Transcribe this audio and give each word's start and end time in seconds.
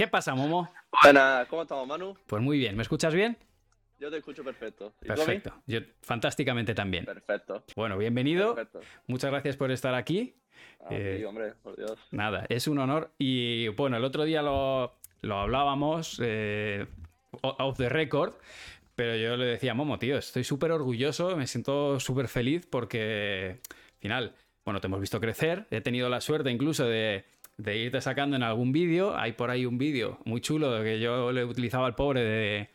¿Qué 0.00 0.08
pasa, 0.08 0.34
Momo? 0.34 0.66
Buenas, 1.02 1.46
¿cómo 1.48 1.60
estamos, 1.60 1.86
Manu? 1.86 2.16
Pues 2.26 2.42
muy 2.42 2.56
bien, 2.56 2.74
¿me 2.74 2.80
escuchas 2.80 3.12
bien? 3.12 3.36
Yo 3.98 4.10
te 4.10 4.16
escucho 4.16 4.42
perfecto. 4.42 4.94
¿Y 5.02 5.08
Perfecto, 5.08 5.52
yo 5.66 5.80
fantásticamente 6.00 6.74
también. 6.74 7.04
Perfecto. 7.04 7.64
Bueno, 7.76 7.98
bienvenido. 7.98 8.54
Perfecto. 8.54 8.80
Muchas 9.08 9.30
gracias 9.30 9.58
por 9.58 9.70
estar 9.70 9.94
aquí. 9.94 10.36
Ah, 10.80 10.86
sí, 10.88 10.94
Eh, 10.96 11.26
hombre, 11.26 11.52
por 11.62 11.76
Dios. 11.76 11.98
Nada, 12.12 12.46
es 12.48 12.66
un 12.66 12.78
honor. 12.78 13.10
Y 13.18 13.68
bueno, 13.68 13.98
el 13.98 14.04
otro 14.04 14.24
día 14.24 14.40
lo, 14.40 14.94
lo 15.20 15.36
hablábamos 15.36 16.18
eh, 16.24 16.86
off 17.42 17.76
the 17.76 17.90
record, 17.90 18.32
pero 18.94 19.16
yo 19.16 19.36
le 19.36 19.44
decía, 19.44 19.74
Momo, 19.74 19.98
tío, 19.98 20.16
estoy 20.16 20.44
súper 20.44 20.72
orgulloso, 20.72 21.36
me 21.36 21.46
siento 21.46 22.00
súper 22.00 22.28
feliz 22.28 22.66
porque 22.66 23.60
al 23.68 23.98
final, 23.98 24.34
bueno, 24.64 24.80
te 24.80 24.86
hemos 24.86 25.02
visto 25.02 25.20
crecer, 25.20 25.66
he 25.70 25.82
tenido 25.82 26.08
la 26.08 26.22
suerte 26.22 26.50
incluso 26.50 26.86
de, 26.86 27.26
de 27.62 27.76
irte 27.76 28.00
sacando 28.00 28.36
en 28.36 28.42
algún 28.42 28.72
vídeo. 28.72 29.16
Hay 29.16 29.32
por 29.32 29.50
ahí 29.50 29.66
un 29.66 29.78
vídeo 29.78 30.18
muy 30.24 30.40
chulo 30.40 30.82
que 30.82 31.00
yo 31.00 31.32
le 31.32 31.44
utilizaba 31.44 31.86
al 31.86 31.94
pobre 31.94 32.22
de... 32.22 32.68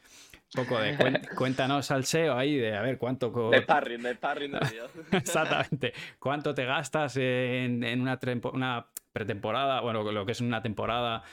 poco 0.53 0.79
de 0.79 0.95
cuéntanos 1.37 1.91
al 1.91 2.05
SEO 2.05 2.37
ahí 2.37 2.55
de 2.55 2.75
a 2.75 2.81
ver 2.81 2.97
cuánto 2.97 3.49
De 3.49 3.61
sparring, 3.61 4.01
de 4.01 4.13
sparring 4.15 4.51
de. 4.51 4.81
Exactamente. 5.17 5.93
¿Cuánto 6.19 6.53
te 6.53 6.65
gastas 6.65 7.17
en, 7.17 7.83
en 7.83 8.01
una, 8.01 8.19
una 8.53 8.87
pretemporada? 9.11 9.81
Bueno, 9.81 10.03
lo 10.11 10.25
que 10.25 10.31
es 10.33 10.41
una 10.41 10.61
temporada. 10.61 11.23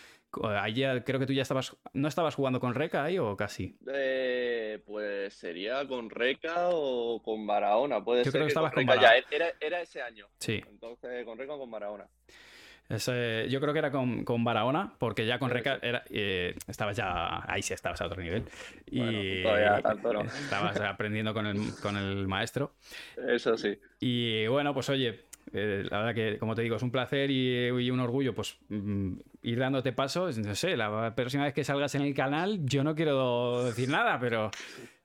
Ya- 0.75 1.05
creo 1.05 1.21
que 1.21 1.27
tú 1.27 1.35
ya 1.35 1.43
estabas. 1.43 1.77
¿No 1.93 2.09
estabas 2.09 2.35
jugando 2.35 2.59
con 2.59 2.75
Reca 2.75 3.05
ahí 3.05 3.19
o 3.19 3.37
casi? 3.37 3.77
Eh, 3.93 4.83
pues 4.87 5.35
sería 5.35 5.87
con 5.87 6.09
Reca 6.09 6.71
o 6.71 7.23
con 7.23 7.47
Barahona. 7.47 8.03
Puede 8.03 8.21
Yo 8.25 8.31
ser 8.31 8.39
creo 8.39 8.45
que 8.47 8.49
estabas 8.49 8.73
con 8.73 8.81
Reca 8.87 8.95
ya. 8.95 9.01
Barahona. 9.09 9.27
Era, 9.31 9.47
era 9.61 9.81
ese 9.83 10.01
año. 10.01 10.27
Sí. 10.39 10.63
Entonces, 10.71 11.27
con 11.27 11.37
Reca 11.37 11.53
o 11.53 11.59
con 11.59 11.71
Barahona. 11.71 12.07
Ese- 12.93 13.47
yo 13.49 13.61
creo 13.61 13.73
que 13.73 13.79
era 13.79 13.91
con, 13.91 14.25
con 14.25 14.45
Barahona, 14.45 14.93
porque 14.99 15.25
ya 15.27 15.39
con 15.39 15.51
Reca 15.51 15.79
era, 15.83 16.05
eh, 16.11 16.55
estabas 16.69 16.97
ya. 16.97 17.43
Ahí 17.51 17.63
sí 17.63 17.73
estabas 17.75 18.01
a 18.01 18.07
otro 18.07 18.23
nivel. 18.23 18.45
Y 18.91 18.99
Bueno, 18.99 19.43
todavía 19.43 19.81
tanto 19.83 20.13
no. 20.13 20.21
estabas 20.25 20.81
aprendiendo 20.81 21.33
con 21.35 21.47
el, 21.47 21.75
con 21.83 21.97
el 21.97 22.29
maestro. 22.29 22.75
Eso 23.29 23.57
sí. 23.57 23.79
Y 24.01 24.47
bueno, 24.49 24.75
pues 24.75 24.89
oye, 24.91 25.21
eh, 25.53 25.85
la 25.91 25.99
verdad 25.99 26.15
que, 26.15 26.39
como 26.39 26.55
te 26.55 26.63
digo, 26.63 26.77
es 26.77 26.83
un 26.83 26.91
placer 26.91 27.31
y, 27.31 27.67
y 27.69 27.91
un 27.91 28.01
orgullo, 28.01 28.35
pues 28.35 28.57
mm, 28.69 29.13
ir 29.43 29.59
dándote 29.59 29.93
pasos. 29.93 30.39
No 30.39 30.55
sé, 30.55 30.77
la 30.77 31.15
próxima 31.15 31.45
vez 31.45 31.55
que 31.55 31.65
salgas 31.65 31.95
en 31.95 32.03
el 32.03 32.15
canal, 32.15 32.61
yo 32.65 32.85
no 32.85 32.95
quiero 32.95 33.65
decir 33.65 33.89
nada, 33.89 34.19
pero 34.21 34.51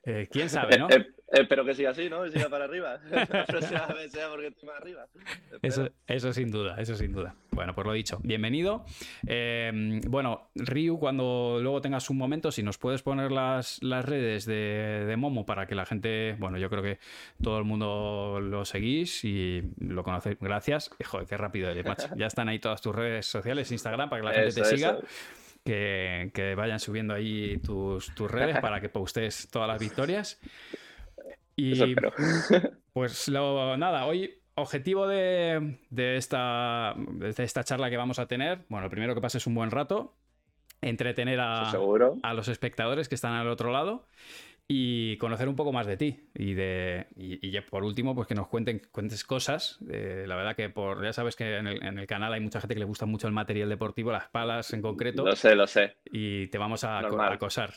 eh, 0.08 0.27
quién 0.31 0.50
sabe, 0.50 0.77
¿no? 0.77 0.89
Eh, 0.89 0.95
eh, 0.95 1.41
espero 1.41 1.66
que 1.66 1.73
siga 1.73 1.89
así, 1.89 2.09
¿no? 2.09 2.23
Que 2.23 2.31
siga 2.31 2.47
para 2.47 2.63
arriba. 2.63 3.00
La 3.11 3.45
próxima 3.45 3.86
vez 3.88 4.11
sea 4.11 4.30
porque 4.30 4.47
estoy 4.47 4.69
más 4.69 4.77
arriba. 4.77 5.05
Espero. 5.52 5.59
Eso, 5.61 5.89
eso 6.08 6.33
sin 6.33 6.49
duda, 6.49 6.77
eso 6.80 6.95
sin 6.95 7.11
duda. 7.11 7.36
Bueno, 7.52 7.75
pues 7.75 7.86
lo 7.86 7.91
dicho, 7.91 8.17
bienvenido. 8.23 8.86
Eh, 9.27 9.99
bueno, 10.08 10.49
Ryu, 10.55 10.97
cuando 10.97 11.59
luego 11.61 11.81
tengas 11.81 12.09
un 12.09 12.17
momento, 12.17 12.52
si 12.52 12.64
nos 12.64 12.77
puedes 12.77 13.02
poner 13.02 13.31
las, 13.33 13.83
las 13.83 14.05
redes 14.05 14.45
de, 14.45 15.03
de 15.05 15.17
Momo 15.17 15.45
para 15.45 15.67
que 15.67 15.75
la 15.75 15.86
gente, 15.86 16.38
bueno, 16.39 16.58
yo 16.58 16.69
creo 16.69 16.81
que 16.81 16.99
todo 17.44 17.58
el 17.58 17.66
mundo 17.66 18.39
lo 18.42 18.64
seguís 18.64 19.25
y 19.25 19.61
lo 19.80 20.03
conocéis. 20.03 20.38
Gracias. 20.39 20.89
Joder, 21.05 21.27
qué 21.27 21.36
rápido 21.36 21.69
eres, 21.69 21.86
macho. 21.86 22.08
Ya 22.16 22.27
están 22.27 22.47
ahí 22.47 22.59
todas 22.59 22.81
tus 22.81 22.95
redes 22.95 23.25
sociales, 23.25 23.69
Instagram, 23.71 24.09
para 24.09 24.21
que 24.21 24.27
la 24.27 24.33
gente 24.33 24.47
Eso, 24.49 24.61
te 24.61 24.77
siga. 24.77 24.97
Que, 25.67 26.31
que 26.33 26.55
vayan 26.55 26.79
subiendo 26.79 27.13
ahí 27.13 27.57
tus, 27.57 28.15
tus 28.15 28.31
redes 28.31 28.57
para 28.61 28.79
que 28.79 28.87
postees 28.87 29.49
todas 29.51 29.67
las 29.67 29.81
victorias. 29.81 30.39
Y 31.57 31.93
pues 32.93 33.27
lo, 33.27 33.75
nada, 33.75 34.05
hoy 34.05 34.41
objetivo 34.55 35.07
de, 35.07 35.77
de 35.89 36.15
esta, 36.15 36.95
de 36.97 37.43
esta 37.43 37.65
charla 37.65 37.89
que 37.89 37.97
vamos 37.97 38.17
a 38.17 38.27
tener, 38.27 38.63
bueno, 38.69 38.85
lo 38.85 38.89
primero 38.89 39.13
que 39.13 39.19
pasa 39.19 39.39
es 39.39 39.45
un 39.45 39.55
buen 39.55 39.69
rato, 39.69 40.15
entretener 40.81 41.41
a, 41.41 41.69
a 42.23 42.33
los 42.33 42.47
espectadores 42.47 43.09
que 43.09 43.15
están 43.15 43.33
al 43.33 43.49
otro 43.49 43.73
lado 43.73 44.07
y 44.67 45.17
conocer 45.17 45.47
un 45.47 45.55
poco 45.55 45.71
más 45.71 45.87
de 45.87 45.97
ti. 45.97 46.19
Y, 46.35 46.53
de, 46.53 47.07
y, 47.15 47.59
por 47.61 47.83
último, 47.83 48.13
pues 48.13 48.27
que 48.27 48.35
nos 48.35 48.47
cuenten, 48.47 48.81
cuentes 48.92 49.23
cosas. 49.23 49.80
Eh, 49.89 50.25
la 50.27 50.36
verdad 50.36 50.55
que 50.55 50.69
por, 50.69 51.03
ya 51.03 51.14
sabes 51.14 51.36
que 51.36 51.58
en 51.58 51.67
el, 51.67 51.83
en 51.83 51.97
el 51.97 52.08
canal 52.08 52.33
hay 52.33 52.42
mucha 52.42 52.59
gente 52.59 52.73
que 52.75 52.80
le 52.80 52.86
gusta 52.86 53.05
mucho 53.05 53.27
el 53.27 53.33
material 53.33 53.69
deportivo, 53.69 54.11
las 54.11 54.27
palas 54.27 54.73
en 54.73 54.81
concreto, 54.81 55.25
Lo 55.25 55.36
sé, 55.36 55.55
lo 55.55 55.67
sé. 55.67 55.95
y 56.11 56.47
te 56.47 56.58
vamos 56.58 56.83
a, 56.83 56.99
a 56.99 57.33
acosar. 57.33 57.73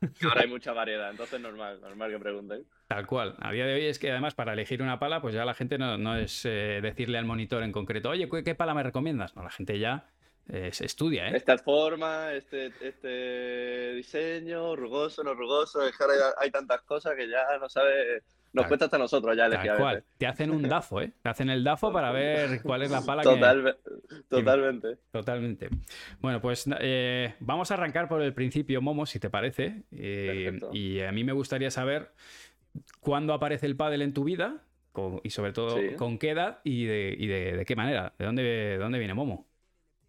Ahora 0.22 0.42
hay 0.42 0.48
mucha 0.48 0.74
variedad, 0.74 1.10
entonces 1.10 1.40
normal, 1.40 1.80
normal 1.80 2.10
que 2.10 2.18
pregunten. 2.18 2.64
Tal 2.86 3.06
cual. 3.06 3.34
A 3.40 3.50
día 3.50 3.64
de 3.64 3.74
hoy 3.74 3.86
es 3.86 3.98
que 3.98 4.10
además 4.10 4.34
para 4.34 4.52
elegir 4.52 4.82
una 4.82 4.98
pala, 4.98 5.22
pues 5.22 5.34
ya 5.34 5.46
la 5.46 5.54
gente 5.54 5.78
no, 5.78 5.96
no 5.96 6.16
es 6.16 6.44
eh, 6.44 6.80
decirle 6.82 7.16
al 7.16 7.24
monitor 7.24 7.62
en 7.62 7.72
concreto, 7.72 8.10
oye, 8.10 8.28
¿qué, 8.28 8.44
qué 8.44 8.54
pala 8.54 8.74
me 8.74 8.82
recomiendas? 8.82 9.34
No, 9.34 9.42
la 9.42 9.50
gente 9.50 9.78
ya 9.78 10.06
eh, 10.48 10.70
se 10.72 10.86
estudia, 10.86 11.28
¿eh? 11.28 11.36
Esta 11.36 11.58
forma, 11.58 12.32
este, 12.32 12.72
este 12.80 13.94
diseño, 13.94 14.76
rugoso, 14.76 15.22
no 15.24 15.34
rugoso, 15.34 15.86
es 15.86 15.96
que 15.96 16.02
ahora 16.04 16.14
hay, 16.14 16.20
hay 16.46 16.50
tantas 16.50 16.82
cosas 16.82 17.14
que 17.16 17.28
ya 17.28 17.42
no 17.60 17.68
sabe, 17.68 18.22
nos 18.52 18.62
Tal- 18.62 18.68
cuesta 18.68 18.84
hasta 18.86 18.98
nosotros 18.98 19.36
ya 19.36 19.46
elegir 19.46 19.72
cual. 19.76 20.04
Te 20.18 20.26
hacen 20.26 20.50
un 20.50 20.62
DAFO, 20.62 21.00
¿eh? 21.02 21.12
Te 21.22 21.28
hacen 21.28 21.50
el 21.50 21.64
DAFO 21.64 21.92
para 21.92 22.10
ver 22.12 22.62
cuál 22.62 22.82
es 22.82 22.90
la 22.90 23.02
pala 23.02 23.22
que... 23.22 23.28
Total, 23.28 23.76
totalmente. 24.28 24.96
Totalmente. 25.10 25.68
Bueno, 26.20 26.40
pues 26.40 26.64
eh, 26.80 27.34
vamos 27.40 27.70
a 27.70 27.74
arrancar 27.74 28.08
por 28.08 28.22
el 28.22 28.32
principio, 28.32 28.80
Momo, 28.80 29.04
si 29.06 29.18
te 29.18 29.30
parece. 29.30 29.82
Eh, 29.90 30.58
y 30.72 31.00
a 31.00 31.12
mí 31.12 31.24
me 31.24 31.32
gustaría 31.32 31.70
saber 31.70 32.12
cuándo 33.00 33.32
aparece 33.34 33.66
el 33.66 33.76
pádel 33.76 34.02
en 34.02 34.12
tu 34.14 34.24
vida 34.24 34.62
con- 34.92 35.20
y 35.24 35.30
sobre 35.30 35.52
todo 35.52 35.76
Sí. 35.78 35.94
con 35.96 36.18
qué 36.18 36.30
edad 36.30 36.60
y 36.64 36.84
de, 36.86 37.14
y 37.18 37.26
de- 37.26 37.56
de 37.58 37.64
qué 37.64 37.76
manera. 37.76 38.14
¿De 38.18 38.24
dónde, 38.24 38.42
de 38.42 38.78
dónde 38.78 38.98
viene 38.98 39.12
Momo? 39.14 39.46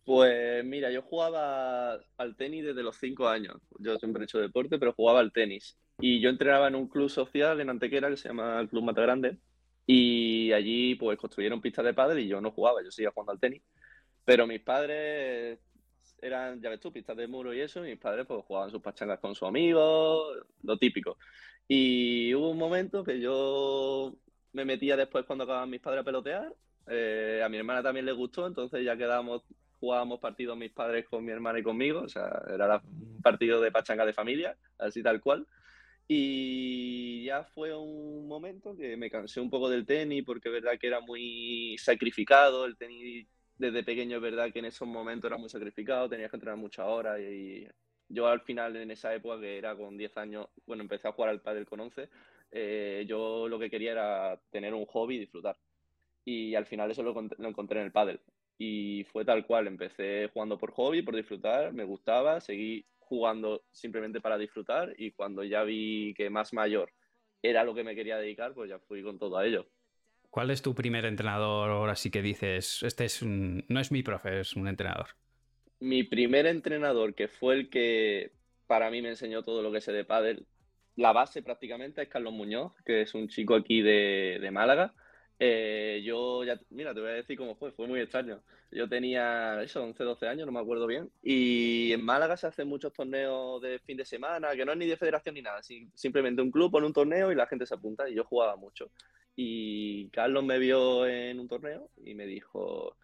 Pues 0.07 0.63
mira, 0.63 0.89
yo 0.89 1.01
jugaba 1.01 1.99
al 2.15 2.35
tenis 2.37 2.63
desde 2.63 2.81
los 2.81 2.95
5 2.95 3.27
años. 3.27 3.57
Yo 3.77 3.97
siempre 3.97 4.21
he 4.21 4.23
hecho 4.23 4.39
deporte, 4.39 4.79
pero 4.79 4.93
jugaba 4.93 5.19
al 5.19 5.33
tenis. 5.33 5.77
Y 5.99 6.21
yo 6.21 6.29
entrenaba 6.29 6.69
en 6.69 6.75
un 6.75 6.87
club 6.87 7.09
social 7.09 7.59
en 7.59 7.69
Antequera 7.69 8.09
que 8.09 8.15
se 8.15 8.29
llama 8.29 8.57
el 8.61 8.69
Club 8.69 8.85
Mata 8.85 9.01
Grande. 9.01 9.37
Y 9.85 10.53
allí 10.53 10.95
pues 10.95 11.19
construyeron 11.19 11.59
pistas 11.59 11.83
de 11.83 11.93
pádel 11.93 12.19
y 12.19 12.27
yo 12.29 12.39
no 12.39 12.51
jugaba, 12.51 12.81
yo 12.81 12.89
seguía 12.89 13.11
jugando 13.11 13.33
al 13.33 13.39
tenis. 13.41 13.61
Pero 14.23 14.47
mis 14.47 14.61
padres 14.61 15.59
eran, 16.21 16.61
ya 16.61 16.69
ves 16.69 16.79
tú, 16.79 16.93
pistas 16.93 17.17
de 17.17 17.27
muro 17.27 17.53
y 17.53 17.59
eso, 17.59 17.85
y 17.85 17.89
mis 17.89 17.99
padres 17.99 18.25
pues 18.25 18.45
jugaban 18.45 18.71
sus 18.71 18.81
pachangas 18.81 19.19
con 19.19 19.35
sus 19.35 19.45
amigos, 19.45 20.37
lo 20.63 20.77
típico. 20.77 21.17
Y 21.67 22.33
hubo 22.33 22.51
un 22.51 22.57
momento 22.57 23.03
que 23.03 23.19
yo 23.19 24.15
me 24.53 24.63
metía 24.63 24.95
después 24.95 25.25
cuando 25.25 25.43
acababan 25.43 25.69
mis 25.69 25.81
padres 25.81 25.99
a 25.99 26.05
pelotear. 26.05 26.55
Eh, 26.89 27.41
a 27.43 27.49
mi 27.49 27.57
hermana 27.57 27.83
también 27.83 28.05
le 28.05 28.13
gustó, 28.13 28.47
entonces 28.47 28.85
ya 28.85 28.95
quedábamos, 28.95 29.43
jugábamos 29.79 30.19
partidos 30.19 30.57
mis 30.57 30.71
padres 30.71 31.05
con 31.05 31.23
mi 31.23 31.31
hermana 31.31 31.59
y 31.59 31.63
conmigo, 31.63 32.01
o 32.01 32.09
sea, 32.09 32.41
era 32.53 32.81
un 32.83 33.21
partido 33.21 33.61
de 33.61 33.71
pachanga 33.71 34.05
de 34.05 34.13
familia, 34.13 34.57
así 34.77 35.03
tal 35.03 35.21
cual. 35.21 35.47
Y 36.07 37.25
ya 37.25 37.43
fue 37.43 37.75
un 37.75 38.27
momento 38.27 38.75
que 38.75 38.95
me 38.95 39.09
cansé 39.09 39.41
un 39.41 39.49
poco 39.49 39.69
del 39.69 39.85
tenis, 39.85 40.23
porque 40.25 40.49
es 40.49 40.53
verdad 40.53 40.79
que 40.79 40.87
era 40.87 41.01
muy 41.01 41.77
sacrificado, 41.77 42.65
el 42.65 42.77
tenis 42.77 43.27
desde 43.57 43.83
pequeño 43.83 44.17
es 44.17 44.21
verdad 44.21 44.51
que 44.51 44.59
en 44.59 44.65
esos 44.65 44.87
momentos 44.87 45.29
era 45.29 45.37
muy 45.37 45.49
sacrificado, 45.49 46.09
tenías 46.09 46.29
que 46.29 46.37
entrenar 46.37 46.57
muchas 46.57 46.85
horas 46.85 47.19
y 47.19 47.67
yo 48.09 48.27
al 48.27 48.41
final 48.41 48.75
en 48.77 48.91
esa 48.91 49.13
época 49.13 49.39
que 49.41 49.57
era 49.57 49.75
con 49.75 49.97
10 49.97 50.15
años, 50.17 50.47
bueno, 50.65 50.83
empecé 50.83 51.07
a 51.07 51.11
jugar 51.11 51.29
al 51.29 51.41
pádel 51.41 51.65
con 51.65 51.79
11, 51.79 52.09
eh, 52.51 53.05
yo 53.07 53.47
lo 53.47 53.59
que 53.59 53.69
quería 53.69 53.91
era 53.91 54.39
tener 54.49 54.73
un 54.73 54.85
hobby 54.85 55.15
y 55.15 55.19
disfrutar. 55.19 55.57
Y 56.23 56.55
al 56.55 56.65
final 56.65 56.91
eso 56.91 57.03
lo, 57.03 57.13
lo 57.13 57.49
encontré 57.49 57.79
en 57.79 57.85
el 57.85 57.91
pádel. 57.91 58.19
Y 58.57 59.05
fue 59.11 59.23
tal 59.23 59.45
cual, 59.45 59.67
empecé 59.67 60.29
jugando 60.33 60.57
por 60.57 60.71
hobby, 60.71 61.01
por 61.01 61.15
disfrutar, 61.15 61.73
me 61.73 61.83
gustaba, 61.83 62.41
seguí 62.41 62.85
jugando 62.99 63.63
simplemente 63.71 64.19
para 64.19 64.37
disfrutar 64.37 64.93
y 64.97 65.11
cuando 65.11 65.43
ya 65.43 65.63
vi 65.63 66.13
que 66.15 66.29
más 66.29 66.53
mayor 66.53 66.91
era 67.41 67.63
lo 67.63 67.73
que 67.73 67.83
me 67.83 67.95
quería 67.95 68.17
dedicar, 68.17 68.53
pues 68.53 68.69
ya 68.69 68.79
fui 68.79 69.03
con 69.03 69.17
todo 69.17 69.37
a 69.37 69.45
ello. 69.45 69.67
¿Cuál 70.29 70.51
es 70.51 70.61
tu 70.61 70.75
primer 70.75 71.05
entrenador 71.05 71.69
ahora 71.69 71.95
sí 71.95 72.11
que 72.11 72.21
dices, 72.21 72.83
este 72.83 73.05
es 73.05 73.21
un, 73.21 73.63
no 73.69 73.79
es 73.79 73.91
mi 73.91 74.03
profe, 74.03 74.41
es 74.41 74.55
un 74.55 74.67
entrenador? 74.67 75.07
Mi 75.79 76.03
primer 76.03 76.45
entrenador, 76.47 77.15
que 77.15 77.27
fue 77.27 77.55
el 77.55 77.69
que 77.69 78.31
para 78.65 78.89
mí 78.91 79.01
me 79.01 79.09
enseñó 79.09 79.43
todo 79.43 79.61
lo 79.61 79.71
que 79.71 79.81
sé 79.81 79.93
de 79.93 80.03
pádel, 80.03 80.45
la 80.95 81.13
base 81.13 81.43
prácticamente 81.43 82.01
es 82.01 82.09
Carlos 82.09 82.33
Muñoz, 82.33 82.73
que 82.83 83.01
es 83.01 83.13
un 83.13 83.29
chico 83.29 83.55
aquí 83.55 83.81
de, 83.81 84.39
de 84.41 84.51
Málaga. 84.51 84.93
Eh, 85.39 86.01
yo 86.03 86.43
ya, 86.43 86.59
mira, 86.71 86.93
te 86.95 86.99
voy 87.01 87.11
a 87.11 87.13
decir 87.13 87.37
cómo 87.37 87.55
fue, 87.55 87.71
fue 87.71 87.87
muy 87.87 87.99
extraño. 87.99 88.41
Yo 88.71 88.89
tenía 88.89 89.61
eso, 89.61 89.83
11, 89.83 90.03
12 90.03 90.27
años, 90.27 90.45
no 90.47 90.51
me 90.51 90.59
acuerdo 90.59 90.87
bien. 90.87 91.11
Y 91.21 91.91
en 91.93 92.03
Málaga 92.03 92.37
se 92.37 92.47
hacen 92.47 92.67
muchos 92.67 92.91
torneos 92.93 93.61
de 93.61 93.79
fin 93.79 93.97
de 93.97 94.05
semana, 94.05 94.55
que 94.55 94.65
no 94.65 94.71
es 94.71 94.77
ni 94.79 94.87
de 94.87 94.97
federación 94.97 95.35
ni 95.35 95.41
nada, 95.43 95.61
sim- 95.61 95.91
simplemente 95.93 96.41
un 96.41 96.51
club 96.51 96.71
pone 96.71 96.87
un 96.87 96.93
torneo 96.93 97.31
y 97.31 97.35
la 97.35 97.45
gente 97.47 97.65
se 97.67 97.75
apunta 97.75 98.09
y 98.09 98.15
yo 98.15 98.23
jugaba 98.23 98.55
mucho. 98.55 98.91
Y 99.35 100.09
Carlos 100.09 100.43
me 100.43 100.57
vio 100.57 101.05
en 101.07 101.39
un 101.39 101.47
torneo 101.47 101.91
y 102.03 102.15
me 102.15 102.25
dijo, 102.25 102.97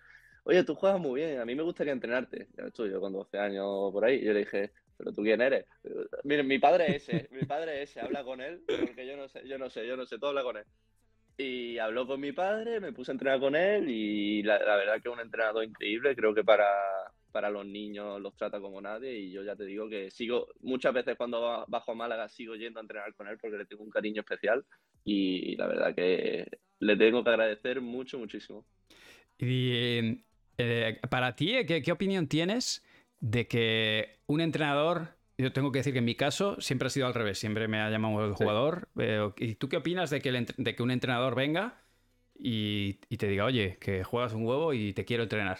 oye, 0.44 0.63
tú 0.63 0.74
juegas 0.75 1.00
muy 1.00 1.21
bien, 1.21 1.39
a 1.39 1.45
mí 1.45 1.53
me 1.56 1.63
gustaría 1.63 1.94
entrenarte. 1.94 2.47
Ya 2.57 2.65
estoy 2.65 2.89
yo 2.91 3.00
con 3.00 3.13
12 3.13 3.38
años 3.38 3.91
por 3.91 4.06
ahí. 4.06 4.24
Yo 4.24 4.33
le 4.33 4.39
dije, 4.39 4.71
¿pero 4.97 5.13
tú 5.13 5.21
quién 5.21 5.41
eres? 5.41 5.65
Miren, 6.24 6.47
mi 6.47 6.57
padre 6.59 6.95
es 6.95 7.07
ese, 7.09 7.30
mi 7.31 7.45
padre 7.45 7.83
es 7.83 7.91
ese, 7.91 8.01
habla 8.01 8.24
con 8.24 8.41
él, 8.41 8.63
porque 8.80 9.06
yo 9.07 9.15
no 9.18 9.27
sé, 9.30 9.47
yo 9.47 9.57
no 9.59 9.69
sé, 9.69 9.85
yo 9.88 9.95
no 9.97 10.06
sé, 10.07 10.18
todo 10.18 10.30
habla 10.31 10.44
con 10.44 10.57
él. 10.57 10.65
Y 11.38 11.77
habló 11.80 12.06
con 12.06 12.19
mi 12.21 12.31
padre, 12.31 12.80
me 12.80 12.94
puse 12.94 13.12
a 13.12 13.13
entrenar 13.13 13.39
con 13.39 13.56
él 13.56 13.89
y 13.89 14.44
la, 14.44 14.59
la 14.59 14.75
verdad 14.75 15.01
que 15.01 15.09
es 15.09 15.13
un 15.13 15.19
entrenador 15.19 15.63
increíble, 15.63 16.15
creo 16.15 16.33
que 16.33 16.44
para, 16.44 16.68
para 17.33 17.50
los 17.50 17.65
niños 17.65 18.21
los 18.21 18.35
trata 18.38 18.62
como 18.62 18.80
nadie 18.80 19.18
y 19.18 19.31
yo 19.31 19.44
ya 19.44 19.56
te 19.56 19.65
digo 19.65 19.89
que 19.89 20.12
sigo, 20.12 20.47
muchas 20.62 20.94
veces 20.94 21.18
cuando 21.18 21.65
bajo 21.68 21.91
a 21.91 21.95
Málaga 21.95 22.30
sigo 22.30 22.56
yendo 22.56 22.80
a 22.80 22.83
entrenar 22.83 23.13
con 23.15 23.27
él 23.27 23.38
porque 23.41 23.57
le 23.57 23.65
tengo 23.65 23.83
un 23.83 23.89
cariño 23.89 24.21
especial 24.21 24.63
y 25.03 25.56
la 25.56 25.68
verdad 25.68 25.95
que 25.95 26.47
le 26.80 26.95
tengo 26.95 27.24
que 27.24 27.30
agradecer 27.31 27.81
mucho, 27.81 28.19
muchísimo. 28.19 28.65
Y 29.39 30.24
eh, 30.59 31.00
para 31.09 31.35
ti, 31.35 31.53
¿qué, 31.65 31.81
¿qué, 31.81 31.91
opinión 31.91 32.27
tienes 32.27 32.85
de 33.19 33.47
que 33.47 34.19
un 34.27 34.39
entrenador, 34.39 35.15
yo 35.38 35.53
tengo 35.53 35.71
que 35.71 35.80
decir 35.80 35.94
que 35.94 36.00
en 36.00 36.06
mi 36.06 36.15
caso 36.15 36.59
siempre 36.62 36.88
ha 36.88 36.89
sido 36.89 37.07
al 37.07 37.13
revés, 37.13 37.39
siempre 37.39 37.68
me 37.68 37.80
ha 37.80 37.89
llamado 37.89 38.25
el 38.25 38.33
jugador, 38.33 38.89
sí. 38.95 39.03
eh, 39.03 39.31
¿y 39.38 39.56
tú 39.56 39.69
qué 39.69 39.77
opinas 39.77 40.09
de 40.09 40.21
que, 40.21 40.30
el, 40.30 40.45
de 40.57 40.75
que 40.75 40.83
un 40.83 40.91
entrenador 40.91 41.35
venga 41.35 41.81
y, 42.35 43.00
y, 43.09 43.18
te 43.18 43.27
diga, 43.27 43.45
oye, 43.45 43.77
que 43.80 44.03
juegas 44.03 44.33
un 44.33 44.45
huevo 44.45 44.74
y 44.74 44.94
te 44.94 45.06
quiero 45.06 45.24
entrenar? 45.24 45.59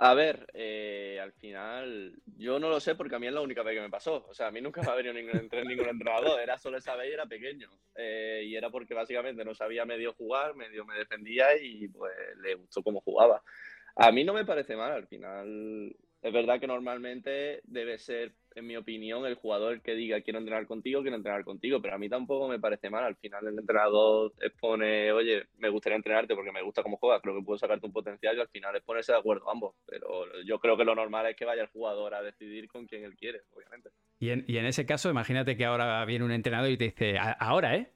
A 0.00 0.14
ver, 0.14 0.46
eh, 0.54 1.18
al 1.20 1.32
final, 1.32 2.22
yo 2.36 2.60
no 2.60 2.68
lo 2.68 2.78
sé 2.78 2.94
porque 2.94 3.16
a 3.16 3.18
mí 3.18 3.26
es 3.26 3.32
la 3.32 3.40
única 3.40 3.64
vez 3.64 3.74
que 3.74 3.80
me 3.80 3.90
pasó. 3.90 4.26
O 4.28 4.34
sea, 4.34 4.46
a 4.46 4.50
mí 4.52 4.60
nunca 4.60 4.80
me 4.80 4.90
ha 4.92 4.94
venido 4.94 5.12
ningún, 5.12 5.48
ningún 5.66 5.88
entrenador. 5.88 6.40
Era 6.40 6.56
solo 6.56 6.78
esa 6.78 6.94
vez 6.94 7.10
y 7.10 7.14
era 7.14 7.26
pequeño. 7.26 7.68
Eh, 7.96 8.44
y 8.46 8.54
era 8.54 8.70
porque 8.70 8.94
básicamente 8.94 9.44
no 9.44 9.54
sabía 9.54 9.84
medio 9.84 10.12
jugar, 10.12 10.54
medio 10.54 10.84
me 10.84 10.94
defendía 10.94 11.46
y 11.60 11.88
pues 11.88 12.12
le 12.40 12.54
gustó 12.54 12.80
cómo 12.84 13.00
jugaba. 13.00 13.42
A 13.96 14.12
mí 14.12 14.22
no 14.22 14.32
me 14.34 14.44
parece 14.44 14.76
mal. 14.76 14.92
Al 14.92 15.08
final, 15.08 15.96
es 16.22 16.32
verdad 16.32 16.60
que 16.60 16.68
normalmente 16.68 17.60
debe 17.64 17.98
ser, 17.98 18.34
en 18.58 18.66
mi 18.66 18.76
opinión, 18.76 19.24
el 19.26 19.34
jugador 19.34 19.80
que 19.80 19.94
diga 19.94 20.20
quiero 20.20 20.38
entrenar 20.38 20.66
contigo, 20.66 21.02
quiero 21.02 21.16
entrenar 21.16 21.44
contigo, 21.44 21.80
pero 21.80 21.94
a 21.94 21.98
mí 21.98 22.08
tampoco 22.08 22.48
me 22.48 22.58
parece 22.58 22.90
mal. 22.90 23.04
Al 23.04 23.16
final 23.16 23.46
el 23.46 23.58
entrenador 23.58 24.32
expone, 24.40 25.12
oye, 25.12 25.44
me 25.58 25.68
gustaría 25.68 25.96
entrenarte 25.96 26.34
porque 26.34 26.52
me 26.52 26.62
gusta 26.62 26.82
cómo 26.82 26.96
juegas, 26.96 27.22
creo 27.22 27.36
que 27.36 27.44
puedo 27.44 27.58
sacarte 27.58 27.86
un 27.86 27.92
potencial 27.92 28.36
y 28.36 28.40
al 28.40 28.48
final 28.48 28.76
es 28.76 28.82
ponerse 28.82 29.12
de 29.12 29.18
acuerdo 29.18 29.50
ambos. 29.50 29.74
Pero 29.86 30.24
yo 30.44 30.58
creo 30.58 30.76
que 30.76 30.84
lo 30.84 30.94
normal 30.94 31.26
es 31.26 31.36
que 31.36 31.44
vaya 31.44 31.62
el 31.62 31.68
jugador 31.68 32.14
a 32.14 32.22
decidir 32.22 32.68
con 32.68 32.86
quién 32.86 33.04
él 33.04 33.16
quiere, 33.16 33.42
obviamente. 33.54 33.90
Y 34.18 34.30
en, 34.30 34.44
y 34.46 34.58
en 34.58 34.66
ese 34.66 34.84
caso, 34.84 35.10
imagínate 35.10 35.56
que 35.56 35.64
ahora 35.64 36.04
viene 36.04 36.24
un 36.24 36.32
entrenador 36.32 36.70
y 36.70 36.76
te 36.76 36.84
dice, 36.84 37.16
ahora, 37.18 37.76
¿eh? 37.76 37.92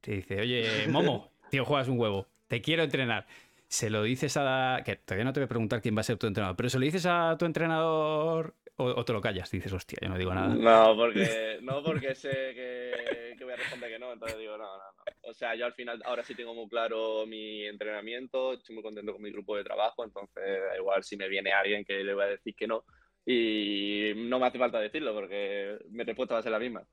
Te 0.00 0.12
dice, 0.12 0.40
oye, 0.40 0.86
Momo, 0.88 1.32
tío, 1.50 1.64
juegas 1.64 1.88
un 1.88 1.98
huevo, 1.98 2.28
te 2.46 2.60
quiero 2.60 2.82
entrenar 2.84 3.26
se 3.74 3.90
lo 3.90 4.04
dices 4.04 4.36
a. 4.36 4.82
que 4.84 4.94
todavía 4.94 5.24
no 5.24 5.32
te 5.32 5.40
voy 5.40 5.46
a 5.46 5.48
preguntar 5.48 5.82
quién 5.82 5.96
va 5.96 6.00
a 6.00 6.04
ser 6.04 6.16
tu 6.16 6.28
entrenador, 6.28 6.54
pero 6.54 6.70
se 6.70 6.78
lo 6.78 6.84
dices 6.84 7.06
a 7.06 7.36
tu 7.36 7.44
entrenador 7.44 8.54
o, 8.76 8.84
o 8.84 9.04
te 9.04 9.12
lo 9.12 9.20
callas, 9.20 9.50
dices, 9.50 9.72
hostia, 9.72 9.98
yo 10.00 10.08
no 10.08 10.16
digo 10.16 10.32
nada. 10.32 10.54
No, 10.54 10.96
porque, 10.96 11.58
no 11.60 11.82
porque 11.82 12.14
sé 12.14 12.30
que, 12.30 13.34
que, 13.36 13.44
voy 13.44 13.52
a 13.52 13.56
responder 13.56 13.90
que 13.90 13.98
no, 13.98 14.12
entonces 14.12 14.38
digo, 14.38 14.56
no, 14.56 14.64
no, 14.64 14.78
no. 14.78 15.28
O 15.28 15.34
sea, 15.34 15.56
yo 15.56 15.66
al 15.66 15.74
final 15.74 16.00
ahora 16.04 16.22
sí 16.22 16.36
tengo 16.36 16.54
muy 16.54 16.68
claro 16.68 17.26
mi 17.26 17.66
entrenamiento, 17.66 18.52
estoy 18.52 18.76
muy 18.76 18.84
contento 18.84 19.12
con 19.12 19.22
mi 19.22 19.32
grupo 19.32 19.56
de 19.56 19.64
trabajo, 19.64 20.04
entonces 20.04 20.44
da 20.44 20.76
igual 20.76 21.02
si 21.02 21.16
me 21.16 21.28
viene 21.28 21.52
alguien 21.52 21.84
que 21.84 22.04
le 22.04 22.14
voy 22.14 22.24
a 22.24 22.28
decir 22.28 22.54
que 22.54 22.68
no. 22.68 22.84
Y 23.26 24.12
no 24.14 24.38
me 24.38 24.46
hace 24.46 24.58
falta 24.58 24.78
decirlo 24.78 25.14
porque 25.14 25.78
mi 25.90 26.04
respuesta 26.04 26.34
va 26.34 26.40
a 26.40 26.42
ser 26.44 26.52
la 26.52 26.60
misma. 26.60 26.86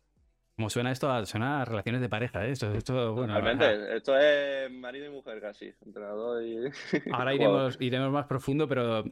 Como 0.55 0.69
suena 0.69 0.91
esto, 0.91 1.25
suena 1.25 1.61
a 1.61 1.65
relaciones 1.65 2.01
de 2.01 2.09
pareja, 2.09 2.45
¿eh? 2.45 2.51
Esto, 2.51 2.73
esto 2.73 3.13
bueno. 3.13 3.33
Realmente, 3.33 3.65
ajá. 3.65 3.95
esto 3.95 4.17
es 4.17 4.71
marido 4.71 5.07
y 5.07 5.09
mujer 5.09 5.41
casi, 5.41 5.73
entrenador 5.85 6.43
y. 6.43 6.57
Ahora 7.11 7.33
iremos, 7.33 7.77
iremos 7.79 8.11
más 8.11 8.27
profundo, 8.27 8.67
pero 8.67 9.03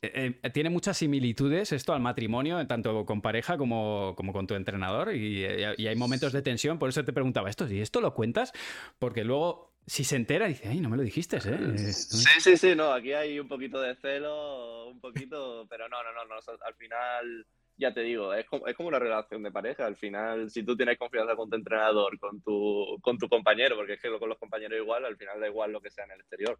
eh, 0.00 0.38
eh, 0.40 0.50
tiene 0.50 0.70
muchas 0.70 0.96
similitudes 0.96 1.72
esto 1.72 1.92
al 1.92 2.00
matrimonio, 2.00 2.64
tanto 2.68 3.04
con 3.04 3.20
pareja 3.20 3.58
como, 3.58 4.14
como 4.16 4.32
con 4.32 4.46
tu 4.46 4.54
entrenador, 4.54 5.12
y, 5.12 5.44
y, 5.44 5.86
hay 5.86 5.96
momentos 5.96 6.32
de 6.32 6.40
tensión, 6.40 6.78
por 6.78 6.88
eso 6.88 7.04
te 7.04 7.12
preguntaba 7.12 7.50
esto, 7.50 7.68
¿y 7.68 7.80
esto 7.80 8.00
lo 8.00 8.14
cuentas? 8.14 8.52
Porque 9.00 9.24
luego, 9.24 9.74
si 9.86 10.04
se 10.04 10.14
entera, 10.14 10.46
dice, 10.46 10.68
ay, 10.68 10.80
no 10.80 10.88
me 10.88 10.96
lo 10.96 11.02
dijiste, 11.02 11.38
¿eh? 11.38 11.78
Sí, 11.78 12.40
sí, 12.40 12.56
sí, 12.56 12.76
no, 12.76 12.92
aquí 12.92 13.12
hay 13.12 13.40
un 13.40 13.48
poquito 13.48 13.80
de 13.80 13.96
celo, 13.96 14.86
un 14.86 15.00
poquito, 15.00 15.66
pero 15.68 15.88
no, 15.88 16.00
no, 16.04 16.12
no, 16.12 16.24
no 16.26 16.36
al 16.64 16.74
final 16.74 17.46
ya 17.78 17.94
te 17.94 18.00
digo, 18.00 18.34
es 18.34 18.44
como, 18.46 18.66
es 18.66 18.76
como, 18.76 18.88
una 18.88 18.98
relación 18.98 19.42
de 19.42 19.52
pareja. 19.52 19.86
Al 19.86 19.96
final, 19.96 20.50
si 20.50 20.64
tú 20.64 20.76
tienes 20.76 20.98
confianza 20.98 21.36
con 21.36 21.48
tu 21.48 21.56
entrenador, 21.56 22.18
con 22.18 22.42
tu, 22.42 22.98
con 23.00 23.16
tu 23.16 23.28
compañero, 23.28 23.76
porque 23.76 23.94
es 23.94 24.02
que 24.02 24.10
con 24.18 24.28
los 24.28 24.38
compañeros 24.38 24.78
igual, 24.78 25.04
al 25.04 25.16
final 25.16 25.40
da 25.40 25.46
igual 25.46 25.72
lo 25.72 25.80
que 25.80 25.90
sea 25.90 26.04
en 26.04 26.10
el 26.12 26.20
exterior. 26.20 26.58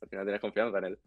Al 0.00 0.08
final 0.08 0.24
tienes 0.24 0.40
confianza 0.40 0.78
en 0.78 0.84
él. 0.84 0.98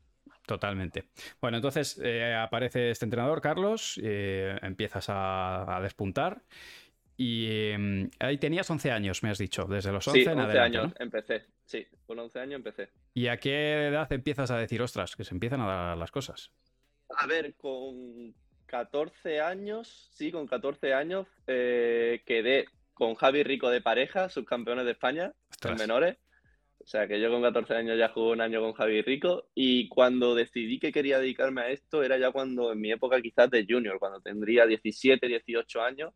Totalmente. 0.45 1.09
Bueno, 1.42 1.57
entonces 1.57 2.00
eh, 2.04 2.36
aparece 2.36 2.92
este 2.92 3.06
entrenador, 3.06 3.42
Carlos, 3.42 4.00
eh, 4.01 4.57
empiezas 4.62 5.09
a, 5.09 5.77
a, 5.77 5.81
despuntar. 5.81 6.44
Y 7.18 7.48
eh, 7.50 8.10
ahí 8.19 8.38
tenías 8.38 8.69
11 8.69 8.92
años, 8.92 9.24
me 9.24 9.30
has 9.30 9.39
dicho, 9.39 9.65
desde 9.65 9.92
los 9.92 10.07
11 10.07 10.21
sí, 10.21 10.27
11 10.27 10.39
adelante, 10.39 10.60
años 10.60 10.94
¿no? 10.94 11.03
empecé, 11.03 11.48
sí, 11.65 11.88
con 12.06 12.19
11 12.19 12.39
años 12.39 12.56
empecé. 12.57 12.89
¿Y 13.15 13.27
a 13.27 13.38
qué 13.38 13.88
edad 13.88 14.12
empiezas 14.13 14.51
a 14.51 14.57
decir, 14.57 14.83
ostras, 14.83 15.15
que 15.15 15.24
se 15.24 15.33
empiezan 15.33 15.62
a 15.62 15.65
dar 15.65 15.98
las 15.98 16.12
cosas? 16.12 16.51
A 17.10 17.25
ver, 17.25 17.56
con 17.56 18.36
14 18.68 19.42
años, 19.42 20.10
sí, 20.14 20.31
con 20.31 20.46
14 20.46 20.94
años, 20.94 21.28
eh, 21.48 22.22
quedé 22.25 22.66
con 22.94 23.16
Javi 23.16 23.44
Rico 23.44 23.69
de 23.69 23.81
pareja, 23.81 24.30
subcampeones 24.30 24.86
de 24.86 24.92
España, 24.92 25.34
Ostras. 25.50 25.72
en 25.72 25.78
menores. 25.78 26.18
O 26.80 26.90
sea 26.90 27.08
que 27.08 27.19
yo 27.19 27.30
con 27.30 27.42
14 27.42 27.74
años 27.74 27.98
ya 27.98 28.10
jugué 28.10 28.31
un 28.31 28.42
año 28.42 28.62
con 28.62 28.74
Javi 28.74 29.02
Rico 29.02 29.50
y 29.54 29.90
cuando 29.90 30.36
decidí 30.36 30.80
que 30.80 30.94
quería 30.94 31.19
dedicarme 31.19 31.62
a 31.62 31.69
esto 31.69 32.02
era 32.02 32.18
ya 32.18 32.31
cuando 32.31 32.72
en 32.72 32.80
mi 32.80 32.92
época 32.92 33.22
quizás 33.22 33.50
de 33.50 33.66
junior, 33.68 34.00
cuando 34.00 34.22
tendría 34.22 34.66
17, 34.66 35.28
18 35.28 35.81
años, 35.81 36.13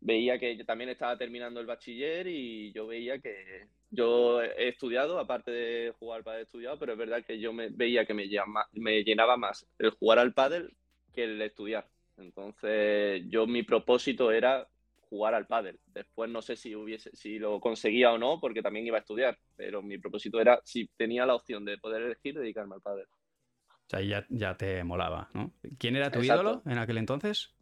veía 0.00 0.38
que 0.38 0.56
yo 0.56 0.64
también 0.64 0.90
estaba 0.90 1.16
terminando 1.16 1.60
el 1.60 1.66
bachiller 1.66 2.26
y 2.26 2.72
yo 2.72 2.88
veía 2.88 3.20
que 3.20 3.68
yo 3.90 4.42
he 4.42 4.68
estudiado, 4.68 5.18
aparte 5.18 5.50
de 5.50 5.92
jugar 5.92 6.24
para 6.24 6.40
estudiado, 6.40 6.78
pero 6.78 6.92
es 6.92 6.98
verdad 6.98 7.24
que 7.24 7.38
yo 7.38 7.52
me 7.52 7.68
veía 7.68 8.04
que 8.04 8.14
me, 8.14 8.28
llama, 8.28 8.66
me 8.72 9.04
llenaba 9.04 9.36
más 9.36 9.66
el 9.78 9.90
jugar 9.90 10.18
al 10.18 10.34
pádel 10.34 10.74
que 11.14 11.24
el 11.24 11.40
estudiar. 11.40 11.86
Entonces, 12.16 13.22
yo 13.28 13.46
mi 13.46 13.62
propósito 13.62 14.30
era 14.30 14.68
jugar 15.08 15.34
al 15.34 15.46
pádel. 15.46 15.78
Después 15.86 16.30
no 16.30 16.42
sé 16.42 16.56
si 16.56 16.74
hubiese, 16.74 17.10
si 17.14 17.38
lo 17.38 17.60
conseguía 17.60 18.12
o 18.12 18.18
no, 18.18 18.40
porque 18.40 18.62
también 18.62 18.86
iba 18.86 18.98
a 18.98 19.00
estudiar, 19.00 19.38
pero 19.56 19.82
mi 19.82 19.98
propósito 19.98 20.40
era, 20.40 20.60
si 20.64 20.88
tenía 20.96 21.26
la 21.26 21.34
opción 21.34 21.64
de 21.64 21.78
poder 21.78 22.02
elegir, 22.02 22.34
dedicarme 22.34 22.74
al 22.74 22.82
pádel. 22.82 23.06
O 23.06 23.88
sea, 23.88 24.00
ya, 24.00 24.26
ya 24.28 24.56
te 24.56 24.82
molaba, 24.82 25.28
¿no? 25.34 25.52
¿Quién 25.78 25.96
era 25.96 26.10
tu 26.10 26.20
Exacto. 26.20 26.42
ídolo 26.42 26.62
en 26.66 26.78
aquel 26.78 26.98
entonces? 26.98 27.54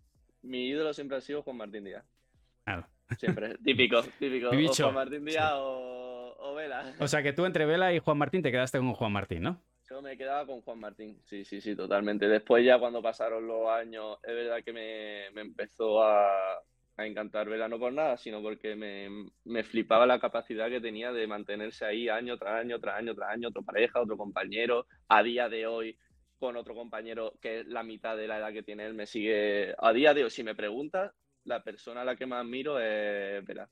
Mi 0.43 0.69
ídolo 0.69 0.93
siempre 0.93 1.19
ha 1.19 1.21
sido 1.21 1.43
Juan 1.43 1.57
Martín 1.57 1.85
Díaz. 1.85 2.05
Claro. 2.65 2.87
Siempre, 3.19 3.59
típico, 3.65 4.03
típico. 4.19 4.49
O 4.49 4.75
Juan 4.75 4.95
Martín 4.95 5.25
Díaz 5.25 5.51
sí. 5.51 5.59
o, 5.61 6.37
o 6.39 6.55
Vela. 6.55 6.95
O 7.01 7.09
sea 7.09 7.23
que 7.23 7.33
tú 7.33 7.45
entre 7.45 7.67
Vela 7.67 7.93
y 7.93 7.99
Juan 7.99 8.19
Martín 8.19 8.43
te 8.43 8.51
quedaste 8.53 8.79
con 8.79 8.93
Juan 8.95 9.13
Martín, 9.13 9.43
¿no? 9.43 9.63
Yo 9.93 10.01
me 10.01 10.17
quedaba 10.17 10.47
con 10.47 10.63
Juan 10.63 10.81
Martín, 10.81 11.21
sí, 11.27 11.45
sí, 11.45 11.61
sí, 11.61 11.77
totalmente. 11.77 12.27
Después 12.27 12.65
ya 12.65 12.79
cuando 12.79 13.03
pasaron 13.03 13.47
los 13.47 13.69
años, 13.69 14.17
es 14.23 14.35
verdad 14.35 14.65
que 14.65 14.73
me, 14.73 15.31
me 15.35 15.43
empezó 15.43 16.03
a, 16.03 16.31
a, 16.97 17.07
encantar 17.07 17.47
Vela, 17.47 17.69
no 17.69 17.79
por 17.79 17.93
nada, 17.93 18.17
sino 18.17 18.41
porque 18.41 18.75
me, 18.75 19.11
me, 19.45 19.63
flipaba 19.65 20.07
la 20.07 20.19
capacidad 20.19 20.71
que 20.71 20.81
tenía 20.81 21.13
de 21.13 21.27
mantenerse 21.27 21.85
ahí 21.85 22.09
año 22.09 22.39
tras 22.39 22.59
año, 22.59 22.81
tras 22.81 22.97
año, 22.97 23.15
tras 23.15 23.29
año, 23.29 23.49
otra 23.49 23.61
pareja, 23.61 24.01
otro 24.01 24.17
compañero. 24.17 24.87
A 25.09 25.23
día 25.23 25.51
de 25.51 25.67
hoy, 25.67 25.99
con 26.39 26.57
otro 26.57 26.75
compañero 26.75 27.35
que 27.43 27.61
es 27.61 27.67
la 27.67 27.83
mitad 27.83 28.17
de 28.17 28.29
la 28.29 28.39
edad 28.39 28.53
que 28.55 28.63
tiene 28.63 28.87
él, 28.87 28.95
me 28.95 29.05
sigue... 29.05 29.75
A 29.77 29.93
día 29.93 30.15
de 30.15 30.25
hoy, 30.25 30.31
si 30.31 30.43
me 30.43 30.55
preguntas, 30.55 31.13
la 31.45 31.63
persona 31.63 32.01
a 32.01 32.07
la 32.07 32.17
que 32.17 32.25
más 32.25 32.41
admiro 32.41 32.81
es 32.81 33.45
Vela. 33.45 33.69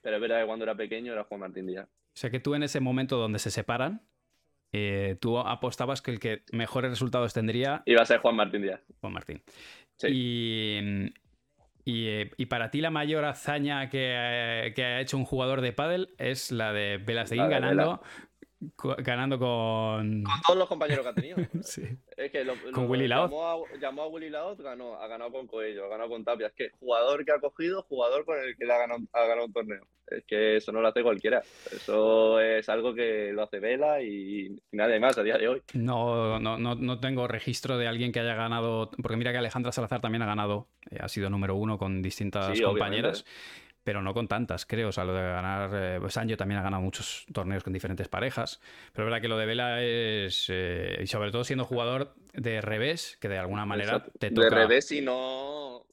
Pero 0.00 0.16
es 0.16 0.22
verdad 0.22 0.40
que 0.40 0.46
cuando 0.46 0.64
era 0.64 0.74
pequeño 0.74 1.12
era 1.12 1.24
Juan 1.24 1.40
Martín 1.40 1.66
Díaz. 1.66 1.86
O 1.86 2.20
sea 2.20 2.30
que 2.30 2.40
tú 2.40 2.54
en 2.54 2.62
ese 2.62 2.80
momento 2.80 3.18
donde 3.18 3.38
se 3.38 3.50
separan, 3.50 4.00
eh, 4.72 5.16
tú 5.20 5.38
apostabas 5.38 6.02
que 6.02 6.10
el 6.10 6.20
que 6.20 6.42
mejores 6.52 6.90
resultados 6.90 7.32
tendría. 7.32 7.82
Iba 7.86 8.02
a 8.02 8.06
ser 8.06 8.20
Juan 8.20 8.36
Martín 8.36 8.62
Díaz. 8.62 8.80
Juan 9.00 9.12
Martín. 9.12 9.42
Sí. 9.96 10.08
Y, 10.10 11.12
y, 11.84 12.30
y, 12.36 12.46
para 12.46 12.70
ti 12.70 12.80
la 12.80 12.90
mayor 12.90 13.24
hazaña 13.24 13.88
que, 13.88 14.72
que, 14.76 14.84
ha 14.84 15.00
hecho 15.00 15.16
un 15.16 15.24
jugador 15.24 15.60
de 15.62 15.72
pádel 15.72 16.14
es 16.18 16.52
la 16.52 16.72
de 16.72 16.98
Velasteguín 16.98 17.48
ganando 17.48 18.02
ganando 18.98 19.38
con... 19.38 20.22
Con 20.22 20.40
todos 20.46 20.58
los 20.58 20.68
compañeros 20.68 21.04
que 21.04 21.08
ha 21.08 21.14
tenido. 21.14 21.36
sí. 21.62 21.82
Es 22.16 22.32
que 22.32 22.44
lo, 22.44 22.54
con 22.72 22.84
lo, 22.84 22.90
Willy 22.90 23.08
Laoz. 23.08 23.30
Llamó 23.30 23.46
a, 23.46 23.78
llamó 23.80 24.02
a 24.02 24.06
Willy 24.08 24.30
Laoz, 24.30 24.58
ganó, 24.60 24.94
ha 24.94 25.06
ganado 25.06 25.30
con 25.32 25.46
Coello, 25.46 25.84
ha 25.84 25.88
ganado 25.88 26.10
con 26.10 26.24
Tapia. 26.24 26.48
Es 26.48 26.52
que 26.54 26.70
jugador 26.78 27.24
que 27.24 27.32
ha 27.32 27.40
cogido, 27.40 27.82
jugador 27.82 28.24
con 28.24 28.38
el 28.38 28.56
que 28.56 28.64
le 28.64 28.72
ha 28.72 28.78
ganado, 28.78 29.00
ha 29.12 29.26
ganado 29.26 29.46
un 29.46 29.52
torneo. 29.52 29.86
Es 30.06 30.24
que 30.26 30.56
eso 30.56 30.72
no 30.72 30.80
lo 30.80 30.88
hace 30.88 31.02
cualquiera. 31.02 31.42
Eso 31.70 32.40
es 32.40 32.68
algo 32.68 32.94
que 32.94 33.30
lo 33.32 33.42
hace 33.42 33.60
Vela 33.60 34.02
y, 34.02 34.46
y 34.46 34.60
nadie 34.72 34.98
más 34.98 35.18
a 35.18 35.22
día 35.22 35.36
de 35.36 35.48
hoy. 35.48 35.62
No, 35.74 36.40
no, 36.40 36.58
no, 36.58 36.74
no, 36.74 36.98
tengo 36.98 37.28
registro 37.28 37.76
de 37.76 37.86
alguien 37.86 38.10
que 38.10 38.20
haya 38.20 38.34
ganado, 38.34 38.90
porque 39.02 39.16
mira 39.16 39.32
que 39.32 39.38
Alejandra 39.38 39.70
Salazar 39.70 40.00
también 40.00 40.22
ha 40.22 40.26
ganado, 40.26 40.68
eh, 40.90 40.98
ha 41.00 41.08
sido 41.08 41.28
número 41.28 41.56
uno 41.56 41.78
con 41.78 42.00
distintas 42.00 42.56
sí, 42.56 42.64
compañeras. 42.64 43.22
Obviamente 43.22 43.67
pero 43.84 44.02
no 44.02 44.14
con 44.14 44.28
tantas, 44.28 44.66
creo. 44.66 44.88
O 44.88 44.92
sea, 44.92 45.04
lo 45.04 45.14
de 45.14 45.22
ganar. 45.22 45.70
Eh, 45.72 46.10
Sancho 46.10 46.36
también 46.36 46.60
ha 46.60 46.62
ganado 46.62 46.82
muchos 46.82 47.26
torneos 47.32 47.64
con 47.64 47.72
diferentes 47.72 48.08
parejas. 48.08 48.60
Pero 48.92 49.04
es 49.04 49.10
verdad 49.10 49.22
que 49.22 49.28
lo 49.28 49.38
de 49.38 49.46
Vela 49.46 49.82
es. 49.82 50.46
Eh, 50.50 50.98
y 51.02 51.06
sobre 51.06 51.30
todo 51.30 51.44
siendo 51.44 51.64
jugador 51.64 52.14
de 52.34 52.60
revés, 52.60 53.16
que 53.20 53.28
de 53.28 53.38
alguna 53.38 53.66
manera 53.66 53.96
Exacto. 53.96 54.18
te 54.18 54.30
toca. 54.30 54.48
De 54.48 54.54
revés, 54.54 54.88
si 54.88 55.00
no. 55.00 55.86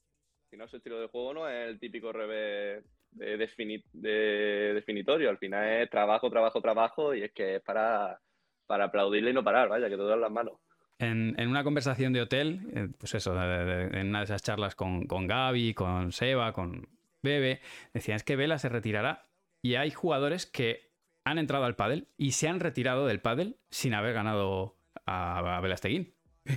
Si 0.50 0.58
no 0.58 0.66
es 0.66 0.72
su 0.72 0.78
estilo 0.78 1.00
de 1.00 1.08
juego, 1.08 1.34
no 1.34 1.50
es 1.50 1.70
el 1.70 1.80
típico 1.80 2.12
revés 2.12 2.84
de, 3.12 3.38
defini 3.38 3.84
de 3.94 4.74
definitorio. 4.74 5.30
Al 5.30 5.38
final 5.38 5.82
es 5.82 5.90
trabajo, 5.90 6.30
trabajo, 6.30 6.62
trabajo. 6.62 7.16
Y 7.16 7.24
es 7.24 7.32
que 7.32 7.58
es 7.58 7.62
para, 7.62 8.20
para 8.66 8.86
aplaudirle 8.86 9.32
y 9.32 9.34
no 9.34 9.44
parar, 9.44 9.70
vaya, 9.70 9.90
que 9.90 9.98
te 9.98 10.04
dan 10.04 10.22
las 10.22 10.32
manos. 10.32 10.60
en, 11.00 11.36
una 11.48 11.64
conversación 11.64 12.14
de 12.14 12.22
hotel, 12.22 12.60
eh, 12.76 12.88
pues 12.98 13.16
eso, 13.16 13.34
en 13.42 14.08
una 14.08 14.20
de 14.20 14.26
esas 14.26 14.44
charlas 14.44 14.76
con, 14.76 15.06
con 15.08 15.28
Gaby, 15.28 15.74
con 15.74 16.12
Seba, 16.12 16.52
con 16.54 16.88
Bebe, 17.26 17.60
decían 17.94 18.16
es 18.16 18.24
que 18.24 18.38
Vela 18.38 18.58
se 18.58 18.70
retirará 18.70 19.28
y 19.62 19.76
hay 19.76 19.92
jugadores 19.92 20.46
que 20.46 20.92
han 21.26 21.38
entrado 21.38 21.66
al 21.66 21.76
pádel 21.76 22.08
y 22.18 22.32
se 22.32 22.48
han 22.48 22.62
retirado 22.62 23.06
del 23.06 23.20
pádel 23.20 23.58
sin 23.70 23.94
haber 23.94 24.14
ganado 24.14 24.78
a, 25.06 25.58
a 25.58 25.60
Vela 25.60 25.76
Steguín. 25.76 26.14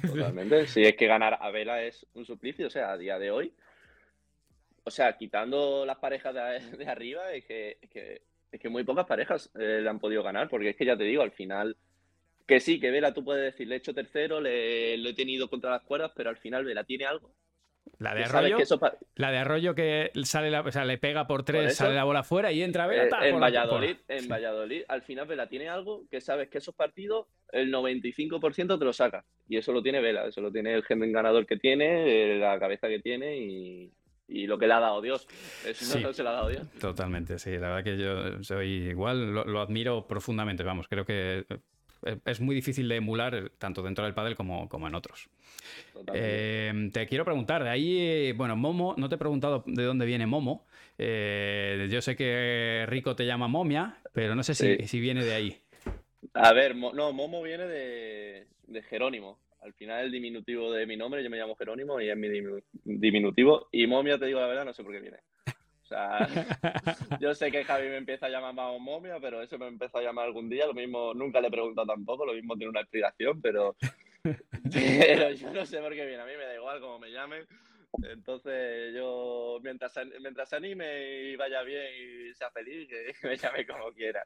Totalmente. 0.07 0.67
si 0.69 0.85
es 0.85 0.95
que 0.95 1.07
ganar 1.07 1.39
a 1.41 1.51
Vela 1.51 1.83
es 1.83 2.07
un 2.15 2.25
suplicio, 2.25 2.69
o 2.69 2.71
sea, 2.71 2.93
a 2.93 2.97
día 2.97 3.19
de 3.19 3.33
hoy, 3.33 3.53
o 4.85 4.91
sea, 4.91 5.17
quitando 5.17 5.85
las 5.85 5.99
parejas 5.99 6.35
de, 6.79 6.87
arriba, 6.87 7.33
es 7.33 7.45
que, 7.45 7.79
es 7.83 8.61
que, 8.61 8.69
muy 8.69 8.85
pocas 8.85 9.07
parejas 9.07 9.51
eh, 9.59 9.81
le 9.83 9.89
han 9.89 9.99
podido 9.99 10.23
ganar, 10.23 10.49
porque 10.49 10.71
es 10.71 10.77
que 10.77 10.87
ya 10.87 10.97
te 10.97 11.05
digo, 11.05 11.23
al 11.23 11.33
final 11.33 11.77
que 12.47 12.61
sí, 12.61 12.81
que 12.81 12.91
Vela 12.91 13.13
tú 13.13 13.23
puedes 13.23 13.53
decir, 13.53 13.69
le 13.69 13.75
he 13.75 13.79
hecho 13.79 13.95
tercero, 13.95 14.41
le, 14.41 14.95
he 14.95 15.15
tenido 15.15 15.51
contra 15.51 15.71
las 15.71 15.83
cuerdas, 15.83 16.13
pero 16.17 16.31
al 16.31 16.39
final 16.39 16.65
Vela 16.65 16.83
tiene 16.85 17.05
algo. 17.05 17.35
La 17.99 18.15
de 18.15 18.25
Arroyo, 18.25 18.57
que 18.57 18.65
la 19.17 19.31
de 19.31 19.39
Arroyo 19.39 19.75
que 19.75 20.11
sale 20.25 20.51
la, 20.51 20.61
o 20.61 20.71
sea, 20.71 20.85
le 20.85 20.99
pega 20.99 21.27
por 21.27 21.43
tres, 21.43 21.77
sale 21.77 21.95
la 21.95 22.05
bola 22.05 22.23
fuera 22.23 22.53
y 22.53 22.63
entra 22.63 22.87
Vela. 22.87 23.05
Eh, 23.23 23.29
en 23.29 23.41
Valladolid, 23.41 23.97
en 24.09 24.29
Valladolid, 24.29 24.83
al 24.89 25.03
final 25.03 25.27
Vela 25.27 25.49
tiene 25.49 25.69
algo 25.69 26.05
que 26.11 26.21
sabes 26.21 26.49
que 26.49 26.59
esos 26.59 26.75
partidos 26.75 27.27
el 27.53 27.73
95% 27.73 28.79
te 28.79 28.85
lo 28.85 28.93
saca. 28.93 29.25
Y 29.49 29.57
eso 29.57 29.73
lo 29.73 29.83
tiene 29.83 30.01
Vela, 30.01 30.27
eso 30.27 30.41
lo 30.41 30.53
tiene 30.53 30.75
el 30.75 30.85
gen 30.85 31.13
ganador 31.13 31.47
que 31.47 31.57
tiene, 31.57 32.35
eh, 32.35 32.39
la 32.39 32.59
cabeza 32.59 32.89
que 32.89 33.01
tiene 33.01 33.37
y, 33.37 33.93
lo 34.29 34.59
que 34.59 34.67
le 34.67 34.75
ha 34.75 34.81
dado 34.81 35.01
Dios. 35.01 35.27
Eso 35.67 35.99
no 36.01 36.13
se 36.13 36.23
lo 36.23 36.31
ha 36.31 36.33
dado 36.33 36.49
Dios. 36.49 36.69
Totalmente, 36.81 37.39
sí. 37.39 37.53
La 37.53 37.71
verdad 37.71 37.85
que 37.85 37.99
yo 37.99 38.43
soy 38.43 38.89
igual, 38.89 39.33
lo 39.33 39.61
admiro 39.61 40.07
profundamente. 40.07 40.63
Vamos, 40.63 40.87
creo 40.89 41.05
que 41.05 41.47
es 42.25 42.41
muy 42.41 42.55
difícil 42.55 42.89
de 42.89 42.97
emular 42.97 43.35
eh, 43.35 43.51
tanto 43.59 43.83
dentro 43.83 44.05
del 44.05 44.15
pádel 44.15 44.37
como, 44.37 44.69
como 44.69 44.87
en 44.87 44.95
otros. 44.95 45.29
Eh, 46.15 46.91
te 46.93 47.07
quiero 47.07 47.25
preguntar, 47.25 47.65
de 47.65 47.71
ahí, 47.71 48.33
bueno, 48.33 48.57
Momo, 48.57 48.95
no 48.97 49.09
te 49.09 49.17
he 49.17 49.19
preguntado 49.19 49.65
de 49.67 49.83
dónde 49.83 50.07
viene 50.07 50.27
Momo. 50.27 50.67
Eh, 50.97 51.89
yo 51.91 52.01
sé 52.01 52.17
que 52.17 52.85
Rico 52.89 53.15
te 53.15 53.27
llama 53.27 53.49
Momia, 53.49 53.99
pero 54.13 54.35
no 54.35 54.43
sé 54.43 54.55
si, 54.55 55.01
viene 55.01 55.25
de 55.25 55.35
ahí. 55.35 55.57
A 56.35 56.53
ver, 56.53 56.77
no, 56.77 57.13
Momo 57.13 57.43
viene 57.43 57.67
de, 57.67 58.47
Jerónimo. 58.89 59.39
Al 59.63 59.73
final 59.75 60.05
el 60.05 60.13
diminutivo 60.13 60.73
de 60.73 60.87
mi 60.87 60.97
nombre, 60.97 61.23
yo 61.23 61.31
me 61.31 61.37
llamo 61.37 61.57
Jerónimo 61.57 62.01
y 62.01 62.09
es 62.09 62.17
mi 62.17 62.29
diminutivo. 62.85 63.69
Y 63.73 63.87
Momia, 63.87 64.19
te 64.19 64.27
digo 64.27 64.41
la 64.41 64.47
verdad, 64.47 64.65
no 64.65 64.73
sé 64.73 64.83
por 64.83 64.93
qué 64.93 65.01
viene. 65.01 65.19
O 65.89 65.95
sea, 65.95 66.29
yo 67.21 67.35
sé 67.35 67.51
que 67.51 67.65
Javi 67.65 67.89
me 67.89 67.97
empieza 67.97 68.27
a 68.27 68.29
llamar 68.29 68.53
más 68.53 68.79
momia, 68.79 69.17
pero 69.21 69.41
eso 69.41 69.59
me 69.59 69.69
empieza 69.69 69.99
a 69.99 70.03
llamar 70.03 70.27
algún 70.27 70.51
día. 70.51 70.67
Lo 70.67 70.75
mismo, 70.75 71.15
nunca 71.15 71.41
le 71.41 71.49
he 71.49 71.51
preguntado 71.51 71.87
tampoco, 71.87 72.27
lo 72.27 72.35
mismo 72.35 72.57
tiene 72.57 72.71
una 72.71 72.81
explicación, 72.81 73.41
pero, 73.41 73.75
pero 74.73 75.31
yo 75.33 75.51
no 75.51 75.65
sé 75.65 75.79
por 75.79 75.95
qué 75.95 76.05
viene. 76.05 76.23
A 76.23 76.27
mí 76.27 76.33
me 76.37 76.45
da 76.45 76.55
igual 76.55 76.81
cómo 76.81 76.99
me 76.99 77.11
llamen. 77.11 77.47
Entonces 78.03 78.95
yo, 78.95 79.59
mientras, 79.63 79.99
mientras 80.21 80.53
anime 80.53 81.31
y 81.31 81.37
vaya 81.37 81.63
bien 81.63 81.87
y 82.31 82.35
sea 82.35 82.51
feliz, 82.51 82.89
que 82.89 83.13
me 83.27 83.37
llame 83.37 83.67
como 83.67 83.93
quiera. 83.93 84.23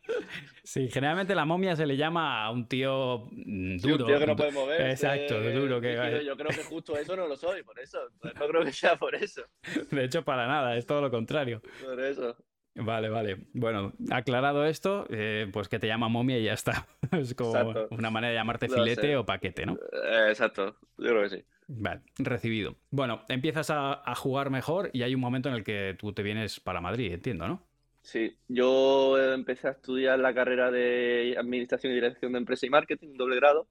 Sí, 0.64 0.88
generalmente 0.90 1.34
la 1.34 1.44
momia 1.44 1.76
se 1.76 1.86
le 1.86 1.96
llama 1.96 2.44
a 2.44 2.50
un 2.50 2.66
tío 2.68 3.28
duro. 3.30 4.04
un 4.04 4.06
tío 4.06 4.18
que 4.18 4.26
no 4.26 4.36
puede 4.36 4.52
mover. 4.52 4.90
Exacto, 4.90 5.40
duro. 5.40 5.80
Que... 5.80 6.22
Yo 6.24 6.36
creo 6.36 6.50
que 6.50 6.64
justo 6.64 6.96
eso 6.96 7.16
no 7.16 7.26
lo 7.26 7.36
soy, 7.36 7.62
por 7.62 7.78
eso. 7.78 7.98
No 8.22 8.46
creo 8.48 8.64
que 8.64 8.72
sea 8.72 8.96
por 8.96 9.14
eso. 9.14 9.42
De 9.90 10.04
hecho, 10.04 10.24
para 10.24 10.46
nada, 10.46 10.76
es 10.76 10.86
todo 10.86 11.00
lo 11.00 11.10
contrario. 11.10 11.62
Por 11.84 12.00
eso. 12.00 12.36
Vale, 12.74 13.10
vale. 13.10 13.36
Bueno, 13.52 13.92
aclarado 14.10 14.64
esto, 14.64 15.06
eh, 15.10 15.46
pues 15.52 15.68
que 15.68 15.78
te 15.78 15.86
llama 15.86 16.08
momia 16.08 16.38
y 16.38 16.44
ya 16.44 16.54
está. 16.54 16.86
Es 17.12 17.34
como 17.34 17.52
una 17.90 18.10
manera 18.10 18.30
de 18.30 18.38
llamarte 18.38 18.68
filete 18.68 19.16
o 19.16 19.26
paquete, 19.26 19.66
¿no? 19.66 19.74
Eh, 19.74 20.28
exacto, 20.30 20.78
yo 20.96 21.08
creo 21.10 21.22
que 21.24 21.28
sí. 21.28 21.44
Vale, 21.74 22.02
recibido. 22.18 22.76
Bueno, 22.90 23.22
empiezas 23.28 23.70
a, 23.70 24.14
jugar 24.14 24.50
mejor 24.50 24.90
y 24.92 25.02
hay 25.02 25.14
un 25.14 25.20
momento 25.20 25.48
en 25.48 25.54
el 25.54 25.64
que 25.64 25.96
tú 25.98 26.12
te 26.12 26.22
vienes 26.22 26.60
para 26.60 26.80
Madrid, 26.80 27.12
entiendo, 27.12 27.48
¿no? 27.48 27.62
Sí, 28.02 28.36
yo 28.48 29.16
empecé 29.32 29.68
a 29.68 29.72
estudiar 29.72 30.18
la 30.18 30.34
carrera 30.34 30.70
de 30.70 31.34
Administración 31.38 31.92
y 31.92 31.94
Dirección 31.94 32.32
de 32.32 32.38
Empresa 32.38 32.66
y 32.66 32.70
Marketing, 32.70 33.14
doble 33.14 33.36
grado, 33.36 33.68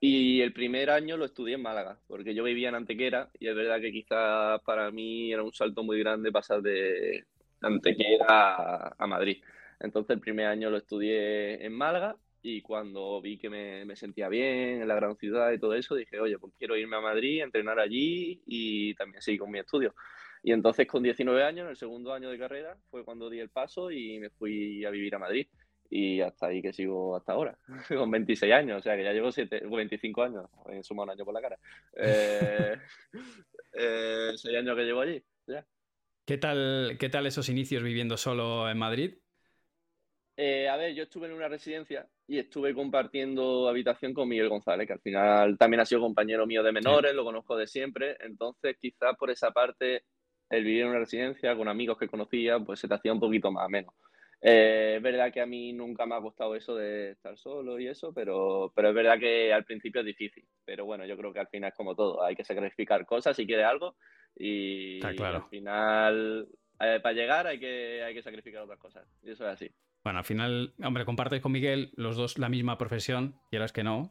y 0.00 0.40
el 0.40 0.52
primer 0.52 0.88
año 0.90 1.16
lo 1.16 1.24
estudié 1.24 1.56
en 1.56 1.62
Málaga, 1.62 1.98
porque 2.06 2.34
yo 2.34 2.42
vivía 2.44 2.70
en 2.70 2.76
Antequera 2.76 3.30
y 3.38 3.48
es 3.48 3.54
verdad 3.54 3.80
que 3.80 3.92
quizás 3.92 4.60
para 4.62 4.90
mí 4.90 5.32
era 5.32 5.42
un 5.42 5.52
salto 5.52 5.82
muy 5.82 5.98
grande 5.98 6.32
pasar 6.32 6.62
de 6.62 7.26
Antequera 7.60 8.26
a, 8.28 8.94
a 8.98 9.06
Madrid. 9.06 9.42
Entonces 9.78 10.14
el 10.14 10.20
primer 10.20 10.46
año 10.46 10.70
lo 10.70 10.78
estudié 10.78 11.64
en 11.64 11.72
Málaga 11.72 12.16
y 12.42 12.60
cuando 12.60 13.20
vi 13.20 13.38
que 13.38 13.48
me, 13.48 13.96
sentía 13.96 14.28
bien 14.28 14.82
en 14.82 14.88
la 14.88 14.96
gran 14.96 15.16
ciudad 15.16 15.52
y 15.52 15.58
todo 15.58 15.74
eso, 15.74 15.94
dije, 15.94 16.18
oye, 16.18 16.38
pues 16.38 16.52
quiero 16.58 16.76
irme 16.76 16.96
a 16.96 17.00
Madrid, 17.00 17.40
entrenar 17.40 17.78
allí 17.78 18.42
y 18.46 18.94
también 18.94 19.22
seguir 19.22 19.40
con 19.40 19.50
mi 19.50 19.60
estudio. 19.60 19.94
Y 20.42 20.50
entonces 20.50 20.88
con 20.88 21.04
19 21.04 21.44
años, 21.44 21.64
en 21.64 21.70
el 21.70 21.76
segundo 21.76 22.12
año 22.12 22.28
de 22.30 22.38
carrera, 22.38 22.76
fue 22.90 23.04
cuando 23.04 23.30
di 23.30 23.38
el 23.38 23.48
paso 23.48 23.92
y 23.92 24.18
me 24.18 24.30
fui 24.30 24.84
a 24.84 24.90
vivir 24.90 25.14
a 25.14 25.20
Madrid. 25.20 25.46
Y 25.88 26.20
hasta 26.20 26.46
ahí 26.46 26.62
que 26.62 26.72
sigo 26.72 27.14
hasta 27.14 27.32
ahora, 27.32 27.56
con 27.88 28.10
26 28.10 28.52
años, 28.52 28.78
o 28.78 28.82
sea 28.82 28.96
que 28.96 29.04
ya 29.04 29.12
llevo 29.12 29.30
25 29.76 30.22
años, 30.22 30.46
he 30.70 30.82
sumado 30.82 31.04
un 31.04 31.10
año 31.10 31.24
por 31.24 31.34
la 31.34 31.42
cara. 31.42 31.58
Eh, 31.96 32.76
eh, 33.74 34.32
seis 34.34 34.56
años 34.56 34.74
que 34.74 34.82
llevo 34.82 35.00
allí. 35.02 35.22
¿Qué 36.24 36.38
tal, 36.38 36.96
¿Qué 36.98 37.08
tal 37.08 37.26
esos 37.26 37.48
inicios 37.48 37.82
viviendo 37.82 38.16
solo 38.16 38.70
en 38.70 38.78
Madrid? 38.78 39.21
Eh, 40.44 40.68
a 40.68 40.76
ver, 40.76 40.92
yo 40.92 41.04
estuve 41.04 41.28
en 41.28 41.34
una 41.34 41.46
residencia 41.46 42.04
y 42.26 42.36
estuve 42.36 42.74
compartiendo 42.74 43.68
habitación 43.68 44.12
con 44.12 44.28
Miguel 44.28 44.48
González, 44.48 44.88
que 44.88 44.94
al 44.94 45.00
final 45.00 45.56
también 45.56 45.78
ha 45.82 45.86
sido 45.86 46.00
compañero 46.00 46.48
mío 46.48 46.64
de 46.64 46.72
menores, 46.72 47.14
lo 47.14 47.22
conozco 47.22 47.56
de 47.56 47.68
siempre. 47.68 48.16
Entonces, 48.18 48.76
quizás 48.80 49.16
por 49.16 49.30
esa 49.30 49.52
parte, 49.52 50.02
el 50.50 50.64
vivir 50.64 50.82
en 50.82 50.88
una 50.88 50.98
residencia 50.98 51.56
con 51.56 51.68
amigos 51.68 51.96
que 51.96 52.08
conocía, 52.08 52.58
pues 52.58 52.80
se 52.80 52.88
te 52.88 52.94
hacía 52.94 53.12
un 53.12 53.20
poquito 53.20 53.52
más 53.52 53.68
menos. 53.68 53.94
Eh, 54.40 54.94
es 54.96 55.02
verdad 55.02 55.32
que 55.32 55.42
a 55.42 55.46
mí 55.46 55.72
nunca 55.72 56.06
me 56.06 56.16
ha 56.16 56.20
costado 56.20 56.56
eso 56.56 56.74
de 56.74 57.12
estar 57.12 57.38
solo 57.38 57.78
y 57.78 57.86
eso, 57.86 58.12
pero, 58.12 58.72
pero 58.74 58.88
es 58.88 58.94
verdad 58.96 59.20
que 59.20 59.52
al 59.52 59.64
principio 59.64 60.00
es 60.00 60.06
difícil. 60.08 60.44
Pero 60.64 60.84
bueno, 60.86 61.06
yo 61.06 61.16
creo 61.16 61.32
que 61.32 61.38
al 61.38 61.48
final 61.50 61.68
es 61.68 61.76
como 61.76 61.94
todo, 61.94 62.20
hay 62.20 62.34
que 62.34 62.42
sacrificar 62.42 63.06
cosas 63.06 63.36
si 63.36 63.46
quieres 63.46 63.66
algo 63.66 63.94
y, 64.34 65.00
al 65.06 65.48
final 65.48 66.48
eh, 66.80 66.98
para 67.00 67.14
llegar 67.14 67.46
hay 67.46 67.60
que, 67.60 68.02
hay 68.02 68.12
que 68.12 68.22
sacrificar 68.24 68.62
otras 68.62 68.80
cosas. 68.80 69.06
Y 69.22 69.30
eso 69.30 69.46
es 69.46 69.52
así. 69.52 69.72
Bueno, 70.04 70.18
al 70.18 70.24
final, 70.24 70.72
hombre, 70.82 71.04
compartes 71.04 71.40
con 71.40 71.52
Miguel 71.52 71.92
los 71.96 72.16
dos 72.16 72.38
la 72.38 72.48
misma 72.48 72.76
profesión, 72.76 73.34
quieras 73.50 73.72
que 73.72 73.84
no. 73.84 74.10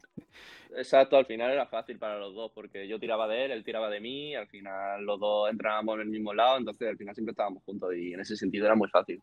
Exacto, 0.76 1.18
al 1.18 1.26
final 1.26 1.52
era 1.52 1.66
fácil 1.66 2.00
para 2.00 2.18
los 2.18 2.34
dos, 2.34 2.52
porque 2.56 2.88
yo 2.88 2.98
tiraba 2.98 3.28
de 3.28 3.46
él, 3.46 3.52
él 3.52 3.64
tiraba 3.64 3.90
de 3.90 4.00
mí, 4.00 4.34
al 4.34 4.48
final 4.48 5.04
los 5.04 5.20
dos 5.20 5.50
entrábamos 5.50 5.96
en 5.96 6.02
el 6.02 6.08
mismo 6.08 6.34
lado, 6.34 6.58
entonces 6.58 6.88
al 6.88 6.98
final 6.98 7.14
siempre 7.14 7.32
estábamos 7.32 7.64
juntos 7.64 7.94
y 7.94 8.14
en 8.14 8.22
ese 8.22 8.38
sentido 8.38 8.66
era 8.66 8.76
muy 8.76 8.88
fácil. 8.88 9.22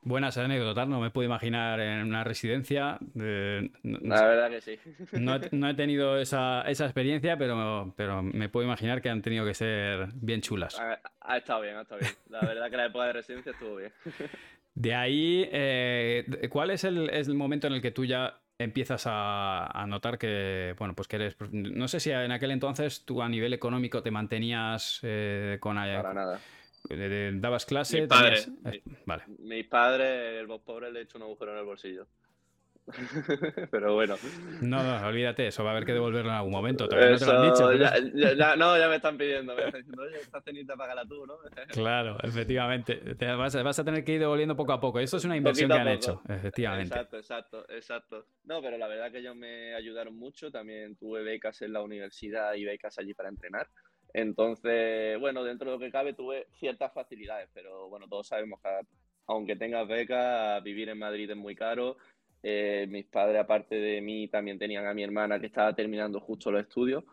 Buenas 0.00 0.38
anécdotas, 0.38 0.86
no 0.86 1.00
me 1.00 1.10
puedo 1.10 1.26
imaginar 1.26 1.80
en 1.80 2.06
una 2.06 2.22
residencia. 2.22 2.98
la 3.14 4.22
verdad 4.22 4.48
que 4.48 4.60
sí. 4.60 4.78
No 5.12 5.34
he, 5.34 5.74
tenido 5.74 6.16
esa, 6.18 6.62
experiencia, 6.70 7.36
pero, 7.36 7.92
pero 7.96 8.22
me 8.22 8.48
puedo 8.48 8.64
imaginar 8.64 9.02
que 9.02 9.10
han 9.10 9.22
tenido 9.22 9.44
que 9.44 9.54
ser 9.54 10.10
bien 10.14 10.40
chulas. 10.40 10.80
ha 11.20 11.36
estado 11.36 11.62
bien, 11.62 11.76
ha 11.76 11.82
estado 11.82 12.00
bien. 12.00 12.12
La 12.30 12.40
verdad 12.40 12.70
que 12.70 12.76
la 12.76 12.86
época 12.86 13.06
de 13.06 13.12
residencia 13.14 13.50
estuvo 13.50 13.76
bien. 13.76 13.92
De 14.78 14.94
ahí, 14.94 15.48
eh, 15.50 16.48
¿cuál 16.52 16.70
es 16.70 16.84
el, 16.84 17.34
momento 17.34 17.66
en 17.66 17.72
el 17.72 17.82
que 17.82 17.90
tú 17.90 18.04
ya 18.04 18.40
empiezas 18.58 19.06
a, 19.06 19.84
notar 19.88 20.18
que, 20.18 20.76
bueno, 20.78 20.94
pues 20.94 21.08
que 21.08 21.16
eres, 21.16 21.36
no 21.50 21.88
sé 21.88 21.98
si 21.98 22.12
en 22.12 22.30
aquel 22.30 22.52
entonces 22.52 23.04
tú 23.04 23.20
a 23.20 23.28
nivel 23.28 23.52
económico 23.52 24.04
te 24.04 24.12
mantenías 24.12 25.00
eh, 25.02 25.56
con... 25.58 25.78
Para 25.78 26.14
nada. 26.14 26.40
¿Dabas 27.40 27.66
clase? 27.66 28.02
Mi 28.02 28.06
padre, 28.06 28.38
eh, 28.66 28.82
vale. 29.04 29.24
mi 29.40 29.64
padre, 29.64 30.38
el 30.38 30.46
pobre, 30.64 30.92
le 30.92 31.00
he 31.00 31.02
hecho 31.02 31.18
un 31.18 31.24
agujero 31.24 31.54
en 31.54 31.58
el 31.58 31.64
bolsillo. 31.64 32.06
pero 33.70 33.94
bueno. 33.94 34.16
No, 34.60 34.82
no, 34.82 35.06
olvídate, 35.06 35.48
eso 35.48 35.62
va 35.64 35.70
a 35.70 35.72
haber 35.72 35.84
que 35.84 35.92
devolverlo 35.92 36.30
en 36.30 36.36
algún 36.36 36.52
momento. 36.52 36.84
no 36.84 36.90
te 36.90 37.26
lo 37.26 37.32
han 37.32 37.52
dicho. 37.52 37.72
Ya, 38.36 38.56
no, 38.56 38.78
ya 38.78 38.88
me 38.88 38.96
están 38.96 39.16
pidiendo. 39.16 39.54
Me 39.54 39.64
están 39.64 39.80
diciendo, 39.80 40.02
oye, 40.02 40.16
esta 40.16 40.40
cenita 40.40 40.76
págala 40.76 41.04
tú, 41.04 41.26
¿no? 41.26 41.38
claro, 41.72 42.18
efectivamente. 42.22 42.96
Te 43.16 43.26
vas, 43.32 43.62
vas, 43.62 43.78
a 43.78 43.84
tener 43.84 44.04
que 44.04 44.12
ir 44.12 44.20
devolviendo 44.20 44.56
poco 44.56 44.72
a 44.72 44.80
poco. 44.80 45.00
Eso 45.00 45.16
es 45.16 45.24
una 45.24 45.36
inversión 45.36 45.70
que 45.70 45.76
han 45.76 45.88
hecho, 45.88 46.22
efectivamente. 46.28 46.94
Exacto, 46.94 47.16
exacto, 47.18 47.66
exacto. 47.68 48.26
No, 48.44 48.62
pero 48.62 48.78
la 48.78 48.88
verdad 48.88 49.10
que 49.10 49.18
ellos 49.18 49.36
me 49.36 49.74
ayudaron 49.74 50.16
mucho. 50.16 50.50
También 50.50 50.96
tuve 50.96 51.22
becas 51.22 51.60
en 51.62 51.72
la 51.72 51.82
universidad 51.82 52.54
y 52.54 52.64
becas 52.64 52.98
allí 52.98 53.14
para 53.14 53.28
entrenar. 53.28 53.68
Entonces, 54.14 55.18
bueno, 55.20 55.44
dentro 55.44 55.70
de 55.70 55.76
lo 55.76 55.80
que 55.80 55.90
cabe 55.90 56.14
tuve 56.14 56.46
ciertas 56.58 56.92
facilidades, 56.94 57.50
pero 57.52 57.88
bueno, 57.88 58.06
todos 58.08 58.26
sabemos 58.26 58.60
que 58.62 58.70
aunque 59.28 59.56
tengas 59.56 59.86
becas, 59.86 60.62
vivir 60.62 60.88
en 60.88 60.98
Madrid 60.98 61.30
es 61.30 61.36
muy 61.36 61.54
caro 61.54 61.98
eh, 62.42 62.86
mis 62.88 63.06
padres, 63.06 63.40
aparte 63.40 63.74
de 63.74 64.00
mí, 64.00 64.28
también 64.28 64.58
tenían 64.58 64.86
a 64.86 64.94
mi 64.94 65.02
hermana 65.02 65.40
que 65.40 65.46
estaba 65.46 65.74
terminando 65.74 66.20
justo 66.20 66.50
los 66.50 66.62
estudios. 66.62 67.04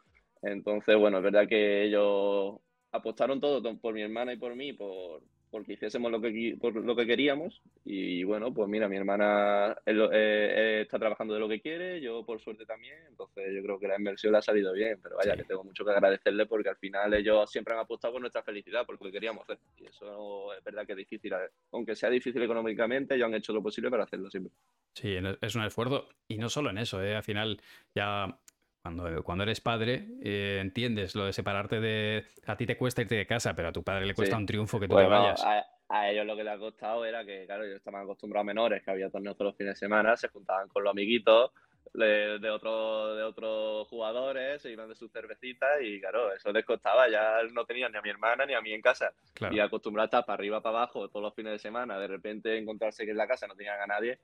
Entonces, 0.41 0.96
bueno, 0.98 1.17
es 1.17 1.24
verdad 1.24 1.48
que 1.48 1.84
ellos 1.84 2.58
apostaron 2.91 3.39
todo 3.39 3.62
por 3.79 3.94
mi 3.94 4.01
hermana 4.01 4.34
y 4.34 4.38
por 4.38 4.55
mí, 4.55 4.74
por, 4.74 5.22
porque 5.56 5.72
hiciésemos 5.72 6.12
lo 6.12 6.20
que, 6.20 6.58
por 6.60 6.76
lo 6.76 6.96
que 6.98 7.08
queríamos. 7.08 7.62
Y 7.86 8.26
bueno, 8.26 8.54
pues 8.54 8.68
mira, 8.68 8.90
mi 8.90 8.98
hermana 8.98 9.72
eh, 9.86 10.10
eh, 10.12 10.82
está 10.82 11.00
trabajando 11.00 11.34
de 11.34 11.40
lo 11.40 11.48
que 11.48 11.62
quiere, 11.62 12.02
yo 12.02 12.26
por 12.26 12.42
suerte 12.42 12.66
también. 12.66 12.98
Entonces 13.08 13.54
yo 13.56 13.64
creo 13.64 13.80
que 13.80 13.88
la 13.88 13.96
inversión 13.98 14.34
le 14.34 14.40
ha 14.40 14.42
salido 14.42 14.74
bien, 14.74 15.00
pero 15.02 15.16
vaya, 15.16 15.38
que 15.38 15.46
tengo 15.46 15.64
mucho 15.64 15.86
que 15.86 15.92
agradecerle 15.92 16.46
porque 16.46 16.68
al 16.68 16.76
final 16.76 17.14
ellos 17.14 17.50
siempre 17.50 17.74
han 17.74 17.80
apostado 17.80 18.16
por 18.16 18.22
nuestra 18.22 18.44
felicidad, 18.44 18.86
por 18.86 18.96
lo 18.96 19.06
que 19.06 19.14
queríamos 19.14 19.44
hacer. 19.44 19.60
Y 19.78 19.86
eso 19.86 20.54
es 20.54 20.62
verdad 20.62 20.86
que 20.86 20.92
es 20.92 20.98
difícil. 20.98 21.34
Aunque 21.72 21.96
sea 21.96 22.10
difícil 22.10 22.44
económicamente, 22.44 23.16
ellos 23.16 23.28
han 23.28 23.36
hecho 23.36 23.54
lo 23.54 23.64
posible 23.64 23.90
para 23.90 24.04
hacerlo 24.04 24.30
siempre. 24.30 24.52
Sí, 24.94 25.16
es 25.40 25.56
un 25.56 25.64
esfuerzo. 25.64 26.10
Y 26.28 26.38
no 26.38 26.50
solo 26.50 26.72
en 26.72 26.80
eso, 26.80 27.02
¿eh? 27.02 27.16
al 27.16 27.24
final 27.24 27.62
ya 27.96 28.38
cuando, 28.86 29.24
cuando, 29.24 29.44
eres 29.46 29.62
padre, 29.62 30.06
eh, 30.22 30.60
entiendes 30.62 31.15
lo 31.15 31.25
de 31.25 31.34
separarte 31.34 31.80
de. 31.80 32.24
A 32.46 32.56
ti 32.56 32.68
te 32.68 32.77
cuesta 32.77 33.01
irte 33.01 33.15
de 33.15 33.25
casa, 33.25 33.56
pero 33.56 33.70
a 33.70 33.72
tu 33.72 33.82
padre 33.82 34.06
le 34.06 34.13
cuesta 34.13 34.38
un 34.38 34.46
triunfo 34.46 34.80
que 34.80 34.88
tú 34.88 34.96
te 34.96 35.08
vayas. 35.08 35.44
A, 35.89 36.12
ellos 36.12 36.24
lo 36.24 36.36
que 36.36 36.44
le 36.44 36.51
ha 36.51 36.60
costado 36.60 37.04
era 37.04 37.25
que, 37.25 37.48
claro, 37.48 37.63
ellos 37.63 37.77
estaban 37.77 38.04
acostumbrados 38.04 38.44
a 38.44 38.46
menores, 38.46 38.84
que 38.84 38.92
había 38.92 39.10
torneos 39.10 39.36
todos 39.38 39.50
los 39.50 39.58
fines 39.58 39.74
de 39.74 39.80
semana, 39.80 40.15
se 40.15 40.27
juntaban 40.27 40.68
con 40.68 40.84
los 40.84 40.92
amiguitos 40.92 41.51
de, 41.96 42.38
de 42.38 42.50
otros 42.51 43.18
de 43.18 43.24
otros 43.24 43.88
jugadores, 43.88 44.62
se 44.62 44.70
iban 44.70 44.88
de 44.88 44.94
sus 44.94 45.12
cervecitas 45.12 45.82
y, 45.82 46.00
claro, 46.00 46.32
eso 46.32 46.51
les 46.51 46.63
costaba. 46.63 47.10
Ya 47.10 47.39
no 47.54 47.65
tenían 47.65 47.92
ni 47.92 47.98
a 47.98 48.04
mi 48.04 48.10
hermana 48.12 48.46
ni 48.46 48.54
a 48.54 48.62
mí 48.62 48.72
en 48.72 48.84
casa. 48.84 49.13
Y 49.50 49.60
acostumbrado 49.60 50.04
a 50.04 50.10
estar 50.10 50.25
para 50.25 50.36
arriba, 50.36 50.62
para 50.62 50.77
abajo 50.77 51.10
todos 51.10 51.24
los 51.24 51.34
fines 51.34 51.54
de 51.54 51.60
semana, 51.60 51.98
de 51.98 52.06
repente 52.06 52.56
encontrarse 52.56 53.04
que 53.04 53.12
en 53.12 53.18
la 53.18 53.25
casa 53.25 53.48
no 53.48 53.56
tenían 53.56 53.82
a 53.82 53.88
nadie 53.88 54.20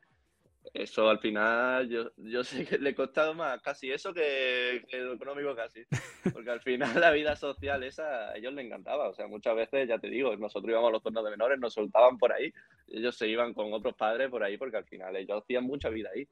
eso 0.74 1.10
al 1.10 1.20
final 1.20 1.89
yo, 1.89 2.12
yo 2.18 2.44
sé 2.44 2.65
que 2.65 2.77
le 2.77 2.91
ha 2.91 2.96
costado 2.96 3.34
más 3.34 3.62
casi 3.62 3.91
eso 3.91 4.13
que, 4.13 4.86
lo 4.91 5.13
económico 5.13 5.56
casi. 5.56 5.84
Porque 6.32 6.50
al 6.50 6.62
final 6.62 7.00
la 7.00 7.12
vida 7.12 7.36
social 7.36 7.84
esa 7.84 8.30
a 8.30 8.38
ellos 8.38 8.53
les 8.53 8.65
encantaba. 8.65 9.10
O 9.10 9.13
sea, 9.13 9.27
muchas 9.27 9.56
veces, 9.56 9.88
ya 9.88 9.98
te 9.98 10.10
digo, 10.10 10.36
nosotros 10.38 10.70
íbamos 10.70 10.89
a 10.89 10.91
los 10.94 11.03
torneos 11.03 11.25
de 11.25 11.32
menores, 11.32 11.60
nos 11.60 11.74
soltaban 11.74 12.18
por 12.18 12.32
ahí, 12.32 12.53
ellos 12.88 13.15
se 13.15 13.27
iban 13.27 13.53
con 13.53 13.74
otros 13.74 13.96
padres 13.96 14.30
por 14.30 14.44
ahí 14.44 14.58
porque 14.58 14.77
al 14.77 14.86
final 14.86 15.15
ellos 15.15 15.41
hacían 15.41 15.65
mucha 15.65 15.89
vida 15.89 16.10
ahí. 16.13 16.27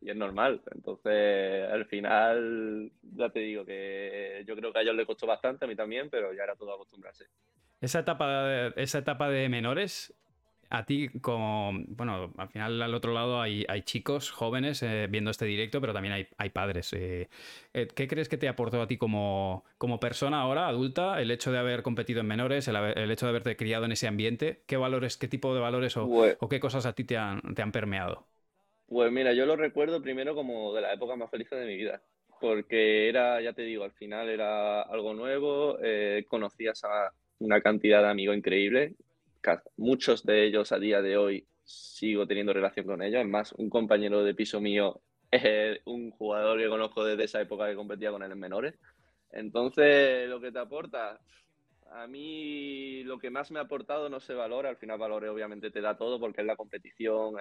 Y 0.00 0.10
es 0.10 0.16
normal. 0.16 0.60
Entonces, 0.74 1.70
al 1.70 1.84
final, 1.86 2.90
ya 3.02 3.28
te 3.28 3.40
digo 3.40 3.64
que 3.64 4.42
yo 4.46 4.56
creo 4.56 4.72
que 4.72 4.78
a 4.78 4.82
ellos 4.82 4.96
les 4.96 5.06
costó 5.06 5.26
bastante, 5.26 5.64
a 5.64 5.68
mí 5.68 5.76
también, 5.76 6.08
pero 6.10 6.32
ya 6.32 6.44
era 6.44 6.56
todo 6.56 6.74
acostumbrarse. 6.74 7.26
Esa 7.80 8.00
etapa, 8.00 8.68
esa 8.76 8.98
etapa 8.98 9.28
de 9.28 9.48
menores, 9.48 10.14
a 10.72 10.86
ti, 10.86 11.10
como, 11.20 11.72
bueno, 11.88 12.32
al 12.38 12.48
final 12.48 12.80
al 12.80 12.94
otro 12.94 13.12
lado 13.12 13.42
hay, 13.42 13.66
hay 13.68 13.82
chicos 13.82 14.30
jóvenes 14.30 14.82
eh, 14.82 15.06
viendo 15.10 15.30
este 15.30 15.44
directo, 15.44 15.82
pero 15.82 15.92
también 15.92 16.14
hay, 16.14 16.26
hay 16.38 16.48
padres. 16.48 16.94
Eh, 16.94 17.28
eh, 17.74 17.88
¿Qué 17.94 18.08
crees 18.08 18.30
que 18.30 18.38
te 18.38 18.48
aportó 18.48 18.80
a 18.80 18.86
ti 18.86 18.96
como, 18.96 19.64
como 19.76 20.00
persona 20.00 20.40
ahora, 20.40 20.68
adulta, 20.68 21.20
el 21.20 21.30
hecho 21.30 21.52
de 21.52 21.58
haber 21.58 21.82
competido 21.82 22.20
en 22.20 22.26
menores, 22.26 22.68
el, 22.68 23.10
hecho 23.10 23.26
de 23.26 23.30
haberte 23.30 23.54
criado 23.54 23.84
en 23.84 23.92
ese 23.92 24.08
ambiente? 24.08 24.62
¿Qué 24.66 24.78
valores, 24.78 25.18
qué 25.18 25.28
tipo 25.28 25.54
de 25.54 25.60
valores 25.60 25.94
o, 25.98 26.08
pues 26.08 26.38
o 26.40 26.48
qué 26.48 26.58
cosas 26.58 26.86
a 26.86 26.94
ti 26.94 27.04
te 27.04 27.18
han, 27.18 27.54
te 27.54 27.60
han 27.60 27.70
permeado? 27.70 28.26
Pues 28.88 29.12
mira, 29.12 29.34
yo 29.34 29.44
lo 29.44 29.56
recuerdo 29.56 30.00
primero 30.00 30.34
como 30.34 30.72
de 30.72 30.80
la 30.80 30.94
época 30.94 31.16
más 31.16 31.30
feliz 31.30 31.50
de 31.50 31.66
mi 31.66 31.76
vida 31.76 32.00
porque 32.40 33.10
era, 33.10 33.42
ya 33.42 33.52
te 33.52 33.62
digo, 33.62 33.84
al 33.84 33.92
final 33.92 34.28
era 34.28 34.82
algo 34.82 35.12
nuevo, 35.14 35.76
conocías 36.28 36.82
a 36.82 37.12
una 37.38 37.60
cantidad 37.60 38.02
de 38.02 38.08
amigos 38.08 38.36
increíble 38.36 38.96
muchos 39.76 40.24
de 40.24 40.46
ellos 40.46 40.72
a 40.72 40.78
día 40.78 41.02
de 41.02 41.16
hoy 41.16 41.46
sigo 41.64 42.26
teniendo 42.26 42.52
relación 42.52 42.86
con 42.86 43.02
ellos. 43.02 43.20
Es 43.20 43.28
más, 43.28 43.52
un 43.52 43.70
compañero 43.70 44.24
de 44.24 44.34
piso 44.34 44.60
mío 44.60 45.00
es 45.30 45.80
un 45.86 46.10
jugador 46.10 46.58
que 46.58 46.68
conozco 46.68 47.04
desde 47.04 47.24
esa 47.24 47.40
época 47.40 47.66
que 47.66 47.74
competía 47.74 48.10
con 48.10 48.22
él 48.22 48.32
en 48.32 48.38
menores. 48.38 48.74
Entonces, 49.30 50.28
lo 50.28 50.40
que 50.40 50.52
te 50.52 50.58
aporta, 50.58 51.18
a 51.90 52.06
mí 52.06 53.02
lo 53.04 53.18
que 53.18 53.30
más 53.30 53.50
me 53.50 53.58
ha 53.58 53.62
aportado 53.62 54.10
no 54.10 54.20
se 54.20 54.34
valora. 54.34 54.68
Al 54.68 54.76
final, 54.76 54.98
Valores 54.98 55.30
obviamente 55.30 55.70
te 55.70 55.80
da 55.80 55.96
todo 55.96 56.20
porque 56.20 56.42
es 56.42 56.46
la 56.46 56.56
competición. 56.56 57.34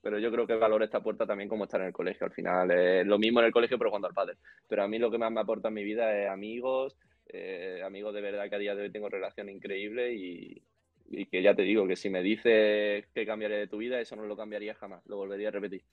Pero 0.00 0.18
yo 0.18 0.30
creo 0.30 0.46
que 0.46 0.54
Valores 0.54 0.90
te 0.90 0.96
aporta 0.96 1.26
también 1.26 1.48
como 1.48 1.64
estar 1.64 1.80
en 1.80 1.88
el 1.88 1.92
colegio. 1.92 2.26
Al 2.26 2.32
final, 2.32 2.70
es 2.70 3.06
lo 3.06 3.18
mismo 3.18 3.40
en 3.40 3.46
el 3.46 3.52
colegio, 3.52 3.78
pero 3.78 3.90
cuando 3.90 4.08
al 4.08 4.14
padre. 4.14 4.36
Pero 4.68 4.84
a 4.84 4.88
mí 4.88 4.98
lo 4.98 5.10
que 5.10 5.18
más 5.18 5.32
me 5.32 5.40
aporta 5.40 5.68
en 5.68 5.74
mi 5.74 5.84
vida 5.84 6.16
es 6.16 6.30
amigos, 6.30 6.96
eh, 7.26 7.82
amigos 7.84 8.14
de 8.14 8.20
verdad 8.20 8.48
que 8.48 8.56
a 8.56 8.58
día 8.58 8.74
de 8.74 8.82
hoy 8.82 8.92
tengo 8.92 9.08
relación 9.08 9.48
increíble 9.48 10.12
y, 10.14 10.62
y 11.12 11.26
que 11.26 11.42
ya 11.42 11.54
te 11.54 11.62
digo 11.62 11.86
que 11.86 11.96
si 11.96 12.10
me 12.10 12.22
dices 12.22 13.06
que 13.14 13.26
cambiaré 13.26 13.58
de 13.58 13.68
tu 13.68 13.78
vida, 13.78 14.00
eso 14.00 14.16
no 14.16 14.24
lo 14.26 14.36
cambiaría 14.36 14.74
jamás, 14.74 15.02
lo 15.06 15.16
volvería 15.16 15.48
a 15.48 15.52
repetir. 15.52 15.84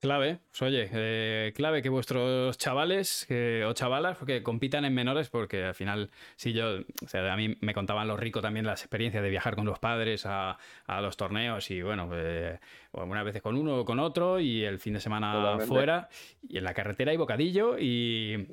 Clave, 0.00 0.38
pues 0.50 0.62
oye, 0.62 0.88
eh, 0.92 1.52
clave 1.56 1.82
que 1.82 1.88
vuestros 1.88 2.56
chavales 2.56 3.26
o 3.66 3.72
chavalas 3.72 4.16
que 4.24 4.44
compitan 4.44 4.84
en 4.84 4.94
menores, 4.94 5.28
porque 5.28 5.64
al 5.64 5.74
final, 5.74 6.10
si 6.36 6.52
yo, 6.52 6.78
o 7.04 7.08
sea, 7.08 7.32
a 7.32 7.36
mí 7.36 7.56
me 7.60 7.74
contaban 7.74 8.06
los 8.06 8.20
ricos 8.20 8.40
también 8.40 8.64
las 8.64 8.82
experiencias 8.82 9.24
de 9.24 9.30
viajar 9.30 9.56
con 9.56 9.66
los 9.66 9.80
padres 9.80 10.24
a, 10.24 10.56
los 11.00 11.16
torneos 11.16 11.70
y 11.72 11.82
bueno, 11.82 12.10
eh, 12.12 12.60
algunas 12.92 13.24
veces 13.24 13.42
con 13.42 13.56
uno 13.56 13.78
o 13.78 13.84
con 13.84 13.98
otro 13.98 14.38
y 14.38 14.64
el 14.64 14.78
fin 14.78 14.94
de 14.94 15.00
semana 15.00 15.58
fuera 15.66 16.08
y 16.48 16.58
en 16.58 16.64
la 16.64 16.74
carretera 16.74 17.10
hay 17.10 17.16
bocadillo 17.16 17.76
y... 17.76 18.46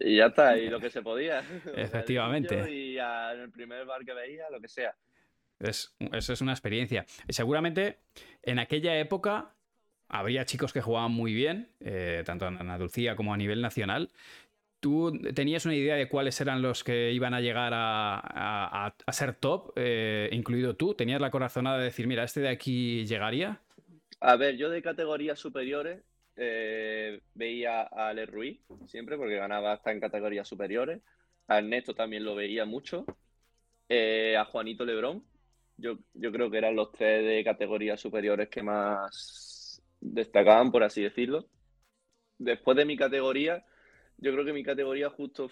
Y 0.00 0.16
ya 0.16 0.26
está, 0.26 0.58
y 0.58 0.68
lo 0.68 0.80
que 0.80 0.90
se 0.90 1.02
podía. 1.02 1.40
Efectivamente. 1.76 2.70
y 2.72 2.98
en 2.98 3.40
el 3.40 3.50
primer 3.50 3.84
bar 3.84 4.04
que 4.04 4.14
veía, 4.14 4.50
lo 4.50 4.60
que 4.60 4.68
sea. 4.68 4.94
Es, 5.60 5.94
eso 6.12 6.32
es 6.32 6.40
una 6.40 6.52
experiencia. 6.52 7.04
Seguramente 7.28 7.98
en 8.42 8.58
aquella 8.58 8.98
época 8.98 9.54
habría 10.08 10.44
chicos 10.44 10.72
que 10.72 10.80
jugaban 10.80 11.12
muy 11.12 11.34
bien, 11.34 11.68
eh, 11.80 12.22
tanto 12.24 12.46
en 12.46 12.58
Andalucía 12.58 13.16
como 13.16 13.34
a 13.34 13.36
nivel 13.36 13.60
nacional. 13.60 14.10
¿Tú 14.80 15.12
tenías 15.34 15.64
una 15.66 15.74
idea 15.74 15.96
de 15.96 16.08
cuáles 16.08 16.40
eran 16.40 16.62
los 16.62 16.84
que 16.84 17.12
iban 17.12 17.34
a 17.34 17.40
llegar 17.40 17.72
a, 17.74 18.94
ser 19.10 19.34
top, 19.34 19.72
eh, 19.76 20.28
incluido 20.32 20.76
tú? 20.76 20.94
¿Tenías 20.94 21.20
la 21.20 21.30
corazonada 21.30 21.78
de 21.78 21.84
decir, 21.84 22.06
mira, 22.06 22.22
este 22.22 22.40
de 22.40 22.48
aquí 22.48 23.04
llegaría? 23.04 23.60
A 24.20 24.36
ver, 24.36 24.56
yo 24.56 24.70
de 24.70 24.80
categorías 24.80 25.38
superiores 25.38 26.02
eh, 26.36 27.20
veía 27.34 27.82
a 27.82 28.08
Ale 28.08 28.26
Ruiz 28.26 28.60
siempre 28.86 29.16
porque 29.16 29.36
ganaba 29.36 29.72
hasta 29.72 29.90
en 29.90 30.00
categorías 30.00 30.46
superiores. 30.46 31.00
A 31.48 31.58
Ernesto 31.58 31.94
también 31.94 32.24
lo 32.24 32.36
veía 32.36 32.64
mucho. 32.64 33.04
a 33.90 34.44
Juanito 34.44 34.84
Lebrón. 34.84 35.24
Yo, 35.76 35.98
yo 36.14 36.30
creo 36.30 36.50
que 36.50 36.58
eran 36.58 36.76
los 36.76 36.92
tres 36.92 37.24
de 37.24 37.42
categorías 37.44 38.00
superiores 38.00 38.48
que 38.48 38.62
más 38.62 39.47
destacaban, 40.00 40.70
por 40.70 40.82
así 40.82 41.02
decirlo. 41.02 41.48
Después 42.38 42.76
de 42.76 42.84
mi 42.84 42.96
categoría, 42.96 43.64
yo 44.18 44.32
creo 44.32 44.44
que 44.44 44.52
mi 44.52 44.62
categoría 44.62 45.10
justo 45.10 45.50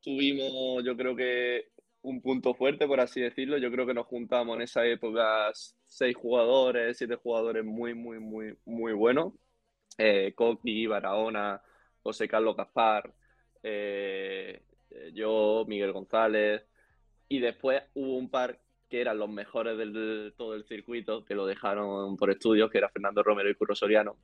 tuvimos, 0.00 0.84
yo 0.84 0.96
creo 0.96 1.16
que 1.16 1.68
un 2.02 2.20
punto 2.20 2.54
fuerte, 2.54 2.86
por 2.86 3.00
así 3.00 3.20
decirlo. 3.20 3.58
Yo 3.58 3.70
creo 3.70 3.86
que 3.86 3.94
nos 3.94 4.06
juntamos 4.06 4.56
en 4.56 4.62
esa 4.62 4.86
época 4.86 5.50
seis 5.86 6.14
jugadores, 6.16 6.98
siete 6.98 7.16
jugadores 7.16 7.64
muy, 7.64 7.94
muy, 7.94 8.20
muy, 8.20 8.56
muy 8.64 8.92
buenos. 8.92 9.32
Eh, 9.98 10.34
Barahona, 10.88 11.62
José 12.02 12.28
Carlos 12.28 12.56
Gaspar, 12.56 13.14
eh, 13.62 14.62
yo, 15.14 15.64
Miguel 15.66 15.92
González. 15.92 16.62
Y 17.28 17.40
después 17.40 17.82
hubo 17.94 18.16
un 18.18 18.30
par 18.30 18.60
que 18.94 19.00
eran 19.00 19.18
los 19.18 19.28
mejores 19.28 19.76
del, 19.76 20.34
todo 20.36 20.54
el 20.54 20.62
circuito, 20.62 21.24
que 21.24 21.34
lo 21.34 21.46
dejaron 21.46 22.16
por 22.16 22.30
estudios, 22.30 22.70
que 22.70 22.78
era 22.78 22.88
Fernando 22.88 23.24
Romero 23.24 23.50
y 23.50 23.56
Curro 23.56 23.74
Soriano. 23.74 24.16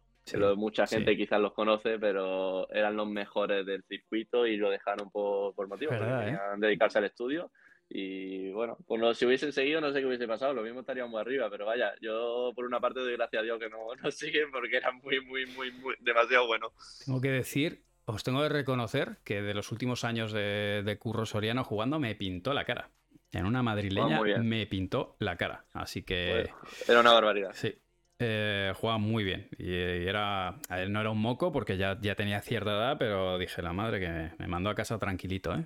mucha 0.55 0.87
gente 0.87 1.17
quizás 1.17 1.41
los 1.41 1.55
conoce, 1.55 1.99
pero 1.99 2.71
eran 2.71 2.95
los 2.95 3.09
mejores 3.09 3.67
del 3.67 3.83
circuito 3.83 4.47
y 4.47 4.57
lo 4.57 4.71
dejaron 4.71 5.11
por, 5.11 5.57
por 5.57 5.67
motivos, 5.67 5.97
porque 5.97 6.13
¿eh? 6.13 6.19
querían 6.19 6.61
dedicarse 6.61 6.99
al 6.99 7.07
estudio. 7.07 7.51
Y 7.89 8.53
bueno, 8.53 8.79
pues 8.87 9.19
si 9.19 9.27
hubiesen 9.27 9.53
seguido, 9.53 9.81
no 9.81 9.93
sé 9.93 9.99
qué 9.99 10.07
hubiese 10.07 10.29
pasado, 10.29 10.55
lo 10.55 10.63
mismo 10.63 10.79
estaríamos 10.79 11.21
arriba, 11.21 11.51
pero 11.51 11.67
vaya, 11.67 11.93
yo 12.01 12.53
por 12.55 12.65
una 12.65 12.79
parte 12.79 13.01
doy 13.01 13.15
gracias 13.15 13.41
a 13.41 13.43
Dios 13.43 13.59
que 13.59 13.69
no 13.69 13.93
nos 14.05 14.15
siguen 14.15 14.53
porque 14.53 14.77
eran 14.77 14.99
muy, 14.99 15.21
muy, 15.21 15.47
muy, 15.47 15.73
muy, 15.73 15.97
demasiado 15.99 16.47
buenos. 16.47 16.71
Tengo 17.05 17.21
que 17.21 17.33
decir, 17.33 17.83
os 18.05 18.23
tengo 18.23 18.41
que 18.43 18.51
reconocer 18.51 19.17
que 19.25 19.43
de 19.43 19.53
los 19.53 19.73
últimos 19.73 20.05
años 20.05 20.33
de, 20.33 20.85
de 20.85 20.97
Curro 20.97 21.27
Soriano 21.27 21.65
jugando 21.65 21.99
me 21.99 22.15
pintó 22.15 22.55
la 22.55 22.65
cara 22.65 22.93
en 23.33 23.47
una 23.47 23.63
madrileña 23.63 24.21
me 24.43 24.67
pintó 24.67 25.17
la 25.19 25.37
cara. 25.37 25.65
Así 25.73 26.03
que. 26.03 26.51
era 26.89 27.01
una 27.01 27.13
barbaridad. 27.13 27.51
Sí. 27.55 27.75
Eh, 28.19 28.73
jugaba 28.77 28.99
muy 28.99 29.25
bien. 29.25 29.49
Y, 29.59 29.73
era. 29.73 30.59
él 30.77 30.93
no 30.93 31.01
era 31.01 31.11
un 31.11 31.21
moco 31.21 31.53
porque 31.53 31.77
ya, 31.77 31.99
ya 32.01 32.15
tenía 32.17 32.41
cierta 32.43 32.71
edad, 32.71 32.97
pero 32.99 33.39
dije, 33.39 33.63
la 33.63 33.73
madre 33.73 34.01
que 34.01 34.09
me, 34.39 34.47
mandó 34.47 34.69
a 34.69 34.75
casa 34.75 34.99
tranquilito, 34.99 35.55
¿eh? 35.55 35.65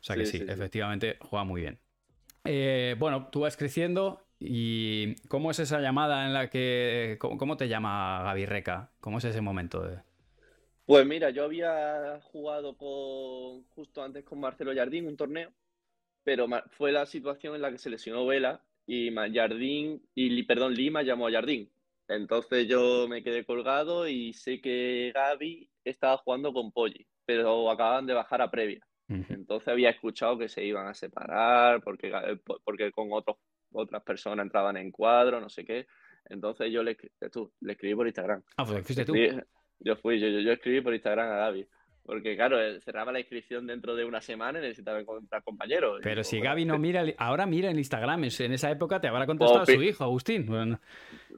O 0.00 0.04
sea 0.04 0.16
que 0.16 0.26
sí, 0.26 0.44
efectivamente 0.46 1.16
juega 1.20 1.44
muy 1.44 1.62
bien. 1.62 1.78
Eh, 2.44 2.94
bueno, 2.98 3.28
tú 3.32 3.40
vas 3.40 3.56
creciendo 3.56 4.26
y 4.38 5.14
¿cómo 5.28 5.50
es 5.50 5.58
esa 5.60 5.80
llamada 5.80 6.26
en 6.26 6.34
la 6.34 6.50
que... 6.50 7.16
¿Cómo, 7.18 7.56
te 7.56 7.68
llama 7.68 8.22
Gaby 8.24 8.44
Reca? 8.44 8.90
¿Cómo 9.00 9.16
es 9.16 9.24
ese 9.24 9.40
momento? 9.40 9.80
De... 9.80 10.00
Pues 10.84 11.06
mira, 11.06 11.30
yo 11.30 11.44
había 11.44 12.20
jugado 12.24 12.76
con 12.76 13.64
justo 13.74 14.02
antes 14.02 14.24
con 14.24 14.40
Marcelo 14.40 14.74
Jardín 14.74 15.06
un 15.06 15.16
torneo 15.16 15.50
pero 16.24 16.46
fue 16.70 16.90
la 16.90 17.06
situación 17.06 17.54
en 17.54 17.62
la 17.62 17.70
que 17.70 17.78
se 17.78 17.90
lesionó 17.90 18.26
Vela 18.26 18.62
y 18.86 19.14
Jardín, 19.14 20.02
y 20.14 20.42
perdón, 20.42 20.74
Lima 20.74 21.02
llamó 21.02 21.28
a 21.28 21.32
Jardín. 21.32 21.70
Entonces 22.08 22.68
yo 22.68 23.06
me 23.08 23.22
quedé 23.22 23.44
colgado 23.44 24.08
y 24.08 24.32
sé 24.34 24.60
que 24.60 25.12
Gaby 25.14 25.70
estaba 25.84 26.18
jugando 26.18 26.52
con 26.52 26.70
Poggi, 26.70 27.06
pero 27.24 27.70
acababan 27.70 28.06
de 28.06 28.14
bajar 28.14 28.42
a 28.42 28.50
previa. 28.50 28.86
Entonces 29.06 29.68
había 29.68 29.90
escuchado 29.90 30.38
que 30.38 30.48
se 30.48 30.64
iban 30.64 30.86
a 30.86 30.94
separar 30.94 31.82
porque, 31.82 32.08
eh, 32.08 32.38
porque 32.64 32.90
con 32.90 33.08
otros, 33.12 33.36
otras 33.70 34.02
personas 34.02 34.44
entraban 34.44 34.78
en 34.78 34.90
cuadro, 34.90 35.40
no 35.40 35.48
sé 35.48 35.64
qué. 35.64 35.86
Entonces 36.24 36.72
yo 36.72 36.82
le, 36.82 36.96
tú, 37.30 37.52
le 37.60 37.72
escribí 37.72 37.94
por 37.94 38.06
Instagram. 38.06 38.42
Ah, 38.56 38.64
pues 38.64 38.84
fuiste 38.84 39.04
tú. 39.04 39.14
Yo 39.80 39.96
fui, 39.96 40.18
yo, 40.18 40.28
yo, 40.28 40.52
escribí 40.52 40.80
por 40.80 40.94
Instagram 40.94 41.30
a 41.30 41.36
Gaby. 41.36 41.68
Porque 42.04 42.36
claro, 42.36 42.58
cerraba 42.80 43.12
la 43.12 43.20
inscripción 43.20 43.66
dentro 43.66 43.94
de 43.94 44.04
una 44.04 44.20
semana 44.20 44.58
y 44.58 44.62
necesitaba 44.62 45.00
encontrar 45.00 45.42
compañeros. 45.42 46.00
Pero 46.02 46.22
si 46.22 46.38
Gaby 46.38 46.66
no 46.66 46.78
mira, 46.78 47.02
ahora 47.16 47.46
mira 47.46 47.70
en 47.70 47.78
Instagram, 47.78 48.24
en 48.24 48.52
esa 48.52 48.70
época 48.70 49.00
te 49.00 49.08
habrá 49.08 49.24
contestado 49.26 49.64
su 49.64 49.82
hijo, 49.82 50.04
Agustín. 50.04 50.44
Bueno. 50.44 50.80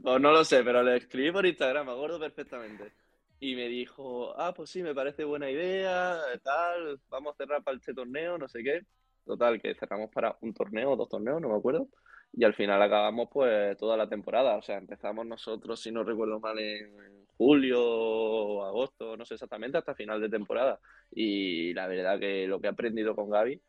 Pues 0.02 0.20
no 0.20 0.33
lo 0.33 0.44
sé, 0.44 0.64
pero 0.64 0.83
le 0.83 0.96
escribí 0.96 1.31
por 1.31 1.46
Instagram, 1.46 1.87
me 1.87 1.92
acuerdo 1.92 2.18
perfectamente. 2.18 2.92
Y 3.38 3.55
me 3.55 3.68
dijo, 3.68 4.35
ah, 4.37 4.52
pues 4.55 4.70
sí, 4.70 4.83
me 4.83 4.94
parece 4.94 5.22
buena 5.22 5.48
idea, 5.48 6.18
tal, 6.42 6.98
vamos 7.11 7.35
a 7.35 7.37
cerrar 7.37 7.62
para 7.62 7.76
este 7.76 7.94
torneo, 7.94 8.37
no 8.37 8.48
sé 8.48 8.64
qué. 8.64 8.83
Total, 9.24 9.61
que 9.61 9.74
cerramos 9.74 10.11
para 10.11 10.37
un 10.40 10.52
torneo, 10.52 10.96
dos 10.96 11.09
torneos, 11.09 11.40
no 11.40 11.50
me 11.50 11.57
acuerdo. 11.57 11.88
Y 12.33 12.44
al 12.44 12.55
final 12.55 12.83
acabamos 12.83 13.29
pues 13.33 13.76
toda 13.76 13.96
la 13.96 14.09
temporada. 14.09 14.57
O 14.57 14.62
sea, 14.62 14.79
empezamos 14.79 15.26
nosotros, 15.26 15.81
si 15.81 15.92
no 15.92 16.02
recuerdo 16.02 16.40
mal, 16.40 16.59
en 16.59 17.15
julio 17.37 17.81
o 17.83 18.64
agosto, 18.64 19.16
no 19.16 19.25
sé 19.25 19.35
exactamente, 19.35 19.79
hasta 19.79 19.94
final 19.94 20.20
de 20.20 20.29
temporada. 20.29 20.79
Y 21.11 21.72
la 21.75 21.87
verdad 21.87 22.18
que 22.18 22.46
lo 22.46 22.61
que 22.61 22.66
he 22.66 22.70
aprendido 22.70 23.14
con 23.14 23.31
Gaby 23.31 23.61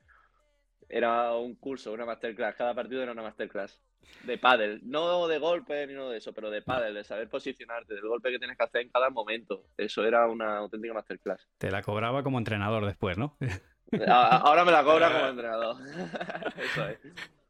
era 0.89 1.35
un 1.35 1.55
curso, 1.55 1.91
una 1.91 2.05
masterclass. 2.05 2.55
Cada 2.55 2.73
partido 2.73 3.03
era 3.03 3.11
una 3.11 3.23
masterclass 3.23 3.81
de 4.23 4.37
pádel, 4.37 4.81
no 4.83 5.27
de 5.27 5.37
golpe 5.37 5.85
ni 5.85 5.93
nada 5.93 6.11
de 6.11 6.17
eso, 6.17 6.33
pero 6.33 6.49
de 6.49 6.61
pádel, 6.61 6.93
de 6.93 7.03
saber 7.03 7.29
posicionarte, 7.29 7.93
del 7.93 8.07
golpe 8.07 8.31
que 8.31 8.39
tienes 8.39 8.57
que 8.57 8.63
hacer 8.63 8.81
en 8.81 8.89
cada 8.89 9.09
momento. 9.09 9.65
Eso 9.77 10.05
era 10.05 10.27
una 10.27 10.57
auténtica 10.57 10.93
masterclass. 10.93 11.47
Te 11.57 11.71
la 11.71 11.81
cobraba 11.81 12.23
como 12.23 12.37
entrenador 12.37 12.85
después, 12.85 13.17
¿no? 13.17 13.37
Ahora 14.07 14.65
me 14.65 14.71
la 14.71 14.83
cobra 14.83 15.11
como 15.13 15.27
entrenador. 15.27 15.75
eso 16.57 16.87
es. 16.87 16.99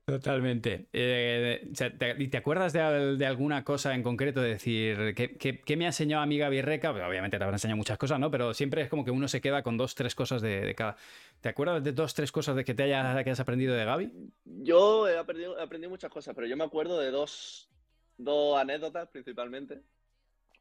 Totalmente. 0.08 0.88
Eh, 0.94 1.70
¿Y 2.18 2.28
te 2.30 2.38
acuerdas 2.38 2.72
de, 2.72 3.26
alguna 3.26 3.66
cosa 3.66 3.94
en 3.94 4.04
concreto? 4.04 4.40
De 4.40 4.52
decir, 4.52 5.14
¿qué, 5.14 5.76
me 5.76 5.84
ha 5.84 5.90
enseñado 5.90 6.24
a 6.24 6.26
mi 6.26 6.38
Gaby 6.38 6.62
Reca? 6.62 6.94
Pues, 6.94 7.04
obviamente 7.04 7.38
te 7.38 7.44
habrá 7.44 7.56
enseñado 7.56 7.76
muchas 7.76 7.98
cosas, 7.98 8.18
¿no? 8.18 8.32
Pero 8.32 8.54
siempre 8.54 8.82
es 8.82 8.90
como 8.90 9.04
que 9.04 9.12
uno 9.12 9.28
se 9.28 9.42
queda 9.42 9.64
con 9.64 9.76
dos, 9.76 9.96
tres 9.96 10.16
cosas 10.16 10.42
de, 10.42 10.74
cada. 10.78 10.96
¿Te 11.42 11.50
acuerdas 11.50 11.84
de 11.84 11.92
dos, 11.92 12.14
tres 12.14 12.32
cosas 12.32 12.56
de 12.56 12.64
que 12.64 12.74
te 12.74 12.84
hayas, 12.84 13.16
que 13.16 13.32
hayas 13.32 13.40
aprendido 13.42 13.76
de 13.76 13.84
Gaby? 13.84 14.14
Yo 14.46 15.10
he 15.10 15.18
aprendido, 15.18 15.60
aprendido 15.60 15.90
muchas 15.90 16.10
cosas, 16.10 16.34
pero 16.34 16.48
yo 16.48 16.56
me 16.56 16.64
acuerdo 16.64 16.98
de 17.02 17.12
dos, 17.12 17.70
dos 18.18 18.58
anécdotas 18.58 19.10
principalmente. 19.10 19.82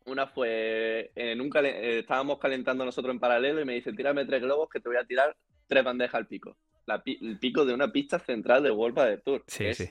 Una 0.06 0.26
fue, 0.26 1.12
en 1.14 1.40
un 1.40 1.52
eh, 1.54 2.00
estábamos 2.00 2.40
calentando 2.40 2.85
nosotros 2.85 3.14
en 3.14 3.20
paralelo 3.20 3.61
y 3.61 3.64
me 3.64 3.74
dice, 3.74 3.92
tírame 3.92 4.24
tres 4.24 4.42
globos 4.42 4.68
que 4.68 4.80
te 4.80 4.88
voy 4.88 4.98
a 4.98 5.04
tirar 5.04 5.37
tres 5.68 5.85
bandejas 5.85 6.16
al 6.16 6.26
pico 6.26 6.56
el 7.05 7.38
pico 7.38 7.64
de 7.64 7.75
una 7.75 7.92
pista 7.92 8.18
central 8.18 8.62
de 8.62 8.70
World 8.70 8.99
de 9.01 9.18
Tour. 9.18 9.44
Sí, 9.46 9.75
sí. 9.75 9.90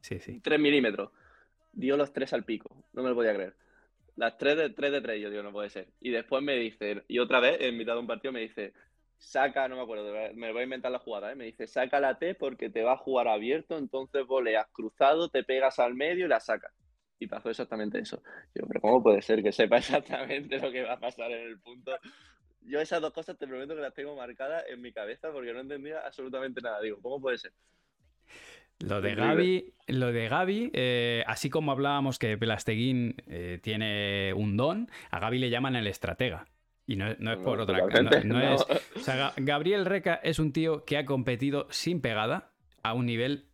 Sí, 0.00 0.18
sí. 0.20 0.40
3 0.40 0.60
milímetros. 0.60 1.10
Dio 1.72 1.96
los 1.96 2.12
tres 2.12 2.32
al 2.32 2.44
pico. 2.44 2.84
No 2.92 3.02
me 3.02 3.10
lo 3.10 3.14
podía 3.14 3.34
creer. 3.34 3.54
Las 4.14 4.38
3 4.38 4.56
de 4.56 4.70
3 4.70 4.92
de 4.92 5.00
3, 5.00 5.22
yo 5.22 5.30
digo, 5.30 5.42
no 5.42 5.52
puede 5.52 5.68
ser. 5.68 5.88
Y 6.00 6.10
después 6.10 6.42
me 6.42 6.54
dice, 6.56 7.02
y 7.08 7.18
otra 7.18 7.40
vez, 7.40 7.58
en 7.60 7.76
mitad 7.76 7.94
de 7.94 8.00
un 8.00 8.06
partido, 8.06 8.32
me 8.32 8.40
dice, 8.40 8.72
saca, 9.18 9.68
no 9.68 9.76
me 9.76 9.82
acuerdo, 9.82 10.12
me 10.34 10.52
voy 10.52 10.60
a 10.60 10.64
inventar 10.64 10.90
la 10.90 10.98
jugada, 10.98 11.32
¿eh? 11.32 11.34
me 11.34 11.44
dice, 11.44 11.66
saca 11.66 12.00
la 12.00 12.18
T 12.18 12.34
porque 12.34 12.70
te 12.70 12.82
va 12.82 12.92
a 12.92 12.96
jugar 12.96 13.28
abierto, 13.28 13.76
entonces 13.76 14.26
voleas 14.26 14.66
cruzado, 14.72 15.28
te 15.28 15.44
pegas 15.44 15.78
al 15.78 15.94
medio 15.94 16.26
y 16.26 16.28
la 16.28 16.40
sacas. 16.40 16.72
Y 17.18 17.26
pasó 17.26 17.48
exactamente 17.48 17.98
eso. 17.98 18.22
Yo, 18.54 18.66
pero 18.66 18.80
¿cómo 18.80 19.02
puede 19.02 19.22
ser 19.22 19.42
que 19.42 19.52
sepa 19.52 19.76
exactamente 19.78 20.58
lo 20.58 20.70
que 20.70 20.82
va 20.82 20.94
a 20.94 21.00
pasar 21.00 21.30
en 21.32 21.48
el 21.48 21.58
punto? 21.60 21.92
Yo 22.66 22.80
esas 22.80 23.00
dos 23.00 23.12
cosas 23.12 23.36
te 23.36 23.46
prometo 23.46 23.74
que 23.74 23.80
las 23.80 23.94
tengo 23.94 24.16
marcadas 24.16 24.64
en 24.68 24.80
mi 24.80 24.92
cabeza 24.92 25.30
porque 25.32 25.52
no 25.52 25.60
entendía 25.60 26.00
absolutamente 26.00 26.60
nada. 26.60 26.80
Digo, 26.80 26.98
¿cómo 27.00 27.20
puede 27.20 27.38
ser? 27.38 27.52
Lo 28.80 29.00
de 29.00 29.14
Gaby, 29.14 29.74
lo 29.86 30.12
de 30.12 30.28
Gaby 30.28 30.70
eh, 30.74 31.24
así 31.26 31.48
como 31.48 31.72
hablábamos 31.72 32.18
que 32.18 32.36
Pelasteguín 32.36 33.16
eh, 33.26 33.58
tiene 33.62 34.34
un 34.34 34.56
don, 34.56 34.90
a 35.10 35.18
Gaby 35.18 35.38
le 35.38 35.50
llaman 35.50 35.76
el 35.76 35.86
estratega. 35.86 36.46
Y 36.86 36.96
no, 36.96 37.10
es 37.10 37.38
por 37.38 37.60
otra 37.60 37.80
cosa. 37.80 39.32
Gabriel 39.36 39.86
Reca 39.86 40.20
es 40.22 40.38
un 40.38 40.52
tío 40.52 40.84
que 40.84 40.98
ha 40.98 41.04
competido 41.04 41.66
sin 41.70 42.00
pegada 42.00 42.52
a 42.82 42.92
un 42.92 43.06
nivel 43.06 43.46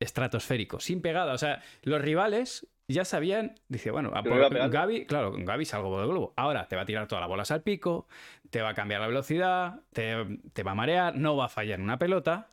estratosférico. 0.00 0.80
Sin 0.80 1.00
pegada. 1.00 1.32
O 1.32 1.38
sea, 1.38 1.62
los 1.82 2.00
rivales 2.00 2.66
ya 2.92 3.04
sabían, 3.04 3.54
dice, 3.68 3.90
bueno, 3.90 4.10
a 4.14 4.22
por, 4.22 4.70
Gaby, 4.70 5.06
claro, 5.06 5.32
con 5.32 5.44
Gaby 5.44 5.64
salgo 5.64 5.98
del 6.00 6.08
globo. 6.08 6.32
Ahora 6.36 6.66
te 6.68 6.76
va 6.76 6.82
a 6.82 6.86
tirar 6.86 7.06
todas 7.06 7.22
las 7.22 7.28
bolas 7.28 7.50
al 7.50 7.62
pico, 7.62 8.06
te 8.50 8.60
va 8.62 8.70
a 8.70 8.74
cambiar 8.74 9.00
la 9.00 9.06
velocidad, 9.06 9.80
te, 9.92 10.14
va 10.62 10.70
a 10.70 10.74
marear, 10.74 11.16
no 11.16 11.36
va 11.36 11.46
a 11.46 11.48
fallar 11.48 11.80
una 11.80 11.98
pelota. 11.98 12.48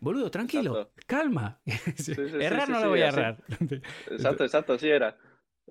boludo, 0.00 0.30
tranquilo, 0.30 0.90
calma. 1.06 1.58
errar 2.40 2.68
no 2.68 2.80
lo 2.80 2.88
voy 2.90 3.02
a 3.02 3.08
errar. 3.08 3.38
Exacto, 4.10 4.44
exacto, 4.44 4.78
sí 4.78 4.88
era. 4.88 5.16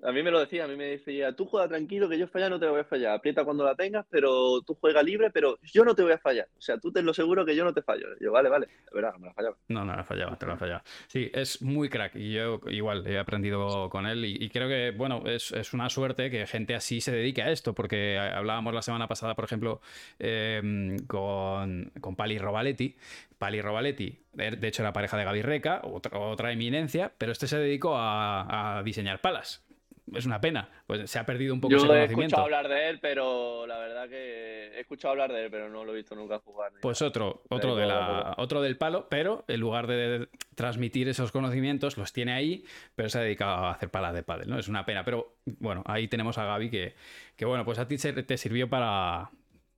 A 0.02 0.12
mí 0.12 0.22
me 0.22 0.30
lo 0.30 0.40
decía, 0.40 0.64
a 0.64 0.68
mí 0.68 0.76
me 0.76 0.86
decía, 0.86 1.34
tú 1.34 1.46
juega 1.46 1.68
tranquilo, 1.68 2.08
que 2.08 2.18
yo 2.18 2.26
fallar 2.26 2.50
no 2.50 2.58
te 2.58 2.66
voy 2.66 2.80
a 2.80 2.84
fallar. 2.84 3.14
Aprieta 3.14 3.44
cuando 3.44 3.64
la 3.64 3.74
tengas, 3.74 4.04
pero 4.10 4.60
tú 4.62 4.74
juega 4.74 5.02
libre, 5.02 5.30
pero 5.30 5.58
yo 5.62 5.84
no 5.84 5.94
te 5.94 6.02
voy 6.02 6.12
a 6.12 6.18
fallar. 6.18 6.48
O 6.58 6.60
sea, 6.60 6.78
tú 6.78 6.92
te 6.92 7.00
lo 7.00 7.14
seguro 7.14 7.46
que 7.46 7.54
yo 7.54 7.64
no 7.64 7.72
te 7.72 7.80
fallo. 7.80 8.08
Yo, 8.20 8.32
vale, 8.32 8.48
vale. 8.48 8.66
De 8.66 8.90
verdad, 8.92 9.12
no 9.12 9.20
me 9.20 9.26
la 9.28 9.34
fallaba. 9.34 9.56
No, 9.68 9.84
no 9.84 9.96
la 9.96 10.04
fallaba, 10.04 10.36
te 10.36 10.46
la 10.46 10.56
fallaba. 10.56 10.82
Sí, 11.06 11.30
es 11.32 11.62
muy 11.62 11.88
crack. 11.88 12.16
Y 12.16 12.32
yo 12.32 12.60
igual 12.68 13.06
he 13.06 13.18
aprendido 13.18 13.88
con 13.88 14.06
él. 14.06 14.24
Y, 14.24 14.48
creo 14.50 14.68
que, 14.68 14.92
bueno, 14.96 15.22
es, 15.26 15.52
una 15.72 15.88
suerte 15.88 16.30
que 16.30 16.46
gente 16.46 16.74
así 16.74 17.00
se 17.00 17.12
dedique 17.12 17.42
a 17.42 17.50
esto. 17.50 17.72
Porque 17.74 18.18
hablábamos 18.18 18.74
la 18.74 18.82
semana 18.82 19.06
pasada, 19.06 19.34
por 19.34 19.44
ejemplo, 19.44 19.80
em, 20.18 20.98
con, 21.06 21.92
con 22.00 22.16
Pali 22.16 22.38
Robaletti. 22.38 22.96
Pali 23.38 23.60
Robaletti, 23.60 24.18
de 24.32 24.68
hecho, 24.68 24.82
era 24.82 24.92
pareja 24.92 25.16
de 25.16 25.24
Gaby 25.24 25.42
Reca, 25.42 25.80
otra, 25.84 26.18
otra 26.18 26.52
eminencia, 26.52 27.12
pero 27.18 27.32
este 27.32 27.46
se 27.46 27.58
dedicó 27.58 27.94
a 27.96 28.80
diseñar 28.84 29.20
palas 29.20 29.63
es 30.12 30.26
una 30.26 30.40
pena. 30.40 30.68
Pues 30.86 31.10
se 31.10 31.18
ha 31.18 31.26
perdido 31.26 31.54
un 31.54 31.60
poco 31.60 31.74
ese 31.74 31.86
conocimiento. 31.86 32.14
Yo 32.14 32.20
he 32.20 32.24
escuchado 32.24 32.44
hablar 32.44 32.68
de 32.68 32.88
él, 32.90 32.98
pero 33.00 33.66
la 33.66 33.78
verdad 33.78 34.08
que 34.08 34.72
he 34.74 34.80
escuchado 34.80 35.12
hablar 35.12 35.32
de 35.32 35.44
él, 35.44 35.50
pero 35.50 35.68
no 35.68 35.84
lo 35.84 35.92
he 35.92 35.96
visto 35.96 36.14
nunca 36.14 36.38
jugar. 36.38 36.72
Pues 36.80 37.02
otro, 37.02 37.42
otro, 37.48 37.76
de 37.76 37.86
la, 37.86 38.34
otro 38.38 38.60
del 38.60 38.76
palo, 38.76 39.08
pero 39.08 39.44
en 39.48 39.60
lugar 39.60 39.86
de 39.86 40.28
transmitir 40.54 41.08
esos 41.08 41.32
conocimientos, 41.32 41.96
los 41.96 42.12
tiene 42.12 42.32
ahí, 42.32 42.64
pero 42.94 43.08
se 43.08 43.18
ha 43.18 43.22
dedicado 43.22 43.66
a 43.66 43.70
hacer 43.72 43.90
palas 43.90 44.14
de 44.14 44.22
pádel, 44.22 44.48
¿no? 44.48 44.58
Es 44.58 44.68
una 44.68 44.84
pena. 44.84 45.04
Pero 45.04 45.36
bueno, 45.44 45.82
ahí 45.86 46.08
tenemos 46.08 46.38
a 46.38 46.44
Gaby 46.44 46.70
que, 46.70 46.94
que 47.36 47.44
bueno, 47.44 47.64
pues 47.64 47.78
a 47.78 47.88
ti 47.88 47.96
te 47.96 48.36
sirvió 48.36 48.68
para, 48.68 49.30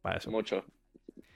para 0.03 0.19
eso. 0.19 0.31
Mucho. 0.31 0.65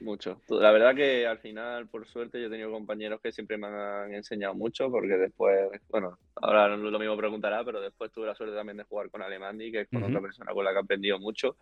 Mucho. 0.01 0.41
La 0.49 0.71
verdad 0.73 0.95
que 0.95 1.27
al 1.27 1.39
final, 1.39 1.87
por 1.87 2.07
suerte, 2.07 2.41
yo 2.41 2.47
he 2.47 2.51
tenido 2.51 2.71
compañeros 2.71 3.21
que 3.21 3.33
siempre 3.33 3.59
me 3.59 3.67
han 3.67 4.15
enseñado 4.15 4.55
mucho, 4.55 4.91
porque 4.91 5.19
después, 5.19 5.71
bueno, 5.91 6.19
ahora 6.37 6.75
no 6.75 6.91
lo 6.91 6.99
mismo 6.99 7.17
preguntará, 7.19 7.63
pero 7.65 7.83
después 7.83 8.11
tuve 8.11 8.27
la 8.27 8.35
suerte 8.35 8.57
también 8.57 8.79
de 8.79 8.85
jugar 8.85 9.11
con 9.11 9.21
Alemandi, 9.21 9.71
que 9.71 9.83
es 9.83 9.89
con 9.89 10.03
otra 10.03 10.21
persona 10.23 10.53
con 10.53 10.65
la 10.65 10.71
que 10.71 10.79
he 10.79 10.81
aprendido 10.81 11.19
mucho. 11.19 11.57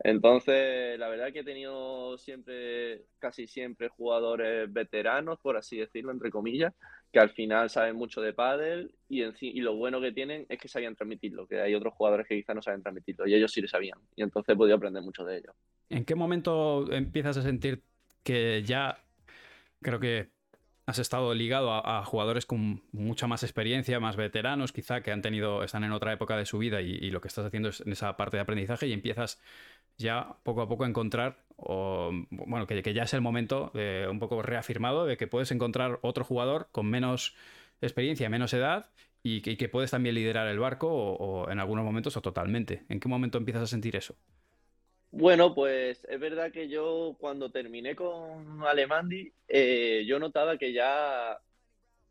Entonces, 0.00 0.98
la 0.98 1.08
verdad 1.08 1.32
que 1.32 1.40
he 1.40 1.44
tenido 1.44 2.18
siempre, 2.18 3.06
casi 3.18 3.46
siempre, 3.46 3.88
jugadores 3.88 4.72
veteranos, 4.72 5.38
por 5.40 5.56
así 5.56 5.78
decirlo, 5.78 6.12
entre 6.12 6.30
comillas, 6.30 6.74
que 7.12 7.18
al 7.18 7.30
final 7.30 7.70
saben 7.70 7.96
mucho 7.96 8.20
de 8.20 8.32
pádel 8.32 8.94
y, 9.08 9.22
y 9.40 9.60
lo 9.60 9.76
bueno 9.76 10.00
que 10.00 10.12
tienen 10.12 10.46
es 10.48 10.58
que 10.58 10.68
sabían 10.68 10.94
transmitirlo, 10.94 11.46
que 11.46 11.60
hay 11.60 11.74
otros 11.74 11.94
jugadores 11.94 12.26
que 12.26 12.36
quizás 12.36 12.54
no 12.54 12.62
saben 12.62 12.82
transmitirlo 12.82 13.26
y 13.26 13.34
ellos 13.34 13.52
sí 13.52 13.60
lo 13.60 13.68
sabían. 13.68 13.98
Y 14.14 14.22
entonces 14.22 14.54
he 14.54 14.56
podido 14.56 14.76
aprender 14.76 15.02
mucho 15.02 15.24
de 15.24 15.38
ellos. 15.38 15.54
¿En 15.88 16.04
qué 16.04 16.14
momento 16.14 16.90
empiezas 16.92 17.36
a 17.38 17.42
sentir 17.42 17.82
que 18.22 18.62
ya 18.62 18.98
creo 19.80 20.00
que 20.00 20.28
has 20.88 20.98
estado 20.98 21.34
ligado 21.34 21.70
a, 21.70 22.02
jugadores 22.06 22.46
con 22.46 22.82
mucha 22.92 23.26
más 23.26 23.42
experiencia, 23.42 24.00
más 24.00 24.16
veteranos, 24.16 24.72
quizá 24.72 25.02
que 25.02 25.12
han 25.12 25.20
tenido, 25.20 25.62
están 25.62 25.84
en 25.84 25.92
otra 25.92 26.14
época 26.14 26.34
de 26.38 26.46
su 26.46 26.56
vida 26.56 26.80
y, 26.80 27.10
lo 27.10 27.20
que 27.20 27.28
estás 27.28 27.44
haciendo 27.44 27.68
es 27.68 27.82
en 27.82 27.92
esa 27.92 28.16
parte 28.16 28.38
de 28.38 28.40
aprendizaje 28.40 28.86
y 28.86 28.94
empiezas 28.94 29.38
ya 29.98 30.36
poco 30.42 30.62
a 30.62 30.68
poco 30.68 30.86
encontrar, 30.86 31.36
o, 31.56 32.10
bueno, 32.30 32.66
que, 32.66 32.94
ya 32.94 33.02
es 33.02 33.14
el 33.14 33.20
momento 33.20 33.72
un 34.10 34.18
poco 34.18 34.42
reafirmado 34.42 35.06
de 35.06 35.16
que 35.16 35.26
puedes 35.26 35.50
encontrar 35.50 35.98
otro 36.02 36.24
jugador 36.24 36.68
con 36.72 36.86
menos 36.86 37.34
experiencia, 37.80 38.28
menos 38.28 38.54
edad 38.54 38.90
y 39.22 39.42
que, 39.42 39.68
puedes 39.68 39.90
también 39.90 40.14
liderar 40.14 40.48
el 40.48 40.58
barco 40.58 40.88
o 40.88 41.50
en 41.50 41.58
algunos 41.58 41.84
momentos 41.84 42.16
o 42.16 42.22
totalmente. 42.22 42.84
¿En 42.88 43.00
qué 43.00 43.08
momento 43.08 43.38
empiezas 43.38 43.64
a 43.64 43.66
sentir 43.66 43.96
eso? 43.96 44.16
Bueno, 45.10 45.54
pues 45.54 46.04
es 46.08 46.20
verdad 46.20 46.52
que 46.52 46.68
yo 46.68 47.16
cuando 47.18 47.50
terminé 47.50 47.96
con 47.96 48.62
Alemandi, 48.62 49.32
eh, 49.48 50.04
yo 50.06 50.18
notaba 50.18 50.58
que 50.58 50.72
ya 50.72 51.38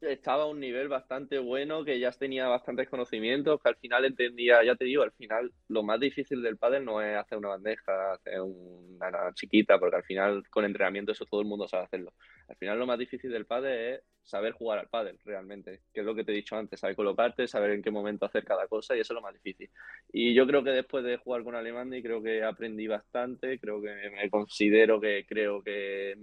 estaba 0.01 0.43
a 0.43 0.47
un 0.47 0.59
nivel 0.59 0.87
bastante 0.87 1.39
bueno, 1.39 1.83
que 1.83 1.99
ya 1.99 2.11
tenía 2.11 2.47
bastantes 2.47 2.89
conocimientos, 2.89 3.61
que 3.61 3.69
al 3.69 3.77
final 3.77 4.05
entendía, 4.05 4.63
ya 4.63 4.75
te 4.75 4.85
digo, 4.85 5.03
al 5.03 5.11
final 5.11 5.51
lo 5.67 5.83
más 5.83 5.99
difícil 5.99 6.41
del 6.41 6.57
pádel 6.57 6.85
no 6.85 7.01
es 7.01 7.17
hacer 7.17 7.37
una 7.37 7.49
bandeja, 7.49 8.13
hacer 8.13 8.41
una 8.41 9.33
chiquita, 9.33 9.79
porque 9.79 9.97
al 9.97 10.03
final 10.03 10.43
con 10.49 10.65
entrenamiento 10.65 11.11
eso 11.11 11.25
todo 11.25 11.41
el 11.41 11.47
mundo 11.47 11.67
sabe 11.67 11.85
hacerlo. 11.85 12.13
Al 12.47 12.55
final 12.57 12.79
lo 12.79 12.85
más 12.85 12.99
difícil 12.99 13.31
del 13.31 13.45
pádel 13.45 13.95
es 13.95 14.03
saber 14.23 14.53
jugar 14.53 14.79
al 14.79 14.89
pádel 14.89 15.17
realmente, 15.23 15.81
que 15.93 16.01
es 16.01 16.05
lo 16.05 16.13
que 16.13 16.23
te 16.23 16.31
he 16.31 16.35
dicho 16.35 16.55
antes, 16.57 16.79
saber 16.79 16.95
colocarte, 16.95 17.47
saber 17.47 17.71
en 17.71 17.81
qué 17.81 17.91
momento 17.91 18.25
hacer 18.25 18.43
cada 18.43 18.67
cosa 18.67 18.95
y 18.95 18.99
eso 18.99 19.13
es 19.13 19.15
lo 19.15 19.21
más 19.21 19.33
difícil. 19.33 19.69
Y 20.11 20.33
yo 20.33 20.45
creo 20.45 20.63
que 20.63 20.71
después 20.71 21.03
de 21.05 21.17
jugar 21.17 21.43
con 21.43 21.55
Alemania 21.55 22.01
creo 22.01 22.21
que 22.21 22.43
aprendí 22.43 22.87
bastante, 22.87 23.57
creo 23.59 23.81
que 23.81 24.09
me 24.11 24.29
considero 24.29 24.99
que 24.99 25.25
creo 25.27 25.63
que 25.63 26.15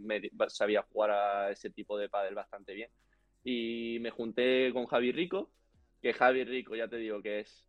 sabía 0.49 0.83
jugar 0.83 1.11
a 1.11 1.51
ese 1.51 1.71
tipo 1.71 1.99
de 1.99 2.09
pádel 2.09 2.35
bastante 2.35 2.75
bien 2.75 2.91
y 3.45 3.99
me 4.01 4.11
junté 4.11 4.73
con 4.73 4.87
Javi 4.87 5.13
Rico, 5.13 5.51
que 6.03 6.15
Javi 6.15 6.45
Rico 6.45 6.75
ya 6.75 6.89
te 6.89 6.97
digo 6.97 7.23
que 7.23 7.41
es 7.41 7.65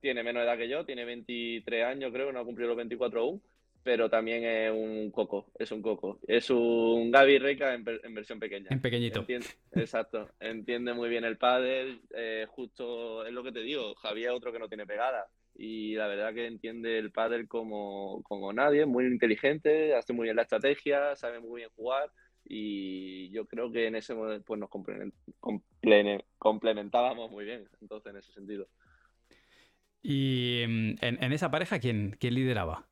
tiene 0.00 0.22
menos 0.22 0.44
edad 0.44 0.56
que 0.56 0.68
yo, 0.68 0.84
tiene 0.84 1.04
23 1.04 1.84
años 1.84 2.12
creo, 2.12 2.32
no 2.32 2.38
ha 2.40 2.44
cumplido 2.44 2.68
los 2.68 2.76
24 2.76 3.20
aún, 3.20 3.42
pero 3.82 4.08
también 4.08 4.44
es 4.44 4.70
un 4.70 5.10
coco, 5.10 5.50
es 5.58 5.72
un 5.72 5.82
coco. 5.82 6.20
Es 6.26 6.50
un 6.50 7.10
Gaby 7.10 7.38
Rica 7.38 7.74
en, 7.74 7.84
versión 8.14 8.38
pequeña. 8.38 8.68
En 8.70 8.80
pequeñito. 8.80 9.26
exacto, 9.72 10.30
entiende 10.38 10.92
muy 10.94 11.08
bien 11.08 11.24
el 11.24 11.36
pádel, 11.36 12.00
eh, 12.14 12.46
justo 12.48 13.26
es 13.26 13.32
lo 13.32 13.42
que 13.42 13.52
te 13.52 13.60
digo, 13.60 13.94
Javi 13.96 14.24
es 14.24 14.30
otro 14.30 14.52
que 14.52 14.58
no 14.58 14.68
tiene 14.68 14.86
pegada 14.86 15.26
y 15.54 15.96
la 15.96 16.06
verdad 16.06 16.32
que 16.32 16.46
entiende 16.46 16.98
el 16.98 17.10
pádel 17.10 17.48
como, 17.48 18.22
como 18.22 18.52
nadie, 18.52 18.86
muy 18.86 19.06
inteligente, 19.06 19.94
hace 19.94 20.12
muy 20.12 20.24
bien 20.24 20.36
la 20.36 20.42
estrategia, 20.42 21.16
sabe 21.16 21.40
muy 21.40 21.62
bien 21.62 21.70
jugar 21.74 22.12
y 22.48 23.30
yo 23.30 23.46
creo 23.46 23.70
que 23.70 23.86
en 23.86 23.96
ese 23.96 24.14
momento 24.14 24.44
pues 24.46 24.58
nos 24.58 24.70
complementábamos 26.38 27.30
muy 27.30 27.44
bien, 27.44 27.68
entonces 27.80 28.10
en 28.10 28.18
ese 28.18 28.32
sentido. 28.32 28.66
¿Y 30.02 30.64
mm, 30.66 30.94
en, 31.00 31.32
esa 31.32 31.50
pareja 31.50 31.78
¿quién, 31.78 32.16
quién 32.18 32.34
lideraba? 32.34 32.86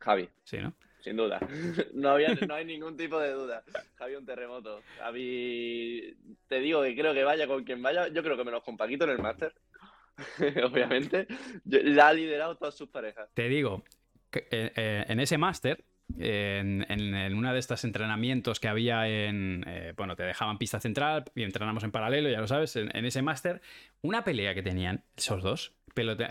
Javi. 0.00 0.28
Sí, 0.44 0.58
¿no? 0.58 0.72
Sin 1.00 1.16
duda. 1.16 1.38
No, 1.94 2.10
había, 2.10 2.34
no 2.34 2.54
hay 2.54 2.64
ningún 2.64 2.96
tipo 2.96 3.18
de 3.18 3.32
duda. 3.32 3.64
Javi 3.96 4.14
un 4.14 4.24
terremoto. 4.24 4.82
Javi, 4.98 6.16
te 6.46 6.60
digo 6.60 6.82
que 6.82 6.96
creo 6.96 7.12
que 7.12 7.24
vaya 7.24 7.46
con 7.46 7.64
quien 7.64 7.82
vaya. 7.82 8.08
Yo 8.08 8.22
creo 8.22 8.36
que 8.36 8.44
menos 8.44 8.62
con 8.62 8.76
Paquito 8.76 9.04
en 9.04 9.10
el 9.10 9.18
máster. 9.18 9.54
Obviamente. 10.64 11.26
La 11.64 12.08
ha 12.08 12.12
liderado 12.12 12.56
todas 12.56 12.76
sus 12.76 12.88
parejas. 12.88 13.28
Te 13.34 13.48
digo, 13.48 13.84
que, 14.30 14.40
eh, 14.50 14.72
eh, 14.76 15.04
en 15.08 15.20
ese 15.20 15.38
máster 15.38 15.84
en, 16.16 16.86
en, 16.88 17.34
una 17.34 17.52
de 17.52 17.58
estos 17.58 17.84
entrenamientos 17.84 18.60
que 18.60 18.68
había 18.68 19.08
en. 19.08 19.64
Eh, 19.66 19.94
bueno, 19.96 20.16
te 20.16 20.22
dejaban 20.22 20.58
pista 20.58 20.80
central 20.80 21.24
y 21.34 21.42
entrenamos 21.42 21.84
en 21.84 21.90
paralelo, 21.90 22.28
ya 22.28 22.40
lo 22.40 22.46
sabes, 22.46 22.76
en, 22.76 23.04
ese 23.04 23.22
máster, 23.22 23.60
una 24.02 24.24
pelea 24.24 24.54
que 24.54 24.62
tenían 24.62 25.04
esos 25.16 25.42
dos, 25.42 25.74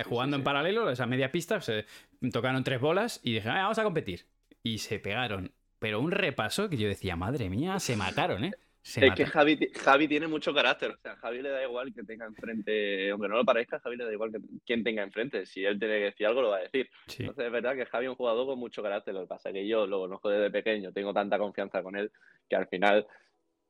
jugando 0.06 0.38
en 0.38 0.44
paralelo, 0.44 0.90
esa 0.90 1.06
media 1.06 1.32
pista, 1.32 1.62
se 1.62 1.86
tocaron 2.32 2.63
tres 2.63 2.80
bolas 2.80 3.20
y 3.24 3.34
dijeron, 3.34 3.58
vamos 3.58 3.80
a 3.80 3.84
competir. 3.84 4.26
Y 4.63 4.80
se 4.80 5.00
pegaron. 5.00 5.52
Pero 5.80 6.00
un 6.00 6.12
repaso 6.12 6.70
que 6.70 6.78
yo 6.78 6.88
decía, 6.88 7.16
madre 7.16 7.50
mía, 7.50 7.80
se 7.80 7.96
mataron, 7.96 8.46
¿eh? 8.46 8.54
Es 8.95 9.13
que 9.13 9.26
Javi, 9.26 9.69
Javi, 9.73 10.08
tiene 10.08 10.28
mucho 10.28 10.54
carácter. 10.54 10.91
O 10.91 10.97
sea, 10.97 11.15
Javi 11.17 11.41
le 11.41 11.50
da 11.50 11.63
igual 11.63 11.93
que 11.93 12.04
tenga 12.04 12.26
enfrente, 12.26 13.10
aunque 13.12 13.28
no 13.28 13.36
lo 13.36 13.45
parezca, 13.45 13.80
Javi 13.80 13.97
le 13.97 14.06
da 14.06 14.13
igual 14.13 14.32
que 14.32 14.39
quien 14.65 14.84
tenga 14.84 15.04
enfrente. 15.04 15.45
Si 15.45 15.65
él 15.65 15.78
tiene 15.78 15.97
que 16.00 16.06
decir 16.06 16.28
algo, 16.28 16.41
lo 16.41 16.50
va 16.50 16.58
a 16.58 16.62
decir. 16.62 16.89
Entonces, 17.19 17.45
es 17.45 17.52
verdad 17.52 17.76
que 17.76 17.86
Javi 17.86 18.06
es 18.06 18.10
un 18.10 18.15
jugador 18.15 18.47
con 18.47 18.60
mucho 18.60 18.82
carácter. 18.82 19.13
Lo 19.13 19.21
que 19.21 19.28
pasa 19.28 19.50
es 19.50 19.54
que 19.54 19.67
yo 19.67 19.86
lo 19.86 20.00
conozco 20.00 20.30
desde 20.30 20.50
pequeño, 20.50 20.93
tengo 20.93 21.13
tanta 21.13 21.38
confianza 21.38 21.84
con 21.84 21.95
él 21.97 22.12
que 22.50 22.56
al 22.56 22.67
final. 22.67 23.06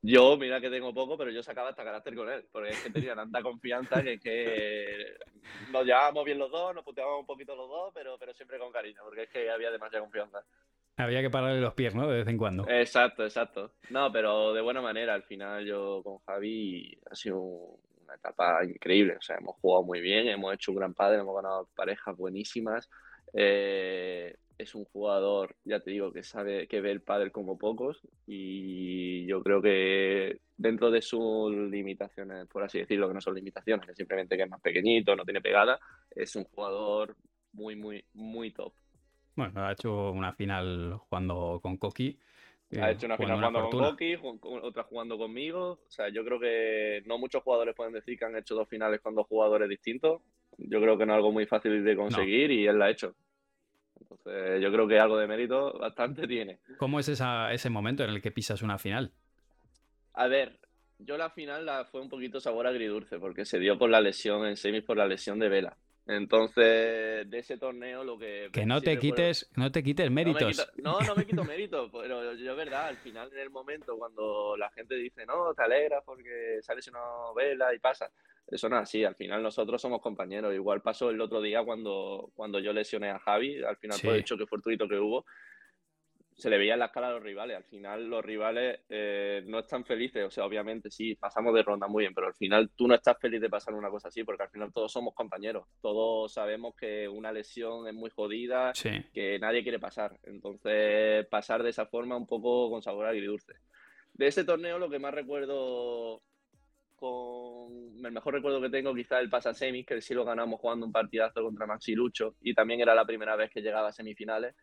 Yo, 0.03 0.37
mira 0.37 0.61
que 0.61 0.69
tengo 0.69 0.93
poco, 0.93 1.17
pero 1.17 1.31
yo 1.31 1.41
sacaba 1.41 1.69
hasta 1.69 1.83
carácter 1.83 2.15
con 2.15 2.29
él, 2.29 2.45
porque 2.51 2.69
es 2.69 2.83
que 2.83 2.91
tenía 2.91 3.15
tanta 3.15 3.41
confianza 3.41 4.03
que, 4.03 4.19
que 4.19 5.15
nos 5.71 5.83
llevábamos 5.83 6.23
bien 6.23 6.37
los 6.37 6.51
dos, 6.51 6.75
nos 6.75 6.83
puteábamos 6.83 7.21
un 7.21 7.25
poquito 7.25 7.55
los 7.55 7.67
dos, 7.67 7.91
pero, 7.95 8.15
pero 8.19 8.33
siempre 8.33 8.59
con 8.59 8.71
cariño, 8.71 9.01
porque 9.03 9.23
es 9.23 9.29
que 9.29 9.49
había 9.49 9.71
demasiada 9.71 10.03
confianza. 10.03 10.45
Había 10.97 11.21
que 11.21 11.29
pararle 11.29 11.61
los 11.61 11.75
pies, 11.75 11.93
¿no? 11.93 12.07
De 12.07 12.17
vez 12.17 12.27
en 12.27 12.37
cuando. 12.37 12.67
Exacto, 12.67 13.23
exacto. 13.23 13.73
No, 13.91 14.11
pero 14.11 14.53
de 14.53 14.61
buena 14.61 14.81
manera. 14.81 15.13
Al 15.13 15.23
final 15.23 15.63
yo 15.63 16.01
con 16.03 16.17
Javi 16.25 16.97
ha 17.09 17.15
sido 17.15 17.39
una 17.39 18.15
etapa 18.15 18.65
increíble. 18.65 19.15
O 19.17 19.21
sea, 19.21 19.37
hemos 19.39 19.55
jugado 19.57 19.83
muy 19.83 20.01
bien, 20.01 20.27
hemos 20.27 20.53
hecho 20.55 20.71
un 20.71 20.77
gran 20.77 20.93
padre, 20.95 21.19
hemos 21.19 21.35
ganado 21.35 21.69
parejas 21.75 22.17
buenísimas. 22.17 22.89
Eh, 23.33 24.35
es 24.57 24.73
un 24.73 24.85
jugador, 24.85 25.55
ya 25.63 25.79
te 25.79 25.91
digo, 25.91 26.11
que 26.11 26.23
sabe 26.23 26.67
que 26.67 26.81
ve 26.81 26.91
el 26.91 27.01
pádel 27.01 27.31
como 27.31 27.59
pocos 27.59 28.01
y 28.25 29.27
yo 29.27 29.43
creo 29.43 29.61
que 29.61 30.39
dentro 30.55 30.89
de 30.89 31.01
sus 31.01 31.53
limitaciones, 31.53 32.47
por 32.47 32.63
así 32.63 32.79
decirlo, 32.79 33.07
que 33.07 33.13
no 33.13 33.21
son 33.21 33.35
limitaciones, 33.35 33.85
que 33.85 33.93
simplemente 33.93 34.35
que 34.35 34.43
es 34.43 34.49
más 34.49 34.61
pequeñito, 34.61 35.15
no 35.15 35.25
tiene 35.25 35.41
pegada, 35.41 35.79
es 36.09 36.35
un 36.35 36.45
jugador 36.45 37.15
muy, 37.53 37.75
muy, 37.75 38.03
muy 38.13 38.51
top. 38.51 38.73
Bueno, 39.37 39.63
ha 39.63 39.71
hecho 39.71 40.11
una 40.11 40.33
final 40.33 40.97
jugando 40.97 41.59
con 41.61 41.77
Koki. 41.77 42.17
Ha 42.81 42.89
hecho 42.89 43.05
una 43.05 43.17
final 43.17 43.37
jugando 43.37 43.69
con 43.69 43.79
Koki, 43.79 44.15
otra 44.41 44.83
jugando 44.83 45.15
conmigo. 45.15 45.79
O 45.87 45.89
sea, 45.91 46.09
yo 46.09 46.25
creo 46.25 46.39
que 46.39 47.03
no 47.05 47.19
muchos 47.19 47.43
jugadores 47.43 47.75
pueden 47.75 47.93
decir 47.93 48.17
que 48.17 48.25
han 48.25 48.35
hecho 48.35 48.55
dos 48.55 48.67
finales 48.67 48.99
con 48.99 49.13
dos 49.13 49.27
jugadores 49.27 49.69
distintos. 49.69 50.21
Yo 50.57 50.81
creo 50.81 50.97
que 50.97 51.05
no 51.05 51.13
es 51.13 51.17
algo 51.17 51.31
muy 51.31 51.45
fácil 51.45 51.83
de 51.83 51.95
conseguir 51.95 52.49
y 52.49 52.65
él 52.65 52.79
la 52.79 52.85
ha 52.85 52.89
hecho. 52.89 53.13
Entonces, 54.01 54.59
yo 54.59 54.71
creo 54.71 54.87
que 54.87 54.99
algo 54.99 55.19
de 55.19 55.27
mérito 55.27 55.71
bastante 55.79 56.27
tiene. 56.27 56.57
¿Cómo 56.79 56.99
es 56.99 57.07
ese 57.07 57.69
momento 57.69 58.03
en 58.03 58.09
el 58.09 58.21
que 58.23 58.31
pisas 58.31 58.63
una 58.63 58.79
final? 58.79 59.13
A 60.13 60.25
ver, 60.27 60.59
yo 60.97 61.15
la 61.15 61.29
final 61.29 61.63
la 61.63 61.85
fue 61.85 62.01
un 62.01 62.09
poquito 62.09 62.39
sabor 62.39 62.65
agridulce 62.65 63.19
porque 63.19 63.45
se 63.45 63.59
dio 63.59 63.77
por 63.77 63.91
la 63.91 64.01
lesión 64.01 64.47
en 64.47 64.57
semis 64.57 64.83
por 64.83 64.97
la 64.97 65.05
lesión 65.05 65.37
de 65.37 65.47
Vela. 65.47 65.77
Entonces, 66.07 67.29
de 67.29 67.39
ese 67.39 67.57
torneo 67.57 68.03
lo 68.03 68.17
que... 68.17 68.49
Que 68.53 68.65
no 68.65 68.79
te 68.81 68.97
quites, 68.97 69.49
no 69.55 69.71
te 69.71 69.83
quites 69.83 70.09
méritos. 70.09 70.65
No, 70.77 71.01
no, 71.01 71.15
me 71.15 71.25
quito 71.25 71.43
méritos, 71.43 71.89
pero 71.93 72.33
yo 72.33 72.51
es 72.51 72.57
verdad, 72.57 72.87
al 72.87 72.97
final 72.97 73.29
en 73.33 73.39
el 73.39 73.49
momento 73.49 73.97
cuando 73.97 74.55
la 74.55 74.69
gente 74.71 74.95
dice, 74.95 75.25
no, 75.25 75.53
te 75.53 75.63
alegras 75.63 76.03
porque 76.05 76.59
sales 76.61 76.87
una 76.87 76.99
novela 76.99 77.73
y 77.73 77.79
pasa, 77.79 78.09
eso 78.47 78.69
no 78.69 78.77
es 78.77 78.83
así, 78.83 79.03
al 79.03 79.15
final 79.15 79.43
nosotros 79.43 79.81
somos 79.81 80.01
compañeros. 80.01 80.53
Igual 80.55 80.81
pasó 80.81 81.09
el 81.09 81.19
otro 81.19 81.41
día 81.41 81.63
cuando, 81.63 82.31
cuando 82.35 82.59
yo 82.59 82.71
lesioné 82.71 83.09
a 83.09 83.19
Javi, 83.19 83.61
al 83.63 83.75
final 83.75 83.99
por 84.01 84.15
el 84.15 84.23
choque 84.23 84.45
fortuito 84.45 84.87
que 84.87 84.97
hubo, 84.97 85.25
se 86.37 86.51
le 86.51 86.57
veía 86.59 86.73
en 86.73 86.79
la 86.79 86.85
escala 86.85 87.07
a 87.07 87.13
los 87.13 87.23
rivales. 87.23 87.57
Al 87.57 87.63
final 87.63 88.07
los 88.07 88.23
rivales 88.23 88.81
eh, 88.89 89.41
no 89.47 89.59
están 89.59 89.83
felices, 89.83 90.23
o 90.23 90.29
sea, 90.29 90.45
obviamente 90.45 90.91
sí, 90.91 91.15
pasamos 91.15 91.53
de 91.55 91.63
ronda 91.63 91.87
muy 91.87 92.03
bien, 92.03 92.13
pero 92.13 92.27
al 92.27 92.35
final 92.35 92.69
tú 92.75 92.87
no 92.87 92.93
estás 92.93 93.17
feliz 93.19 93.41
de 93.41 93.49
pasar 93.49 93.73
una 93.73 93.89
cosa 93.89 94.09
así, 94.09 94.23
porque 94.23 94.43
al 94.43 94.49
final 94.49 94.71
todos 94.71 94.91
somos 94.91 95.15
compañeros, 95.15 95.65
todos 95.81 96.31
sabemos 96.31 96.75
que 96.75 97.07
una 97.07 97.31
lesión 97.31 97.87
es 97.87 97.93
muy 97.95 98.11
jodida, 98.11 98.71
que 99.13 99.39
nadie 99.39 99.63
quiere 99.63 99.79
pasar. 99.79 100.19
Entonces, 100.23 101.25
pasar 101.25 101.63
de 101.63 101.71
esa 101.71 101.87
forma 101.87 102.15
un 102.15 102.27
poco 102.27 102.69
con 102.69 102.83
sabor 102.83 103.07
agridulce. 103.07 103.53
De 104.13 104.27
ese 104.27 104.43
torneo 104.43 104.77
lo 104.77 104.89
que 104.89 104.99
más 104.99 105.13
recuerdo 105.13 106.21
con 106.95 108.05
el 108.05 108.11
mejor 108.11 108.33
recuerdo 108.33 108.59
que 108.61 108.69
tengo 108.69 108.93
quizá 108.93 109.19
el 109.19 109.29
pasa 109.29 109.53
semis, 109.53 109.85
que 109.85 110.01
sí 110.01 110.13
lo 110.13 110.25
ganamos 110.25 110.59
jugando 110.59 110.85
un 110.85 110.91
partidazo 110.91 111.43
contra 111.43 111.67
Maxi 111.67 111.93
Lucho 111.93 112.35
y 112.41 112.53
también 112.53 112.81
era 112.81 112.95
la 112.95 113.05
primera 113.05 113.35
vez 113.35 113.51
que 113.51 113.61
llegaba 113.61 113.89
a 113.89 113.91
semifinales 113.91 114.55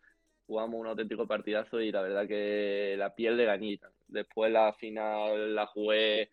jugamos 0.45 0.79
un 0.79 0.87
auténtico 0.87 1.27
partidazo 1.27 1.81
y 1.81 1.91
la 1.91 2.01
verdad 2.01 2.27
que 2.27 2.95
la 2.97 3.13
piel 3.13 3.37
de 3.37 3.45
ganita. 3.45 3.91
Después 4.07 4.51
la 4.51 4.73
final 4.73 5.55
la 5.55 5.65
jugué. 5.67 6.29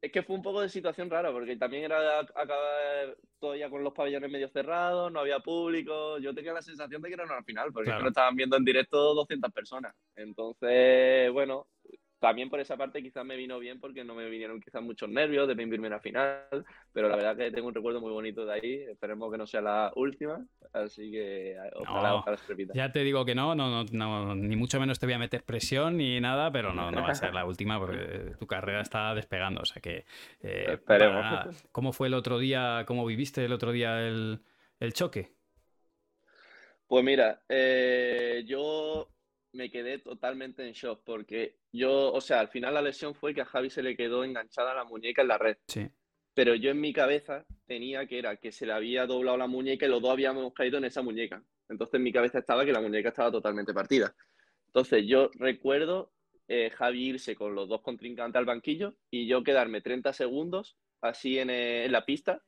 Es 0.00 0.12
que 0.12 0.22
fue 0.22 0.36
un 0.36 0.42
poco 0.42 0.60
de 0.60 0.68
situación 0.68 1.10
rara, 1.10 1.32
porque 1.32 1.56
también 1.56 1.84
era 1.84 2.20
acabar 2.20 3.16
todavía 3.38 3.70
con 3.70 3.82
los 3.82 3.92
pabellones 3.92 4.30
medio 4.30 4.48
cerrados, 4.48 5.10
no 5.10 5.20
había 5.20 5.40
público. 5.40 6.18
Yo 6.18 6.34
tenía 6.34 6.52
la 6.52 6.62
sensación 6.62 7.02
de 7.02 7.08
que 7.08 7.14
era 7.14 7.24
una 7.24 7.42
final, 7.42 7.72
porque 7.72 7.90
no 7.90 8.08
estaban 8.08 8.36
viendo 8.36 8.56
en 8.56 8.64
directo 8.64 9.14
200 9.14 9.52
personas. 9.52 9.94
Entonces, 10.14 11.32
bueno, 11.32 11.66
también 12.18 12.48
por 12.48 12.60
esa 12.60 12.76
parte 12.76 13.02
quizás 13.02 13.24
me 13.24 13.36
vino 13.36 13.58
bien 13.58 13.78
porque 13.78 14.04
no 14.04 14.14
me 14.14 14.28
vinieron 14.28 14.60
quizás 14.60 14.82
muchos 14.82 15.08
nervios 15.08 15.46
de 15.48 15.54
vivirme 15.54 15.88
una 15.88 16.00
final, 16.00 16.64
pero 16.92 17.08
la 17.08 17.16
verdad 17.16 17.36
que 17.36 17.50
tengo 17.50 17.68
un 17.68 17.74
recuerdo 17.74 18.00
muy 18.00 18.10
bonito 18.10 18.46
de 18.46 18.52
ahí, 18.52 18.74
esperemos 18.90 19.30
que 19.30 19.38
no 19.38 19.46
sea 19.46 19.60
la 19.60 19.92
última, 19.96 20.44
así 20.72 21.10
que 21.10 21.56
ojalá, 21.76 22.22
se 22.36 22.46
repita. 22.48 22.72
Ya 22.74 22.90
te 22.90 23.00
digo 23.00 23.24
que 23.24 23.34
no, 23.34 23.54
no, 23.54 23.84
no, 23.84 24.34
ni 24.34 24.56
mucho 24.56 24.80
menos 24.80 24.98
te 24.98 25.06
voy 25.06 25.14
a 25.14 25.18
meter 25.18 25.44
presión 25.44 25.96
ni 25.98 26.20
nada, 26.20 26.50
pero 26.50 26.72
no, 26.72 26.90
no 26.90 27.02
va 27.02 27.10
a 27.10 27.14
ser 27.14 27.34
la 27.34 27.44
última 27.44 27.78
porque 27.78 28.32
tu 28.38 28.46
carrera 28.46 28.80
está 28.80 29.14
despegando, 29.14 29.60
o 29.62 29.66
sea 29.66 29.82
que... 29.82 30.04
Eh, 30.40 30.66
esperemos. 30.72 31.64
¿Cómo 31.72 31.92
fue 31.92 32.08
el 32.08 32.14
otro 32.14 32.38
día, 32.38 32.84
cómo 32.86 33.04
viviste 33.04 33.44
el 33.44 33.52
otro 33.52 33.72
día 33.72 34.00
el, 34.06 34.40
el 34.80 34.92
choque? 34.92 35.32
Pues 36.86 37.04
mira, 37.04 37.42
eh, 37.48 38.44
yo 38.46 39.08
me 39.56 39.70
quedé 39.70 39.98
totalmente 39.98 40.66
en 40.66 40.72
shock 40.72 41.02
porque 41.04 41.56
yo, 41.72 42.12
o 42.12 42.20
sea, 42.20 42.40
al 42.40 42.48
final 42.48 42.74
la 42.74 42.82
lesión 42.82 43.14
fue 43.14 43.34
que 43.34 43.40
a 43.40 43.46
Javi 43.46 43.70
se 43.70 43.82
le 43.82 43.96
quedó 43.96 44.22
enganchada 44.22 44.74
la 44.74 44.84
muñeca 44.84 45.22
en 45.22 45.28
la 45.28 45.38
red. 45.38 45.56
Sí. 45.66 45.88
Pero 46.34 46.54
yo 46.54 46.70
en 46.70 46.80
mi 46.80 46.92
cabeza 46.92 47.46
tenía 47.66 48.06
que 48.06 48.18
era 48.18 48.36
que 48.36 48.52
se 48.52 48.66
le 48.66 48.72
había 48.72 49.06
doblado 49.06 49.38
la 49.38 49.46
muñeca 49.46 49.86
y 49.86 49.88
los 49.88 50.02
dos 50.02 50.12
habíamos 50.12 50.52
caído 50.52 50.78
en 50.78 50.84
esa 50.84 51.02
muñeca. 51.02 51.42
Entonces 51.68 51.94
en 51.94 52.02
mi 52.02 52.12
cabeza 52.12 52.38
estaba 52.38 52.64
que 52.64 52.72
la 52.72 52.80
muñeca 52.80 53.08
estaba 53.08 53.32
totalmente 53.32 53.72
partida. 53.72 54.14
Entonces 54.66 55.04
yo 55.06 55.30
recuerdo 55.34 56.12
eh, 56.48 56.70
Javi 56.70 57.08
irse 57.08 57.34
con 57.34 57.54
los 57.54 57.68
dos 57.68 57.80
contrincantes 57.80 58.38
al 58.38 58.44
banquillo 58.44 58.94
y 59.10 59.26
yo 59.26 59.42
quedarme 59.42 59.80
30 59.80 60.12
segundos 60.12 60.76
así 61.00 61.38
en, 61.38 61.50
eh, 61.50 61.86
en 61.86 61.92
la 61.92 62.04
pista, 62.04 62.42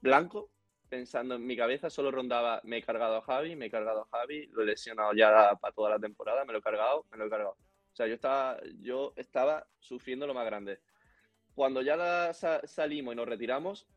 blanco, 0.00 0.50
pensando 0.88 1.34
en 1.34 1.46
mi 1.46 1.56
cabeza, 1.56 1.90
solo 1.90 2.10
rondaba, 2.10 2.60
me 2.64 2.78
he 2.78 2.82
cargado 2.82 3.16
a 3.16 3.22
Javi, 3.22 3.56
me 3.56 3.66
he 3.66 3.70
cargado 3.70 4.02
a 4.02 4.18
Javi, 4.18 4.46
lo 4.48 4.62
he 4.62 4.66
lesionado 4.66 5.12
ya 5.14 5.54
para 5.60 5.74
toda 5.74 5.90
la 5.90 5.98
temporada, 5.98 6.44
me 6.44 6.52
lo 6.52 6.58
he 6.60 6.62
cargado, 6.62 7.06
me 7.10 7.16
lo 7.16 7.26
he 7.26 7.30
cargado. 7.30 7.52
O 7.52 7.96
sea, 7.96 8.06
yo 8.06 8.14
estaba, 8.14 8.60
yo 8.80 9.12
estaba 9.16 9.66
sufriendo 9.78 10.26
lo 10.26 10.34
más 10.34 10.46
grande. 10.46 10.80
Cuando 11.54 11.80
ya 11.82 11.96
la, 11.96 12.34
salimos 12.34 13.14
y 13.14 13.16
nos 13.16 13.26
retiramos, 13.26 13.88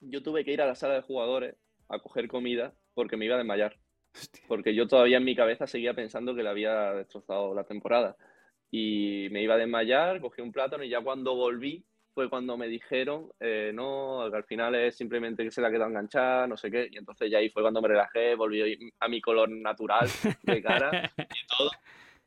yo 0.00 0.22
tuve 0.22 0.44
que 0.44 0.52
ir 0.52 0.60
a 0.60 0.66
la 0.66 0.74
sala 0.74 0.94
de 0.94 1.02
jugadores 1.02 1.54
a 1.88 1.98
coger 2.00 2.26
comida 2.28 2.74
porque 2.94 3.16
me 3.16 3.24
iba 3.24 3.36
a 3.36 3.38
desmayar. 3.38 3.78
Porque 4.48 4.74
yo 4.74 4.88
todavía 4.88 5.18
en 5.18 5.24
mi 5.24 5.36
cabeza 5.36 5.66
seguía 5.66 5.94
pensando 5.94 6.34
que 6.34 6.42
le 6.42 6.48
había 6.48 6.92
destrozado 6.94 7.54
la 7.54 7.64
temporada. 7.64 8.16
Y 8.70 9.28
me 9.30 9.42
iba 9.42 9.54
a 9.54 9.58
desmayar, 9.58 10.20
cogí 10.20 10.42
un 10.42 10.52
plátano 10.52 10.82
y 10.82 10.88
ya 10.88 11.00
cuando 11.00 11.34
volví 11.36 11.86
fue 12.16 12.30
cuando 12.30 12.56
me 12.56 12.66
dijeron, 12.66 13.30
eh, 13.40 13.72
no, 13.74 14.26
que 14.30 14.38
al 14.38 14.44
final 14.44 14.74
es 14.74 14.96
simplemente 14.96 15.44
que 15.44 15.50
se 15.50 15.60
la 15.60 15.70
quedado 15.70 15.90
enganchada, 15.90 16.46
no 16.46 16.56
sé 16.56 16.70
qué. 16.70 16.88
Y 16.90 16.96
entonces 16.96 17.30
ya 17.30 17.36
ahí 17.36 17.50
fue 17.50 17.60
cuando 17.60 17.82
me 17.82 17.88
relajé, 17.88 18.34
volví 18.34 18.90
a 18.98 19.08
mi 19.08 19.20
color 19.20 19.50
natural 19.50 20.08
de 20.42 20.62
cara 20.62 21.12
y 21.18 21.46
todo. 21.46 21.70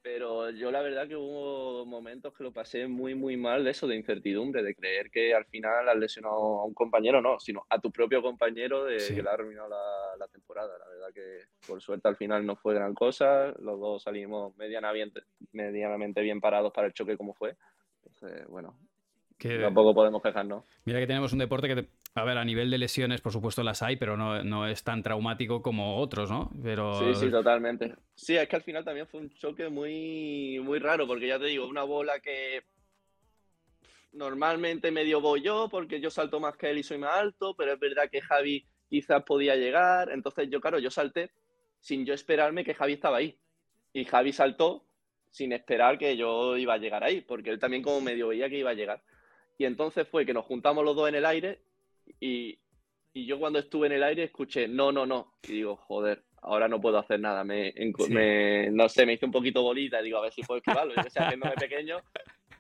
Pero 0.04 0.52
yo 0.52 0.70
la 0.70 0.82
verdad 0.82 1.08
que 1.08 1.16
hubo 1.16 1.88
momentos 1.88 2.36
que 2.36 2.44
lo 2.44 2.54
pasé 2.54 2.88
muy, 2.88 3.16
muy 3.16 3.36
mal 3.36 3.64
de 3.64 3.72
eso, 3.72 3.88
de 3.88 3.96
incertidumbre, 3.96 4.62
de 4.62 4.76
creer 4.76 5.10
que 5.10 5.34
al 5.34 5.46
final 5.46 5.90
has 5.90 5.98
lesionado 5.98 6.60
a 6.60 6.66
un 6.66 6.76
compañero, 6.76 7.20
no, 7.20 7.40
sino 7.40 7.66
a 7.68 7.80
tu 7.80 7.92
propio 7.92 8.22
compañero 8.22 8.86
de 8.86 8.98
que 8.98 9.24
le 9.24 9.28
ha 9.28 9.34
arruinado 9.34 9.70
la, 9.70 10.18
la, 10.20 10.28
temporada. 10.28 10.78
La 10.78 10.88
verdad 10.88 11.08
que 11.12 11.46
por 11.66 11.82
suerte 11.82 12.08
al 12.08 12.16
final 12.16 12.46
no 12.46 12.56
fue 12.56 12.76
gran 12.76 12.94
cosa, 12.94 13.56
los 13.58 13.80
dos 13.80 14.04
salimos 14.04 14.56
medianamente, 14.56 15.22
medianamente 15.52 16.22
bien 16.22 16.40
parados 16.40 16.72
para 16.72 16.86
el 16.86 16.94
choque 16.94 17.18
como 17.18 17.34
fue. 17.34 17.58
Entonces, 18.04 18.48
bueno, 18.48 18.78
Tampoco 19.40 19.94
podemos 19.94 20.22
quejarnos. 20.22 20.66
Mira 20.84 21.00
que 21.00 21.08
tenemos 21.08 21.32
un 21.32 21.40
deporte 21.40 21.68
que, 21.74 21.88
a 22.16 22.24
ver, 22.26 22.38
a 22.38 22.44
nivel 22.44 22.70
de 22.70 22.78
lesiones, 22.78 23.22
por 23.22 23.32
supuesto 23.32 23.64
las 23.64 23.82
hay, 23.82 23.96
pero 23.96 24.18
no, 24.18 24.44
no, 24.44 24.68
es 24.68 24.84
tan 24.84 25.02
traumático 25.02 25.62
como 25.62 25.98
otros, 25.98 26.30
¿no? 26.30 26.52
Pero... 26.62 26.94
Sí, 27.14 27.26
sí, 27.26 27.32
totalmente. 27.32 27.96
Sí, 28.16 28.36
es 28.36 28.50
que 28.50 28.58
al 28.58 28.64
final 28.64 28.84
también 28.84 29.08
fue 29.08 29.22
un 29.22 29.30
choque 29.30 29.70
muy, 29.70 30.60
muy 30.62 30.80
raro, 30.80 31.08
porque 31.08 31.28
ya 31.28 31.40
te 31.40 31.46
digo, 31.46 31.68
una 31.68 31.84
bola 31.84 32.20
que 32.20 32.64
normalmente 34.12 34.92
medio 34.92 35.22
voy 35.22 35.42
yo, 35.42 35.70
porque 35.70 36.02
yo 36.02 36.10
salto 36.10 36.40
más 36.40 36.58
que 36.58 36.72
él 36.72 36.80
y 36.80 36.84
soy 36.84 36.98
más 36.98 37.16
alto, 37.16 37.56
pero 37.56 37.74
es 37.74 37.80
verdad 37.80 38.10
que 38.12 38.22
Javi 38.22 38.66
quizás 38.90 39.24
podía 39.24 39.56
llegar, 39.56 40.12
entonces 40.12 40.50
yo, 40.50 40.60
claro, 40.60 40.80
yo 40.80 40.92
salté 40.92 41.32
sin 41.80 42.06
yo 42.06 42.14
esperarme 42.14 42.66
que 42.66 42.74
Javi 42.74 42.94
estaba 42.94 43.18
ahí. 43.18 43.38
Y 43.94 44.06
Javi 44.06 44.34
saltó 44.34 44.86
sin 45.32 45.54
esperar 45.54 45.98
que 45.98 46.18
yo 46.18 46.58
iba 46.58 46.74
a 46.74 46.78
llegar 46.78 47.04
ahí, 47.04 47.22
porque 47.22 47.52
él 47.52 47.60
también 47.60 47.84
como 47.84 48.02
medio 48.02 48.28
veía 48.28 48.50
que 48.50 48.58
iba 48.58 48.72
a 48.72 48.76
llegar. 48.76 49.02
Y 49.60 49.66
entonces 49.66 50.08
fue 50.08 50.26
que 50.26 50.34
nos 50.34 50.46
juntamos 50.46 50.86
los 50.86 50.96
dos 50.96 51.10
en 51.10 51.16
el 51.16 51.26
aire 51.26 51.60
y, 52.20 52.58
yo 53.14 53.38
cuando 53.38 53.60
estuve 53.60 53.88
en 53.88 53.94
el 53.94 54.04
aire 54.04 54.24
escuché, 54.24 54.70
no, 54.70 54.94
no, 54.94 55.06
no. 55.06 55.34
Y 55.44 55.52
digo, 55.52 55.76
joder, 55.76 56.24
ahora 56.42 56.70
no 56.70 56.80
puedo 56.80 56.98
hacer 56.98 57.20
nada. 57.20 57.44
Me, 57.44 57.74
no 58.72 58.88
sé, 58.88 59.06
me 59.06 59.14
hice 59.14 59.26
un 59.26 59.34
poquito 59.34 59.62
bolita. 59.62 60.02
Digo, 60.02 60.20
a 60.20 60.22
ver 60.22 60.32
si 60.32 60.42
puedo 60.44 60.60
esquivarlo. 60.60 60.94
Yo 60.96 61.04
que 61.04 61.20
haciéndome 61.20 61.56
pequeño, 61.60 61.98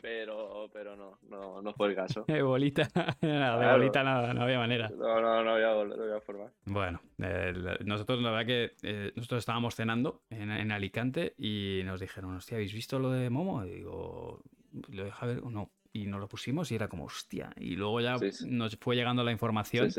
pero, 0.01 0.69
pero 0.73 0.97
no, 0.97 1.19
no, 1.29 1.61
no 1.61 1.73
fue 1.73 1.87
el 1.87 1.95
caso. 1.95 2.25
De 2.27 2.41
bolita, 2.41 2.89
nada, 3.21 3.65
de 3.65 3.71
bolita 3.77 4.03
nada, 4.03 4.33
no 4.33 4.41
había 4.41 4.57
manera. 4.57 4.89
No, 4.89 5.21
no, 5.21 5.41
no 5.45 5.51
había, 5.51 5.67
no 5.71 6.03
había 6.03 6.19
forma. 6.19 6.51
Bueno, 6.65 6.99
nosotros 7.85 8.21
la 8.21 8.31
verdad 8.31 8.45
que 8.45 8.71
eh, 8.83 9.13
nosotros 9.15 9.39
estábamos 9.39 9.75
cenando 9.75 10.23
en, 10.29 10.51
en, 10.51 10.73
Alicante 10.73 11.35
y 11.37 11.83
nos 11.85 12.01
dijeron, 12.01 12.35
hostia, 12.35 12.57
¿habéis 12.57 12.73
visto 12.73 12.99
lo 12.99 13.11
de 13.11 13.29
Momo? 13.29 13.63
Y 13.63 13.69
digo, 13.69 14.41
lo 14.89 15.05
deja 15.05 15.25
ver, 15.25 15.41
no, 15.43 15.71
y 15.93 16.05
nos 16.05 16.19
lo 16.19 16.27
pusimos 16.27 16.71
y 16.71 16.75
era 16.75 16.87
como, 16.87 17.05
hostia. 17.05 17.51
Y 17.57 17.75
luego 17.75 18.01
ya 18.01 18.15
nos 18.45 18.77
fue 18.77 18.95
llegando 18.95 19.23
la 19.23 19.31
información. 19.31 19.89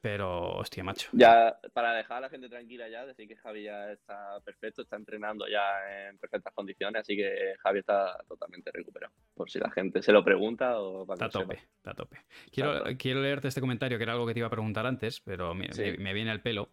pero, 0.00 0.56
hostia, 0.56 0.84
macho. 0.84 1.08
Ya, 1.12 1.58
para 1.72 1.94
dejar 1.94 2.18
a 2.18 2.20
la 2.22 2.28
gente 2.28 2.48
tranquila 2.48 2.88
ya, 2.88 3.06
decir 3.06 3.26
que 3.26 3.36
Javi 3.36 3.64
ya 3.64 3.90
está 3.90 4.38
perfecto, 4.44 4.82
está 4.82 4.96
entrenando 4.96 5.46
ya 5.48 6.08
en 6.08 6.18
perfectas 6.18 6.52
condiciones, 6.52 7.00
así 7.00 7.16
que 7.16 7.54
Javi 7.58 7.78
está 7.78 8.22
totalmente 8.28 8.70
recuperado. 8.70 9.14
Por 9.34 9.50
si 9.50 9.58
la 9.58 9.70
gente 9.70 10.02
se 10.02 10.12
lo 10.12 10.22
pregunta 10.22 10.78
o 10.78 11.06
para 11.06 11.26
Está 11.26 11.38
a 11.38 11.42
tope, 11.42 11.54
está 11.76 11.92
a 11.92 11.94
tope. 11.94 12.18
Quiero, 12.52 12.84
quiero 12.98 13.22
leerte 13.22 13.48
este 13.48 13.62
comentario, 13.62 13.96
que 13.96 14.04
era 14.04 14.12
algo 14.12 14.26
que 14.26 14.34
te 14.34 14.40
iba 14.40 14.48
a 14.48 14.50
preguntar 14.50 14.86
antes, 14.86 15.20
pero 15.20 15.54
me, 15.54 15.68
me, 15.98 16.12
viene 16.12 16.30
al 16.30 16.42
pelo. 16.42 16.68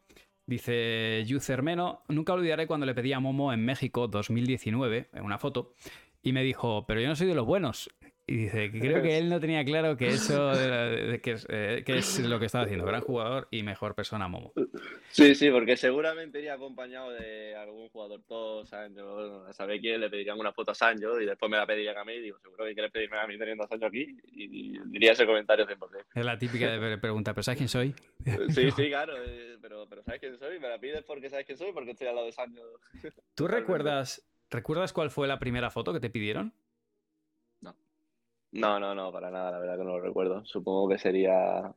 Dice 0.45 1.24
Yu 1.26 1.39
Cermeno, 1.39 2.04
nunca 2.10 2.34
olvidaré 2.34 2.67
cuando 2.67 2.86
le 2.86 2.93
pedí 2.93 3.13
a 3.13 3.21
Momo 3.21 3.54
en 3.54 3.63
México 3.63 4.10
2019, 4.10 5.10
en 5.13 5.24
una 5.24 5.38
foto, 5.38 5.74
y 6.21 6.34
me 6.34 6.43
dijo, 6.43 6.86
pero 6.86 7.00
yo 7.00 7.08
no 7.08 7.15
soy 7.15 7.28
de 7.28 7.36
los 7.36 7.45
buenos. 7.45 7.89
Y 8.27 8.38
dice 8.38 8.71
creo 8.71 9.01
que 9.01 9.17
él 9.17 9.29
no 9.29 9.39
tenía 9.39 9.65
claro 9.65 9.97
que 9.97 10.07
eso 10.07 10.51
de, 10.55 11.15
eh, 11.15 11.84
que, 11.86 11.97
es, 11.97 12.19
lo 12.19 12.39
que 12.39 12.45
estaba 12.45 12.63
haciendo. 12.63 12.86
Gran 12.86 13.01
jugador 13.01 13.47
y 13.51 13.63
mejor 13.63 13.95
persona, 13.95 14.27
Momo. 14.27 14.53
Sí, 15.10 15.36
sí, 15.36 15.49
porque 15.49 15.75
seguramente 15.75 16.39
iría 16.39 16.53
acompañado 16.53 17.12
de 17.12 17.55
algún 17.55 17.89
jugador 17.89 18.21
todo. 18.27 18.63
Yo 18.95 19.45
a 19.45 19.53
saber 19.53 19.81
quién 19.81 19.99
le 19.99 20.10
pedirían 20.10 20.39
una 20.39 20.53
foto 20.53 20.71
a 20.71 20.75
Sancho 20.75 21.19
y 21.19 21.25
después 21.25 21.49
me 21.51 21.57
la 21.57 21.65
pedirían 21.65 21.97
a 21.97 22.05
mí. 22.05 22.13
Y 22.13 22.21
digo, 22.21 22.39
seguro 22.39 22.65
que 22.65 22.73
quieres 22.73 22.91
pedirme 22.91 23.19
a 23.19 23.27
mí 23.27 23.38
teniendo 23.38 23.63
a 23.63 23.67
Sancho 23.67 23.88
aquí. 23.88 24.17
Y, 24.23 24.79
diría 24.86 25.12
ese 25.12 25.25
comentario 25.25 25.67
100%. 25.67 26.05
Es 26.15 26.25
la 26.25 26.38
típica 26.38 26.71
de 26.71 26.97
pregunta, 26.97 27.34
¿pero 27.34 27.43
sabes 27.43 27.57
quién 27.57 27.69
soy? 27.69 27.93
Sí, 28.49 28.71
sí, 28.71 28.88
claro. 28.89 29.13
Eh, 29.25 29.57
pero, 29.62 29.88
pero 29.89 30.03
¿sabes 30.03 30.19
quién 30.19 30.38
soy? 30.38 30.60
Me 30.60 30.69
la 30.69 30.79
pides 30.79 31.03
porque 31.03 31.29
sabes 31.29 31.45
quién 31.45 31.57
soy, 31.57 31.71
porque 31.73 31.91
estoy 31.91 32.07
al 32.07 32.15
lado 32.15 32.27
de 32.27 32.34
Sancho. 32.34 32.62
¿Tú 33.36 33.47
recuerdas, 33.47 34.25
recuerdas 34.49 34.93
cuál 34.93 35.10
fue 35.10 35.27
la 35.27 35.39
primera 35.39 35.69
foto 35.69 35.91
que 35.91 35.99
te 35.99 36.10
pidieron? 36.10 36.53
No, 38.51 38.79
no, 38.79 38.93
no, 38.93 39.11
para 39.11 39.31
nada, 39.31 39.51
la 39.51 39.59
verdad 39.59 39.77
que 39.77 39.83
no 39.83 39.97
lo 39.97 40.01
recuerdo. 40.01 40.45
Supongo 40.45 40.89
que 40.89 40.97
sería. 40.97 41.73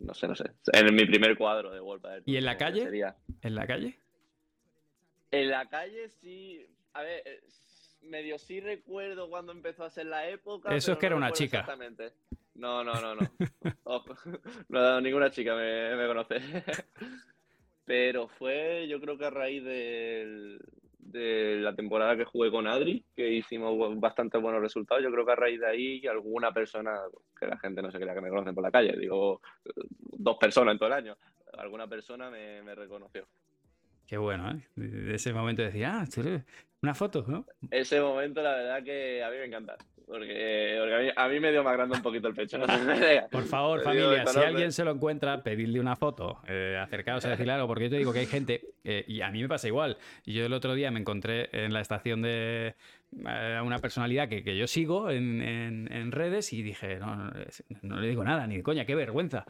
No 0.00 0.14
sé, 0.14 0.28
no 0.28 0.34
sé. 0.34 0.50
En 0.72 0.94
mi 0.94 1.04
primer 1.06 1.36
cuadro 1.36 1.70
de 1.70 1.80
World 1.80 2.22
¿Y 2.26 2.36
en 2.36 2.44
la 2.44 2.56
calle? 2.56 2.82
Sería... 2.82 3.16
¿En 3.42 3.54
la 3.54 3.66
calle? 3.66 3.98
En 5.30 5.50
la 5.50 5.66
calle 5.68 6.08
sí. 6.08 6.66
A 6.94 7.02
ver, 7.02 7.22
eh, 7.24 7.40
medio 8.02 8.38
sí 8.38 8.60
recuerdo 8.60 9.28
cuando 9.28 9.52
empezó 9.52 9.84
a 9.84 9.90
ser 9.90 10.06
la 10.06 10.28
época. 10.28 10.74
Eso 10.74 10.92
es 10.92 10.98
que 10.98 11.06
era 11.06 11.16
una 11.16 11.32
chica. 11.32 11.60
Exactamente. 11.60 12.12
No, 12.54 12.82
no, 12.82 12.94
no, 13.00 13.14
no. 13.14 13.30
no, 14.68 15.00
ninguna 15.00 15.30
chica 15.30 15.54
me, 15.54 15.96
me 15.96 16.06
conoce. 16.06 16.40
pero 17.88 18.28
fue, 18.28 18.86
yo 18.88 19.00
creo 19.00 19.16
que 19.16 19.24
a 19.24 19.30
raíz 19.30 19.64
del, 19.64 20.60
de 21.10 21.56
la 21.60 21.74
temporada 21.74 22.16
que 22.16 22.24
jugué 22.24 22.50
con 22.50 22.66
Adri, 22.66 23.04
que 23.14 23.30
hicimos 23.30 23.98
bastante 24.00 24.38
buenos 24.38 24.60
resultados. 24.60 25.02
Yo 25.02 25.10
creo 25.10 25.24
que 25.26 25.32
a 25.32 25.36
raíz 25.36 25.60
de 25.60 25.66
ahí 25.66 26.06
alguna 26.06 26.52
persona, 26.52 27.00
que 27.38 27.46
la 27.46 27.58
gente 27.58 27.82
no 27.82 27.90
se 27.90 27.98
crea 27.98 28.14
que 28.14 28.20
me 28.20 28.30
conocen 28.30 28.54
por 28.54 28.64
la 28.64 28.70
calle, 28.70 28.96
digo 28.98 29.40
dos 30.00 30.36
personas 30.36 30.72
en 30.72 30.78
todo 30.78 30.88
el 30.88 30.94
año, 30.94 31.16
alguna 31.58 31.86
persona 31.86 32.30
me, 32.30 32.62
me 32.62 32.74
reconoció. 32.74 33.26
Qué 34.08 34.16
bueno, 34.16 34.50
¿eh? 34.50 34.66
De 34.74 35.16
ese 35.16 35.34
momento 35.34 35.60
decía, 35.60 36.00
ah, 36.00 36.42
una 36.80 36.94
foto, 36.94 37.26
¿no? 37.28 37.44
Ese 37.70 38.00
momento, 38.00 38.42
la 38.42 38.52
verdad 38.52 38.82
que 38.82 39.22
a 39.22 39.28
mí 39.28 39.36
me 39.36 39.44
encanta. 39.44 39.76
Porque, 40.06 41.12
a, 41.14 41.28
mí, 41.28 41.38
me 41.38 41.50
dio 41.50 41.62
más 41.62 41.74
grande 41.74 41.96
un 41.96 42.02
poquito 42.02 42.28
el 42.28 42.34
pecho. 42.34 42.58
Por 43.30 43.44
favor, 43.44 43.82
familia, 43.84 44.24
si 44.24 44.38
alguien 44.38 44.72
se 44.72 44.82
lo 44.82 44.92
encuentra, 44.92 45.42
pedirle 45.42 45.78
una 45.78 45.94
foto, 45.94 46.38
eh, 46.48 46.78
acercaos 46.80 47.22
a 47.26 47.28
decirle 47.28 47.52
algo, 47.52 47.66
porque 47.66 47.84
yo 47.84 47.90
te 47.90 47.98
digo 47.98 48.14
que 48.14 48.20
hay 48.20 48.26
gente, 48.26 48.62
eh, 48.84 49.04
y 49.06 49.20
a 49.20 49.30
mí 49.30 49.42
me 49.42 49.48
pasa 49.48 49.68
igual. 49.68 49.98
Yo 50.24 50.46
el 50.46 50.54
otro 50.54 50.72
día 50.72 50.90
me 50.90 51.00
encontré 51.00 51.50
en 51.52 51.74
la 51.74 51.82
estación 51.82 52.22
de 52.22 52.76
eh, 53.26 53.60
una 53.62 53.78
personalidad 53.80 54.30
que, 54.30 54.56
yo 54.56 54.66
sigo 54.66 55.10
en, 55.10 56.10
redes 56.12 56.54
y 56.54 56.62
dije, 56.62 56.98
no, 56.98 57.14
no, 57.14 57.32
no, 57.82 58.00
le 58.00 58.08
digo 58.08 58.24
nada, 58.24 58.46
ni 58.46 58.56
de 58.56 58.62
coña, 58.62 58.86
qué 58.86 58.94
vergüenza. 58.94 59.44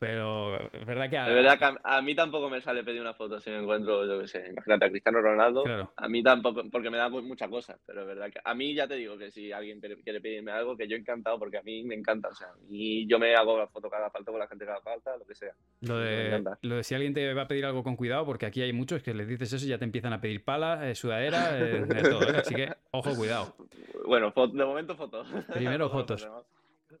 Pero 0.00 0.56
es 0.72 0.86
verdad 0.86 1.10
que 1.10 1.18
a... 1.18 1.28
verdad 1.28 1.58
que 1.58 1.78
a, 1.84 2.00
mí 2.00 2.14
tampoco 2.14 2.48
me 2.48 2.62
sale 2.62 2.82
pedir 2.82 3.02
una 3.02 3.12
foto 3.12 3.38
si 3.38 3.50
me 3.50 3.58
encuentro, 3.58 4.06
yo 4.06 4.22
qué 4.22 4.28
sé, 4.28 4.46
imagínate 4.48 4.86
a 4.86 4.88
Cristiano 4.88 5.20
Ronaldo. 5.20 5.62
A 5.94 6.08
mí 6.08 6.22
tampoco, 6.22 6.62
porque 6.72 6.88
me 6.88 6.96
da 6.96 7.10
muchas 7.10 7.50
cosas, 7.50 7.78
pero 7.84 8.00
es 8.00 8.06
verdad 8.06 8.30
que 8.32 8.40
a 8.42 8.54
mí 8.54 8.74
ya 8.74 8.88
te 8.88 8.94
digo 8.94 9.18
que 9.18 9.30
si 9.30 9.52
alguien 9.52 9.78
quiere 9.78 10.22
pedirme 10.22 10.52
algo, 10.52 10.74
que 10.74 10.88
yo 10.88 10.96
encantado, 10.96 11.38
porque 11.38 11.58
a 11.58 11.62
mí 11.62 11.84
me 11.84 11.96
encanta, 11.96 12.28
o 12.28 12.34
sea, 12.34 12.48
y 12.70 13.06
yo 13.06 13.18
me 13.18 13.34
hago 13.34 13.58
la 13.58 13.66
foto 13.66 13.94
haga 13.94 14.08
falta 14.08 14.30
con 14.30 14.40
la 14.40 14.48
gente 14.48 14.64
haga 14.64 14.80
falta, 14.80 15.14
lo 15.18 15.26
que 15.26 15.34
sea. 15.34 15.52
Lo 15.82 15.98
de, 15.98 16.44
lo 16.62 16.76
de 16.76 16.82
si 16.82 16.94
alguien 16.94 17.12
te 17.12 17.34
va 17.34 17.42
a 17.42 17.48
pedir 17.48 17.66
algo 17.66 17.82
con 17.82 17.96
cuidado, 17.96 18.24
porque 18.24 18.46
aquí 18.46 18.62
hay 18.62 18.72
muchos 18.72 19.02
que 19.02 19.12
les 19.12 19.28
dices 19.28 19.52
eso 19.52 19.66
y 19.66 19.68
ya 19.68 19.76
te 19.76 19.84
empiezan 19.84 20.14
a 20.14 20.22
pedir 20.22 20.42
pala, 20.42 20.88
eh, 20.88 20.94
sudadera, 20.94 21.58
eh, 21.58 21.84
de 21.84 22.02
todo, 22.08 22.22
¿eh? 22.22 22.36
así 22.38 22.54
que 22.54 22.72
ojo, 22.90 23.14
cuidado. 23.14 23.54
Bueno, 24.06 24.32
de 24.34 24.64
momento 24.64 24.96
fotos. 24.96 25.28
Primero 25.52 25.90
fotos. 25.90 26.26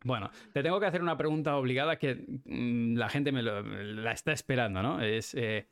Bueno, 0.04 0.30
te 0.52 0.62
tengo 0.62 0.80
que 0.80 0.86
hacer 0.86 1.02
una 1.02 1.16
pregunta 1.16 1.56
obligada 1.56 1.96
que 1.96 2.24
mm, 2.44 2.96
la 2.96 3.08
gente 3.08 3.32
me 3.32 3.42
la 3.42 4.12
está 4.12 4.32
esperando, 4.32 4.82
¿no? 4.82 5.00
Es 5.02 5.34
eh, 5.34 5.66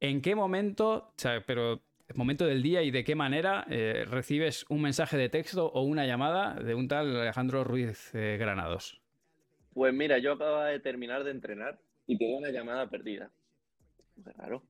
¿en 0.00 0.20
qué 0.20 0.34
momento, 0.34 0.88
o 0.88 1.14
sea, 1.16 1.42
pero 1.46 1.82
momento 2.14 2.46
del 2.46 2.62
día 2.62 2.82
y 2.82 2.90
de 2.90 3.04
qué 3.04 3.14
manera 3.14 3.66
eh, 3.68 4.04
recibes 4.08 4.64
un 4.68 4.80
mensaje 4.82 5.16
de 5.16 5.28
texto 5.28 5.66
o 5.66 5.82
una 5.82 6.06
llamada 6.06 6.54
de 6.54 6.74
un 6.74 6.88
tal 6.88 7.20
Alejandro 7.20 7.64
Ruiz 7.64 8.14
eh, 8.14 8.36
Granados? 8.38 9.00
Pues 9.74 9.92
mira, 9.94 10.18
yo 10.18 10.32
acababa 10.32 10.66
de 10.66 10.80
terminar 10.80 11.24
de 11.24 11.30
entrenar 11.30 11.78
y 12.06 12.16
tengo 12.16 12.38
una 12.38 12.50
llamada 12.50 12.88
perdida. 12.88 13.30
Claro, 14.34 14.62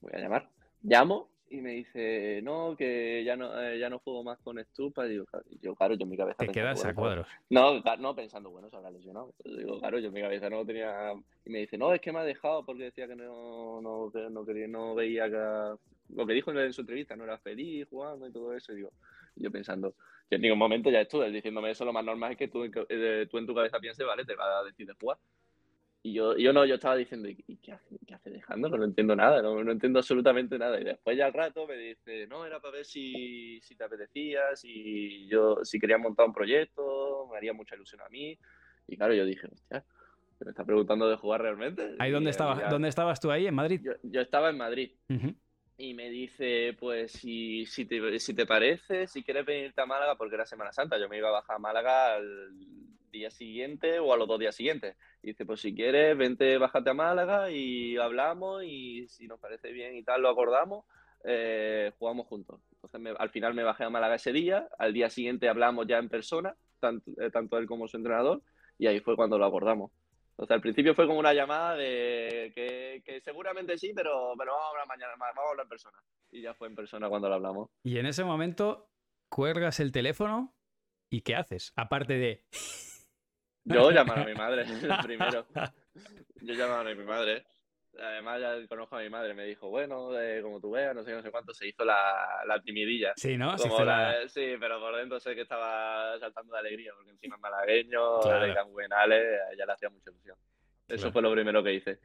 voy 0.00 0.12
a 0.14 0.18
llamar. 0.18 0.48
Llamo 0.82 1.33
y 1.50 1.60
me 1.60 1.72
dice, 1.72 2.40
no, 2.42 2.74
que 2.76 3.22
ya 3.24 3.36
no, 3.36 3.60
eh, 3.60 3.78
ya 3.78 3.88
no 3.90 3.98
juego 3.98 4.24
más 4.24 4.38
con 4.40 4.58
Stupa. 4.64 5.06
Y 5.06 5.10
digo, 5.10 5.26
yo, 5.60 5.74
claro, 5.74 5.94
yo 5.94 6.04
en 6.04 6.10
mi 6.10 6.16
cabeza. 6.16 6.38
Te 6.38 6.48
quedas 6.48 6.84
a 6.84 6.94
cuadros. 6.94 7.28
No, 7.50 7.80
no 7.98 8.14
pensando, 8.16 8.50
bueno, 8.50 8.70
se 8.70 8.76
habrá 8.76 8.90
lesionado. 8.90 9.34
digo, 9.44 9.78
claro, 9.78 9.98
yo 9.98 10.08
en 10.08 10.14
mi 10.14 10.20
cabeza 10.20 10.50
no 10.50 10.64
tenía. 10.64 11.12
Y 11.44 11.50
me 11.50 11.60
dice, 11.60 11.78
no, 11.78 11.92
es 11.92 12.00
que 12.00 12.12
me 12.12 12.20
ha 12.20 12.24
dejado 12.24 12.64
porque 12.64 12.84
decía 12.84 13.06
que 13.06 13.16
no, 13.16 13.80
no, 13.80 14.10
no, 14.30 14.44
quería, 14.44 14.68
no 14.68 14.94
veía 14.94 15.30
que. 15.30 15.78
Lo 16.14 16.26
que 16.26 16.34
dijo 16.34 16.52
en 16.52 16.72
su 16.72 16.82
entrevista, 16.82 17.16
no 17.16 17.24
era 17.24 17.38
feliz 17.38 17.86
jugando 17.88 18.26
y 18.26 18.32
todo 18.32 18.54
eso. 18.54 18.72
Y 18.72 18.76
digo, 18.76 18.92
yo 19.36 19.50
pensando, 19.50 19.94
que 20.28 20.36
en 20.36 20.42
ningún 20.42 20.58
momento 20.58 20.90
ya 20.90 21.00
estuve 21.00 21.30
diciéndome 21.30 21.70
eso, 21.70 21.84
lo 21.84 21.92
más 21.92 22.04
normal 22.04 22.32
es 22.32 22.38
que 22.38 22.48
tú, 22.48 22.64
eh, 22.64 23.26
tú 23.30 23.38
en 23.38 23.46
tu 23.46 23.54
cabeza 23.54 23.78
pienses, 23.78 24.06
vale, 24.06 24.24
te 24.24 24.34
va 24.34 24.60
a 24.60 24.64
decir 24.64 24.86
de 24.86 24.94
jugar. 24.94 25.18
Y 26.06 26.12
yo, 26.12 26.36
yo 26.36 26.52
no, 26.52 26.66
yo 26.66 26.74
estaba 26.74 26.96
diciendo, 26.96 27.30
¿y 27.30 27.56
qué 27.56 27.72
hace, 27.72 27.98
qué 28.06 28.12
hace 28.12 28.28
dejándolo? 28.28 28.76
No 28.76 28.84
entiendo 28.84 29.16
nada, 29.16 29.40
no, 29.40 29.64
no, 29.64 29.72
entiendo 29.72 30.00
absolutamente 30.00 30.58
nada. 30.58 30.78
Y 30.78 30.84
después 30.84 31.16
ya 31.16 31.24
al 31.24 31.32
rato 31.32 31.66
me 31.66 31.78
dice, 31.78 32.26
no, 32.26 32.44
era 32.44 32.60
para 32.60 32.74
ver 32.74 32.84
si, 32.84 33.58
si 33.62 33.74
te 33.74 33.84
apetecía, 33.84 34.54
si 34.54 35.26
yo, 35.28 35.64
si 35.64 35.80
quería 35.80 35.96
montar 35.96 36.26
un 36.26 36.34
proyecto, 36.34 37.26
me 37.30 37.38
haría 37.38 37.54
mucha 37.54 37.74
ilusión 37.74 38.02
a 38.02 38.10
mí. 38.10 38.38
Y 38.86 38.98
claro, 38.98 39.14
yo 39.14 39.24
dije, 39.24 39.46
hostia, 39.50 39.82
¿me 40.40 40.50
está 40.50 40.62
preguntando 40.62 41.08
de 41.08 41.16
jugar 41.16 41.40
realmente? 41.40 41.94
¿Ahí 41.98 42.10
dónde, 42.10 42.28
estabas, 42.28 42.68
¿dónde 42.68 42.88
estabas 42.88 43.18
tú 43.18 43.30
ahí, 43.30 43.46
en 43.46 43.54
Madrid? 43.54 43.80
Yo, 43.82 43.92
yo 44.02 44.20
estaba 44.20 44.50
en 44.50 44.58
Madrid. 44.58 44.90
Y 45.78 45.94
me 45.94 46.10
dice, 46.10 46.76
pues 46.78 47.12
si, 47.12 47.64
si, 47.64 47.86
te, 47.86 48.20
si 48.20 48.34
te 48.34 48.44
parece, 48.44 49.06
si 49.06 49.24
quieres 49.24 49.46
venirte 49.46 49.80
a 49.80 49.86
Málaga, 49.86 50.16
porque 50.16 50.34
era 50.34 50.44
Semana 50.44 50.70
Santa, 50.70 50.98
yo 50.98 51.08
me 51.08 51.16
iba 51.16 51.30
a 51.30 51.40
bajar 51.40 51.56
a 51.56 51.60
Málaga 51.60 52.16
al 52.16 52.52
día 53.14 53.30
siguiente 53.30 53.98
o 53.98 54.12
a 54.12 54.16
los 54.16 54.28
dos 54.28 54.38
días 54.38 54.54
siguientes. 54.54 54.96
dice, 55.22 55.46
pues 55.46 55.60
si 55.60 55.74
quieres, 55.74 56.16
vente, 56.16 56.58
bájate 56.58 56.90
a 56.90 56.94
Málaga 56.94 57.50
y 57.50 57.96
hablamos 57.96 58.62
y 58.64 59.08
si 59.08 59.26
nos 59.26 59.40
parece 59.40 59.72
bien 59.72 59.96
y 59.96 60.02
tal, 60.02 60.22
lo 60.22 60.28
acordamos, 60.28 60.84
eh, 61.24 61.92
jugamos 61.98 62.26
juntos. 62.26 62.60
Entonces 62.74 63.16
al 63.18 63.30
final 63.30 63.54
me 63.54 63.62
bajé 63.62 63.84
a 63.84 63.90
Málaga 63.90 64.16
ese 64.16 64.32
día, 64.32 64.68
al 64.78 64.92
día 64.92 65.08
siguiente 65.08 65.48
hablamos 65.48 65.86
ya 65.86 65.98
en 65.98 66.08
persona, 66.08 66.54
tanto, 66.80 67.10
eh, 67.18 67.30
tanto 67.30 67.56
él 67.56 67.66
como 67.66 67.88
su 67.88 67.96
entrenador, 67.96 68.42
y 68.78 68.86
ahí 68.86 69.00
fue 69.00 69.16
cuando 69.16 69.38
lo 69.38 69.46
acordamos. 69.46 69.90
Entonces 70.32 70.54
al 70.54 70.60
principio 70.60 70.94
fue 70.96 71.06
como 71.06 71.20
una 71.20 71.32
llamada 71.32 71.76
de 71.76 72.52
que, 72.54 73.20
seguramente 73.24 73.78
sí, 73.78 73.92
pero, 73.94 74.34
pero 74.36 74.52
vamos 74.52 74.66
a 74.66 74.70
hablar 74.70 74.86
mañana, 74.88 75.12
vamos 75.16 75.38
a 75.38 75.50
hablar 75.50 75.64
en 75.64 75.68
persona. 75.68 75.98
Y 76.32 76.42
ya 76.42 76.54
fue 76.54 76.66
en 76.66 76.74
persona 76.74 77.08
cuando 77.08 77.28
lo 77.28 77.36
hablamos. 77.36 77.70
Y 77.84 77.98
en 77.98 78.06
ese 78.06 78.24
momento 78.24 78.90
cuelgas 79.28 79.78
el 79.78 79.92
teléfono 79.92 80.52
y 81.08 81.20
¿qué 81.20 81.36
haces? 81.36 81.72
Aparte 81.76 82.14
de... 82.14 82.44
Yo 83.64 83.90
llamar 83.90 84.20
a 84.20 84.24
mi 84.24 84.34
madre 84.34 84.64
primero. 85.02 85.46
Yo 86.42 86.54
llamaba 86.54 86.80
a 86.80 86.94
mi 86.94 87.04
madre. 87.04 87.44
Además, 87.98 88.40
ya 88.40 88.66
conozco 88.66 88.96
a 88.96 89.00
mi 89.00 89.08
madre. 89.08 89.34
Me 89.34 89.44
dijo, 89.44 89.68
bueno, 89.68 90.18
eh, 90.18 90.42
como 90.42 90.60
tú 90.60 90.72
veas, 90.72 90.94
no 90.94 91.04
sé, 91.04 91.12
no 91.12 91.22
sé 91.22 91.30
cuánto, 91.30 91.54
se 91.54 91.68
hizo 91.68 91.84
la, 91.84 92.42
la 92.46 92.60
timidilla. 92.60 93.12
Sí, 93.16 93.36
¿no? 93.36 93.56
Sí, 93.56 93.68
pero 94.58 94.80
por 94.80 94.96
dentro 94.96 95.20
sé 95.20 95.34
que 95.34 95.42
estaba 95.42 96.18
saltando 96.18 96.52
de 96.54 96.58
alegría, 96.58 96.92
porque 96.96 97.12
encima 97.12 97.36
es 97.36 97.42
malagueño, 97.42 98.20
claro. 98.20 98.46
de 98.46 98.54
ya 99.56 99.66
le 99.66 99.72
hacía 99.72 99.90
mucha 99.90 100.10
ilusión. 100.10 100.36
Eso 100.88 101.12
fue 101.12 101.22
lo 101.22 101.32
primero 101.32 101.62
que 101.62 101.74
hice. 101.74 102.00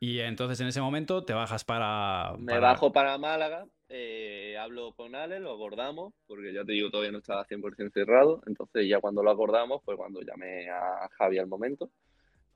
Y 0.00 0.20
entonces 0.20 0.60
en 0.60 0.68
ese 0.68 0.80
momento 0.80 1.24
te 1.24 1.32
bajas 1.32 1.64
para. 1.64 2.34
Me 2.38 2.58
bajo 2.58 2.92
para 2.92 3.16
Málaga, 3.18 3.66
eh, 3.96 4.58
hablo 4.58 4.92
con 4.94 5.14
Ale, 5.14 5.38
lo 5.38 5.52
acordamos, 5.52 6.14
porque 6.26 6.52
ya 6.52 6.64
te 6.64 6.72
digo, 6.72 6.90
todavía 6.90 7.12
no 7.12 7.18
estaba 7.18 7.46
100% 7.46 7.92
cerrado. 7.92 8.42
Entonces, 8.46 8.88
ya 8.88 9.00
cuando 9.00 9.22
lo 9.22 9.30
acordamos, 9.30 9.84
fue 9.84 9.96
cuando 9.96 10.20
llamé 10.20 10.68
a 10.68 11.08
Javi 11.16 11.38
al 11.38 11.46
momento 11.46 11.90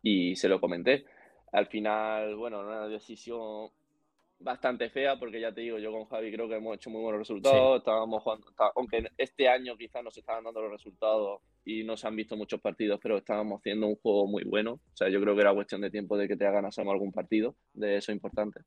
y 0.02 0.34
se 0.34 0.48
lo 0.48 0.60
comenté. 0.60 1.04
Al 1.52 1.66
final, 1.66 2.34
bueno, 2.34 2.60
una 2.60 2.88
decisión 2.88 3.70
bastante 4.40 4.90
fea, 4.90 5.16
porque 5.16 5.40
ya 5.40 5.52
te 5.52 5.60
digo, 5.60 5.78
yo 5.78 5.92
con 5.92 6.06
Javi 6.06 6.32
creo 6.32 6.48
que 6.48 6.56
hemos 6.56 6.74
hecho 6.74 6.90
muy 6.90 7.02
buenos 7.02 7.20
resultados. 7.20 7.78
Estábamos 7.78 8.20
jugando, 8.20 8.46
aunque 8.74 9.08
este 9.16 9.48
año 9.48 9.76
quizás 9.76 10.02
no 10.02 10.10
se 10.10 10.20
estaban 10.20 10.42
dando 10.42 10.62
los 10.62 10.72
resultados 10.72 11.40
y 11.64 11.84
no 11.84 11.96
se 11.96 12.08
han 12.08 12.16
visto 12.16 12.36
muchos 12.36 12.60
partidos, 12.60 12.98
pero 13.00 13.16
estábamos 13.16 13.60
haciendo 13.60 13.86
un 13.86 13.96
juego 13.96 14.26
muy 14.26 14.42
bueno. 14.42 14.72
O 14.72 14.96
sea, 14.96 15.08
yo 15.08 15.20
creo 15.20 15.36
que 15.36 15.42
era 15.42 15.54
cuestión 15.54 15.82
de 15.82 15.90
tiempo 15.90 16.16
de 16.16 16.26
que 16.26 16.36
te 16.36 16.46
hagan 16.46 16.64
algún 16.64 17.12
partido, 17.12 17.54
de 17.74 17.96
eso 17.96 18.10
importante. 18.10 18.62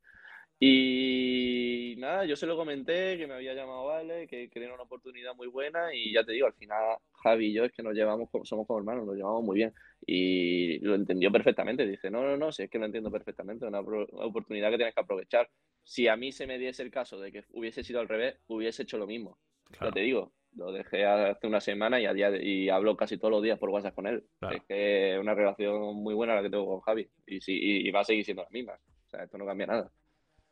Y 0.64 1.96
nada, 1.98 2.24
yo 2.24 2.36
se 2.36 2.46
lo 2.46 2.56
comenté, 2.56 3.18
que 3.18 3.26
me 3.26 3.34
había 3.34 3.52
llamado 3.52 3.86
Vale, 3.86 4.28
que 4.28 4.48
quería 4.48 4.72
una 4.72 4.84
oportunidad 4.84 5.34
muy 5.34 5.48
buena 5.48 5.92
y 5.92 6.12
ya 6.12 6.22
te 6.22 6.30
digo, 6.30 6.46
al 6.46 6.52
final 6.52 6.98
Javi 7.14 7.46
y 7.46 7.52
yo 7.52 7.64
es 7.64 7.72
que 7.72 7.82
nos 7.82 7.94
llevamos, 7.94 8.28
somos 8.44 8.64
como 8.64 8.78
hermanos, 8.78 9.04
nos 9.04 9.16
llevamos 9.16 9.42
muy 9.42 9.56
bien. 9.56 9.74
Y 10.06 10.78
lo 10.78 10.94
entendió 10.94 11.32
perfectamente, 11.32 11.84
dice, 11.84 12.12
no, 12.12 12.22
no, 12.22 12.36
no, 12.36 12.52
si 12.52 12.62
es 12.62 12.70
que 12.70 12.78
lo 12.78 12.86
entiendo 12.86 13.10
perfectamente, 13.10 13.66
una, 13.66 13.80
oportunidad 13.80 14.70
que 14.70 14.76
tienes 14.76 14.94
que 14.94 15.00
aprovechar. 15.00 15.50
Si 15.82 16.06
a 16.06 16.14
mí 16.14 16.30
se 16.30 16.46
me 16.46 16.60
diese 16.60 16.84
el 16.84 16.92
caso 16.92 17.18
de 17.18 17.32
que 17.32 17.44
hubiese 17.50 17.82
sido 17.82 17.98
al 17.98 18.08
revés, 18.08 18.36
hubiese 18.46 18.84
hecho 18.84 18.98
lo 18.98 19.08
mismo. 19.08 19.38
Ya 19.80 19.90
te 19.90 19.98
digo, 19.98 20.32
lo 20.54 20.70
dejé 20.70 21.06
hace 21.06 21.48
una 21.48 21.60
semana 21.60 22.00
y, 22.00 22.06
a 22.06 22.14
día 22.14 22.40
y 22.40 22.68
hablo 22.68 22.96
casi 22.96 23.18
todos 23.18 23.32
los 23.32 23.42
días 23.42 23.58
por 23.58 23.70
WhatsApp 23.70 23.96
con 23.96 24.06
él. 24.06 24.22
Es 24.48 24.62
que 24.68 25.14
es 25.14 25.18
una 25.18 25.34
relación 25.34 25.96
muy 25.96 26.14
buena 26.14 26.36
la 26.36 26.42
que 26.42 26.50
tengo 26.50 26.66
con 26.66 26.80
Javi 26.82 27.10
y, 27.26 27.40
sí, 27.40 27.58
y 27.60 27.90
va 27.90 28.02
a 28.02 28.04
seguir 28.04 28.24
siendo 28.24 28.44
la 28.44 28.50
misma. 28.50 28.74
O 28.74 29.08
sea, 29.10 29.24
esto 29.24 29.38
no 29.38 29.44
cambia 29.44 29.66
nada. 29.66 29.92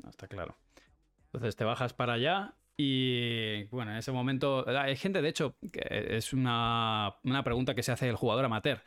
No, 0.02 0.10
está 0.10 0.28
claro. 0.28 0.56
Entonces 1.26 1.56
te 1.56 1.64
bajas 1.64 1.92
para 1.92 2.14
allá 2.14 2.54
y 2.76 3.64
bueno, 3.64 3.90
en 3.90 3.98
ese 3.98 4.10
momento 4.10 4.64
hay 4.66 4.96
gente, 4.96 5.20
de 5.20 5.28
hecho, 5.28 5.54
es 5.72 6.32
una, 6.32 7.16
pregunta 7.44 7.74
que 7.74 7.82
se 7.82 7.92
hace 7.92 8.08
el 8.08 8.16
jugador 8.16 8.46
amateur. 8.46 8.80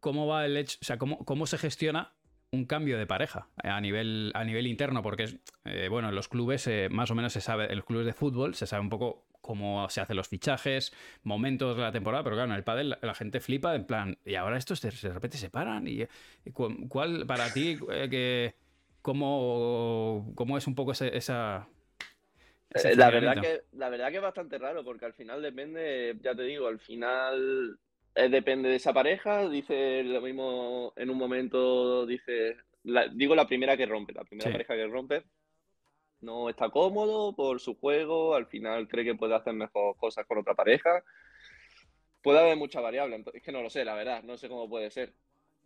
¿Cómo 0.00 0.26
va 0.28 0.46
el 0.46 0.56
hecho, 0.56 0.78
o 0.80 0.84
sea, 0.84 0.98
cómo, 0.98 1.24
cómo 1.24 1.46
se 1.46 1.58
gestiona 1.58 2.12
un 2.52 2.64
cambio 2.64 2.96
de 2.96 3.06
pareja 3.06 3.48
a 3.56 3.80
nivel, 3.80 4.30
a 4.34 4.44
nivel 4.44 4.68
interno? 4.68 5.02
Porque, 5.02 5.40
eh, 5.64 5.88
bueno, 5.90 6.10
en 6.10 6.14
los 6.14 6.28
clubes 6.28 6.68
eh, 6.68 6.88
más 6.90 7.10
o 7.10 7.16
menos 7.16 7.32
se 7.32 7.40
sabe, 7.40 7.70
en 7.70 7.76
los 7.76 7.84
clubes 7.84 8.06
de 8.06 8.12
fútbol 8.12 8.54
se 8.54 8.68
sabe 8.68 8.82
un 8.82 8.88
poco 8.88 9.26
cómo 9.40 9.88
se 9.88 10.00
hacen 10.00 10.16
los 10.16 10.28
fichajes, 10.28 10.92
momentos 11.22 11.76
de 11.76 11.82
la 11.82 11.90
temporada, 11.90 12.22
pero 12.22 12.36
claro, 12.36 12.52
en 12.52 12.56
el 12.56 12.64
pádel 12.64 12.98
la, 13.00 13.14
gente 13.14 13.40
flipa 13.40 13.74
en 13.74 13.84
plan, 13.84 14.18
y 14.24 14.34
ahora 14.34 14.58
estos 14.58 14.80
de, 14.80 14.90
repente 14.90 15.38
se 15.38 15.50
paran 15.50 15.88
y, 15.88 16.06
¿cuál 16.52 17.26
para 17.26 17.52
ti 17.52 17.78
eh, 17.90 18.08
que 18.10 18.54
¿Cómo, 19.08 20.34
cómo 20.34 20.58
es 20.58 20.66
un 20.66 20.74
poco 20.74 20.92
esa... 20.92 21.66
Eh, 22.74 22.94
la, 22.94 23.08
verdad 23.08 23.40
que, 23.40 23.62
la 23.72 23.88
verdad 23.88 24.10
que 24.10 24.16
es 24.16 24.22
bastante 24.22 24.58
raro, 24.58 24.84
porque 24.84 25.06
al 25.06 25.14
final 25.14 25.40
depende, 25.40 26.14
ya 26.20 26.34
te 26.34 26.42
digo, 26.42 26.66
al 26.66 26.78
final 26.78 27.78
eh, 28.14 28.28
depende 28.28 28.68
de 28.68 28.76
esa 28.76 28.92
pareja, 28.92 29.48
dice 29.48 30.02
lo 30.02 30.20
mismo 30.20 30.92
en 30.94 31.08
un 31.08 31.16
momento, 31.16 32.04
dice, 32.04 32.58
digo 33.14 33.34
la 33.34 33.46
primera 33.46 33.78
que 33.78 33.86
rompe, 33.86 34.12
la 34.12 34.24
primera 34.24 34.52
pareja 34.52 34.74
que 34.74 34.86
rompe, 34.86 35.22
no 36.20 36.50
está 36.50 36.68
cómodo 36.68 37.34
por 37.34 37.60
su 37.60 37.78
juego, 37.78 38.34
al 38.34 38.44
final 38.44 38.88
cree 38.88 39.06
que 39.06 39.14
puede 39.14 39.36
hacer 39.36 39.54
mejor 39.54 39.96
cosas 39.96 40.26
con 40.26 40.36
otra 40.36 40.54
pareja. 40.54 41.02
Puede 42.20 42.40
haber 42.40 42.58
muchas 42.58 42.82
variables, 42.82 43.24
es 43.32 43.42
que 43.42 43.52
no 43.52 43.62
lo 43.62 43.70
sé, 43.70 43.86
la 43.86 43.94
verdad, 43.94 44.22
no 44.22 44.36
sé 44.36 44.50
cómo 44.50 44.68
puede 44.68 44.90
ser. 44.90 45.14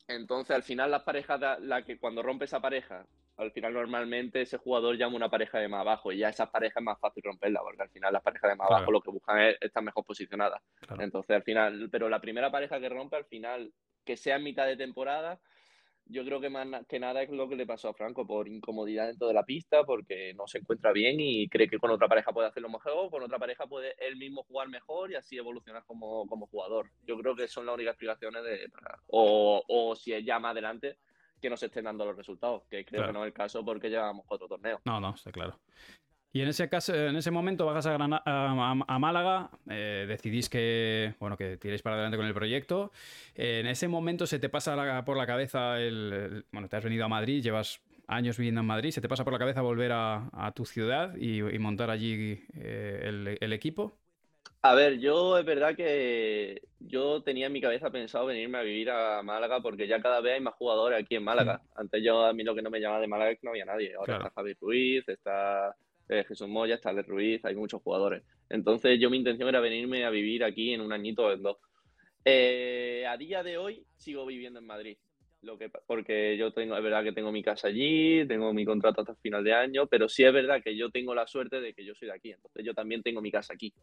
Entonces, 0.06 0.54
al 0.54 0.62
final, 0.62 0.92
las 0.92 1.02
parejas, 1.02 1.40
la 1.60 1.84
que 1.84 1.98
cuando 1.98 2.22
rompe 2.22 2.44
esa 2.44 2.60
pareja, 2.60 3.04
al 3.36 3.50
final 3.52 3.72
normalmente 3.72 4.42
ese 4.42 4.58
jugador 4.58 4.96
llama 4.96 5.16
una 5.16 5.30
pareja 5.30 5.58
de 5.58 5.68
más 5.68 5.80
abajo 5.80 6.12
y 6.12 6.18
ya 6.18 6.28
esas 6.28 6.50
parejas 6.50 6.78
es 6.78 6.84
más 6.84 7.00
fácil 7.00 7.22
romperla, 7.22 7.60
porque 7.62 7.82
al 7.82 7.90
final 7.90 8.12
las 8.12 8.22
parejas 8.22 8.50
de 8.50 8.56
más 8.56 8.70
abajo 8.70 8.90
lo 8.90 9.00
que 9.00 9.10
buscan 9.10 9.40
es 9.40 9.56
estar 9.60 9.82
mejor 9.82 10.04
posicionadas. 10.04 10.62
Entonces, 10.98 11.34
al 11.34 11.42
final, 11.42 11.88
pero 11.90 12.08
la 12.08 12.20
primera 12.20 12.50
pareja 12.50 12.78
que 12.78 12.88
rompe, 12.88 13.16
al 13.16 13.24
final, 13.24 13.72
que 14.04 14.16
sea 14.16 14.36
en 14.36 14.44
mitad 14.44 14.66
de 14.66 14.76
temporada, 14.76 15.40
yo 16.06 16.24
creo 16.24 16.40
que 16.40 16.50
más 16.50 16.66
que 16.86 16.98
nada 16.98 17.22
es 17.22 17.30
lo 17.30 17.48
que 17.48 17.56
le 17.56 17.64
pasó 17.64 17.88
a 17.88 17.94
Franco 17.94 18.26
por 18.26 18.48
incomodidad 18.48 19.06
dentro 19.06 19.28
de 19.28 19.34
la 19.34 19.44
pista, 19.44 19.84
porque 19.84 20.34
no 20.34 20.46
se 20.46 20.58
encuentra 20.58 20.92
bien 20.92 21.18
y 21.18 21.48
cree 21.48 21.68
que 21.68 21.78
con 21.78 21.90
otra 21.90 22.08
pareja 22.08 22.32
puede 22.32 22.48
hacerlo 22.48 22.68
mejor, 22.68 23.10
con 23.10 23.22
otra 23.22 23.38
pareja 23.38 23.66
puede 23.66 23.94
él 23.98 24.16
mismo 24.16 24.42
jugar 24.42 24.68
mejor 24.68 25.10
y 25.10 25.14
así 25.14 25.36
evolucionar 25.38 25.84
como, 25.86 26.26
como 26.26 26.46
jugador. 26.48 26.90
Yo 27.06 27.16
creo 27.16 27.34
que 27.34 27.48
son 27.48 27.66
las 27.66 27.74
únicas 27.76 27.92
explicaciones 27.92 28.42
de... 28.44 28.68
O, 29.06 29.62
o 29.66 29.94
si 29.94 30.12
es 30.12 30.24
ya 30.24 30.38
más 30.38 30.52
adelante, 30.52 30.98
que 31.42 31.50
no 31.50 31.56
se 31.56 31.66
estén 31.66 31.84
dando 31.84 32.06
los 32.06 32.16
resultados, 32.16 32.62
que 32.70 32.84
creo 32.84 33.06
que 33.06 33.12
no 33.12 33.24
es 33.24 33.26
el 33.26 33.32
caso 33.32 33.64
porque 33.64 33.90
llevamos 33.90 34.24
cuatro 34.26 34.48
torneos. 34.48 34.80
No, 34.84 35.00
no, 35.00 35.14
está 35.14 35.32
claro. 35.32 35.58
Y 36.34 36.40
en 36.40 36.48
ese 36.48 36.66
caso, 36.70 36.94
en 36.94 37.16
ese 37.16 37.30
momento 37.30 37.66
bajas 37.66 37.84
a, 37.86 37.96
a, 37.96 38.98
Málaga, 38.98 39.50
eh, 39.68 40.06
decidís 40.08 40.48
que, 40.48 41.14
bueno, 41.20 41.36
que 41.36 41.58
tiréis 41.58 41.82
para 41.82 41.96
adelante 41.96 42.16
con 42.16 42.24
el 42.24 42.32
proyecto. 42.32 42.90
en 43.34 43.66
ese 43.66 43.86
momento 43.86 44.26
se 44.26 44.38
te 44.38 44.48
pasa 44.48 45.04
por 45.04 45.18
la 45.18 45.26
cabeza 45.26 45.78
el, 45.78 46.46
bueno, 46.50 46.68
te 46.68 46.76
has 46.76 46.84
venido 46.84 47.04
a 47.04 47.08
Madrid, 47.08 47.42
llevas 47.42 47.82
años 48.06 48.38
viviendo 48.38 48.62
en 48.62 48.66
Madrid, 48.66 48.92
se 48.92 49.02
te 49.02 49.08
pasa 49.08 49.24
por 49.24 49.32
la 49.34 49.38
cabeza 49.38 49.60
volver 49.60 49.92
a, 49.92 50.52
tu 50.54 50.64
ciudad 50.64 51.14
y, 51.16 51.42
montar 51.58 51.90
allí 51.90 52.42
eh, 52.54 53.36
el, 53.40 53.52
equipo. 53.52 53.98
A 54.64 54.74
ver, 54.76 55.00
yo 55.00 55.38
es 55.38 55.44
verdad 55.44 55.74
que 55.74 56.62
yo 56.78 57.20
tenía 57.22 57.46
en 57.46 57.52
mi 57.52 57.60
cabeza 57.60 57.90
pensado 57.90 58.26
venirme 58.26 58.58
a 58.58 58.62
vivir 58.62 58.90
a 58.90 59.20
Málaga 59.22 59.60
porque 59.60 59.88
ya 59.88 60.00
cada 60.00 60.20
vez 60.20 60.34
hay 60.34 60.40
más 60.40 60.54
jugadores 60.54 61.02
aquí 61.02 61.16
en 61.16 61.24
Málaga. 61.24 61.60
Antes 61.74 62.00
yo 62.04 62.24
a 62.24 62.32
mí 62.32 62.44
lo 62.44 62.54
que 62.54 62.62
no 62.62 62.70
me 62.70 62.78
llamaba 62.78 63.00
de 63.00 63.08
Málaga 63.08 63.32
es 63.32 63.40
que 63.40 63.46
no 63.46 63.50
había 63.50 63.64
nadie. 63.64 63.94
Ahora 63.94 64.18
está 64.18 64.30
Javi 64.30 64.54
Ruiz, 64.60 65.08
está 65.08 65.74
eh, 66.08 66.24
Jesús 66.28 66.46
Moya, 66.46 66.76
está 66.76 66.90
Ale 66.90 67.02
Ruiz, 67.02 67.44
hay 67.44 67.56
muchos 67.56 67.82
jugadores. 67.82 68.22
Entonces 68.48 69.00
yo 69.00 69.10
mi 69.10 69.16
intención 69.16 69.48
era 69.48 69.58
venirme 69.58 70.04
a 70.04 70.10
vivir 70.10 70.44
aquí 70.44 70.72
en 70.72 70.80
un 70.80 70.92
añito 70.92 71.26
o 71.26 71.32
en 71.32 71.42
dos. 71.42 71.56
Eh, 72.24 73.04
a 73.08 73.16
día 73.16 73.42
de 73.42 73.58
hoy 73.58 73.84
sigo 73.96 74.24
viviendo 74.26 74.60
en 74.60 74.66
Madrid. 74.66 74.96
Lo 75.40 75.58
que, 75.58 75.70
porque 75.70 76.36
yo 76.36 76.52
tengo, 76.52 76.76
es 76.76 76.82
verdad 76.84 77.02
que 77.02 77.10
tengo 77.10 77.32
mi 77.32 77.42
casa 77.42 77.66
allí, 77.66 78.24
tengo 78.28 78.52
mi 78.52 78.64
contrato 78.64 79.00
hasta 79.00 79.14
el 79.14 79.18
final 79.18 79.42
de 79.42 79.54
año, 79.54 79.88
pero 79.88 80.08
sí 80.08 80.22
es 80.22 80.32
verdad 80.32 80.62
que 80.62 80.76
yo 80.76 80.88
tengo 80.90 81.16
la 81.16 81.26
suerte 81.26 81.60
de 81.60 81.74
que 81.74 81.84
yo 81.84 81.96
soy 81.96 82.06
de 82.06 82.14
aquí, 82.14 82.30
entonces 82.30 82.64
yo 82.64 82.74
también 82.74 83.02
tengo 83.02 83.20
mi 83.20 83.32
casa 83.32 83.54
aquí. 83.54 83.74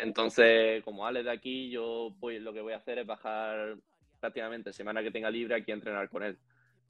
Entonces, 0.00 0.82
como 0.84 1.06
Ale 1.06 1.22
de 1.22 1.30
aquí, 1.30 1.70
yo 1.70 2.14
voy, 2.18 2.38
lo 2.38 2.52
que 2.52 2.60
voy 2.60 2.72
a 2.72 2.76
hacer 2.76 2.98
es 2.98 3.06
bajar 3.06 3.76
prácticamente 4.20 4.72
semana 4.72 5.02
que 5.02 5.10
tenga 5.10 5.30
libre 5.30 5.54
aquí 5.54 5.70
a 5.70 5.74
entrenar 5.74 6.08
con 6.08 6.22
él. 6.22 6.38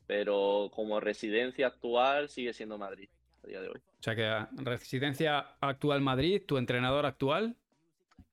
Pero 0.07 0.71
como 0.73 1.01
residencia 1.01 1.67
actual 1.67 2.29
sigue 2.29 2.53
siendo 2.53 2.79
Madrid 2.79 3.09
a 3.45 3.47
día 3.47 3.61
de 3.61 3.69
hoy. 3.69 3.77
O 3.77 4.03
sea 4.03 4.15
que 4.17 4.63
residencia 4.63 5.57
actual 5.61 6.01
Madrid, 6.01 6.43
tu 6.47 6.57
entrenador 6.57 7.05
actual. 7.05 7.57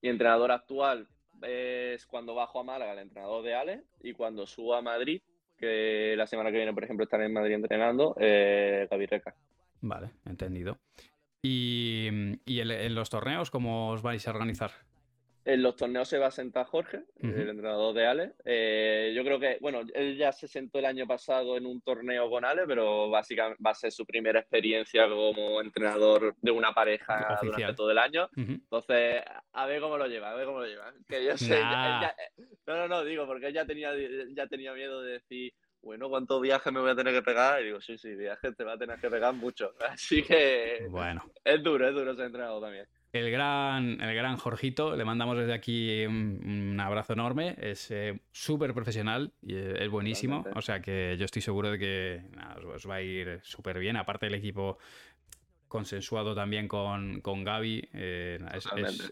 Mi 0.01 0.09
entrenador 0.09 0.51
actual 0.51 1.07
es 1.41 2.05
cuando 2.05 2.35
bajo 2.35 2.59
a 2.59 2.63
Málaga, 2.63 2.93
el 2.93 2.99
entrenador 2.99 3.43
de 3.43 3.55
Ale, 3.55 3.83
y 4.01 4.13
cuando 4.13 4.45
subo 4.47 4.75
a 4.75 4.81
Madrid, 4.81 5.21
que 5.57 6.15
la 6.17 6.27
semana 6.27 6.51
que 6.51 6.57
viene, 6.57 6.73
por 6.73 6.83
ejemplo, 6.83 7.03
estaré 7.03 7.25
en 7.25 7.33
Madrid 7.33 7.55
entrenando, 7.55 8.15
eh, 8.19 8.87
Gaby 8.89 9.05
Reca. 9.05 9.35
Vale, 9.81 10.11
entendido. 10.25 10.79
¿Y, 11.47 12.09
y 12.43 12.59
en 12.59 12.95
los 12.95 13.11
torneos 13.11 13.51
cómo 13.51 13.91
os 13.91 14.01
vais 14.01 14.27
a 14.27 14.31
organizar? 14.31 14.71
En 15.45 15.61
los 15.61 15.75
torneos 15.75 16.09
se 16.09 16.17
va 16.17 16.25
a 16.25 16.31
sentar 16.31 16.65
Jorge, 16.65 17.03
el 17.21 17.49
entrenador 17.49 17.93
de 17.93 18.07
Ale. 18.07 18.33
Eh, 18.45 19.13
yo 19.15 19.23
creo 19.23 19.39
que, 19.39 19.59
bueno, 19.61 19.81
él 19.93 20.17
ya 20.17 20.31
se 20.31 20.47
sentó 20.47 20.79
el 20.79 20.85
año 20.85 21.05
pasado 21.05 21.55
en 21.55 21.67
un 21.67 21.81
torneo 21.81 22.31
con 22.31 22.45
Ale, 22.45 22.63
pero 22.65 23.11
básicamente 23.11 23.61
va 23.63 23.69
a 23.69 23.75
ser 23.75 23.91
su 23.91 24.07
primera 24.07 24.39
experiencia 24.39 25.07
como 25.07 25.61
entrenador 25.61 26.35
de 26.41 26.49
una 26.49 26.73
pareja 26.73 27.37
durante 27.43 27.75
todo 27.75 27.91
el 27.91 27.99
año. 27.99 28.27
Entonces, 28.35 29.21
a 29.53 29.65
ver 29.67 29.81
cómo 29.81 29.99
lo 29.99 30.07
lleva, 30.07 30.31
a 30.31 30.35
ver 30.35 30.47
cómo 30.47 30.61
lo 30.61 30.65
lleva. 30.65 30.91
Que 31.07 31.23
yo 31.23 31.37
sé, 31.37 31.61
no, 31.61 32.75
no, 32.75 32.87
no, 32.87 33.03
digo, 33.03 33.27
porque 33.27 33.45
él 33.45 33.53
ya 33.53 33.67
tenía, 33.67 33.91
ya 34.35 34.47
tenía 34.47 34.73
miedo 34.73 35.03
de 35.03 35.11
decir, 35.11 35.53
bueno, 35.85 36.09
¿cuántos 36.09 36.41
viajes 36.41 36.73
me 36.73 36.81
voy 36.81 36.91
a 36.91 36.95
tener 36.95 37.13
que 37.13 37.21
pegar? 37.21 37.61
Y 37.61 37.65
digo, 37.65 37.79
sí, 37.79 37.97
sí, 37.97 38.13
viajes 38.15 38.55
te 38.57 38.63
va 38.65 38.73
a 38.73 38.77
tener 38.77 38.99
que 38.99 39.09
pegar 39.09 39.33
mucho. 39.33 39.73
Así 39.89 40.21
que, 40.21 40.85
bueno. 40.89 41.23
es 41.43 41.63
duro, 41.63 41.87
es 41.87 41.95
duro 41.95 42.13
ser 42.13 42.25
entrenador 42.25 42.61
también 42.61 42.87
el 43.15 43.31
gran, 43.31 44.01
el 44.01 44.15
gran 44.15 44.37
Jorgito, 44.37 44.95
le 44.95 45.05
mandamos 45.05 45.37
desde 45.37 45.53
aquí 45.53 46.05
un, 46.05 46.77
abrazo 46.79 47.13
enorme. 47.13 47.55
Es 47.57 47.89
eh, 47.91 48.19
súper 48.31 48.73
profesional 48.73 49.33
y 49.41 49.55
eh, 49.55 49.83
es 49.83 49.89
buenísimo. 49.89 50.43
O 50.53 50.61
sea 50.61 50.81
que 50.81 51.15
yo 51.17 51.25
estoy 51.25 51.41
seguro 51.41 51.71
de 51.71 51.79
que 51.79 52.21
os, 52.73 52.87
va 52.89 52.95
a 52.95 53.01
ir 53.01 53.39
súper 53.43 53.79
bien. 53.79 53.95
Aparte 53.95 54.25
del 54.25 54.35
equipo 54.35 54.77
consensuado 55.67 56.35
también 56.35 56.67
con, 56.67 57.21
con 57.21 57.43
Gaby, 57.43 57.89
eh, 57.93 58.39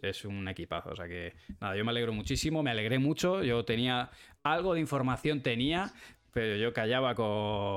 es, 0.02 0.26
un 0.26 0.48
equipazo. 0.48 0.90
O 0.92 0.96
sea 0.96 1.08
que 1.08 1.34
nada, 1.62 1.76
yo 1.76 1.86
me 1.86 1.92
alegro 1.92 2.14
muchísimo, 2.14 2.62
me 2.62 2.72
alegré 2.72 3.00
mucho. 3.00 3.44
Yo 3.44 3.64
tenía 3.64 4.10
algo 4.44 4.74
de 4.74 4.82
información, 4.82 5.42
tenía, 5.42 5.94
pero 6.34 6.56
yo 6.56 6.74
callaba, 6.74 7.16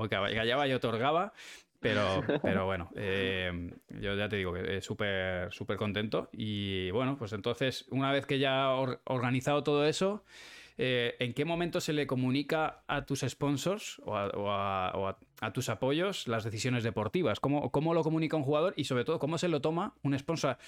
callaba 0.09 0.67
y 0.67 0.73
otorgaba. 0.73 1.33
Pero, 1.79 2.23
pero 2.43 2.65
bueno, 2.65 2.91
eh, 2.97 3.71
yo 4.01 4.15
ya 4.15 4.29
te 4.29 4.37
digo 4.37 4.53
que 4.53 4.81
súper 4.81 5.53
súper 5.53 5.77
contento. 5.77 6.29
Y 6.33 6.91
bueno, 6.91 7.17
pues 7.19 7.33
entonces, 7.33 7.87
una 7.91 8.13
vez 8.13 8.27
que 8.27 8.39
ya 8.39 8.65
ha 8.65 8.75
organizado 9.05 9.63
todo 9.63 9.87
eso, 9.87 10.25
eh, 10.79 11.17
¿en 11.21 11.33
qué 11.33 11.45
momento 11.45 11.81
se 11.81 11.93
le 11.93 12.07
comunica 12.07 12.83
a 12.87 13.07
tus 13.07 13.21
sponsors 13.21 14.01
o, 14.05 14.17
a, 14.17 15.19
tus 15.55 15.69
apoyos 15.69 16.29
las 16.29 16.45
decisiones 16.45 16.85
deportivas? 16.85 17.41
¿Cómo, 17.41 17.71
¿Cómo, 17.71 17.95
lo 17.95 18.03
comunica 18.03 18.37
un 18.37 18.43
jugador 18.43 18.75
y 18.77 18.85
sobre 18.85 19.05
todo 19.05 19.19
cómo 19.19 19.39
se 19.39 19.49
lo 19.49 19.61
toma 19.61 19.95
un 20.03 20.19
sponsor? 20.19 20.59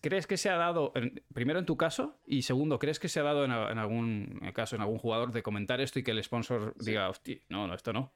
¿Crees 0.00 0.26
que 0.26 0.36
se 0.36 0.50
ha 0.50 0.56
dado, 0.56 0.92
primero 1.32 1.58
en 1.58 1.66
tu 1.66 1.76
caso, 1.76 2.18
y 2.26 2.42
segundo, 2.42 2.78
¿crees 2.78 3.00
que 3.00 3.08
se 3.08 3.20
ha 3.20 3.22
dado 3.22 3.44
en, 3.44 3.50
algún 3.50 4.40
caso, 4.54 4.76
en 4.76 4.82
algún 4.82 4.98
jugador, 4.98 5.32
de 5.32 5.42
comentar 5.42 5.80
esto 5.80 5.98
y 5.98 6.02
que 6.02 6.10
el 6.10 6.22
sponsor 6.22 6.74
diga, 6.78 7.08
hostia, 7.08 7.38
no, 7.48 7.66
no, 7.66 7.74
esto 7.74 7.92
no? 7.92 8.12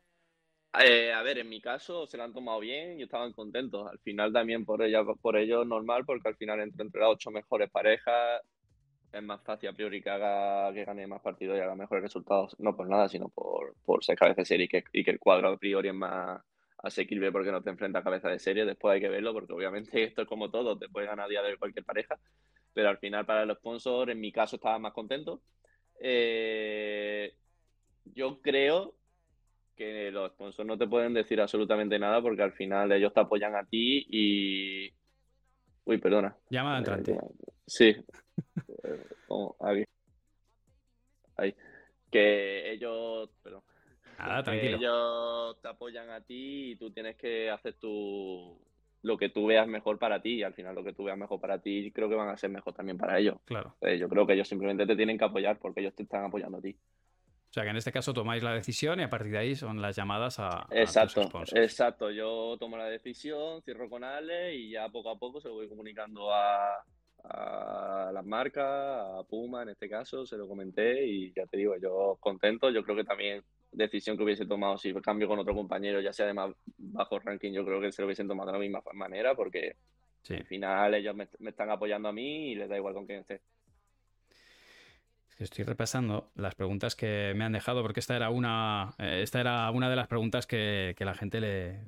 Eh, 0.78 1.10
a 1.12 1.22
ver, 1.22 1.38
en 1.38 1.48
mi 1.48 1.62
caso 1.62 2.06
se 2.06 2.18
lo 2.18 2.24
han 2.24 2.34
tomado 2.34 2.60
bien 2.60 3.00
y 3.00 3.04
estaban 3.04 3.32
contentos. 3.32 3.90
Al 3.90 3.98
final 4.00 4.32
también 4.32 4.66
por 4.66 4.82
ella, 4.82 5.02
por 5.22 5.38
ello 5.38 5.64
normal, 5.64 6.04
porque 6.04 6.28
al 6.28 6.36
final 6.36 6.60
entre, 6.60 6.84
entre 6.84 7.00
las 7.00 7.10
ocho 7.10 7.30
mejores 7.30 7.70
parejas 7.70 8.42
es 9.16 9.22
más 9.22 9.42
fácil 9.42 9.68
a 9.68 9.72
priori 9.72 10.02
que 10.02 10.10
haga 10.10 10.72
que 10.72 10.84
gane 10.84 11.06
más 11.06 11.22
partidos 11.22 11.56
y 11.56 11.60
haga 11.60 11.74
mejores 11.74 12.02
resultados. 12.02 12.54
No 12.58 12.76
por 12.76 12.88
nada, 12.88 13.08
sino 13.08 13.28
por, 13.28 13.74
por 13.84 14.04
ser 14.04 14.16
cabeza 14.16 14.42
de 14.42 14.46
serie 14.46 14.66
y 14.66 14.68
que, 14.68 14.84
y 14.92 15.04
que 15.04 15.10
el 15.10 15.18
cuadro 15.18 15.48
a 15.48 15.56
priori 15.56 15.88
es 15.88 15.94
más 15.94 16.40
asequible 16.78 17.32
porque 17.32 17.50
no 17.50 17.62
te 17.62 17.70
enfrenta 17.70 18.00
a 18.00 18.04
cabeza 18.04 18.28
de 18.28 18.38
serie. 18.38 18.64
Después 18.64 18.94
hay 18.94 19.00
que 19.00 19.08
verlo, 19.08 19.32
porque 19.32 19.52
obviamente 19.52 20.02
esto 20.04 20.22
es 20.22 20.28
como 20.28 20.50
todo, 20.50 20.78
te 20.78 20.88
puede 20.88 21.06
ganar 21.06 21.26
a 21.26 21.28
día 21.28 21.42
de 21.42 21.56
cualquier 21.56 21.84
pareja. 21.84 22.18
Pero 22.74 22.88
al 22.88 22.98
final 22.98 23.24
para 23.24 23.46
los 23.46 23.58
sponsors, 23.58 24.12
en 24.12 24.20
mi 24.20 24.32
caso, 24.32 24.56
estaba 24.56 24.78
más 24.78 24.92
contento. 24.92 25.40
Eh, 25.98 27.34
yo 28.04 28.40
creo 28.42 28.94
que 29.74 30.10
los 30.10 30.32
sponsors 30.32 30.66
no 30.66 30.76
te 30.76 30.86
pueden 30.86 31.14
decir 31.14 31.40
absolutamente 31.40 31.98
nada 31.98 32.20
porque 32.20 32.42
al 32.42 32.52
final 32.52 32.92
ellos 32.92 33.12
te 33.14 33.20
apoyan 33.20 33.56
a 33.56 33.64
ti 33.64 34.06
y. 34.10 34.92
Uy, 35.84 35.98
perdona. 35.98 36.36
Llama 36.50 36.78
entrante. 36.78 37.16
Sí. 37.66 37.96
Ahí. 41.36 41.54
Que 42.10 42.72
ellos. 42.72 43.30
Perdón. 43.42 43.62
Nada, 44.18 44.42
tranquilo. 44.42 44.78
ellos 44.78 45.60
te 45.60 45.68
apoyan 45.68 46.10
a 46.10 46.20
ti 46.22 46.72
y 46.72 46.76
tú 46.76 46.90
tienes 46.90 47.16
que 47.16 47.50
hacer 47.50 47.74
tu 47.74 48.58
lo 49.02 49.16
que 49.16 49.28
tú 49.28 49.46
veas 49.46 49.68
mejor 49.68 49.98
para 49.98 50.20
ti 50.20 50.36
y 50.36 50.42
al 50.42 50.54
final 50.54 50.74
lo 50.74 50.82
que 50.82 50.92
tú 50.92 51.04
veas 51.04 51.16
mejor 51.16 51.40
para 51.40 51.60
ti 51.60 51.92
creo 51.92 52.08
que 52.08 52.16
van 52.16 52.28
a 52.28 52.36
ser 52.36 52.50
mejor 52.50 52.74
también 52.74 52.98
para 52.98 53.18
ellos. 53.18 53.36
Claro. 53.44 53.76
Eh, 53.80 53.98
yo 53.98 54.08
creo 54.08 54.26
que 54.26 54.32
ellos 54.32 54.48
simplemente 54.48 54.86
te 54.86 54.96
tienen 54.96 55.16
que 55.16 55.24
apoyar 55.24 55.58
porque 55.58 55.80
ellos 55.80 55.94
te 55.94 56.02
están 56.02 56.24
apoyando 56.24 56.58
a 56.58 56.60
ti. 56.60 56.76
O 57.48 57.52
sea 57.52 57.62
que 57.62 57.70
en 57.70 57.76
este 57.76 57.92
caso 57.92 58.12
tomáis 58.12 58.42
la 58.42 58.52
decisión 58.52 59.00
y 59.00 59.04
a 59.04 59.08
partir 59.08 59.32
de 59.32 59.38
ahí 59.38 59.54
son 59.54 59.80
las 59.80 59.96
llamadas 59.96 60.38
a. 60.40 60.66
Exacto, 60.70 61.22
exacto. 61.54 62.10
Yo 62.10 62.56
tomo 62.58 62.76
la 62.76 62.86
decisión, 62.86 63.62
cierro 63.62 63.88
con 63.88 64.04
Ale 64.04 64.54
y 64.54 64.72
ya 64.72 64.88
poco 64.88 65.10
a 65.10 65.18
poco 65.18 65.40
se 65.40 65.48
lo 65.48 65.54
voy 65.54 65.68
comunicando 65.68 66.34
a, 66.34 66.84
las 68.12 68.24
marcas, 68.24 68.64
a 68.64 69.22
Puma 69.28 69.62
en 69.62 69.70
este 69.70 69.88
caso, 69.88 70.26
se 70.26 70.36
lo 70.36 70.48
comenté 70.48 71.06
y 71.06 71.32
ya 71.32 71.46
te 71.46 71.56
digo, 71.58 71.76
yo 71.76 72.16
contento. 72.20 72.70
Yo 72.70 72.82
creo 72.82 72.96
que 72.96 73.04
también 73.04 73.42
decisión 73.72 74.16
que 74.16 74.24
hubiese 74.24 74.46
tomado 74.46 74.78
si 74.78 74.94
cambio 74.94 75.28
con 75.28 75.38
otro 75.38 75.54
compañero, 75.54 76.00
ya 76.00 76.12
sea 76.12 76.26
de 76.26 76.34
más 76.34 76.54
bajo 76.78 77.18
ranking, 77.18 77.52
yo 77.52 77.64
creo 77.64 77.80
que 77.80 77.92
se 77.92 78.02
lo 78.02 78.06
hubiesen 78.06 78.28
tomado 78.28 78.48
de 78.48 78.52
la 78.54 78.58
misma 78.58 78.82
manera 78.94 79.34
porque 79.34 79.76
al 80.30 80.44
final 80.44 80.94
ellos 80.94 81.14
me, 81.14 81.28
me 81.38 81.50
están 81.50 81.70
apoyando 81.70 82.08
a 82.08 82.12
mí 82.12 82.52
y 82.52 82.54
les 82.54 82.68
da 82.68 82.76
igual 82.76 82.94
con 82.94 83.06
quién 83.06 83.20
esté. 83.20 83.40
Estoy 85.38 85.66
repasando 85.66 86.30
las 86.34 86.54
preguntas 86.54 86.96
que 86.96 87.34
me 87.36 87.44
han 87.44 87.52
dejado 87.52 87.82
porque 87.82 88.00
esta 88.00 88.16
era 88.16 88.30
una, 88.30 88.94
eh, 88.98 89.20
esta 89.22 89.38
era 89.38 89.70
una 89.70 89.90
de 89.90 89.96
las 89.96 90.06
preguntas 90.06 90.46
que, 90.46 90.94
la 90.98 91.14
gente 91.14 91.40
le 91.40 91.80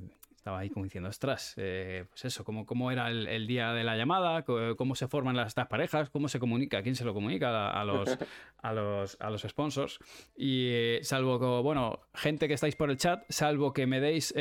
estaba 0.49 0.61
ahí 0.61 0.71
como 0.71 0.85
diciendo, 0.85 1.11
ostras, 1.11 1.53
eh, 1.59 2.07
pues 2.09 2.25
eso, 2.25 2.43
¿cómo, 2.43 2.65
cómo 2.65 2.91
era 2.91 3.11
el, 3.11 3.47
día 3.47 3.75
de 3.75 3.85
la 3.85 3.99
llamada? 3.99 4.47
¿Cómo 4.77 4.95
se 4.95 5.07
forman 5.07 5.37
las, 5.37 5.49
estas 5.49 5.67
parejas? 5.67 6.09
¿Cómo 6.09 6.29
se 6.29 6.39
comunica? 6.39 6.83
¿Quién 6.83 6.97
se 6.97 7.05
lo 7.05 7.13
comunica 7.13 7.69
a, 7.69 7.85
los, 7.85 8.19
a, 8.63 8.73
los, 8.73 9.19
a 9.21 9.29
los 9.29 9.43
sponsors? 9.43 9.99
Y 10.37 10.69
eh, 10.71 11.01
salvo 11.03 11.39
que, 11.39 11.63
bueno, 11.63 12.01
gente 12.15 12.49
que 12.49 12.55
estáis 12.55 12.77
por 12.77 12.91
el 12.91 12.97
chat, 12.97 13.25
salvo 13.29 13.75
que 13.75 13.87
me 13.87 14.01
deis 14.01 14.33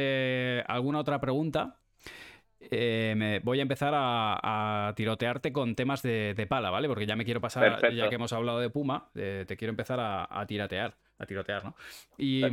alguna 0.68 1.00
otra 1.00 1.20
pregunta, 1.20 1.76
eh, 2.62 3.14
me 3.18 3.40
voy 3.40 3.60
a 3.60 3.64
empezar 3.64 3.92
a, 3.94 4.94
tirotearte 4.96 5.52
con 5.52 5.76
temas 5.76 6.02
de, 6.04 6.48
pala, 6.48 6.70
¿vale? 6.70 6.88
Porque 6.88 7.06
ya 7.06 7.18
me 7.18 7.26
quiero 7.26 7.42
pasar, 7.42 7.82
ya 7.94 8.08
que 8.08 8.16
hemos 8.16 8.32
hablado 8.32 8.62
de 8.62 8.70
Puma, 8.70 9.10
te 9.14 9.58
quiero 9.58 9.72
empezar 9.72 10.00
a, 10.00 10.46
tiratear, 10.48 10.96
a 11.18 11.26
tirotear, 11.26 11.66
¿no? 11.66 11.76
Y 12.18 12.44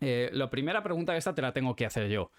eh, 0.00 0.30
la 0.32 0.48
primera 0.48 0.82
pregunta 0.82 1.16
esta 1.16 1.34
te 1.34 1.42
la 1.42 1.52
tengo 1.52 1.76
que 1.76 1.86
hacer 1.86 2.08
yo. 2.08 2.30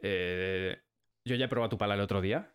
Eh, 0.00 0.80
yo 1.24 1.36
ya 1.36 1.46
he 1.46 1.48
probado 1.48 1.70
tu 1.70 1.78
pala 1.78 1.94
el 1.94 2.00
otro 2.00 2.20
día. 2.20 2.52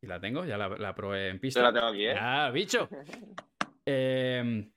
Y 0.00 0.06
la 0.06 0.20
tengo, 0.20 0.44
ya 0.44 0.56
la, 0.56 0.94
probé 0.94 1.28
en 1.28 1.40
pista. 1.40 1.60
la 1.62 1.72
tengo 1.72 1.88
aquí, 1.88 2.06
¿eh? 2.06 2.14
Ah, 2.16 2.50
bicho. 2.52 2.88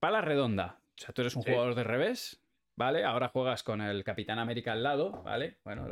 pala 0.00 0.20
redonda. 0.20 0.80
O 0.82 0.98
sea, 0.98 1.14
tú 1.14 1.22
eres 1.22 1.36
un 1.36 1.42
jugador 1.42 1.74
de 1.74 1.84
revés. 1.84 2.42
¿Vale? 2.76 3.04
Ahora 3.04 3.28
juegas 3.28 3.62
con 3.62 3.80
el 3.80 4.04
Capitán 4.04 4.38
América 4.38 4.72
al 4.72 4.82
lado, 4.82 5.22
¿vale? 5.24 5.56
Bueno, 5.64 5.86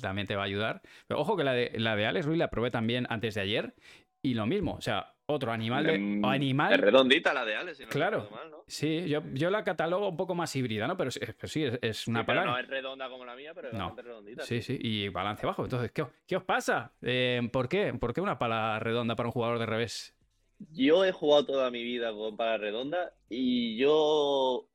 también 0.00 0.26
te 0.26 0.36
va 0.36 0.42
a 0.42 0.46
ayudar. 0.46 0.82
Pero 1.06 1.20
ojo 1.20 1.36
que 1.36 1.44
la 1.44 1.52
de, 1.52 1.72
la 1.76 1.96
de 1.96 2.06
Alex 2.06 2.26
Ruiz 2.26 2.38
la 2.38 2.50
probé 2.50 2.70
también 2.70 3.06
antes 3.10 3.34
de 3.34 3.42
ayer 3.42 3.74
y 4.22 4.34
lo 4.34 4.46
mismo, 4.46 4.74
o 4.74 4.80
sea, 4.80 5.14
otro 5.26 5.52
animal 5.52 5.84
de... 5.84 5.94
Em, 5.94 6.24
animal... 6.24 6.74
Es 6.74 6.80
redondita 6.80 7.32
la 7.32 7.44
de 7.44 7.56
Alex, 7.56 7.78
si 7.78 7.84
no 7.84 7.88
Claro, 7.90 8.28
sí, 8.66 9.08
yo, 9.08 9.22
yo, 9.32 9.48
la 9.50 9.64
catalogo 9.64 10.08
un 10.08 10.16
poco 10.16 10.34
más 10.34 10.54
híbrida, 10.56 10.86
¿no? 10.86 10.96
Pero, 10.96 11.10
sí, 11.10 11.64
es, 11.80 12.06
una 12.06 12.26
palabra... 12.26 12.50
No 12.50 12.58
es 12.58 12.68
redonda 12.68 13.08
como 13.08 13.24
la 13.24 13.34
mía, 13.34 13.52
pero 13.54 13.68
es 13.68 13.74
bastante 13.74 14.02
redondita. 14.02 14.42
Sí, 14.44 14.60
sí, 14.60 14.78
y 14.80 15.08
balance 15.08 15.46
bajo. 15.46 15.64
Entonces, 15.64 15.92
¿qué, 15.92 16.04
qué 16.26 16.36
os 16.36 16.44
pasa? 16.44 16.92
Eh, 17.00 17.40
¿Por 17.52 17.68
qué? 17.68 17.94
¿Por 17.94 18.12
qué 18.12 18.20
una 18.20 18.38
pala 18.38 18.78
redonda 18.78 19.16
para 19.16 19.28
un 19.28 19.32
jugador 19.32 19.58
de 19.58 19.66
revés? 19.66 20.14
Yo 20.72 21.06
he 21.06 21.12
jugado 21.12 21.46
toda 21.46 21.70
mi 21.70 21.82
vida 21.82 22.12
con 22.12 22.36
pala 22.36 22.58
redonda 22.58 23.14
y 23.30 23.78
yo 23.78 24.69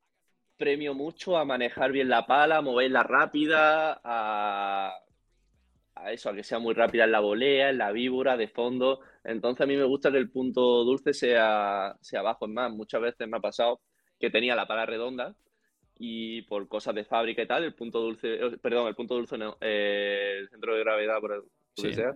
premio 0.57 0.93
mucho 0.93 1.37
a 1.37 1.45
manejar 1.45 1.91
bien 1.91 2.09
la 2.09 2.25
pala, 2.25 2.57
a 2.57 2.61
moverla 2.61 3.03
rápida, 3.03 3.99
a, 4.03 4.97
eso, 6.11 6.29
a 6.29 6.35
que 6.35 6.43
sea 6.43 6.59
muy 6.59 6.73
rápida 6.73 7.05
en 7.05 7.11
la 7.11 7.19
volea, 7.19 7.69
en 7.69 7.77
la 7.77 7.91
víbora, 7.91 8.37
de 8.37 8.47
fondo. 8.47 8.99
Entonces 9.23 9.61
a 9.61 9.67
mí 9.67 9.75
me 9.75 9.83
gusta 9.83 10.11
que 10.11 10.17
el 10.17 10.29
punto 10.29 10.83
dulce 10.83 11.13
sea, 11.13 11.95
sea 12.01 12.21
bajo. 12.21 12.45
Es 12.45 12.51
más, 12.51 12.71
muchas 12.71 13.01
veces 13.01 13.27
me 13.27 13.37
ha 13.37 13.41
pasado 13.41 13.81
que 14.19 14.29
tenía 14.29 14.55
la 14.55 14.67
pala 14.67 14.85
redonda 14.85 15.35
y 15.97 16.41
por 16.43 16.67
cosas 16.67 16.95
de 16.95 17.05
fábrica 17.05 17.41
y 17.41 17.47
tal, 17.47 17.63
el 17.63 17.73
punto 17.73 18.01
dulce, 18.01 18.33
eh, 18.33 18.57
perdón, 18.61 18.87
el 18.87 18.95
punto 18.95 19.15
dulce 19.15 19.37
no, 19.37 19.57
eh, 19.61 20.39
el 20.39 20.49
centro 20.49 20.75
de 20.75 20.81
gravedad, 20.81 21.19
por 21.21 21.37
lo 21.37 21.43
que 21.75 21.93
sea, 21.93 22.13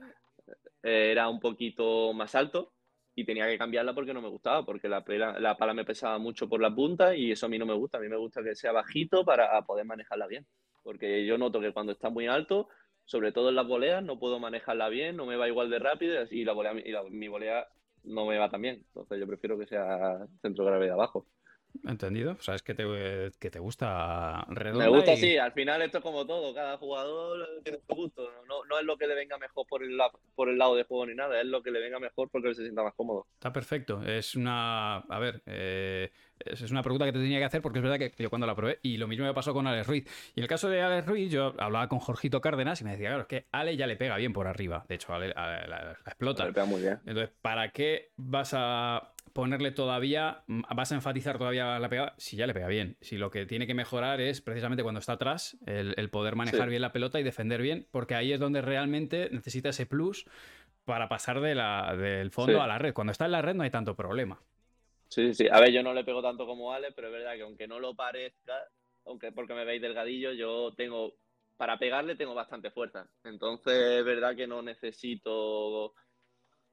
eh, 0.84 1.12
era 1.12 1.30
un 1.30 1.40
poquito 1.40 2.12
más 2.14 2.36
alto 2.36 2.74
y 3.20 3.26
tenía 3.26 3.48
que 3.48 3.58
cambiarla 3.58 3.94
porque 3.94 4.14
no 4.14 4.22
me 4.22 4.30
gustaba, 4.30 4.66
porque 4.66 4.88
la, 4.88 5.04
la 5.40 5.58
pala 5.58 5.74
me 5.74 5.84
pesaba 5.84 6.18
mucho 6.18 6.48
por 6.48 6.62
la 6.62 6.74
punta 6.74 7.16
y 7.16 7.32
eso 7.32 7.48
a 7.48 7.50
mí 7.50 7.58
no 7.58 7.66
me 7.66 7.74
gusta, 7.74 7.98
a 7.98 8.02
mí 8.02 8.08
me 8.08 8.16
gusta 8.16 8.42
que 8.42 8.56
sea 8.56 8.72
bajito 8.72 9.26
para 9.26 9.62
poder 9.64 9.86
manejarla 9.86 10.28
bien, 10.28 10.48
porque 10.84 11.26
yo 11.26 11.38
noto 11.38 11.60
que 11.60 11.74
cuando 11.74 11.92
está 11.92 12.10
muy 12.10 12.28
alto, 12.28 12.70
sobre 13.04 13.32
todo 13.32 13.50
en 13.50 13.56
las 13.56 13.68
boleas, 13.68 14.04
no 14.04 14.20
puedo 14.20 14.40
manejarla 14.40 14.88
bien, 14.88 15.18
no 15.18 15.26
me 15.26 15.36
va 15.36 15.50
igual 15.50 15.70
de 15.70 15.80
rápido 15.80 16.26
y, 16.32 16.46
la 16.46 16.54
volea, 16.54 16.74
y 16.74 17.12
mi 17.12 17.28
volea 17.28 17.68
no 18.04 18.26
me 18.26 18.38
va 18.38 18.50
tan 18.50 18.62
bien, 18.62 18.76
entonces 18.88 19.20
yo 19.20 19.28
prefiero 19.28 19.58
que 19.60 19.68
sea 19.68 20.26
centro 20.42 20.64
de 20.64 20.72
gravedad 20.72 20.94
abajo. 20.94 21.28
Entendido. 21.88 22.34
O 22.34 22.42
sea, 22.42 22.56
es 22.56 22.62
que 22.62 22.74
te, 22.74 22.84
que 23.40 23.50
te 23.50 23.60
gusta 23.60 24.46
redonda. 24.50 24.86
Me 24.86 24.96
gusta, 24.96 25.16
sí. 25.16 25.38
Al 25.38 25.52
final 25.52 25.82
esto 25.82 26.00
es 26.00 26.04
como 26.04 26.26
todo. 26.26 26.54
Cada 26.54 26.78
jugador 26.78 27.48
tiene 27.64 27.80
su 27.88 27.96
gusto. 27.96 28.30
No, 28.48 28.66
no 28.66 28.80
es 28.80 28.86
lo 28.86 28.98
que 28.98 29.08
le 29.08 29.16
venga 29.16 29.38
mejor 29.38 29.66
por 29.68 29.84
el, 29.84 29.98
por 30.36 30.50
el 30.50 30.58
lado 30.58 30.76
de 30.76 30.84
juego 30.84 31.06
ni 31.06 31.16
nada. 31.16 31.40
Es 31.40 31.48
lo 31.48 31.62
que 31.62 31.72
le 31.72 31.80
venga 31.80 32.00
mejor 32.00 32.30
porque 32.30 32.54
se 32.54 32.64
sienta 32.64 32.84
más 32.84 32.94
cómodo. 32.96 33.28
Está 33.34 33.54
perfecto. 33.54 34.04
Es 34.04 34.36
una... 34.36 34.98
A 34.98 35.20
ver, 35.20 35.42
eh, 35.46 36.12
es 36.40 36.72
una 36.72 36.82
pregunta 36.82 37.06
que 37.06 37.12
te 37.12 37.20
tenía 37.20 37.40
que 37.40 37.46
hacer 37.46 37.62
porque 37.62 37.80
es 37.80 37.84
verdad 37.84 37.98
que 37.98 38.14
yo 38.18 38.30
cuando 38.30 38.48
la 38.48 38.56
probé 38.56 38.80
y 38.82 38.98
lo 38.98 39.08
mismo 39.08 39.26
me 39.26 39.34
pasó 39.34 39.54
con 39.54 39.68
Alex 39.68 39.88
Ruiz. 39.88 40.32
Y 40.36 40.40
en 40.40 40.44
el 40.44 40.50
caso 40.50 40.70
de 40.70 40.82
Alex 40.82 41.08
Ruiz, 41.08 41.32
yo 41.32 41.54
hablaba 41.58 41.88
con 41.90 42.00
Jorgito 42.00 42.42
Cárdenas 42.42 42.82
y 42.82 42.84
me 42.84 42.92
decía, 42.92 43.10
claro, 43.10 43.22
es 43.24 43.28
que 43.28 43.48
Ale 43.52 43.76
ya 43.76 43.88
le 43.88 43.96
pega 43.96 44.16
bien 44.18 44.34
por 44.34 44.48
arriba. 44.48 44.86
De 44.88 44.96
hecho, 44.96 45.14
Ale, 45.14 45.30
la, 45.30 45.98
explota. 46.06 46.46
Le 46.46 46.54
pega 46.54 46.66
muy 46.66 46.82
bien. 46.82 47.00
Entonces, 47.06 47.32
¿para 47.42 47.72
qué 47.72 48.12
vas 48.16 48.54
a 48.56 49.14
ponerle 49.34 49.72
todavía, 49.72 50.44
vas 50.48 50.92
a 50.92 50.96
enfatizar 50.96 51.38
todavía 51.38 51.80
la 51.80 51.90
pegada 51.90 52.16
si 52.18 52.38
ya 52.38 52.48
le 52.48 52.54
pega 52.54 52.68
bien. 52.68 52.98
Si 53.02 53.18
lo 53.18 53.32
que 53.32 53.46
tiene 53.46 53.68
que 53.68 53.74
mejorar 53.74 54.22
es 54.22 54.42
precisamente 54.42 54.84
cuando 54.84 55.00
está 55.00 55.14
atrás, 55.14 55.58
el, 55.66 56.10
poder 56.10 56.36
manejar 56.36 56.70
bien 56.70 56.82
la 56.82 56.92
pelota 56.92 57.20
y 57.20 57.24
defender 57.24 57.62
bien, 57.62 57.88
porque 57.92 58.16
ahí 58.16 58.32
es 58.32 58.40
donde 58.40 58.62
realmente 58.62 59.30
necesita 59.32 59.70
ese 59.70 59.86
plus 59.86 60.26
para 60.86 61.08
pasar 61.08 61.40
de 61.42 61.56
la, 61.56 61.96
del 61.96 62.32
fondo 62.32 62.62
a 62.62 62.68
la 62.68 62.78
red. 62.78 62.94
Cuando 62.94 63.12
está 63.12 63.26
en 63.26 63.32
la 63.32 63.42
red 63.42 63.56
no 63.56 63.64
hay 63.64 63.70
tanto 63.70 63.96
problema. 63.96 64.42
Sí, 65.10 65.34
sí. 65.34 65.48
A 65.52 65.60
ver, 65.60 65.72
yo 65.72 65.84
no 65.84 65.94
le 65.94 66.04
pego 66.04 66.22
tanto 66.22 66.46
como 66.46 66.72
Ale, 66.72 66.92
pero 66.92 67.08
es 67.08 67.14
verdad 67.14 67.36
que 67.36 67.42
aunque 67.42 67.68
no 67.68 67.80
lo 67.80 67.96
parezca, 67.96 68.56
aunque 69.06 69.32
porque 69.32 69.54
me 69.54 69.66
veis 69.66 69.82
delgadillo, 69.82 70.32
yo 70.34 70.74
tengo, 70.76 71.16
para 71.58 71.78
pegarle 71.78 72.16
tengo 72.16 72.36
bastante 72.36 72.72
fuerza. 72.72 73.10
Entonces 73.24 73.74
es 73.74 74.06
verdad 74.06 74.36
que 74.36 74.48
no 74.48 74.62
necesito, 74.62 75.94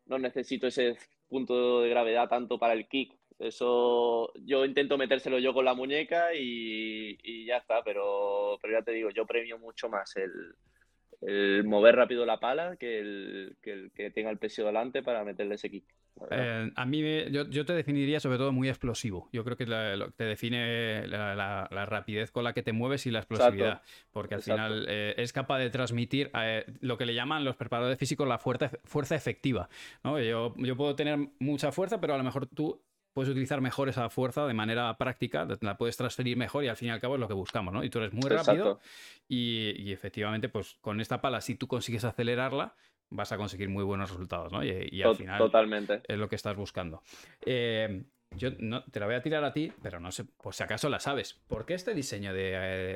no 0.07 0.19
necesito 0.19 0.67
ese 0.67 0.97
punto 1.29 1.83
de 1.83 1.91
gravedad 1.91 2.29
tanto 2.29 2.59
para 2.59 2.73
el 2.73 2.89
kick. 2.89 3.15
Eso 3.39 4.33
yo 4.45 4.65
intento 4.65 4.97
metérselo 4.97 5.39
yo 5.39 5.53
con 5.53 5.65
la 5.65 5.75
muñeca 5.75 6.35
y, 6.35 7.45
ya 7.45 7.59
está, 7.59 7.83
pero, 7.85 8.59
pero 8.63 8.79
ya 8.79 8.83
te 8.83 8.93
digo, 8.93 9.11
yo 9.11 9.27
premio 9.27 9.59
mucho 9.59 9.89
más 9.89 10.17
el, 10.17 11.65
mover 11.65 11.97
rápido 11.97 12.25
la 12.25 12.41
pala 12.41 12.77
que 12.77 12.99
el, 12.99 13.57
que 13.61 14.11
tenga 14.11 14.31
el 14.31 14.39
peso 14.39 14.65
delante 14.65 15.03
para 15.03 15.25
meterle 15.25 15.57
ese 15.57 15.71
kick. 15.71 15.85
Eh, 16.31 16.73
a 16.75 16.87
mí, 16.87 17.03
yo, 17.31 17.67
te 17.67 17.73
definiría 17.75 18.21
sobre 18.21 18.39
todo 18.39 18.53
muy 18.53 18.69
explosivo. 18.69 19.29
Yo 19.33 19.45
creo 19.45 19.57
que 19.57 19.67
lo, 19.67 20.11
te 20.13 20.25
define 20.25 21.07
la, 21.07 21.69
rapidez 21.87 22.31
con 22.31 22.45
la 22.45 22.53
que 22.53 22.63
te 22.63 22.73
mueves 22.73 23.07
y 23.07 23.11
la 23.11 23.21
explosividad. 23.21 23.83
Porque 24.13 24.35
al 24.35 24.43
final 24.43 24.87
eh, 24.89 25.15
es 25.19 25.33
capaz 25.33 25.59
de 25.59 25.71
transmitir 25.71 26.31
eh, 26.35 26.65
lo 26.81 26.97
que 26.97 27.07
le 27.07 27.15
llaman 27.15 27.45
los 27.45 27.57
preparadores 27.57 27.99
físicos 27.99 28.27
la 28.27 28.39
fuerza, 28.39 28.71
fuerza 28.85 29.15
efectiva. 29.15 29.69
Yo, 30.05 30.55
yo 30.57 30.77
puedo 30.77 30.95
tener 30.97 31.19
mucha 31.39 31.73
fuerza, 31.73 32.01
pero 32.01 32.15
a 32.15 32.19
lo 32.19 32.25
mejor 32.25 32.47
tú 32.47 32.83
puedes 33.13 33.31
utilizar 33.31 33.63
mejor 33.63 33.89
esa 33.89 34.11
fuerza 34.11 34.47
de 34.47 34.53
manera 34.53 34.95
práctica, 34.99 35.49
la 35.63 35.79
puedes 35.79 35.97
transferir 35.97 36.37
mejor 36.37 36.65
y 36.65 36.69
al 36.69 36.77
fin 36.77 36.89
y 36.89 36.91
al 36.91 37.01
cabo 37.01 37.15
es 37.15 37.21
lo 37.21 37.27
que 37.27 37.33
buscamos, 37.33 37.73
¿no? 37.73 37.83
Y 37.83 37.89
tú 37.89 37.99
eres 37.99 38.13
muy 38.13 38.29
rápido 38.29 38.79
y, 39.27 39.73
y, 39.79 39.93
efectivamente, 39.93 40.51
pues 40.51 40.77
con 40.83 41.01
esta 41.01 41.23
pala, 41.23 41.41
si 41.41 41.55
tú 41.55 41.67
consigues 41.67 42.05
acelerarla, 42.05 42.75
vas 43.11 43.33
a 43.33 43.37
conseguir 43.37 43.69
muy 43.69 43.85
buenos 43.85 44.11
resultados, 44.11 44.53
¿no? 44.53 44.65
Y, 44.65 45.03
al 45.03 45.17
final 45.17 45.39
Totalmente. 45.39 46.03
es 46.07 46.19
lo 46.19 46.29
que 46.29 46.37
estás 46.37 46.57
buscando. 46.57 47.03
Eh, 47.45 48.05
yo 48.33 48.51
no, 48.59 48.85
te 48.85 49.01
la 49.01 49.07
voy 49.07 49.15
a 49.15 49.23
tirar 49.23 49.45
a 49.45 49.53
ti, 49.53 49.73
pero 49.83 49.99
no 50.01 50.11
sé, 50.13 50.25
por 50.25 50.55
si 50.55 50.63
acaso 50.63 50.89
la 50.89 51.01
sabes. 51.01 51.35
¿Por 51.49 51.65
qué 51.65 51.75
este 51.75 51.95
diseño 51.95 52.35
de, 52.35 52.51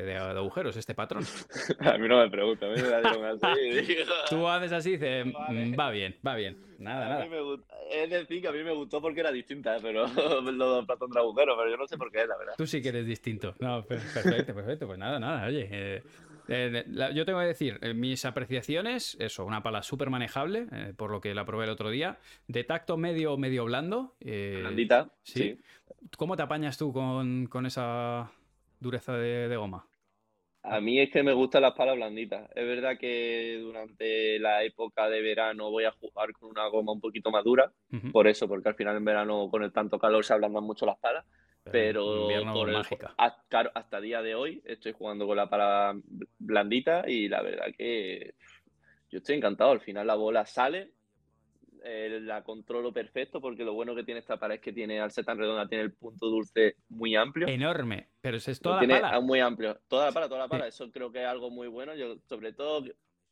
de, 0.04 0.16
agujeros, 0.16 0.76
este 0.76 0.94
patrón? 0.94 1.24
a 1.80 1.98
mí 1.98 2.08
no 2.08 2.18
me 2.18 2.28
pregunta, 2.28 2.66
a 2.66 2.70
mí 2.70 2.76
me 2.76 2.88
da 2.88 2.98
así. 2.98 3.96
Tú 4.28 4.46
haces 4.48 4.72
así 4.72 4.90
y 4.90 4.92
dices, 4.92 5.26
mm, 5.26 5.78
va 5.78 5.90
bien, 5.90 6.16
va 6.26 6.34
bien. 6.34 6.58
Nada, 6.78 7.08
nada. 7.08 7.28
Es 7.90 8.10
decir, 8.10 8.40
que 8.40 8.48
a 8.48 8.52
mí 8.52 8.62
me 8.62 8.72
gustó 8.72 9.00
porque 9.00 9.20
era 9.20 9.32
distinta, 9.32 9.76
pero 9.80 10.06
lo 10.42 10.76
del 10.76 10.86
patrón 10.86 11.10
de 11.10 11.20
agujeros, 11.20 11.56
pero 11.58 11.70
yo 11.70 11.76
no 11.76 11.86
sé 11.86 11.96
por 11.96 12.10
qué, 12.10 12.26
la 12.26 12.36
verdad. 12.36 12.54
Tú 12.56 12.66
sí 12.66 12.82
que 12.82 12.88
eres 12.88 13.06
distinto. 13.06 13.54
No, 13.60 13.84
perfecto, 13.84 14.54
perfecto. 14.54 14.86
Pues 14.86 14.98
nada, 14.98 15.18
nada, 15.18 15.46
oye. 15.46 15.68
Eh, 15.70 16.02
eh, 16.52 16.84
yo 17.14 17.24
tengo 17.24 17.38
que 17.38 17.46
decir, 17.46 17.78
eh, 17.80 17.94
mis 17.94 18.24
apreciaciones, 18.24 19.16
eso, 19.20 19.44
una 19.44 19.62
pala 19.62 19.84
súper 19.84 20.10
manejable, 20.10 20.66
eh, 20.72 20.92
por 20.96 21.12
lo 21.12 21.20
que 21.20 21.32
la 21.32 21.44
probé 21.44 21.64
el 21.64 21.70
otro 21.70 21.90
día, 21.90 22.18
de 22.48 22.64
tacto 22.64 22.96
medio, 22.96 23.36
medio 23.36 23.64
blando. 23.64 24.16
Blandita, 24.20 25.12
¿sí? 25.22 25.60
¿Cómo 26.16 26.36
te 26.36 26.42
apañas 26.42 26.76
tú 26.76 26.92
con, 26.92 27.66
esa 27.66 28.32
dureza 28.80 29.16
de, 29.16 29.56
goma? 29.56 29.86
A 30.64 30.80
mí 30.80 30.98
es 30.98 31.10
que 31.10 31.22
me 31.22 31.32
gustan 31.32 31.62
las 31.62 31.74
palas 31.74 31.94
blanditas. 31.94 32.50
Es 32.54 32.66
verdad 32.66 32.98
que 32.98 33.58
durante 33.60 34.40
la 34.40 34.64
época 34.64 35.08
de 35.08 35.22
verano 35.22 35.70
voy 35.70 35.84
a 35.84 35.92
jugar 35.92 36.32
con 36.32 36.50
una 36.50 36.66
goma 36.66 36.92
un 36.92 37.00
poquito 37.00 37.30
más 37.30 37.44
dura, 37.44 37.72
por 38.10 38.26
eso, 38.26 38.48
porque 38.48 38.68
al 38.68 38.74
final 38.74 38.96
en 38.96 39.04
verano 39.04 39.48
con 39.50 39.62
el 39.62 39.72
tanto 39.72 40.00
calor 40.00 40.24
se 40.24 40.32
ablandan 40.32 40.64
mucho 40.64 40.84
las 40.84 40.98
palas. 40.98 41.24
Pero 41.70 42.28
por 42.52 42.70
hasta, 43.16 43.60
hasta 43.74 44.00
día 44.00 44.22
de 44.22 44.34
hoy 44.34 44.62
estoy 44.64 44.92
jugando 44.92 45.26
con 45.26 45.36
la 45.36 45.48
pala 45.48 45.94
blandita 46.38 47.08
y 47.08 47.28
la 47.28 47.42
verdad 47.42 47.66
que 47.76 48.34
yo 49.10 49.18
estoy 49.18 49.36
encantado. 49.36 49.72
Al 49.72 49.80
final 49.80 50.06
la 50.06 50.14
bola 50.14 50.46
sale, 50.46 50.92
eh, 51.82 52.20
la 52.22 52.42
controlo 52.42 52.92
perfecto 52.92 53.40
porque 53.40 53.64
lo 53.64 53.72
bueno 53.72 53.94
que 53.94 54.04
tiene 54.04 54.20
esta 54.20 54.38
pala 54.38 54.54
es 54.54 54.60
que 54.60 54.72
tiene, 54.72 55.00
al 55.00 55.10
ser 55.10 55.24
tan 55.24 55.38
redonda, 55.38 55.68
tiene 55.68 55.84
el 55.84 55.94
punto 55.94 56.26
dulce 56.26 56.76
muy 56.88 57.16
amplio. 57.16 57.48
Enorme, 57.48 58.10
pero 58.20 58.36
es 58.36 58.60
toda 58.60 58.82
la 58.82 59.00
pala. 59.00 59.20
Muy 59.20 59.40
amplio. 59.40 59.78
Toda 59.88 60.06
la 60.06 60.12
pala, 60.12 60.28
toda 60.28 60.40
la 60.40 60.48
pala. 60.48 60.66
Eso 60.66 60.90
creo 60.90 61.10
que 61.10 61.22
es 61.22 61.26
algo 61.26 61.50
muy 61.50 61.68
bueno. 61.68 61.94
Yo, 61.94 62.16
sobre 62.28 62.52
todo, 62.52 62.84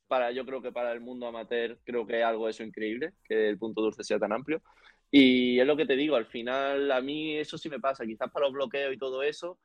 para, 0.07 0.33
yo 0.33 0.45
creo 0.47 0.63
que 0.63 0.73
para 0.73 0.93
el 0.93 1.01
mundo 1.01 1.27
amateur, 1.27 1.79
creo 1.85 2.07
que 2.07 2.21
es 2.21 2.25
algo 2.25 2.49
eso 2.49 2.63
increíble, 2.63 3.13
que 3.25 3.49
el 3.49 3.59
punto 3.59 3.83
dulce 3.83 4.03
sea 4.03 4.19
tan 4.19 4.33
amplio. 4.33 4.63
Y 5.11 5.59
es 5.59 5.67
lo 5.67 5.77
que 5.77 5.87
te 5.87 5.97
digo, 5.97 6.17
al 6.17 6.27
final 6.27 6.93
a 6.93 7.01
mí 7.01 7.37
eso 7.37 7.57
sí 7.57 7.69
me 7.69 7.81
pasa, 7.81 8.05
quizás 8.05 8.31
para 8.31 8.47
los 8.47 8.55
bloqueos 8.55 8.93
y 8.93 8.99
todo 8.99 9.23
eso, 9.23 9.59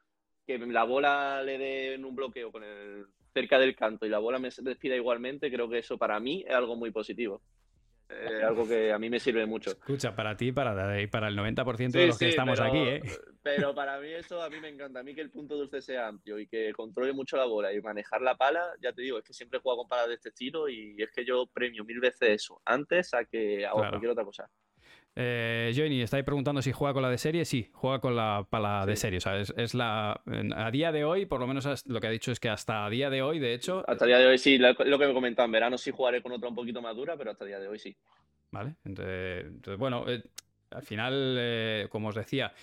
que 0.45 0.57
la 0.57 0.83
bola 0.83 1.41
le 1.43 1.57
dé 1.57 1.93
en 1.95 2.05
un 2.05 2.15
bloqueo 2.15 2.51
con 2.51 2.63
el, 2.63 3.05
cerca 3.33 3.59
del 3.59 3.75
canto 3.75 4.05
y 4.05 4.09
la 4.09 4.19
bola 4.19 4.39
me 4.39 4.49
despida 4.49 4.95
igualmente, 4.95 5.51
creo 5.51 5.69
que 5.69 5.79
eso 5.79 5.97
para 5.97 6.19
mí 6.19 6.45
es 6.47 6.53
algo 6.53 6.75
muy 6.75 6.91
positivo. 6.91 7.41
Es 8.09 8.43
algo 8.43 8.67
que 8.67 8.91
a 8.91 8.99
mí 8.99 9.09
me 9.09 9.19
sirve 9.19 9.45
mucho. 9.45 9.71
Escucha, 9.71 10.15
para 10.15 10.37
ti 10.37 10.51
para, 10.51 10.75
para 11.09 11.27
el 11.29 11.37
90% 11.37 11.91
de 11.91 12.07
los 12.07 12.19
que 12.19 12.29
estamos 12.29 12.59
aquí, 12.59 12.77
¿eh? 12.77 13.01
Pero 13.41 13.73
para 13.73 13.99
mí 13.99 14.09
eso 14.09 14.41
a 14.41 14.49
mí 14.49 14.59
me 14.59 14.69
encanta. 14.69 14.99
A 14.99 15.03
mí 15.03 15.15
que 15.15 15.21
el 15.21 15.31
punto 15.31 15.55
dulce 15.55 15.81
sea 15.81 16.07
amplio 16.07 16.37
y 16.37 16.47
que 16.47 16.71
controle 16.73 17.11
mucho 17.13 17.37
la 17.37 17.45
bola 17.45 17.73
y 17.73 17.81
manejar 17.81 18.21
la 18.21 18.35
pala, 18.35 18.61
ya 18.81 18.93
te 18.93 19.01
digo, 19.01 19.17
es 19.17 19.23
que 19.23 19.33
siempre 19.33 19.57
he 19.57 19.61
jugado 19.61 19.79
con 19.79 19.87
palas 19.87 20.09
de 20.09 20.13
este 20.15 20.29
estilo 20.29 20.69
y 20.69 20.95
es 21.01 21.09
que 21.11 21.25
yo 21.25 21.47
premio 21.47 21.83
mil 21.83 21.99
veces 21.99 22.29
eso 22.29 22.61
antes 22.65 23.13
a 23.13 23.25
que 23.25 23.65
haga 23.65 23.89
cualquier 23.89 24.11
otra 24.11 24.25
cosa. 24.25 24.49
Eh, 25.15 25.71
Johnny, 25.75 26.01
estáis 26.01 26.23
preguntando 26.23 26.61
si 26.61 26.71
juega 26.71 26.93
con 26.93 27.03
la 27.03 27.09
de 27.09 27.17
serie. 27.17 27.45
Sí, 27.45 27.69
juega 27.73 27.99
con 27.99 28.15
la 28.15 28.47
pala 28.49 28.85
de 28.85 28.95
serie. 28.95 29.17
O 29.17 29.21
sea, 29.21 29.39
es, 29.39 29.73
la. 29.73 30.21
A 30.55 30.71
día 30.71 30.91
de 30.91 31.03
hoy, 31.05 31.25
por 31.25 31.39
lo 31.39 31.47
menos 31.47 31.85
lo 31.87 32.01
que 32.01 32.07
ha 32.07 32.09
dicho 32.11 32.31
es 32.31 32.39
que 32.39 32.49
hasta 32.49 32.85
a 32.85 32.89
día 32.89 33.09
de 33.09 33.21
hoy, 33.21 33.39
de 33.39 33.53
hecho. 33.53 33.83
Hasta 33.87 34.05
día 34.05 34.17
de 34.17 34.27
hoy 34.27 34.37
sí, 34.37 34.57
lo, 34.57 34.75
que 34.75 35.07
me 35.07 35.13
comentaba 35.13 35.45
en 35.45 35.51
verano 35.51 35.77
sí 35.77 35.91
jugaré 35.91 36.21
con 36.21 36.31
otra 36.31 36.49
un 36.49 36.55
poquito 36.55 36.81
más 36.81 36.95
dura, 36.95 37.15
pero 37.15 37.31
hasta 37.31 37.45
día 37.45 37.59
de 37.59 37.67
hoy 37.67 37.79
sí. 37.79 37.95
Vale, 38.51 38.75
entonces, 38.85 39.77
bueno, 39.77 40.05
eh, 40.07 40.23
al 40.71 40.83
final, 40.83 41.35
eh, 41.39 41.87
como 41.89 42.09
os 42.09 42.15
decía, 42.15 42.53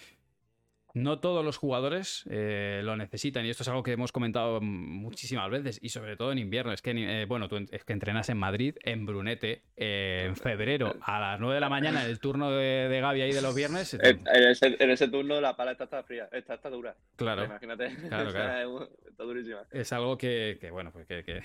no 0.95 1.21
todos 1.21 1.45
los 1.45 1.57
jugadores 1.57 2.25
eh, 2.31 2.81
lo 2.85 2.97
necesitan 2.97 3.45
y 3.47 3.51
esto 3.51 3.63
es 3.63 3.69
algo 3.69 3.83
que 3.83 3.93
hemos 3.93 4.13
comentado 4.13 4.61
muchísimas 4.61 5.51
veces 5.51 5.79
y 5.83 5.91
sobre 5.91 6.17
todo 6.17 6.33
en 6.33 6.39
invierno. 6.39 6.73
Es 6.73 6.83
que, 6.83 6.93
eh, 6.93 7.25
bueno, 7.27 7.49
tú 7.49 7.57
es 7.71 7.85
que 7.85 7.93
entrenas 7.93 8.29
en 8.29 8.39
Madrid, 8.39 8.77
en 8.83 9.07
Brunete, 9.07 9.63
en 9.77 10.37
febrero 10.37 10.97
a 11.03 11.21
las 11.21 11.41
9 11.41 11.55
de 11.55 11.61
la 11.61 11.69
mañana 11.69 12.05
en 12.05 12.11
el 12.11 12.21
turno 12.21 12.51
de, 12.51 12.89
de 12.89 13.01
Gaby 13.01 13.23
ahí 13.23 13.33
de 13.33 13.43
los 13.43 13.55
viernes. 13.55 13.95
En, 13.95 14.91
ese, 14.91 15.09
turno 15.09 15.41
la 15.41 15.57
pala 15.57 15.73
está, 15.73 16.03
fría, 16.03 16.29
está, 16.33 16.57
dura. 16.71 16.97
Claro. 17.17 17.45
Imagínate. 17.45 17.95
Claro, 18.09 18.89
está 19.09 19.23
durísima. 19.25 19.63
Es 19.71 19.93
algo 19.93 20.19
que, 20.19 20.59
bueno, 20.73 20.93
pues 20.93 21.07
que, 21.07 21.23
que, 21.25 21.43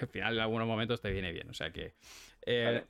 al 0.00 0.08
final 0.08 0.34
en 0.34 0.40
algunos 0.40 0.66
momentos 0.66 1.00
te 1.00 1.10
viene 1.10 1.32
bien. 1.32 1.48
O 1.50 1.54
sea 1.54 1.70
que... 1.70 1.94
Eh, 2.44 2.82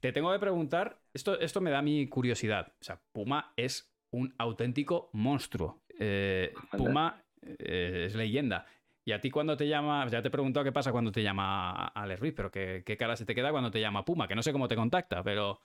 te 0.00 0.12
tengo 0.12 0.32
que 0.32 0.38
preguntar, 0.38 0.98
esto, 1.12 1.38
esto 1.38 1.60
me 1.60 1.70
da 1.70 1.82
mi 1.82 2.08
curiosidad. 2.08 2.72
O 2.80 2.84
sea, 2.84 2.98
Puma 3.12 3.52
es 3.56 3.89
un 4.12 4.34
auténtico 4.38 5.10
monstruo. 5.12 5.82
Eh, 5.98 6.52
Puma 6.76 7.22
eh, 7.42 8.04
es 8.06 8.14
leyenda. 8.14 8.66
Y 9.04 9.12
a 9.12 9.20
ti 9.20 9.30
cuando 9.30 9.56
te 9.56 9.66
llama, 9.66 10.06
ya 10.08 10.22
te 10.22 10.28
he 10.28 10.30
preguntado 10.30 10.64
qué 10.64 10.72
pasa 10.72 10.92
cuando 10.92 11.10
te 11.10 11.22
llama 11.22 11.88
Alex 11.88 12.20
Ruiz, 12.20 12.34
pero 12.36 12.50
qué, 12.50 12.96
cara 12.98 13.16
se 13.16 13.24
te 13.24 13.34
queda 13.34 13.50
cuando 13.50 13.70
te 13.70 13.80
llama 13.80 14.04
Puma, 14.04 14.28
que 14.28 14.34
no 14.34 14.42
sé 14.42 14.52
cómo 14.52 14.68
te 14.68 14.76
contacta, 14.76 15.22
pero... 15.22 15.60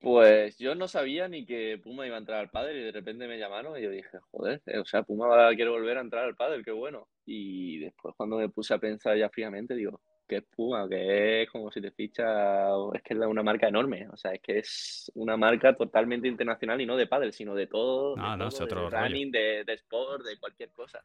Pues 0.00 0.56
yo 0.58 0.74
no 0.74 0.88
sabía 0.88 1.28
ni 1.28 1.44
que 1.44 1.78
Puma 1.82 2.06
iba 2.06 2.16
a 2.16 2.20
entrar 2.20 2.40
al 2.40 2.50
pádel 2.50 2.78
y 2.78 2.84
de 2.84 2.92
repente 2.92 3.28
me 3.28 3.38
llamaron 3.38 3.78
y 3.78 3.82
yo 3.82 3.90
dije, 3.90 4.18
joder, 4.30 4.62
eh, 4.66 4.78
o 4.78 4.84
sea, 4.86 5.02
Puma 5.02 5.48
quiere 5.54 5.70
volver 5.70 5.98
a 5.98 6.00
entrar 6.00 6.24
al 6.24 6.36
pádel, 6.36 6.64
qué 6.64 6.72
bueno. 6.72 7.06
Y 7.26 7.80
después 7.80 8.14
cuando 8.16 8.38
me 8.38 8.48
puse 8.48 8.72
a 8.72 8.78
pensar 8.78 9.16
ya 9.18 9.28
fríamente, 9.28 9.74
digo, 9.74 10.00
que 10.30 10.36
es 10.36 10.44
Puma, 10.44 10.88
que 10.88 11.42
es 11.42 11.50
como 11.50 11.72
si 11.72 11.80
te 11.80 11.90
ficha, 11.90 12.68
es 12.94 13.02
que 13.02 13.14
es 13.14 13.20
una 13.20 13.42
marca 13.42 13.66
enorme, 13.66 14.08
o 14.12 14.16
sea, 14.16 14.32
es 14.32 14.40
que 14.40 14.60
es 14.60 15.10
una 15.16 15.36
marca 15.36 15.74
totalmente 15.74 16.28
internacional 16.28 16.80
y 16.80 16.86
no 16.86 16.96
de 16.96 17.08
pádel, 17.08 17.32
sino 17.32 17.52
de 17.56 17.66
todo, 17.66 18.16
No, 18.16 18.30
de 18.30 18.36
no, 18.36 18.48
todo, 18.48 18.64
otro 18.64 18.88
de 18.88 18.96
running, 18.96 19.32
de, 19.32 19.64
de 19.64 19.72
sport, 19.72 20.24
de 20.24 20.38
cualquier 20.38 20.70
cosa. 20.70 21.02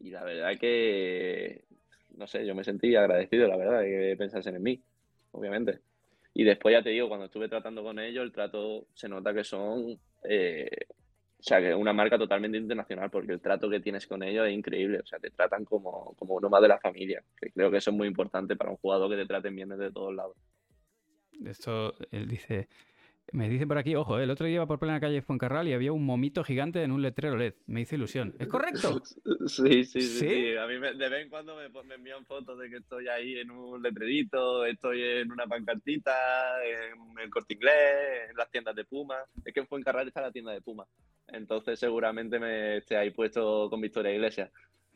Y 0.00 0.10
la 0.10 0.22
verdad 0.22 0.58
que, 0.60 1.64
no 2.18 2.26
sé, 2.26 2.44
yo 2.44 2.54
me 2.54 2.62
sentí 2.62 2.94
agradecido, 2.94 3.48
la 3.48 3.56
verdad, 3.56 3.80
de 3.80 3.88
que 3.88 4.16
pensasen 4.18 4.56
en 4.56 4.62
mí, 4.62 4.82
obviamente. 5.30 5.80
Y 6.34 6.44
después 6.44 6.74
ya 6.74 6.82
te 6.82 6.90
digo, 6.90 7.08
cuando 7.08 7.26
estuve 7.26 7.48
tratando 7.48 7.82
con 7.82 7.98
ellos, 7.98 8.22
el 8.22 8.32
trato 8.32 8.86
se 8.92 9.08
nota 9.08 9.32
que 9.32 9.44
son, 9.44 9.98
eh, 10.28 10.68
o 11.42 11.44
sea, 11.44 11.58
que 11.60 11.70
es 11.70 11.74
una 11.74 11.92
marca 11.92 12.16
totalmente 12.16 12.56
internacional, 12.56 13.10
porque 13.10 13.32
el 13.32 13.40
trato 13.40 13.68
que 13.68 13.80
tienes 13.80 14.06
con 14.06 14.22
ellos 14.22 14.46
es 14.46 14.54
increíble, 14.54 15.00
o 15.00 15.06
sea, 15.06 15.18
te 15.18 15.28
tratan 15.30 15.64
como, 15.64 16.14
como 16.16 16.34
uno 16.36 16.48
más 16.48 16.62
de 16.62 16.68
la 16.68 16.78
familia, 16.78 17.20
que 17.36 17.50
creo 17.50 17.68
que 17.68 17.78
eso 17.78 17.90
es 17.90 17.96
muy 17.96 18.06
importante 18.06 18.54
para 18.54 18.70
un 18.70 18.76
jugador 18.76 19.10
que 19.10 19.16
te 19.16 19.26
traten 19.26 19.56
bien 19.56 19.68
desde 19.70 19.90
todos 19.90 20.14
lados. 20.14 20.36
Esto, 21.44 21.94
él 22.12 22.28
dice, 22.28 22.68
me 23.32 23.48
dicen 23.48 23.66
por 23.66 23.76
aquí, 23.76 23.96
ojo, 23.96 24.20
eh, 24.20 24.22
el 24.22 24.30
otro 24.30 24.46
día 24.46 24.54
iba 24.56 24.66
por 24.66 24.78
plena 24.78 25.00
calle 25.00 25.20
Fuencarral 25.20 25.66
y 25.66 25.72
había 25.72 25.92
un 25.92 26.06
momito 26.06 26.44
gigante 26.44 26.84
en 26.84 26.92
un 26.92 27.02
letrero 27.02 27.36
LED. 27.36 27.54
Me 27.66 27.80
hizo 27.80 27.96
ilusión. 27.96 28.36
¿Es 28.38 28.46
correcto? 28.46 29.02
Sí, 29.46 29.82
sí, 29.84 30.00
sí, 30.00 30.00
¿Sí? 30.02 30.28
sí. 30.28 30.56
A 30.56 30.68
mí 30.68 30.78
me- 30.78 30.94
de 30.94 31.08
vez 31.08 31.24
en 31.24 31.28
cuando 31.28 31.56
me, 31.56 31.68
me 31.82 31.94
envían 31.96 32.24
fotos 32.24 32.56
de 32.60 32.70
que 32.70 32.76
estoy 32.76 33.08
ahí 33.08 33.38
en 33.38 33.50
un 33.50 33.82
letrerito, 33.82 34.64
estoy 34.64 35.02
en 35.02 35.32
una 35.32 35.46
pancartita, 35.48 36.12
en 36.64 37.18
el 37.18 37.28
Corte 37.30 37.54
Inglés, 37.54 38.30
en 38.30 38.36
las 38.36 38.48
tiendas 38.48 38.76
de 38.76 38.84
Puma. 38.84 39.16
Es 39.44 39.52
que 39.52 39.58
en 39.60 39.66
Fuencarral 39.66 40.06
está 40.06 40.20
la 40.20 40.30
tienda 40.30 40.52
de 40.52 40.60
Puma. 40.60 40.86
Entonces 41.32 41.78
seguramente 41.78 42.38
me 42.38 42.78
esté 42.78 42.96
ahí 42.96 43.10
puesto 43.10 43.68
con 43.70 43.80
Victoria 43.80 44.12
Iglesias. 44.12 44.50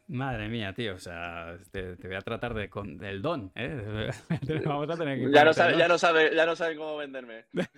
Madre 0.09 0.49
mía, 0.49 0.72
tío, 0.72 0.95
o 0.95 0.99
sea, 0.99 1.59
te, 1.72 1.97
te 1.97 2.07
voy 2.07 2.16
a 2.16 2.20
tratar 2.20 2.55
de, 2.55 2.70
con, 2.70 2.97
del 2.97 3.20
don, 3.20 3.51
¿eh? 3.57 4.09
Vamos 4.64 4.89
a 4.89 4.97
tener 4.97 5.18
que 5.18 5.32
Ya 5.32 5.45
no, 5.45 5.53
sabe, 5.53 5.76
ya, 5.76 5.89
no 5.89 5.99
sabe, 5.99 6.32
ya 6.32 6.47
no 6.47 6.55
saben 6.55 6.78
cómo 6.78 6.97
venderme. 6.97 7.47
No 7.53 7.64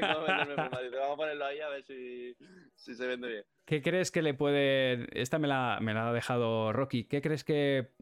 cómo 0.00 0.26
vamos 0.26 1.12
a 1.12 1.16
ponerlo 1.16 1.44
ahí 1.44 1.60
a 1.60 1.68
ver 1.68 1.84
si, 1.84 2.34
si 2.74 2.96
se 2.96 3.06
vende 3.06 3.28
bien. 3.28 3.44
¿Qué 3.64 3.80
crees 3.80 4.10
que 4.10 4.22
le 4.22 4.34
puede... 4.34 5.06
Esta 5.12 5.38
me 5.38 5.46
la, 5.46 5.78
me 5.80 5.94
la 5.94 6.08
ha 6.08 6.12
dejado 6.12 6.72
Rocky. 6.72 7.04
¿Qué 7.04 7.22
crees 7.22 7.44
que 7.44 7.92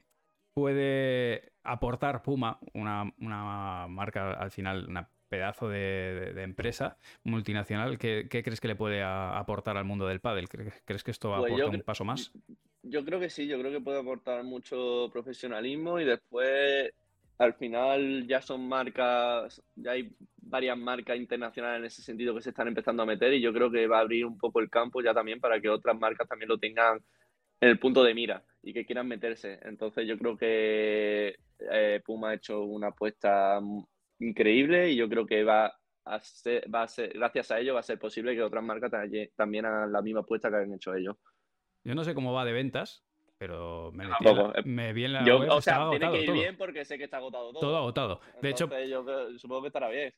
puede 0.54 1.52
aportar 1.62 2.22
Puma, 2.22 2.58
una, 2.72 3.12
una 3.18 3.86
marca 3.88 4.32
al 4.32 4.50
final, 4.50 4.86
una 4.88 5.10
pedazo 5.30 5.68
de, 5.70 5.78
de- 5.78 6.34
de 6.34 6.42
empresa 6.44 6.98
multinacional? 7.24 7.98
¿Qué, 7.98 8.28
qué 8.30 8.42
crees 8.42 8.60
que 8.60 8.68
le 8.68 8.76
puede 8.76 9.02
a- 9.02 9.38
aportar 9.38 9.78
al 9.78 9.86
mundo 9.86 10.06
del 10.08 10.20
pádel? 10.20 10.48
¿Crees, 10.50 11.04
que 11.04 11.10
esto 11.12 11.34
Pues 11.34 11.52
aporta 11.52 11.70
yo 11.70 11.72
un 11.76 11.82
paso 11.82 12.04
más? 12.04 12.34
Yo 12.82 13.04
creo 13.04 13.20
que 13.20 13.30
sí, 13.30 13.46
yo 13.46 13.58
creo 13.60 13.70
que 13.72 13.80
puede 13.80 14.00
aportar 14.00 14.42
mucho 14.44 15.10
profesionalismo 15.12 16.00
y 16.00 16.04
después 16.04 16.90
al 17.38 17.54
final 17.54 18.26
ya 18.26 18.40
son 18.42 18.68
marcas, 18.68 19.62
ya 19.74 19.92
hay 19.92 20.14
varias 20.36 20.76
marcas 20.78 21.16
internacionales 21.18 21.78
en 21.80 21.84
ese 21.86 22.02
sentido 22.02 22.34
que 22.34 22.42
se 22.42 22.50
están 22.50 22.68
empezando 22.68 23.02
a 23.02 23.06
meter 23.06 23.32
y 23.34 23.40
yo 23.42 23.52
creo 23.52 23.70
que 23.70 23.86
va 23.86 23.98
a 23.98 24.00
abrir 24.00 24.24
un 24.26 24.38
poco 24.38 24.60
el 24.60 24.70
campo 24.70 25.02
ya 25.02 25.12
también 25.14 25.40
para 25.40 25.60
que 25.60 25.68
otras 25.68 25.98
marcas 25.98 26.28
también 26.28 26.48
lo 26.48 26.58
tengan 26.58 26.98
en 27.60 27.68
el 27.70 27.78
punto 27.78 28.02
de 28.04 28.14
mira 28.14 28.44
y 28.62 28.72
que 28.74 28.86
quieran 28.86 29.08
meterse. 29.08 29.58
Entonces 29.62 30.06
yo 30.08 30.18
creo 30.18 30.36
que 30.36 31.36
eh, 31.72 32.00
Puma 32.04 32.30
ha 32.30 32.34
hecho 32.34 32.62
una 32.64 32.88
apuesta 32.88 33.60
increíble 34.20 34.90
y 34.90 34.96
yo 34.96 35.08
creo 35.08 35.26
que 35.26 35.42
va 35.44 35.74
a 36.04 36.20
ser, 36.20 36.64
va 36.72 36.82
a 36.82 36.88
ser, 36.88 37.12
gracias 37.14 37.50
a 37.50 37.58
ello 37.60 37.74
va 37.74 37.80
a 37.80 37.84
ser 37.84 37.98
posible 37.98 38.34
que 38.34 38.42
otras 38.42 38.62
marcas 38.64 38.90
también 39.36 39.64
hagan 39.66 39.92
la 39.92 40.02
misma 40.02 40.20
apuesta 40.20 40.50
que 40.50 40.56
han 40.56 40.72
hecho 40.72 40.94
ellos. 40.94 41.16
Yo 41.84 41.94
no 41.94 42.04
sé 42.04 42.14
cómo 42.14 42.32
va 42.32 42.44
de 42.44 42.52
ventas, 42.52 43.04
pero 43.38 43.90
me, 43.92 44.04
metí 44.04 44.04
en 44.04 44.10
la- 44.10 44.34
tampoco, 44.34 44.58
eh, 44.58 44.62
me 44.64 44.92
vi 44.92 45.04
en 45.04 45.12
la 45.14 45.24
Yo, 45.24 45.38
web, 45.40 45.50
o 45.50 45.60
sea, 45.62 45.88
tiene 45.90 46.10
que 46.10 46.20
ir 46.20 46.26
todo. 46.26 46.34
bien 46.34 46.56
porque 46.56 46.84
sé 46.84 46.98
que 46.98 47.04
está 47.04 47.16
agotado 47.18 47.52
todo. 47.52 47.60
Todo 47.60 47.76
agotado. 47.78 48.20
De 48.42 48.50
hecho, 48.50 48.68
yo 48.86 49.04
supongo 49.38 49.62
que 49.62 49.68
estará 49.68 49.88
bien. 49.88 50.12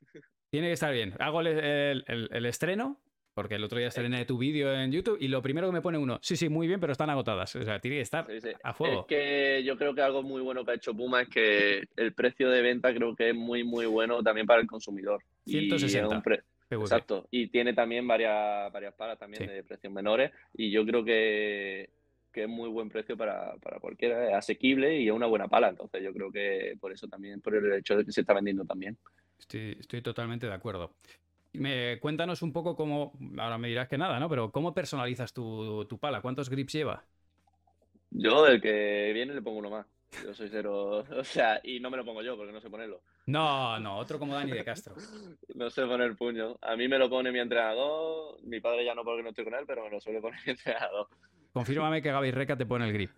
Tiene 0.50 0.66
que 0.68 0.72
estar 0.72 0.92
bien. 0.92 1.14
Hago 1.18 1.40
el, 1.40 1.46
el- 1.46 2.04
el- 2.08 2.28
el 2.32 2.46
estreno, 2.46 3.00
porque 3.34 3.54
el 3.54 3.64
otro 3.64 3.78
día 3.78 3.88
estrené 3.88 4.24
tu 4.24 4.36
vídeo 4.38 4.72
en 4.74 4.92
YouTube, 4.92 5.16
y 5.20 5.28
lo 5.28 5.40
primero 5.42 5.66
que 5.68 5.72
me 5.72 5.80
pone 5.82 5.98
uno, 5.98 6.18
sí, 6.22 6.36
sí, 6.36 6.48
muy 6.48 6.66
bien, 6.66 6.80
pero 6.80 6.92
están 6.92 7.10
agotadas. 7.10 7.54
O 7.56 7.62
sea, 7.62 7.78
tiene 7.80 7.96
que 7.98 8.02
estar 8.02 8.26
Sí, 8.28 8.40
sí. 8.40 8.50
a 8.62 8.74
fuego. 8.74 9.00
Es 9.00 9.06
que 9.06 9.62
yo 9.64 9.76
creo 9.76 9.94
que 9.94 10.02
algo 10.02 10.22
muy 10.22 10.42
bueno 10.42 10.64
que 10.64 10.72
ha 10.72 10.74
hecho 10.74 10.94
Puma 10.94 11.22
es 11.22 11.28
que 11.28 11.82
el 11.96 12.12
precio 12.14 12.50
de 12.50 12.62
venta 12.62 12.92
creo 12.94 13.14
que 13.16 13.30
es 13.30 13.34
muy, 13.34 13.64
muy 13.64 13.86
bueno 13.86 14.22
también 14.22 14.46
para 14.46 14.60
el 14.60 14.66
consumidor. 14.66 15.22
Y 15.46 15.56
es 15.56 15.62
160 15.64 16.08
un 16.16 16.22
pre-. 16.22 16.42
Exacto. 16.70 17.26
Y 17.30 17.48
tiene 17.48 17.74
también 17.74 18.06
varias, 18.06 18.72
varias 18.72 18.94
palas 18.94 19.18
también 19.18 19.42
Sí. 19.42 19.48
de 19.48 19.62
precios 19.62 19.92
menores. 19.92 20.30
Y 20.54 20.70
yo 20.70 20.86
creo 20.86 21.04
que, 21.04 21.90
que 22.32 22.44
es 22.44 22.48
muy 22.48 22.68
buen 22.70 22.88
precio 22.88 23.14
para, 23.16 23.54
para 23.56 23.78
cualquiera. 23.78 24.28
Es 24.30 24.34
asequible 24.34 24.98
y 24.98 25.06
es 25.08 25.12
una 25.12 25.26
buena 25.26 25.48
pala. 25.48 25.68
Entonces 25.68 26.02
yo 26.02 26.12
creo 26.14 26.32
que 26.32 26.74
por 26.80 26.90
eso 26.92 27.06
también, 27.08 27.40
por 27.42 27.54
el 27.54 27.70
hecho 27.74 27.96
de 27.96 28.04
que 28.06 28.12
se 28.12 28.22
está 28.22 28.32
vendiendo 28.32 28.64
también. 28.64 28.96
Estoy, 29.38 29.76
estoy 29.80 30.00
totalmente 30.00 30.46
de 30.46 30.54
acuerdo. 30.54 30.94
Me, 31.54 31.98
cuéntanos 32.00 32.42
un 32.42 32.52
poco 32.52 32.74
cómo, 32.74 33.12
ahora 33.38 33.58
me 33.58 33.68
dirás 33.68 33.88
que 33.88 33.98
nada, 33.98 34.18
¿no? 34.18 34.28
Pero 34.28 34.50
¿cómo 34.50 34.74
personalizas 34.74 35.32
tu, 35.32 35.84
tu 35.86 35.98
pala? 35.98 36.22
¿Cuántos 36.22 36.48
grips 36.48 36.72
lleva? 36.72 37.04
Yo, 38.10 38.46
el 38.46 38.60
que 38.60 39.10
viene, 39.12 39.34
le 39.34 39.42
pongo 39.42 39.58
uno 39.58 39.70
más. 39.70 39.86
Yo 40.24 40.34
soy 40.34 40.48
cero. 40.50 41.04
O 41.16 41.24
sea, 41.24 41.60
y 41.62 41.80
no 41.80 41.90
me 41.90 41.96
lo 41.96 42.04
pongo 42.04 42.22
yo 42.22 42.36
porque 42.36 42.52
no 42.52 42.60
sé 42.60 42.70
ponerlo. 42.70 43.02
No, 43.26 43.78
no, 43.80 43.98
otro 43.98 44.18
como 44.18 44.34
Dani 44.34 44.52
de 44.52 44.64
Castro. 44.64 44.94
No 45.54 45.70
sé 45.70 45.86
poner 45.86 46.16
puño. 46.16 46.56
A 46.62 46.76
mí 46.76 46.88
me 46.88 46.98
lo 46.98 47.08
pone 47.08 47.30
mi 47.30 47.38
entrenador. 47.38 48.42
Mi 48.42 48.60
padre 48.60 48.84
ya 48.84 48.94
no 48.94 49.04
porque 49.04 49.22
no 49.22 49.30
estoy 49.30 49.44
con 49.44 49.54
él, 49.54 49.64
pero 49.66 49.84
me 49.84 49.90
lo 49.90 50.00
suele 50.00 50.20
poner 50.20 50.40
mi 50.46 50.52
entrenador. 50.52 51.08
Confírmame 51.52 52.02
que 52.02 52.10
Gaby 52.10 52.30
Reca 52.30 52.56
te 52.56 52.66
pone 52.66 52.86
el 52.86 52.92
grip. 52.92 53.10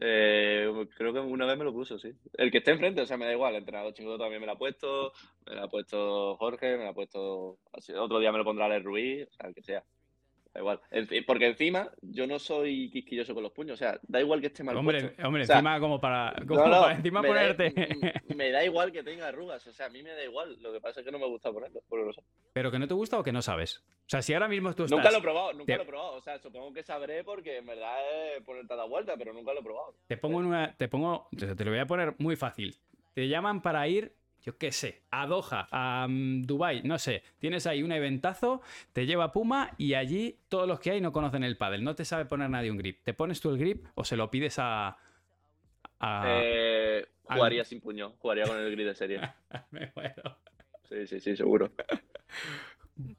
Eh, 0.00 0.88
creo 0.96 1.12
que 1.12 1.20
una 1.20 1.46
vez 1.46 1.56
me 1.56 1.64
lo 1.64 1.72
puso, 1.72 1.98
sí. 1.98 2.12
El 2.34 2.50
que 2.50 2.58
esté 2.58 2.72
enfrente, 2.72 3.02
o 3.02 3.06
sea, 3.06 3.16
me 3.16 3.26
da 3.26 3.32
igual. 3.32 3.54
El 3.54 3.60
entrenador 3.60 3.94
chingo 3.94 4.18
también 4.18 4.40
me 4.40 4.46
lo 4.46 4.52
ha 4.52 4.58
puesto. 4.58 5.12
Me 5.46 5.54
lo 5.54 5.64
ha 5.64 5.68
puesto 5.68 6.36
Jorge, 6.36 6.76
me 6.76 6.84
lo 6.84 6.90
ha 6.90 6.94
puesto. 6.94 7.58
Otro 7.98 8.18
día 8.18 8.32
me 8.32 8.38
lo 8.38 8.44
pondrá 8.44 8.74
el 8.74 8.84
Ruiz, 8.84 9.28
o 9.28 9.32
sea, 9.34 9.48
el 9.48 9.54
que 9.54 9.62
sea. 9.62 9.84
Da 10.54 10.60
igual. 10.60 10.80
Porque 11.26 11.46
encima 11.46 11.90
yo 12.02 12.26
no 12.26 12.38
soy 12.38 12.90
quisquilloso 12.90 13.32
con 13.32 13.42
los 13.42 13.52
puños. 13.52 13.74
O 13.74 13.76
sea, 13.78 13.98
da 14.02 14.20
igual 14.20 14.40
que 14.42 14.48
esté 14.48 14.62
mal 14.62 14.76
Hombre, 14.76 15.00
puesto. 15.00 15.26
hombre 15.26 15.42
O 15.44 15.46
sea, 15.46 15.56
encima 15.56 15.80
como 15.80 15.98
para, 15.98 16.34
como 16.46 16.60
No, 16.60 16.66
no, 16.68 16.80
para 16.82 16.94
encima 16.96 17.22
me 17.22 17.28
da- 17.28 17.34
ponerte... 17.56 18.12
me 18.36 18.50
da 18.50 18.62
igual 18.64 18.92
que 18.92 19.02
tenga 19.02 19.28
arrugas, 19.28 19.66
o 19.66 19.72
sea, 19.72 19.86
a 19.86 19.88
mí 19.88 20.02
me 20.02 20.10
da 20.10 20.22
igual. 20.22 20.58
Lo 20.60 20.72
que 20.72 20.80
pasa 20.80 21.00
es 21.00 21.06
que 21.06 21.12
no 21.12 21.18
me 21.18 21.26
gusta 21.26 21.50
ponerlo, 21.50 21.80
sé. 22.12 22.22
Pero 22.52 22.70
que 22.70 22.78
no 22.78 22.86
te 22.86 22.92
gusta 22.94 23.18
o 23.18 23.22
que 23.22 23.32
no 23.32 23.40
sabes. 23.40 23.78
O 23.78 24.08
sea, 24.12 24.20
si 24.20 24.34
ahora 24.34 24.48
mismo 24.48 24.74
tú 24.74 24.84
estás... 24.84 24.98
Nunca 24.98 25.10
lo 25.10 25.18
he 25.18 25.22
probado, 25.22 25.52
nunca 25.54 25.64
te- 25.72 25.76
lo 25.78 25.82
he 25.84 25.86
probado. 25.86 26.12
O 26.16 26.20
sea, 26.20 26.38
supongo 26.38 26.72
que 26.74 26.82
sabré 26.82 27.24
porque 27.24 27.56
en 27.56 27.66
verdad 27.66 27.96
es 28.36 28.42
ponerte 28.44 28.74
a 28.74 28.76
dar 28.76 28.88
vuelta, 28.90 29.14
pero 29.16 29.32
nunca 29.32 29.54
lo 29.54 29.60
he 29.60 29.64
probado. 29.64 29.94
Te 30.06 30.18
pongo 30.18 30.40
en 30.40 30.46
una. 30.46 30.76
Te 30.76 30.88
pongo. 30.88 31.28
Te 31.34 31.64
lo 31.64 31.70
voy 31.70 31.80
a 31.80 31.86
poner 31.86 32.14
muy 32.18 32.36
fácil. 32.36 32.76
Te 33.14 33.26
llaman 33.28 33.62
para 33.62 33.88
ir, 33.88 34.14
yo 34.42 34.58
qué 34.58 34.72
sé, 34.72 35.02
a 35.10 35.26
Doha, 35.26 35.68
a 35.70 36.06
mm, 36.08 36.42
Dubai, 36.42 36.82
no 36.82 36.98
sé. 36.98 37.22
Tienes 37.38 37.66
ahí 37.66 37.82
un 37.82 37.92
eventazo, 37.92 38.60
te 38.92 39.06
lleva 39.06 39.32
Puma 39.32 39.70
y 39.78 39.94
allí 39.94 40.38
todos 40.48 40.66
los 40.66 40.80
que 40.80 40.90
hay 40.90 41.00
no 41.00 41.12
conocen 41.12 41.44
el 41.44 41.56
pádel. 41.56 41.84
No 41.84 41.94
te 41.94 42.04
sabe 42.04 42.24
poner 42.26 42.50
nadie 42.50 42.70
un 42.70 42.76
grip. 42.78 43.00
¿Te 43.04 43.14
pones 43.14 43.40
tú 43.40 43.50
el 43.50 43.58
grip 43.58 43.86
o 43.94 44.04
se 44.04 44.16
lo 44.16 44.30
pides 44.30 44.58
a. 44.58 44.96
a- 46.00 46.40
Eh, 46.42 47.06
jugaría 47.22 47.64
sin 47.64 47.80
puño, 47.80 48.14
jugaría 48.18 48.44
con 48.46 48.58
el 48.58 48.70
grid 48.72 48.86
de 48.86 48.94
serie. 48.94 49.20
Me 49.70 49.92
muero. 49.94 50.38
Sí, 50.88 51.06
sí, 51.06 51.20
sí, 51.20 51.36
seguro. 51.36 51.70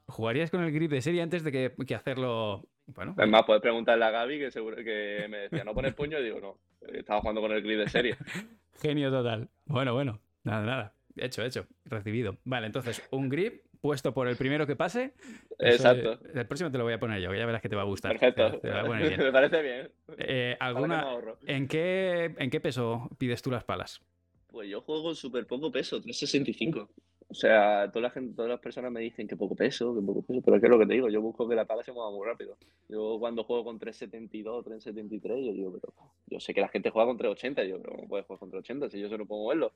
¿Jugarías 0.06 0.50
con 0.50 0.62
el 0.62 0.72
grip 0.72 0.90
de 0.90 1.02
serie 1.02 1.22
antes 1.22 1.42
de 1.42 1.50
que, 1.50 1.74
que 1.86 1.94
hacerlo? 1.94 2.66
Bueno, 2.86 3.14
Es 3.18 3.28
más, 3.28 3.42
puedes 3.44 3.62
preguntarle 3.62 4.04
a 4.04 4.10
Gaby 4.10 4.38
que 4.38 4.50
seguro 4.50 4.76
que 4.76 5.26
me 5.28 5.38
decía, 5.38 5.64
¿no 5.64 5.74
pones 5.74 5.94
puño? 5.94 6.18
Y 6.18 6.24
digo, 6.24 6.38
no, 6.40 6.58
estaba 6.92 7.20
jugando 7.20 7.40
con 7.40 7.50
el 7.52 7.62
grid 7.62 7.78
de 7.78 7.88
serie. 7.88 8.16
genio 8.80 9.10
total. 9.10 9.48
Bueno, 9.66 9.94
bueno, 9.94 10.20
nada, 10.44 10.64
nada. 10.64 10.92
Hecho, 11.16 11.42
hecho, 11.42 11.66
recibido. 11.84 12.36
Vale, 12.44 12.66
entonces, 12.66 13.02
un 13.10 13.28
grip 13.28 13.62
puesto 13.80 14.14
por 14.14 14.28
el 14.28 14.36
primero 14.36 14.66
que 14.66 14.76
pase. 14.76 15.12
Exacto. 15.58 16.14
eh, 16.14 16.32
El 16.34 16.46
próximo 16.46 16.70
te 16.70 16.78
lo 16.78 16.84
voy 16.84 16.94
a 16.94 16.98
poner 16.98 17.20
yo, 17.20 17.30
que 17.30 17.38
ya 17.38 17.46
verás 17.46 17.62
que 17.62 17.68
te 17.68 17.76
va 17.76 17.82
a 17.82 17.86
gustar. 17.86 18.18
Perfecto. 18.18 18.58
Te, 18.60 18.68
te 18.68 18.72
a 18.72 18.84
poner 18.84 19.08
bien. 19.08 19.20
me 19.24 19.32
parece 19.32 19.62
bien. 19.62 19.90
Eh, 20.18 20.56
¿alguna. 20.58 21.06
¿en, 21.46 21.68
qué, 21.68 22.34
¿En 22.38 22.50
qué 22.50 22.60
peso 22.60 23.08
pides 23.18 23.42
tú 23.42 23.50
las 23.50 23.64
palas? 23.64 24.00
Pues 24.48 24.68
yo 24.68 24.80
juego 24.80 25.02
con 25.04 25.14
súper 25.14 25.46
poco 25.46 25.70
peso, 25.70 26.00
365. 26.00 26.88
O 27.28 27.34
sea, 27.34 27.90
toda 27.90 28.02
la 28.04 28.10
gente, 28.10 28.34
todas 28.34 28.50
las 28.50 28.60
personas 28.60 28.92
me 28.92 29.00
dicen 29.00 29.26
que 29.26 29.36
poco 29.36 29.56
peso, 29.56 29.94
que 29.94 30.00
poco 30.00 30.22
peso, 30.22 30.40
pero 30.42 30.56
es 30.56 30.60
que 30.60 30.66
es 30.66 30.70
lo 30.70 30.78
que 30.78 30.86
te 30.86 30.94
digo, 30.94 31.08
yo 31.08 31.20
busco 31.20 31.48
que 31.48 31.56
la 31.56 31.64
pala 31.64 31.82
se 31.82 31.90
mueva 31.90 32.10
muy 32.10 32.24
rápido. 32.24 32.56
Yo 32.88 33.16
cuando 33.18 33.42
juego 33.44 33.64
con 33.64 33.78
372, 33.78 34.64
373, 34.64 35.44
yo 35.44 35.52
digo, 35.52 35.72
pero 35.72 35.92
yo 36.26 36.38
sé 36.38 36.54
que 36.54 36.60
la 36.60 36.68
gente 36.68 36.90
juega 36.90 37.08
con 37.08 37.16
380, 37.18 37.64
y 37.64 37.68
yo, 37.70 37.82
pero 37.82 37.96
¿cómo 37.96 38.08
puedes 38.08 38.26
jugar 38.26 38.38
con 38.38 38.50
380 38.50 38.90
si 38.90 39.00
yo 39.00 39.08
solo 39.08 39.26
puedo 39.26 39.42
moverlo? 39.42 39.72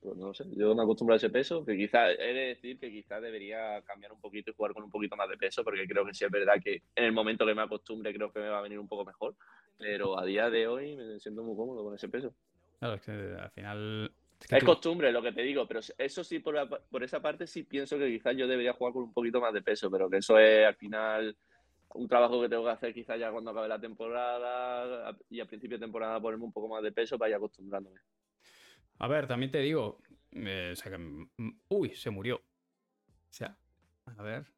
Pues 0.00 0.16
no 0.16 0.32
sé, 0.34 0.44
yo 0.56 0.74
me 0.74 0.82
acostumbro 0.82 1.14
a 1.14 1.16
ese 1.16 1.30
peso, 1.30 1.64
que 1.64 1.76
quizás, 1.76 2.10
he 2.18 2.32
de 2.32 2.46
decir 2.48 2.78
que 2.78 2.90
quizás 2.90 3.20
debería 3.22 3.82
cambiar 3.82 4.12
un 4.12 4.20
poquito 4.20 4.50
y 4.50 4.54
jugar 4.54 4.72
con 4.72 4.84
un 4.84 4.90
poquito 4.90 5.16
más 5.16 5.28
de 5.28 5.36
peso, 5.36 5.64
porque 5.64 5.86
creo 5.86 6.04
que 6.04 6.14
sí 6.14 6.24
es 6.24 6.30
verdad 6.30 6.54
que 6.62 6.82
en 6.94 7.04
el 7.04 7.12
momento 7.12 7.46
que 7.46 7.54
me 7.54 7.62
acostumbre 7.62 8.14
creo 8.14 8.32
que 8.32 8.40
me 8.40 8.48
va 8.48 8.58
a 8.58 8.62
venir 8.62 8.78
un 8.78 8.88
poco 8.88 9.04
mejor, 9.04 9.34
pero 9.78 10.18
a 10.18 10.24
día 10.24 10.50
de 10.50 10.68
hoy 10.68 10.96
me 10.96 11.18
siento 11.18 11.42
muy 11.42 11.56
cómodo 11.56 11.82
con 11.82 11.94
ese 11.94 12.08
peso. 12.08 12.34
Claro, 12.78 12.94
es 12.94 13.02
que 13.02 13.10
al 13.10 13.50
final 13.50 14.12
Es, 14.50 14.64
costumbre 14.64 15.10
lo 15.10 15.22
que 15.22 15.32
te 15.32 15.42
digo, 15.42 15.66
pero 15.66 15.80
eso 15.98 16.22
sí, 16.22 16.38
por, 16.40 16.54
por 16.90 17.02
esa 17.02 17.20
parte 17.20 17.46
sí 17.46 17.64
pienso 17.64 17.98
que 17.98 18.08
quizás 18.08 18.36
yo 18.36 18.46
debería 18.46 18.74
jugar 18.74 18.92
con 18.92 19.04
un 19.04 19.12
poquito 19.12 19.40
más 19.40 19.54
de 19.54 19.62
peso, 19.62 19.90
pero 19.90 20.10
que 20.10 20.18
eso 20.18 20.38
es 20.38 20.66
al 20.66 20.76
final 20.76 21.36
un 21.94 22.08
trabajo 22.08 22.40
que 22.42 22.48
tengo 22.48 22.64
que 22.64 22.70
hacer 22.70 22.92
quizás 22.92 23.18
ya 23.18 23.30
cuando 23.30 23.50
acabe 23.50 23.68
la 23.68 23.80
temporada 23.80 25.16
y 25.30 25.40
a 25.40 25.46
principio 25.46 25.78
de 25.78 25.84
temporada 25.84 26.20
ponerme 26.20 26.44
un 26.44 26.52
poco 26.52 26.68
más 26.68 26.82
de 26.82 26.92
peso 26.92 27.18
para 27.18 27.30
ir 27.30 27.36
acostumbrándome. 27.36 28.00
A 28.98 29.08
ver, 29.08 29.26
también 29.26 29.50
te 29.50 29.58
digo, 29.58 30.00
eh, 30.32 30.74
mm, 31.36 31.50
uy, 31.68 31.94
se 31.94 32.10
murió. 32.10 32.36
O 32.36 33.32
sea, 33.32 33.56
a 34.16 34.22
ver. 34.22 34.52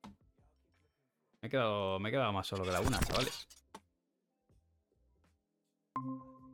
Me 1.40 1.46
he, 1.46 1.50
quedado, 1.50 1.98
me 1.98 2.08
he 2.08 2.12
quedado 2.12 2.32
más 2.32 2.46
solo 2.46 2.64
que 2.64 2.70
la 2.70 2.80
una, 2.80 2.98
chavales. 3.00 3.46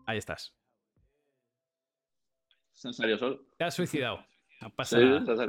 Ahí 0.06 0.18
estás. 0.18 0.54
Se 2.72 2.92
salió 2.92 3.16
solo. 3.16 3.40
Te 3.56 3.64
has 3.64 3.74
suicidado. 3.74 4.24
No 4.60 4.70
pasa 4.70 4.98
nada. 4.98 5.48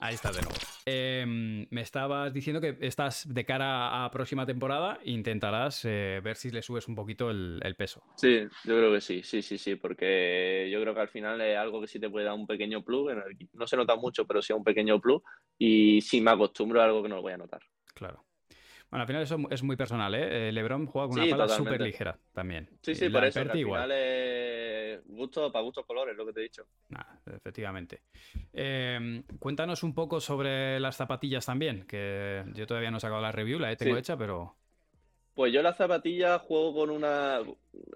Ahí 0.00 0.14
estás 0.14 0.36
de 0.36 0.42
nuevo. 0.42 0.56
Em, 0.86 1.66
me 1.70 1.80
estabas 1.80 2.32
diciendo 2.32 2.60
que 2.60 2.76
estás 2.80 3.26
de 3.32 3.44
cara 3.44 4.04
a 4.04 4.10
próxima 4.10 4.46
temporada 4.46 5.00
intentarás 5.04 5.84
eh, 5.84 6.20
ver 6.22 6.36
si 6.36 6.50
le 6.50 6.62
subes 6.62 6.86
un 6.86 6.94
poquito 6.94 7.30
el, 7.30 7.74
peso. 7.76 8.02
Sí, 8.16 8.46
yo 8.64 8.76
creo 8.76 8.92
que 8.92 9.00
sí, 9.00 9.22
sí, 9.24 9.42
sí, 9.42 9.58
sí, 9.58 9.74
porque 9.74 10.68
yo 10.70 10.80
creo 10.80 10.94
que 10.94 11.00
al 11.00 11.08
final 11.08 11.40
es 11.40 11.56
algo 11.58 11.80
que 11.80 11.88
sí 11.88 11.98
te 11.98 12.10
puede 12.10 12.26
dar 12.26 12.34
un 12.34 12.46
pequeño 12.46 12.82
plus. 12.82 13.12
No 13.52 13.66
se 13.66 13.76
nota 13.76 13.96
mucho, 13.96 14.24
pero 14.24 14.40
sí 14.40 14.52
un 14.52 14.64
pequeño 14.64 15.00
plus. 15.00 15.20
Y 15.58 16.00
si 16.00 16.20
me 16.20 16.30
acostumbro 16.30 16.80
a 16.80 16.84
algo 16.84 17.02
que 17.02 17.08
no 17.08 17.16
lo 17.16 17.22
voy 17.22 17.32
a 17.32 17.38
notar. 17.38 17.62
Claro. 17.94 18.24
Bueno, 18.90 19.02
al 19.02 19.06
final 19.06 19.22
eso 19.22 19.36
es 19.50 19.62
muy 19.62 19.76
personal, 19.76 20.14
¿eh? 20.14 20.48
eh 20.48 20.52
LeBron 20.52 20.86
juega 20.86 21.08
con 21.08 21.18
una 21.18 21.30
pala 21.30 21.48
súper 21.48 21.80
ligera 21.80 22.18
también. 22.32 22.70
Sí, 22.82 22.94
sí, 22.94 23.08
por 23.10 23.24
eso. 23.24 23.40
Al 23.40 23.50
final 23.50 23.90
es 23.92 24.77
gusto 25.06 25.50
para 25.52 25.64
gustos 25.64 25.86
colores, 25.86 26.16
lo 26.16 26.26
que 26.26 26.32
te 26.32 26.40
he 26.40 26.42
dicho. 26.44 26.66
efectivamente. 27.26 28.02
Em, 28.52 29.22
cuéntanos 29.38 29.82
un 29.82 29.94
poco 29.94 30.20
sobre 30.20 30.80
las 30.80 30.96
zapatillas 30.96 31.46
también, 31.46 31.86
que 31.86 32.44
yo 32.54 32.66
todavía 32.66 32.90
no 32.90 32.98
he 32.98 33.00
sacado 33.00 33.20
la 33.20 33.32
review, 33.32 33.58
la 33.58 33.72
he 33.72 33.76
tengo 33.76 33.96
hecha, 33.96 34.16
pero. 34.16 34.56
Pues 35.38 35.52
yo 35.52 35.62
las 35.62 35.76
zapatillas 35.76 36.42
juego 36.42 36.74
con 36.74 36.90
una. 36.90 37.38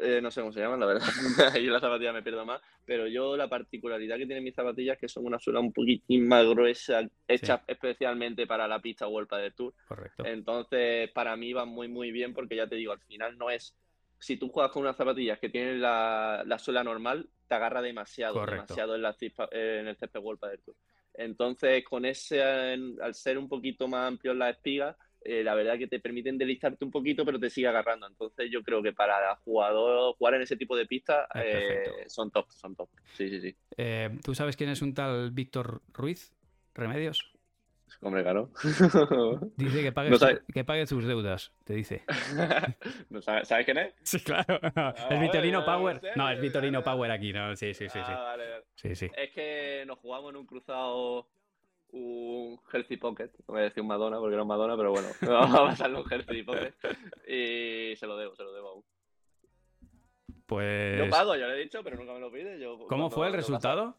Eh, 0.01 0.20
no 0.22 0.30
sé 0.30 0.40
cómo 0.40 0.53
se 0.53 0.61
llaman, 0.61 0.78
la 0.78 0.86
verdad. 0.86 1.09
Ahí 1.53 1.66
las 1.66 1.80
zapatillas 1.80 2.14
me 2.14 2.22
pierdo 2.22 2.47
más. 2.47 2.61
Pero 2.84 3.09
yo 3.09 3.36
la 3.36 3.49
particularidad 3.49 4.16
que 4.16 4.26
tienen 4.26 4.45
mis 4.45 4.55
zapatillas 4.55 4.95
es 4.95 5.01
que 5.01 5.09
son 5.09 5.26
una 5.26 5.40
suela 5.40 5.59
un 5.59 5.72
poquitín 5.72 6.28
más 6.28 6.47
gruesa, 6.47 7.03
hecha 7.26 7.64
especialmente 7.66 8.47
para 8.47 8.68
la 8.68 8.80
pista 8.80 9.09
World 9.09 9.28
del 9.28 9.55
Tour. 9.55 9.74
Correcto. 9.88 10.24
Entonces, 10.24 11.11
para 11.11 11.36
mí 11.36 11.53
va 11.53 11.64
muy, 11.64 11.88
muy 11.88 12.12
bien 12.12 12.32
porque 12.32 12.55
ya 12.55 12.68
te 12.68 12.76
digo, 12.76 12.93
al 12.93 13.01
final 13.01 13.36
no 13.36 13.51
es. 13.51 13.74
Si 14.23 14.37
tú 14.37 14.49
juegas 14.49 14.73
con 14.73 14.83
unas 14.83 14.97
zapatillas 14.97 15.39
que 15.39 15.49
tienen 15.49 15.81
la, 15.81 16.57
suela 16.59 16.83
normal, 16.83 17.29
te 17.49 17.55
agarra 17.55 17.83
demasiado, 17.83 18.47
demasiado 18.47 18.95
en, 18.95 19.03
la, 19.03 19.16
en 19.51 19.89
el 19.89 19.97
césped 19.97 20.20
World 20.20 20.41
del 20.49 20.61
Tour. 20.61 20.77
Entonces, 21.14 21.85
con 21.85 22.05
ese, 22.05 22.43
al 22.43 23.14
ser 23.14 23.37
un 23.37 23.49
poquito 23.49 23.89
más 23.89 24.09
amplio 24.09 24.33
en 24.33 24.39
las 24.39 24.57
espigas 24.57 24.97
eh, 25.25 25.45
la 25.45 25.55
verdad 25.55 25.79
que 25.79 25.87
te 25.87 26.01
permiten 26.01 26.37
deslizarte 26.37 26.85
un 26.85 26.91
poquito, 26.91 27.25
pero 27.25 27.39
te 27.39 27.51
sigue 27.51 27.68
agarrando. 27.68 28.07
Entonces 28.07 28.51
yo 28.51 28.62
creo 28.62 28.83
que 28.83 28.93
para 28.93 29.37
jugador 29.37 30.14
jugar 30.16 30.35
en 30.35 30.43
ese 30.43 30.57
tipo 30.57 30.77
de 30.77 30.87
pistas 30.87 31.27
eh, 31.35 32.05
son 32.07 32.31
top, 32.31 32.51
son 32.51 32.75
top. 32.75 32.89
Sí, 33.14 33.29
sí, 33.29 33.41
sí. 33.41 33.57
Eh, 33.77 34.11
¿Tú 34.25 34.35
sabes 34.35 34.57
quién 34.57 34.70
es 34.70 34.83
un 34.83 34.95
tal 34.95 35.31
Víctor 35.31 35.83
Ruiz? 35.93 36.33
¿Remedios? 36.75 37.32
Hombre, 38.03 38.22
claro. 38.24 38.50
Dice 39.57 39.82
que 39.82 39.92
pague, 39.92 40.11
que 40.53 40.64
pague 40.64 40.86
sus 40.86 41.07
deudas, 41.07 41.53
te 41.62 41.74
dice. 41.74 42.03
sabes, 43.20 43.64
quién 43.64 43.78
es? 43.78 43.94
Sí, 44.03 44.18
claro. 44.18 44.59
Ah, 44.74 44.92
es 45.11 45.20
Vitorino 45.20 45.64
Power. 45.64 46.00
No, 46.16 46.28
es 46.28 46.40
Vitorino 46.40 46.82
Power 46.82 47.12
aquí, 47.12 47.32
¿no? 47.32 47.55
Sí, 47.55 47.72
sí, 47.74 47.88
sí. 47.88 48.00
Ah, 48.03 48.34
sí. 48.74 48.96
sí, 48.96 49.09
Es 49.16 49.30
que 49.30 49.84
nos 49.86 50.00
jugamos 50.00 50.30
en 50.30 50.36
un 50.36 50.46
cruzado 50.46 51.28
un 51.92 52.59
Healthy 52.72 52.96
Pocket, 52.96 53.30
no 53.46 53.55
voy 53.55 53.61
a 53.61 53.64
decir 53.64 53.82
un 53.82 53.88
Madonna 53.88 54.18
porque 54.18 54.34
no 54.34 54.42
es 54.42 54.48
Madonna, 54.48 54.76
pero 54.76 54.90
bueno, 54.90 55.09
vamos 55.20 55.55
a 55.55 55.64
pasarle 55.66 56.00
un 56.00 56.11
Healthy 56.11 56.42
Pocket 56.42 56.74
y 57.28 57.94
se 57.96 58.07
lo 58.07 58.16
debo, 58.16 58.34
se 58.34 58.42
lo 58.42 58.53
debo 58.53 58.68
aún. 58.68 58.84
Pues. 60.46 60.98
Yo 60.98 61.09
pago, 61.09 61.36
ya 61.36 61.46
lo 61.46 61.53
he 61.53 61.61
dicho, 61.61 61.84
pero 61.84 61.96
nunca 61.96 62.14
me 62.14 62.20
lo 62.20 62.32
pide. 62.32 62.59
¿Cómo 62.88 63.11
fue 63.11 63.28
el 63.28 63.34
resultado? 63.34 63.96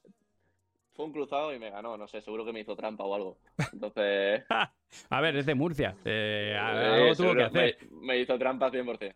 Fue 0.93 1.05
un 1.05 1.11
cruzado 1.11 1.53
y 1.53 1.59
me 1.59 1.71
ganó, 1.71 1.97
no 1.97 2.07
sé, 2.07 2.21
seguro 2.21 2.45
que 2.45 2.53
me 2.53 2.59
hizo 2.59 2.75
trampa 2.75 3.03
o 3.03 3.15
algo. 3.15 3.37
Entonces. 3.71 4.43
a 5.09 5.21
ver, 5.21 5.37
es 5.37 5.45
de 5.45 5.55
Murcia. 5.55 5.95
Eh, 6.05 6.55
algo 6.59 7.15
tuvo 7.15 7.35
que 7.35 7.43
hacer. 7.43 7.77
Me, 7.91 8.19
hizo 8.19 8.37
trampa 8.37 8.71
100%. 8.71 9.15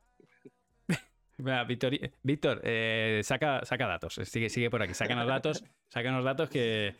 Víctor, 1.67 1.93
Víctor 2.23 2.61
eh, 2.63 3.21
saca, 3.23 3.63
saca 3.63 3.87
datos, 3.87 4.15
sigue, 4.23 4.49
sigue 4.49 4.71
por 4.71 4.81
aquí, 4.81 4.95
sácanos 4.95 5.27
datos, 5.27 5.63
sácanos 5.87 6.25
datos 6.25 6.49
que, 6.49 6.95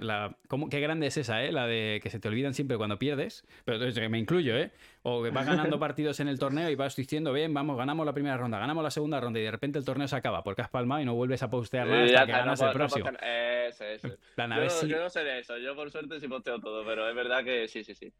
la, 0.00 0.36
qué 0.70 0.80
grande 0.80 1.06
es 1.06 1.16
esa, 1.16 1.42
¿eh? 1.44 1.52
La 1.52 1.66
de 1.66 2.00
que 2.02 2.10
se 2.10 2.18
te 2.18 2.28
olvidan 2.28 2.54
siempre 2.54 2.76
cuando 2.76 2.98
pierdes. 2.98 3.44
Pero 3.64 4.10
me 4.10 4.18
incluyo, 4.18 4.56
¿eh? 4.56 4.70
O 5.02 5.22
que 5.22 5.30
vas 5.30 5.46
ganando 5.46 5.78
partidos 5.80 6.20
en 6.20 6.28
el 6.28 6.38
torneo 6.38 6.70
y 6.70 6.74
vas 6.74 6.96
diciendo, 6.96 7.32
bien, 7.32 7.52
vamos, 7.54 7.76
ganamos 7.76 8.06
la 8.06 8.12
primera 8.12 8.36
ronda, 8.36 8.58
ganamos 8.58 8.82
la 8.84 8.90
segunda 8.90 9.20
ronda 9.20 9.40
y 9.40 9.42
de 9.42 9.50
repente 9.50 9.78
el 9.78 9.84
torneo 9.84 10.08
se 10.08 10.16
acaba 10.16 10.42
porque 10.42 10.62
has 10.62 10.68
palmado 10.68 11.00
y 11.00 11.04
no 11.04 11.14
vuelves 11.14 11.42
a 11.42 11.50
postear 11.50 11.86
nada 11.86 12.04
hasta 12.04 12.26
que 12.26 12.32
ganas 12.32 12.60
el 12.60 12.72
próximo. 12.72 13.10
yo, 14.86 15.00
no 15.00 15.10
sé 15.10 15.24
de 15.24 15.38
eso, 15.38 15.58
yo 15.58 15.74
por 15.74 15.90
suerte 15.90 16.20
sí 16.20 16.28
posteo 16.28 16.60
todo, 16.60 16.84
pero 16.84 17.08
es 17.08 17.14
verdad 17.14 17.44
que 17.44 17.68
sí, 17.68 17.84
sí, 17.84 17.94
sí. 17.94 18.12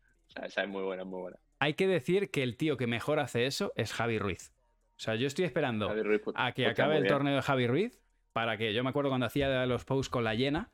esa 0.43 0.63
es 0.63 0.69
muy 0.69 0.83
buena, 0.83 1.05
muy 1.05 1.21
buena. 1.21 1.39
Hay 1.59 1.75
que 1.75 1.87
decir 1.87 2.31
que 2.31 2.43
el 2.43 2.57
tío 2.57 2.77
que 2.77 2.87
mejor 2.87 3.21
hace 3.21 3.47
eso 3.47 3.73
es 3.77 3.93
Javi 3.93 4.19
Ruiz. 4.19 4.53
O 4.97 5.03
sea, 5.03 5.15
yo 5.15 5.27
estoy 5.27 5.47
esperando 5.47 5.91
a 6.35 6.53
que 6.53 6.67
acabe 6.67 6.99
el 6.99 7.07
torneo 7.07 7.37
de 7.37 7.43
Javi 7.43 7.67
Ruiz 7.67 8.01
para 8.33 8.57
que 8.57 8.73
yo 8.73 8.85
me 8.85 8.91
acuerdo 8.91 9.11
cuando 9.11 9.27
hacía 9.27 9.67
los 9.67 9.85
posts 9.85 10.09
con 10.09 10.25
la 10.25 10.35
llena 10.35 10.71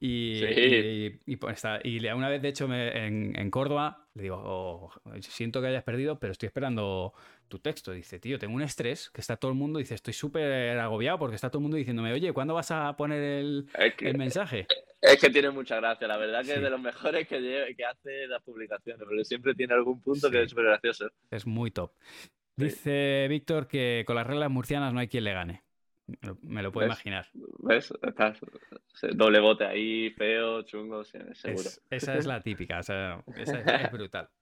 y, 0.00 1.20
y, 1.26 1.36
pues 1.36 1.62
y, 1.82 2.06
una 2.08 2.28
vez, 2.28 2.40
de 2.40 2.48
hecho, 2.48 2.72
en, 2.72 3.50
Córdoba, 3.50 4.06
le 4.14 4.24
digo, 4.24 4.40
oh, 4.44 4.90
siento 5.20 5.60
que 5.60 5.68
hayas 5.68 5.82
perdido, 5.82 6.18
pero 6.18 6.32
estoy 6.32 6.46
esperando 6.46 7.12
tu 7.48 7.58
texto. 7.58 7.92
Dice, 7.92 8.20
tío, 8.20 8.38
tengo 8.38 8.54
un 8.54 8.62
estrés 8.62 9.10
que 9.10 9.20
está 9.20 9.36
todo 9.36 9.50
el 9.50 9.56
mundo, 9.56 9.78
dice, 9.78 9.94
estoy 9.94 10.14
súper 10.14 10.78
agobiado 10.78 11.18
porque 11.18 11.34
está 11.34 11.50
todo 11.50 11.58
el 11.58 11.62
mundo 11.62 11.76
diciéndome, 11.76 12.12
oye, 12.12 12.32
¿cuándo 12.32 12.54
vas 12.54 12.70
a 12.70 12.96
poner 12.96 13.22
el, 13.22 13.68
mensaje? 14.16 14.66
Es 15.00 15.20
que 15.20 15.30
tiene 15.30 15.50
mucha 15.50 15.76
gracia, 15.76 16.06
la 16.06 16.16
verdad 16.16 16.44
que 16.44 16.54
es 16.54 16.60
de 16.60 16.70
los 16.70 16.80
mejores 16.80 17.26
que, 17.26 17.74
que 17.76 17.84
hace 17.84 18.26
las 18.26 18.42
publicaciones, 18.42 19.04
pero 19.08 19.24
siempre 19.24 19.54
tiene 19.54 19.74
algún 19.74 20.00
punto 20.00 20.30
que 20.30 20.42
es 20.42 20.50
súper 20.50 20.66
gracioso. 20.66 21.08
Es 21.30 21.46
muy 21.46 21.70
top. 21.70 21.92
Dice 22.56 23.26
Víctor 23.28 23.68
que 23.68 24.02
con 24.06 24.16
las 24.16 24.26
reglas 24.26 24.50
murcianas 24.50 24.92
no 24.92 24.98
hay 24.98 25.06
quien 25.06 25.24
le 25.24 25.32
gane. 25.32 25.67
Me 26.42 26.62
lo 26.62 26.72
puedo 26.72 26.86
imaginar. 26.86 27.26
¿Ves? 27.58 27.92
doble 29.12 29.40
bote 29.40 29.64
ahí, 29.64 30.10
feo, 30.10 30.62
chungo, 30.62 31.04
seguro. 31.04 31.70
esa 31.90 32.16
es 32.16 32.26
la 32.26 32.40
típica, 32.40 32.78
o 32.78 32.82
sea, 32.82 33.22
esa 33.36 33.60
es, 33.60 33.92
brutal. 33.92 34.28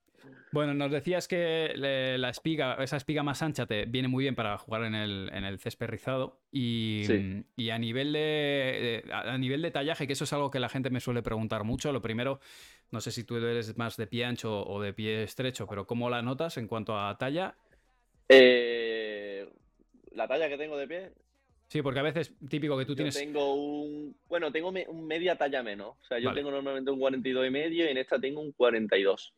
Bueno, 0.51 0.73
nos 0.73 0.91
decías 0.91 1.27
que 1.27 1.73
la 1.75 2.29
espiga, 2.29 2.75
esa 2.83 2.97
espiga 2.97 3.21
más 3.23 3.41
ancha 3.41 3.65
te 3.65 3.85
viene 3.85 4.07
muy 4.07 4.23
bien 4.23 4.35
para 4.35 4.57
jugar 4.57 4.83
en 4.83 4.95
el, 4.95 5.29
en 5.31 5.45
el 5.45 5.59
césped 5.59 5.87
rizado. 5.87 6.41
Y, 6.51 7.05
y, 7.55 7.69
a 7.69 7.77
nivel 7.77 8.13
de, 8.13 9.03
a 9.11 9.37
nivel 9.37 9.61
de 9.61 9.71
tallaje, 9.71 10.07
que 10.07 10.13
eso 10.13 10.23
es 10.23 10.33
algo 10.33 10.49
que 10.49 10.59
la 10.59 10.69
gente 10.69 10.89
me 10.89 10.99
suele 10.99 11.21
preguntar 11.21 11.63
mucho. 11.63 11.91
Lo 11.91 12.01
primero, 12.01 12.39
no 12.91 12.99
sé 12.99 13.11
si 13.11 13.23
tú 13.23 13.37
eres 13.37 13.77
más 13.77 13.95
de 13.95 14.07
pie 14.07 14.25
ancho 14.25 14.65
o 14.65 14.81
de 14.81 14.93
pie 14.93 15.23
estrecho, 15.23 15.67
pero 15.67 15.85
¿cómo 15.85 16.09
la 16.09 16.21
notas 16.21 16.57
en 16.57 16.67
cuanto 16.67 16.97
a 16.97 17.17
talla? 17.17 17.55
Eh, 18.29 19.47
la 20.11 20.27
talla 20.27 20.49
que 20.49 20.57
tengo 20.57 20.77
de 20.77 20.87
pie, 20.87 21.11
Sí, 21.67 21.81
porque 21.81 21.99
a 21.99 22.03
veces 22.03 22.33
típico 22.49 22.77
que 22.77 22.85
tú 22.85 22.95
tienes. 22.95 23.15
tengo 23.15 23.53
un. 23.53 24.15
Bueno, 24.27 24.51
tengo 24.51 24.69
un 24.69 25.05
media 25.05 25.35
talla 25.35 25.61
menos. 25.61 25.95
O 26.01 26.05
sea, 26.05 26.17
yo 26.17 26.33
tengo 26.33 26.49
normalmente 26.49 26.91
un 26.91 26.99
42 26.99 27.47
y 27.47 27.49
medio 27.49 27.85
y 27.85 27.89
en 27.89 27.97
esta 27.97 28.19
tengo 28.19 28.39
un 28.39 28.53
42. 28.53 29.33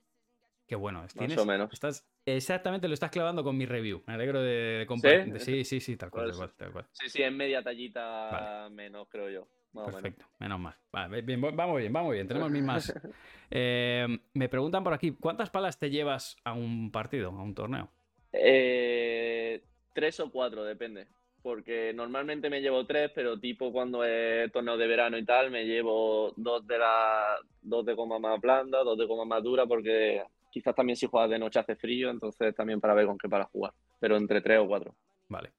Qué 0.68 0.76
bueno. 0.76 1.04
Más 1.16 1.38
o 1.38 1.46
menos. 1.46 1.74
Estás, 1.74 2.08
exactamente 2.26 2.88
lo 2.88 2.94
estás 2.94 3.10
clavando 3.10 3.44
con 3.44 3.58
mi 3.58 3.66
review. 3.66 4.04
Me 4.06 4.14
alegro 4.14 4.44
de, 4.44 4.86
compartir. 4.88 5.40
¿Sí? 5.40 5.64
sí, 5.64 5.80
sí, 5.80 5.98
tal 5.98 6.12
cual, 6.12 6.32
tal 6.56 6.72
cual, 6.72 6.86
Sí, 6.92 7.10
sí, 7.10 7.24
es 7.24 7.32
media 7.32 7.64
tallita 7.64 8.70
menos, 8.72 9.08
creo 9.10 9.30
yo. 9.30 9.48
Perfecto, 9.74 10.26
menos, 10.40 10.60
mal. 10.60 10.76
vamos 10.92 11.78
bien, 11.80 11.92
vamos 11.92 12.14
bien. 12.14 12.28
Tenemos 12.28 12.52
mismas. 12.52 12.94
Eh, 13.52 14.06
me 14.36 14.48
preguntan 14.48 14.84
por 14.84 14.94
aquí, 14.94 15.10
¿cuántas 15.20 15.50
palas 15.50 15.80
te 15.80 15.90
llevas 15.90 16.38
a 16.44 16.54
un 16.54 16.92
partido, 16.92 17.30
a 17.32 17.42
un 17.42 17.56
torneo? 17.56 17.90
Eh, 18.32 19.64
tres 19.92 20.20
o 20.20 20.30
cuatro, 20.30 20.64
depende 20.64 21.08
porque 21.42 21.94
normalmente 21.94 22.50
me 22.50 22.62
llevo 22.62 22.86
tres, 22.86 23.12
pero 23.14 23.40
tipo 23.40 23.72
cuando 23.72 24.04
es 24.04 24.52
torneo 24.52 24.78
de 24.78 24.88
verano 24.88 25.18
y 25.18 25.26
tal, 25.26 25.52
me 25.52 25.66
llevo 25.66 26.34
dos 26.36 26.66
de 26.68 26.78
la, 26.78 27.38
dos 27.62 27.86
de 27.86 27.94
goma 27.94 28.20
más 28.20 28.40
blanda, 28.40 28.84
dos 28.84 28.98
de 28.98 29.06
goma 29.06 29.26
más 29.26 29.44
dura, 29.44 29.66
porque 29.66 30.24
quizás 30.52 30.76
también 30.76 30.96
si 30.96 31.08
juegas 31.08 31.30
de 31.30 31.40
noche 31.40 31.60
hace 31.60 31.76
frío, 31.76 32.10
entonces 32.10 32.56
también 32.56 32.82
para 32.82 32.94
ver 32.94 33.06
con 33.06 33.18
qué 33.18 33.30
para 33.30 33.46
jugar, 33.46 33.74
pero 34.00 34.18
entre 34.18 34.42
tres 34.42 34.60
o 34.60 34.68
cuatro. 34.68 34.94
Vale, 35.28 35.54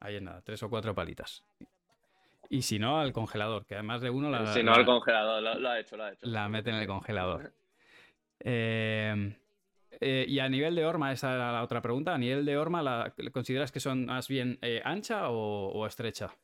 ahí 0.00 0.16
es 0.16 0.22
nada, 0.22 0.42
tres 0.42 0.62
o 0.62 0.70
cuatro 0.70 0.94
palitas. 0.94 1.44
Y 2.48 2.62
si 2.62 2.80
no, 2.80 2.98
al 2.98 3.12
congelador, 3.12 3.64
que 3.64 3.74
además 3.74 4.00
de 4.00 4.10
uno 4.10 4.28
la. 4.28 4.52
Si 4.52 4.62
no, 4.64 4.74
al 4.74 4.84
congelador, 4.84 5.40
lo, 5.40 5.68
ha 5.68 5.78
hecho, 5.78 5.96
lo 5.96 6.04
ha 6.04 6.12
hecho. 6.12 6.26
La 6.26 6.48
mete 6.48 6.70
en 6.70 6.76
el 6.76 6.86
congelador. 6.88 7.52
eh, 8.40 9.36
eh, 10.00 10.24
y 10.26 10.38
a 10.38 10.48
nivel 10.48 10.74
de 10.74 10.84
horma, 10.84 11.12
esa 11.12 11.34
era 11.34 11.52
la 11.52 11.62
otra 11.62 11.82
pregunta. 11.82 12.14
¿A 12.14 12.18
nivel 12.18 12.44
de 12.44 12.56
horma, 12.56 12.82
la, 12.82 13.14
¿consideras 13.32 13.70
que 13.70 13.80
son 13.80 14.06
más 14.06 14.28
bien 14.28 14.58
eh, 14.62 14.80
ancha 14.84 15.28
o, 15.30 15.86
estrecha? 15.86 16.34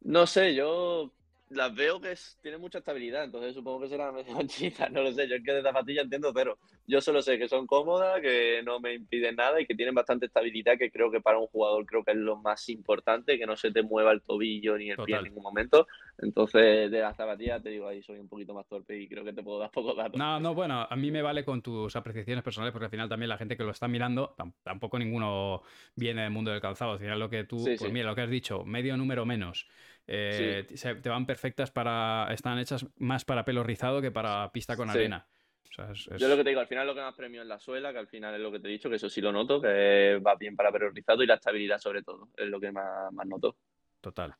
No 0.00 0.26
sé, 0.26 0.54
yo 0.54 1.12
las 1.48 1.74
veo 1.74 2.00
que 2.00 2.12
es- 2.12 2.38
tienen 2.42 2.60
mucha 2.60 2.78
estabilidad, 2.78 3.24
entonces 3.24 3.54
supongo 3.54 3.80
que 3.82 3.88
serán 3.88 4.14
anchitas, 4.36 4.90
no 4.92 5.02
lo 5.02 5.12
sé. 5.12 5.28
Yo 5.28 5.36
es 5.36 5.42
que 5.44 5.52
de 5.52 5.62
zapatilla 5.62 6.02
entiendo 6.02 6.32
cero. 6.34 6.58
Yo 6.86 7.00
solo 7.00 7.22
sé 7.22 7.38
que 7.38 7.48
son 7.48 7.66
cómodas, 7.66 8.20
que 8.20 8.62
no 8.64 8.80
me 8.80 8.94
impiden 8.94 9.36
nada 9.36 9.60
y 9.60 9.66
que 9.66 9.74
tienen 9.74 9.94
bastante 9.94 10.26
estabilidad, 10.26 10.76
que 10.78 10.90
creo 10.90 11.10
que 11.10 11.20
para 11.20 11.38
un 11.38 11.46
jugador 11.48 11.84
creo 11.86 12.04
que 12.04 12.12
es 12.12 12.16
lo 12.16 12.36
más 12.36 12.68
importante, 12.68 13.38
que 13.38 13.46
no 13.46 13.56
se 13.56 13.70
te 13.72 13.82
mueva 13.82 14.12
el 14.12 14.22
tobillo 14.22 14.76
ni 14.76 14.90
el 14.90 14.98
pie 14.98 15.16
en 15.16 15.24
ningún 15.24 15.42
momento. 15.42 15.86
Entonces, 16.18 16.90
de 16.90 17.00
las 17.00 17.16
zapatillas 17.16 17.62
te 17.62 17.70
digo, 17.70 17.86
ahí 17.88 18.02
soy 18.02 18.18
un 18.18 18.28
poquito 18.28 18.54
más 18.54 18.66
torpe 18.68 18.98
y 18.98 19.08
creo 19.08 19.24
que 19.24 19.32
te 19.32 19.42
puedo 19.42 19.58
dar 19.58 19.70
pocos 19.72 19.96
datos. 19.96 20.18
No, 20.18 20.40
no, 20.40 20.54
bueno, 20.54 20.86
a 20.88 20.96
mí 20.96 21.10
me 21.10 21.22
vale 21.22 21.44
con 21.44 21.60
tus 21.62 21.94
apreciaciones 21.94 22.42
personales 22.42 22.72
porque 22.72 22.86
al 22.86 22.90
final 22.90 23.08
también 23.08 23.28
la 23.28 23.36
gente 23.38 23.56
que 23.56 23.64
lo 23.64 23.70
está 23.70 23.86
mirando, 23.86 24.34
tam- 24.36 24.54
tampoco 24.62 24.98
ninguno 24.98 25.62
viene 25.94 26.22
del 26.22 26.30
mundo 26.30 26.50
del 26.50 26.60
calzado. 26.60 26.92
Al 26.92 26.98
final 26.98 27.18
lo 27.18 27.28
que 27.28 27.44
tú, 27.44 27.58
Sí, 27.58 27.76
pues 27.76 27.78
sí. 27.78 27.88
mira, 27.90 28.06
lo 28.08 28.14
que 28.14 28.22
has 28.22 28.30
dicho, 28.30 28.64
medio 28.64 28.96
número 28.96 29.26
menos. 29.26 29.68
Eh, 30.06 30.66
se- 30.74 30.94
te 30.96 31.08
van 31.08 31.26
perfectas 31.26 31.70
para, 31.70 32.28
están 32.32 32.58
hechas 32.58 32.86
más 32.98 33.24
para 33.24 33.44
pelo 33.44 33.62
rizado 33.62 34.00
que 34.00 34.10
para 34.10 34.50
pista 34.52 34.76
con 34.76 34.88
Sí. 34.90 34.98
arena. 34.98 35.26
O 35.68 35.72
sea, 35.72 35.90
es- 35.90 36.08
es- 36.08 36.20
Yo 36.20 36.28
lo 36.28 36.36
que 36.36 36.44
te 36.44 36.50
digo, 36.50 36.60
al 36.60 36.68
final 36.68 36.86
lo 36.86 36.94
que 36.94 37.00
más 37.02 37.14
premio 37.14 37.42
es 37.42 37.48
la 37.48 37.58
suela, 37.58 37.92
que 37.92 37.98
al 37.98 38.06
final 38.08 38.34
es 38.34 38.40
lo 38.40 38.50
que 38.52 38.60
te 38.60 38.68
he 38.68 38.70
dicho, 38.70 38.88
que 38.88 38.96
eso 38.96 39.08
sí 39.10 39.20
lo 39.20 39.32
noto, 39.32 39.60
que 39.60 40.20
va 40.24 40.34
bien 40.36 40.56
para 40.56 40.70
pelo 40.72 40.88
rizado 40.90 41.22
y 41.22 41.26
la 41.26 41.34
estabilidad 41.34 41.78
sobre 41.78 42.02
todo, 42.02 42.28
es 42.36 42.46
lo 42.48 42.58
que 42.60 42.72
más, 42.72 43.12
más 43.12 43.26
noto. 43.26 43.56
Total. 44.00 44.34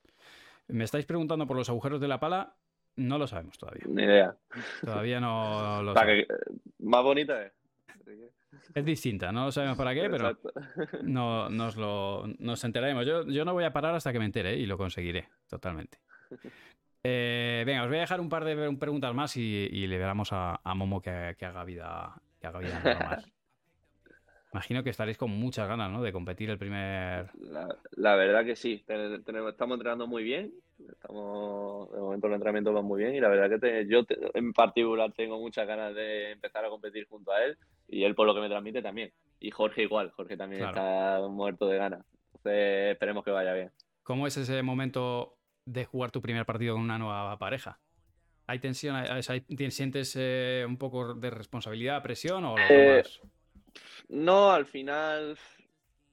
Me 0.68 0.84
estáis 0.84 1.04
preguntando 1.06 1.46
por 1.46 1.56
los 1.56 1.68
agujeros 1.68 2.00
de 2.00 2.08
la 2.08 2.18
pala. 2.20 2.54
No 2.96 3.18
lo 3.18 3.26
sabemos 3.26 3.58
todavía. 3.58 3.84
Ni 3.88 4.02
idea. 4.04 4.34
Todavía 4.82 5.20
no 5.20 5.82
lo 5.82 5.94
sabemos. 5.94 6.26
que, 6.26 6.32
eh, 6.32 6.38
más 6.78 7.02
bonita 7.02 7.42
es. 7.44 7.52
Es 8.74 8.84
distinta, 8.84 9.32
no 9.32 9.46
lo 9.46 9.52
sabemos 9.52 9.76
para 9.76 9.94
qué, 9.94 10.08
pero 10.10 10.30
Exacto. 10.30 10.52
no, 11.02 11.48
nos, 11.50 11.76
lo, 11.76 12.26
nos 12.38 12.62
enteraremos. 12.64 13.06
Yo, 13.06 13.26
yo 13.26 13.44
no 13.44 13.52
voy 13.52 13.64
a 13.64 13.72
parar 13.72 13.94
hasta 13.94 14.12
que 14.12 14.18
me 14.18 14.24
entere 14.24 14.54
¿eh? 14.54 14.58
y 14.58 14.66
lo 14.66 14.76
conseguiré, 14.76 15.28
totalmente. 15.48 15.98
Eh, 17.04 17.62
venga, 17.64 17.82
os 17.82 17.88
voy 17.88 17.98
a 17.98 18.00
dejar 18.00 18.20
un 18.20 18.28
par 18.28 18.44
de 18.44 18.76
preguntas 18.76 19.14
más 19.14 19.36
y, 19.36 19.40
y 19.40 19.86
le 19.86 19.98
damos 19.98 20.32
a, 20.32 20.60
a 20.62 20.74
Momo 20.74 21.00
que, 21.00 21.36
que 21.38 21.46
haga 21.46 21.64
vida, 21.64 22.20
que 22.40 22.46
haga 22.46 22.58
vida 22.58 22.80
normal. 22.82 23.32
Imagino 24.56 24.82
que 24.82 24.88
estaréis 24.88 25.18
con 25.18 25.30
muchas 25.30 25.68
ganas, 25.68 25.90
¿no? 25.90 26.00
De 26.02 26.12
competir 26.12 26.48
el 26.48 26.56
primer. 26.56 27.28
La, 27.38 27.76
la 27.90 28.16
verdad 28.16 28.42
que 28.42 28.56
sí, 28.56 28.82
te- 28.86 29.18
tenemos- 29.18 29.50
estamos 29.52 29.74
entrenando 29.74 30.06
muy 30.06 30.22
bien, 30.24 30.50
estamos, 30.92 31.92
de 31.92 31.98
momento 31.98 32.26
los 32.28 32.36
entrenamientos 32.36 32.72
van 32.72 32.86
muy 32.86 33.02
bien 33.02 33.14
y 33.14 33.20
la 33.20 33.28
verdad 33.28 33.50
que 33.50 33.58
te- 33.58 33.86
yo 33.86 34.04
te- 34.06 34.16
en 34.32 34.54
particular 34.54 35.12
tengo 35.12 35.38
muchas 35.38 35.66
ganas 35.66 35.94
de 35.94 36.30
empezar 36.32 36.64
a 36.64 36.70
competir 36.70 37.06
junto 37.06 37.32
a 37.32 37.44
él 37.44 37.58
y 37.86 38.04
él 38.04 38.14
por 38.14 38.26
lo 38.26 38.34
que 38.34 38.40
me 38.40 38.48
transmite 38.48 38.80
también. 38.80 39.12
Y 39.40 39.50
Jorge 39.50 39.82
igual, 39.82 40.10
Jorge 40.12 40.38
también 40.38 40.62
Claro. 40.62 40.76
está 40.78 41.28
muerto 41.28 41.68
de 41.68 41.76
ganas. 41.76 42.06
Entonces 42.36 42.92
esperemos 42.92 43.24
que 43.24 43.32
vaya 43.32 43.52
bien. 43.52 43.70
¿Cómo 44.04 44.26
es 44.26 44.38
ese 44.38 44.62
momento 44.62 45.36
de 45.66 45.84
jugar 45.84 46.10
tu 46.12 46.22
primer 46.22 46.46
partido 46.46 46.76
con 46.76 46.82
una 46.82 46.96
nueva 46.98 47.38
pareja? 47.38 47.78
¿Hay 48.46 48.58
tensión? 48.60 48.96
¿Hay- 48.96 49.20
hay- 49.28 49.40
¿Tien- 49.42 49.70
¿Sientes 49.70 50.16
eh, 50.18 50.64
un 50.66 50.78
poco 50.78 51.12
de 51.12 51.28
responsabilidad, 51.28 52.02
presión 52.02 52.42
o 52.46 52.56
lo 52.56 52.62
Eh, 52.70 53.02
tomas? 53.02 53.20
No, 54.08 54.50
al 54.50 54.66
final, 54.66 55.36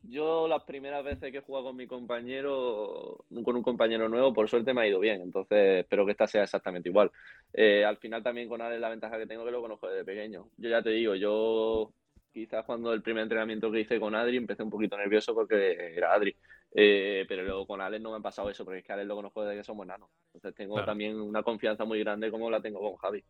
yo 0.03 0.47
las 0.47 0.63
primeras 0.63 1.03
veces 1.03 1.31
que 1.31 1.37
he 1.37 1.41
jugado 1.41 1.65
con 1.67 1.75
mi 1.75 1.87
compañero, 1.87 3.25
con 3.43 3.55
un 3.55 3.63
compañero 3.63 4.09
nuevo, 4.09 4.33
por 4.33 4.49
suerte 4.49 4.73
me 4.73 4.81
ha 4.81 4.87
ido 4.87 4.99
bien, 4.99 5.21
entonces 5.21 5.81
espero 5.81 6.05
que 6.05 6.11
esta 6.11 6.27
sea 6.27 6.43
exactamente 6.43 6.89
igual. 6.89 7.11
Eh, 7.53 7.85
al 7.85 7.97
final 7.97 8.23
también 8.23 8.49
con 8.49 8.61
Ale 8.61 8.79
la 8.79 8.89
ventaja 8.89 9.17
que 9.17 9.27
tengo 9.27 9.45
que 9.45 9.51
lo 9.51 9.61
conozco 9.61 9.87
desde 9.87 10.03
pequeño. 10.03 10.49
Yo 10.57 10.69
ya 10.69 10.81
te 10.81 10.89
digo, 10.89 11.15
yo 11.15 11.93
quizás 12.31 12.65
cuando 12.65 12.91
el 12.93 13.03
primer 13.03 13.23
entrenamiento 13.23 13.71
que 13.71 13.81
hice 13.81 13.99
con 13.99 14.15
Adri 14.15 14.37
empecé 14.37 14.63
un 14.63 14.71
poquito 14.71 14.97
nervioso 14.97 15.33
porque 15.33 15.95
era 15.95 16.13
Adri, 16.13 16.35
Eh, 16.75 17.25
pero 17.27 17.43
luego 17.43 17.67
con 17.67 17.81
Alex 17.81 18.01
no 18.01 18.09
me 18.09 18.17
ha 18.17 18.19
pasado 18.19 18.49
eso, 18.49 18.65
porque 18.65 18.79
es 18.79 18.85
que 18.85 18.93
Alex 18.93 19.07
lo 19.07 19.15
conozco 19.15 19.43
desde 19.43 19.57
que 19.59 19.63
somos 19.63 19.85
enanos. 19.85 20.09
Entonces 20.33 20.55
tengo 20.57 20.73
Claro. 20.73 20.87
también 20.87 21.21
una 21.21 21.43
confianza 21.43 21.85
muy 21.85 21.99
grande 21.99 22.31
como 22.31 22.49
la 22.49 22.61
tengo 22.61 22.79
con 22.79 22.95
Javi. 22.95 23.23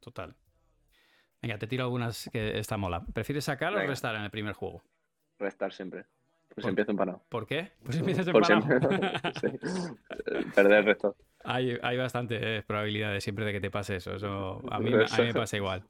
Total. 0.00 0.34
Venga, 1.44 1.58
te 1.58 1.66
tiro 1.66 1.84
algunas 1.84 2.28
que 2.32 2.58
esta 2.58 2.76
mola. 2.78 3.04
¿Prefieres 3.12 3.44
sacar 3.44 3.74
o 3.74 3.78
restar 3.86 4.14
en 4.16 4.22
el 4.22 4.30
primer 4.30 4.54
juego? 4.54 4.82
Restar 5.38 5.72
siempre. 5.72 6.06
Pues 6.54 6.66
empiezo 6.66 6.92
empanado. 6.92 7.22
¿Por 7.28 7.46
qué? 7.46 7.72
Pues 7.84 7.98
empiezas 7.98 8.26
empanado. 8.28 8.62
Sí. 9.40 9.48
Perder 10.54 10.78
el 10.78 10.84
resto. 10.84 11.16
Hay, 11.42 11.76
hay 11.82 11.96
bastantes 11.98 12.64
probabilidades 12.64 13.22
siempre 13.22 13.44
de 13.44 13.52
que 13.52 13.60
te 13.60 13.70
pase 13.70 13.96
eso. 13.96 14.14
eso 14.14 14.62
a, 14.70 14.78
mí, 14.78 14.90
me- 14.90 15.04
a 15.04 15.18
mí 15.18 15.24
me 15.24 15.34
pasa 15.34 15.56
igual. 15.56 15.82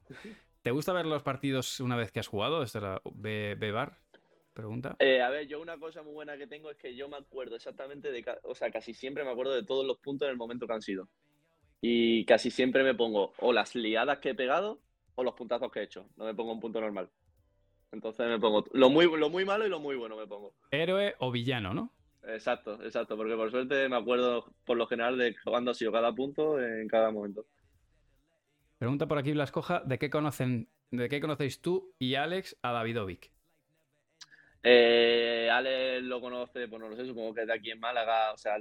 ¿Te 0.61 0.71
gusta 0.71 0.91
ver 0.91 1.05
los 1.05 1.23
partidos 1.23 1.79
una 1.79 1.95
vez 1.95 2.11
que 2.11 2.19
has 2.19 2.27
jugado? 2.27 2.63
Esta 2.63 2.79
es 2.79 2.83
la 2.83 3.01
B, 3.13 3.71
Bar. 3.71 3.97
Pregunta. 4.53 4.95
Eh, 4.99 5.21
a 5.21 5.29
ver, 5.29 5.47
yo 5.47 5.61
una 5.61 5.77
cosa 5.77 6.01
muy 6.01 6.13
buena 6.13 6.37
que 6.37 6.47
tengo 6.47 6.71
es 6.71 6.77
que 6.77 6.95
yo 6.95 7.07
me 7.07 7.17
acuerdo 7.17 7.55
exactamente 7.55 8.11
de, 8.11 8.25
o 8.43 8.55
sea, 8.55 8.71
casi 8.71 8.93
siempre 8.93 9.23
me 9.23 9.29
acuerdo 9.31 9.53
de 9.53 9.63
todos 9.63 9.85
los 9.85 9.97
puntos 9.99 10.25
en 10.27 10.31
el 10.31 10.37
momento 10.37 10.65
que 10.67 10.73
han 10.73 10.81
sido. 10.81 11.07
Y 11.81 12.25
casi 12.25 12.49
siempre 12.51 12.83
me 12.83 12.95
pongo 12.95 13.33
o 13.39 13.53
las 13.53 13.75
liadas 13.75 14.19
que 14.19 14.31
he 14.31 14.35
pegado 14.35 14.79
o 15.15 15.23
los 15.23 15.33
puntazos 15.33 15.71
que 15.71 15.79
he 15.79 15.83
hecho. 15.83 16.09
No 16.17 16.25
me 16.25 16.33
pongo 16.33 16.53
un 16.53 16.59
punto 16.59 16.79
normal. 16.79 17.09
Entonces 17.91 18.27
me 18.27 18.39
pongo 18.39 18.65
lo 18.73 18.89
muy, 18.89 19.05
lo 19.17 19.29
muy 19.29 19.45
malo 19.45 19.65
y 19.65 19.69
lo 19.69 19.79
muy 19.79 19.95
bueno 19.95 20.17
me 20.17 20.27
pongo. 20.27 20.53
Héroe 20.71 21.15
o 21.19 21.31
villano, 21.31 21.73
¿no? 21.73 21.93
Exacto, 22.23 22.81
exacto, 22.83 23.15
porque 23.15 23.35
por 23.35 23.51
suerte 23.51 23.87
me 23.87 23.97
acuerdo 23.97 24.51
por 24.65 24.77
lo 24.77 24.87
general 24.87 25.17
de 25.17 25.35
cuándo 25.43 25.71
ha 25.71 25.75
sido 25.75 25.91
cada 25.91 26.13
punto 26.13 26.59
en 26.59 26.87
cada 26.87 27.11
momento. 27.11 27.45
Pregunta 28.77 29.07
por 29.07 29.17
aquí 29.17 29.31
Blas 29.31 29.51
Coja, 29.51 29.81
¿de 29.85 29.97
qué 29.97 30.09
conocen, 30.09 30.69
de 30.91 31.07
qué 31.07 31.21
conocéis 31.21 31.61
tú 31.61 31.93
y 31.99 32.15
Alex 32.15 32.57
a 32.61 32.71
Davidovic? 32.71 33.31
Eh, 34.63 35.47
Ale 35.51 36.01
lo 36.01 36.19
conoce, 36.19 36.67
pues 36.67 36.81
no 36.81 36.89
lo 36.89 36.95
sé, 36.95 37.05
supongo 37.05 37.35
que 37.35 37.41
es 37.41 37.47
de 37.47 37.53
aquí 37.53 37.69
en 37.69 37.79
Málaga, 37.79 38.33
o 38.33 38.37
sea, 38.37 38.57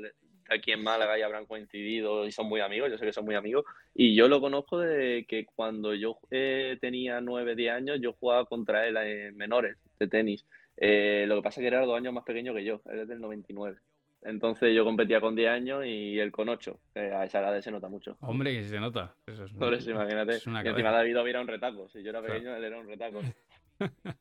aquí 0.51 0.73
en 0.73 0.83
Málaga 0.83 1.19
ya 1.19 1.27
habrán 1.27 1.47
coincidido 1.47 2.27
y 2.27 2.33
son 2.33 2.47
muy 2.47 2.61
amigos, 2.61 2.91
yo 2.91 2.99
sé 2.99 3.05
que 3.07 3.13
son 3.13 3.25
muy 3.25 3.35
amigos. 3.35 3.65
Y 3.95 4.15
yo 4.15 4.29
lo 4.29 4.41
conozco 4.41 4.79
de 4.79 5.25
que 5.29 5.45
cuando 5.47 5.95
yo 5.95 6.19
eh, 6.31 6.77
tenía 6.81 7.21
9, 7.21 7.55
10 7.57 7.73
años, 7.73 7.99
yo 8.01 8.13
jugaba 8.15 8.45
contra 8.47 8.87
él 8.87 8.97
en 8.97 9.37
menores 9.37 9.77
de 9.99 10.09
tenis. 10.09 10.45
Eh, 10.77 11.25
lo 11.29 11.37
que 11.37 11.43
pasa 11.43 11.61
es 11.61 11.65
que 11.65 11.69
era 11.69 11.85
dos 11.87 11.97
años 11.97 12.13
más 12.13 12.25
pequeño 12.25 12.53
que 12.55 12.65
yo, 12.65 12.81
él 12.87 13.01
es 13.01 13.09
del 13.09 13.21
99. 13.21 13.79
Entonces 14.27 14.75
yo 14.75 14.85
competía 14.85 15.21
con 15.21 15.37
10 15.37 15.51
años 15.51 15.85
y 15.85 16.19
él 16.19 16.33
con 16.33 16.49
8. 16.49 16.81
a 16.95 17.25
esa 17.25 17.41
edad 17.41 17.61
se 17.61 17.71
nota 17.71 17.89
mucho. 17.89 18.17
Hombre, 18.21 18.53
que 18.55 18.65
se 18.65 18.81
nota. 18.81 19.15
Eso 19.27 19.45
es, 19.45 19.53
Por 19.53 19.75
eso, 19.75 19.91
imagínate. 19.91 20.37
es 20.37 20.47
una 20.47 20.65
y 20.65 20.69
encima. 20.69 20.91
David 20.93 21.17
era 21.29 21.41
un 21.43 21.47
retaco. 21.49 21.89
Si 21.91 22.03
yo 22.03 22.09
era 22.11 22.21
Claro. 22.21 22.35
pequeño, 22.35 22.57
él 22.57 22.65
era 22.65 22.79
un 22.81 22.87
retaco. 22.89 23.21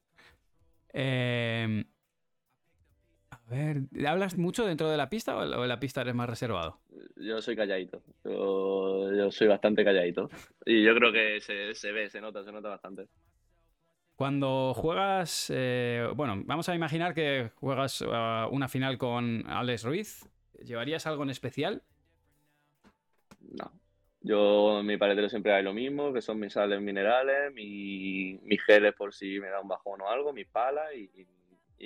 Eh, 0.95 1.83
a 3.47 3.55
ver, 3.55 3.77
¿hablas 4.07 4.37
mucho 4.37 4.65
dentro 4.65 4.89
de 4.89 4.97
la 4.97 5.09
pista 5.09 5.37
o 5.37 5.63
en 5.63 5.69
la 5.69 5.79
pista 5.79 6.01
eres 6.01 6.15
más 6.15 6.29
reservado? 6.29 6.79
Yo 7.15 7.41
soy 7.41 7.55
calladito. 7.55 8.01
Yo, 8.23 9.11
yo 9.13 9.31
soy 9.31 9.47
bastante 9.47 9.83
calladito. 9.83 10.29
Y 10.65 10.83
yo 10.83 10.95
creo 10.95 11.11
que 11.11 11.39
se, 11.41 11.73
se 11.75 11.91
ve, 11.91 12.09
se 12.09 12.21
nota, 12.21 12.43
se 12.43 12.51
nota 12.51 12.69
bastante. 12.69 13.07
Cuando 14.15 14.73
juegas, 14.75 15.51
eh, 15.53 16.07
bueno, 16.15 16.41
vamos 16.45 16.69
a 16.69 16.75
imaginar 16.75 17.13
que 17.13 17.49
juegas 17.55 18.01
uh, 18.01 18.47
una 18.51 18.67
final 18.69 18.97
con 18.97 19.43
Alex 19.47 19.83
Ruiz. 19.83 20.29
¿Llevarías 20.63 21.07
algo 21.07 21.23
en 21.23 21.31
especial? 21.31 21.81
No. 23.41 23.71
Yo 24.21 24.79
en 24.79 24.85
mi 24.85 24.97
paletero 24.97 25.27
siempre 25.29 25.51
hay 25.53 25.63
lo 25.63 25.73
mismo, 25.73 26.13
que 26.13 26.21
son 26.21 26.39
mis 26.39 26.53
sales 26.53 26.79
minerales, 26.79 27.53
mi- 27.53 28.39
mis 28.43 28.63
geles 28.63 28.93
por 28.93 29.13
si 29.13 29.39
me 29.39 29.49
da 29.49 29.59
un 29.59 29.67
bajón 29.67 29.99
o 30.01 30.07
algo, 30.07 30.31
mis 30.31 30.47
palas 30.47 30.93
y, 30.95 31.09
y- 31.19 31.27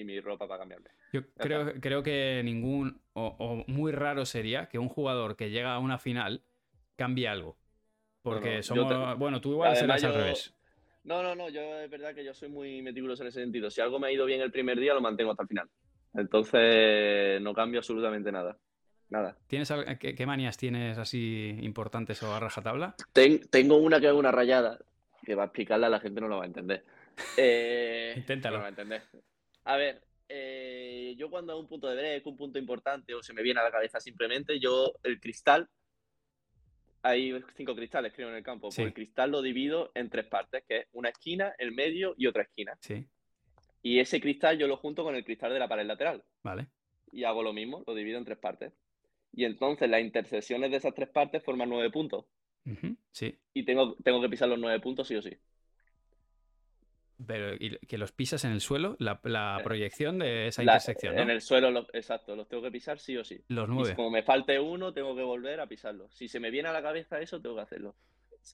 y 0.01 0.03
mi 0.03 0.19
ropa 0.19 0.47
para 0.47 0.59
cambiarme. 0.59 0.89
Yo 1.13 1.21
creo, 1.35 1.73
creo 1.79 2.03
que 2.03 2.41
ningún, 2.43 2.99
o, 3.13 3.35
o 3.39 3.63
muy 3.71 3.91
raro 3.91 4.25
sería 4.25 4.67
que 4.67 4.77
un 4.79 4.89
jugador 4.89 5.35
que 5.35 5.49
llega 5.49 5.73
a 5.73 5.79
una 5.79 5.97
final 5.99 6.43
cambie 6.95 7.27
algo. 7.27 7.57
Porque 8.21 8.57
No, 8.57 8.63
somos, 8.63 8.87
te- 8.89 9.19
bueno, 9.19 9.39
tú 9.39 9.51
igual 9.51 9.75
serás 9.75 10.03
al 10.03 10.13
revés. 10.13 10.53
No, 11.05 11.23
no, 11.23 11.35
no, 11.35 11.47
yo 11.49 11.61
es 11.79 11.89
verdad 11.89 12.13
que 12.13 12.25
yo 12.25 12.33
soy 12.33 12.49
muy 12.49 12.81
meticuloso 12.81 13.23
en 13.23 13.29
ese 13.29 13.39
sentido. 13.41 13.69
Si 13.69 13.79
algo 13.79 13.97
me 13.99 14.07
ha 14.07 14.11
ido 14.11 14.25
bien 14.25 14.41
el 14.41 14.51
primer 14.51 14.77
día, 14.77 14.93
lo 14.93 14.99
mantengo 14.99 15.31
hasta 15.31 15.43
el 15.43 15.47
final. 15.49 15.69
Entonces 16.13 17.41
no 17.41 17.53
cambio 17.53 17.79
absolutamente 17.79 18.31
nada. 18.31 18.57
Nada. 19.09 19.37
¿Tienes, 19.47 19.71
qué, 20.01 20.15
qué 20.15 20.25
manías 20.25 20.57
tienes 20.57 20.97
así 20.97 21.57
importantes 21.61 22.21
o 22.23 22.33
a 22.33 22.39
rajatabla? 22.41 22.95
Ten- 23.13 23.47
tengo 23.49 23.77
una 23.77 24.01
que 24.01 24.07
es 24.07 24.13
una 24.13 24.31
rayada, 24.33 24.79
que 25.25 25.35
va 25.35 25.43
a 25.43 25.45
explicarla, 25.45 25.87
la 25.87 26.01
gente 26.01 26.19
no 26.19 26.27
lo 26.27 26.37
va 26.37 26.43
a 26.43 26.47
entender. 26.47 26.83
Eh, 27.37 28.13
Inténtalo. 28.17 28.57
no 28.57 28.59
lo 28.59 28.61
va 28.63 28.67
a 28.67 28.69
entender. 28.69 29.01
A 29.63 29.75
ver, 29.77 30.01
eh, 30.29 30.66
yo 31.17 31.29
cuando 31.29 31.53
hay 31.53 31.59
un 31.59 31.67
punto 31.67 31.87
de 31.87 31.95
break, 31.95 32.25
un 32.27 32.37
punto 32.37 32.57
importante 32.59 33.13
o 33.13 33.21
se 33.23 33.33
me 33.33 33.41
viene 33.41 33.59
a 33.59 33.63
la 33.63 33.71
cabeza 33.71 33.99
simplemente, 33.99 34.59
yo 34.59 34.93
el 35.03 35.19
cristal, 35.19 35.67
hay 37.03 37.33
cinco 37.55 37.75
cristales 37.75 38.13
creo 38.13 38.29
en 38.29 38.35
el 38.35 38.43
campo, 38.43 38.71
Sí. 38.71 38.77
pues 38.77 38.87
el 38.87 38.93
cristal 38.93 39.31
lo 39.31 39.41
divido 39.41 39.91
en 39.95 40.09
tres 40.09 40.25
partes, 40.27 40.63
que 40.67 40.77
es 40.79 40.87
una 40.93 41.09
esquina, 41.09 41.53
el 41.57 41.71
medio 41.71 42.13
y 42.17 42.27
otra 42.27 42.43
esquina. 42.43 42.77
Sí, 42.81 43.07
Y 43.81 43.99
ese 43.99 44.19
cristal 44.19 44.57
yo 44.57 44.67
lo 44.67 44.77
junto 44.77 45.03
con 45.03 45.15
el 45.15 45.23
cristal 45.23 45.53
de 45.53 45.59
la 45.59 45.67
pared 45.67 45.85
lateral 45.85 46.23
vale. 46.43 46.67
y 47.11 47.23
hago 47.23 47.43
lo 47.43 47.53
mismo, 47.53 47.83
lo 47.87 47.95
divido 47.95 48.17
en 48.17 48.25
tres 48.25 48.37
partes. 48.37 48.73
Y 49.31 49.45
entonces 49.45 49.89
las 49.89 50.01
intersecciones 50.01 50.71
de 50.71 50.77
esas 50.77 50.93
tres 50.95 51.09
partes 51.09 51.43
forman 51.43 51.69
nueve 51.69 51.89
puntos 51.91 52.25
Sí, 53.11 53.33
y 53.53 53.63
tengo, 53.63 53.95
tengo 54.03 54.21
que 54.21 54.27
pisar 54.27 54.49
los 54.49 54.59
nueve 54.59 54.79
puntos 54.81 55.07
sí 55.07 55.15
o 55.15 55.21
sí. 55.21 55.31
Pero 57.25 57.55
¿y 57.55 57.77
que 57.87 57.97
los 57.97 58.11
pisas 58.11 58.45
en 58.45 58.51
el 58.51 58.61
suelo, 58.61 58.95
la, 58.99 59.19
la 59.23 59.57
Eh, 59.59 59.63
proyección 59.63 60.19
de 60.19 60.47
esa 60.47 60.61
La- 60.63 60.73
intersección, 60.73 61.15
¿no? 61.15 61.21
En 61.23 61.29
el 61.31 61.41
suelo, 61.41 61.71
lo- 61.71 61.87
exacto, 61.93 62.35
los 62.35 62.47
tengo 62.47 62.61
que 62.61 62.69
pisar 62.71 62.99
sí 62.99 63.17
o 63.17 63.23
sí. 63.23 63.43
Los 63.47 63.67
Y 63.67 63.71
nueve. 63.71 63.95
como 63.95 64.11
me 64.11 64.21
falte 64.21 64.59
uno, 64.59 64.93
tengo 64.93 65.15
que 65.15 65.23
volver 65.23 65.59
a 65.59 65.65
pisarlo. 65.67 66.09
Si 66.11 66.27
se 66.27 66.39
me 66.39 66.51
viene 66.51 66.69
a 66.69 66.73
la 66.73 66.83
cabeza 66.83 67.19
eso, 67.19 67.41
tengo 67.41 67.55
que 67.55 67.61
hacerlo. 67.63 67.95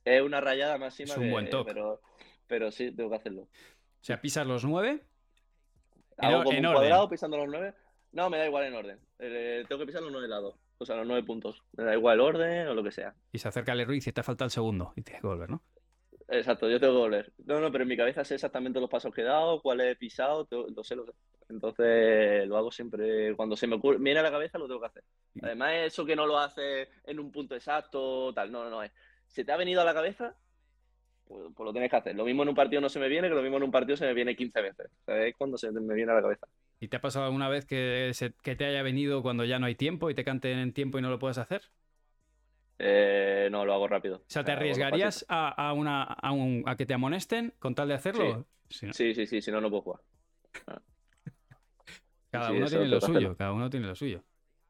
Es 0.05 0.21
una 0.21 0.39
rayada 0.39 0.77
máxima, 0.77 1.11
Es 1.11 1.17
un 1.17 1.23
que- 1.25 1.31
buen 1.31 1.49
toque. 1.49 1.73
pero, 1.73 2.01
pero 2.47 2.71
sí, 2.71 2.91
tengo 2.91 3.09
que 3.09 3.15
hacerlo. 3.17 3.41
O 3.41 3.49
sea, 4.05 4.21
pisas 4.21 4.47
los 4.47 4.63
nueve. 4.63 5.01
En 6.17 6.25
¿Hago 6.25 6.37
or- 6.39 6.43
como 6.45 6.57
en 6.57 6.65
un 6.65 6.65
orden. 6.67 6.79
cuadrado 6.81 7.09
pisando 7.09 7.37
los 7.37 7.47
nueve? 7.49 7.73
No, 8.13 8.29
me 8.29 8.37
da 8.37 8.45
igual 8.45 8.63
en 8.65 8.73
orden. 8.75 8.99
Eh, 9.19 9.65
tengo 9.67 9.79
que 9.81 9.87
pisar 9.87 10.01
los 10.03 10.11
nueve 10.11 10.27
lados. 10.27 10.55
O 10.77 10.85
sea, 10.85 10.95
los 10.95 11.07
nueve 11.07 11.23
puntos. 11.23 11.63
Me 11.75 11.83
da 11.83 11.93
igual 11.95 12.15
el 12.15 12.21
orden 12.21 12.67
o 12.67 12.73
lo 12.75 12.83
que 12.83 12.91
sea. 12.91 13.13
Y 13.31 13.39
se 13.39 13.47
acerca 13.47 13.73
el 13.73 13.85
Ruiz 13.85 14.05
y 14.07 14.11
te 14.13 14.23
falta 14.23 14.45
el 14.45 14.51
segundo. 14.51 14.93
Y 14.95 15.01
tienes 15.01 15.21
que 15.21 15.27
volver, 15.27 15.49
¿no? 15.49 15.63
Exacto, 16.35 16.67
yo 16.69 16.79
tengo 16.79 16.93
que 16.93 16.99
volver. 16.99 17.33
No, 17.45 17.59
no, 17.59 17.71
pero 17.71 17.83
en 17.83 17.87
mi 17.89 17.97
cabeza 17.97 18.23
sé 18.25 18.35
exactamente 18.35 18.79
los 18.79 18.89
pasos 18.89 19.13
que 19.13 19.21
he 19.21 19.23
dado, 19.23 19.61
cuáles 19.61 19.91
he 19.91 19.95
pisado, 19.95 20.47
lo 20.51 20.83
sé, 20.83 20.95
lo 20.95 21.05
sé. 21.05 21.11
Entonces 21.49 22.47
lo 22.47 22.57
hago 22.57 22.71
siempre, 22.71 23.35
cuando 23.35 23.55
se 23.55 23.67
me 23.67 23.75
ocurre, 23.75 23.97
viene 23.99 24.19
a 24.19 24.23
la 24.23 24.31
cabeza 24.31 24.57
lo 24.57 24.67
tengo 24.67 24.79
que 24.79 24.87
hacer. 24.87 25.03
Además, 25.41 25.73
eso 25.85 26.05
que 26.05 26.15
no 26.15 26.25
lo 26.25 26.39
haces 26.39 26.87
en 27.03 27.19
un 27.19 27.31
punto 27.31 27.53
exacto, 27.55 28.33
tal, 28.33 28.51
no, 28.51 28.63
no, 28.63 28.69
no, 28.71 28.83
es. 28.83 28.91
Se 29.27 29.45
te 29.45 29.51
ha 29.51 29.57
venido 29.57 29.81
a 29.81 29.85
la 29.85 29.93
cabeza, 29.93 30.35
pues, 31.25 31.43
pues 31.55 31.65
lo 31.65 31.73
tienes 31.73 31.89
que 31.91 31.97
hacer. 31.97 32.15
Lo 32.15 32.25
mismo 32.25 32.43
en 32.43 32.49
un 32.49 32.55
partido 32.55 32.81
no 32.81 32.89
se 32.89 32.99
me 32.99 33.09
viene, 33.09 33.29
que 33.29 33.35
lo 33.35 33.41
mismo 33.43 33.57
en 33.57 33.63
un 33.63 33.71
partido 33.71 33.97
se 33.97 34.05
me 34.05 34.13
viene 34.13 34.35
15 34.35 34.61
veces. 34.61 34.87
O 35.03 35.05
sea, 35.05 35.25
es 35.25 35.35
cuando 35.37 35.57
se 35.57 35.71
me 35.71 35.93
viene 35.95 36.11
a 36.11 36.15
la 36.15 36.21
cabeza. 36.21 36.47
¿Y 36.79 36.89
te 36.89 36.97
ha 36.97 37.01
pasado 37.01 37.25
alguna 37.25 37.49
vez 37.49 37.65
que, 37.65 38.11
se- 38.13 38.33
que 38.43 38.55
te 38.55 38.65
haya 38.65 38.83
venido 38.83 39.21
cuando 39.21 39.45
ya 39.45 39.59
no 39.59 39.65
hay 39.67 39.75
tiempo 39.75 40.09
y 40.09 40.15
te 40.15 40.23
canten 40.25 40.59
en 40.59 40.73
tiempo 40.73 40.99
y 40.99 41.01
no 41.01 41.09
lo 41.09 41.19
puedas 41.19 41.37
hacer? 41.37 41.63
Eh, 42.85 43.47
no, 43.51 43.65
lo 43.65 43.73
hago 43.73 43.87
rápido. 43.87 44.17
O 44.17 44.23
sea, 44.27 44.43
¿te 44.43 44.51
arriesgarías 44.51 45.25
a, 45.29 45.69
a 45.69 45.73
una, 45.73 46.03
a, 46.03 46.31
un- 46.31 46.63
a 46.65 46.75
que 46.75 46.85
te 46.85 46.93
amonesten 46.93 47.53
con 47.59 47.75
tal 47.75 47.87
de 47.87 47.93
hacerlo? 47.93 48.45
Sí. 48.69 48.91
Sí, 48.91 49.15
sí, 49.15 49.25
sí, 49.27 49.41
si 49.41 49.51
no, 49.51 49.61
no 49.61 49.69
puedo 49.69 49.83
jugar. 49.83 50.01
Cada 52.31 52.49
Sí, 52.49 52.57
uno 52.57 52.67
tiene 52.67 52.87
lo 52.87 52.99
suyo, 53.01 53.37
cada 53.37 53.53
uno 53.53 53.69
tiene 53.69 53.87
lo 53.87 53.95
suyo. 53.95 54.23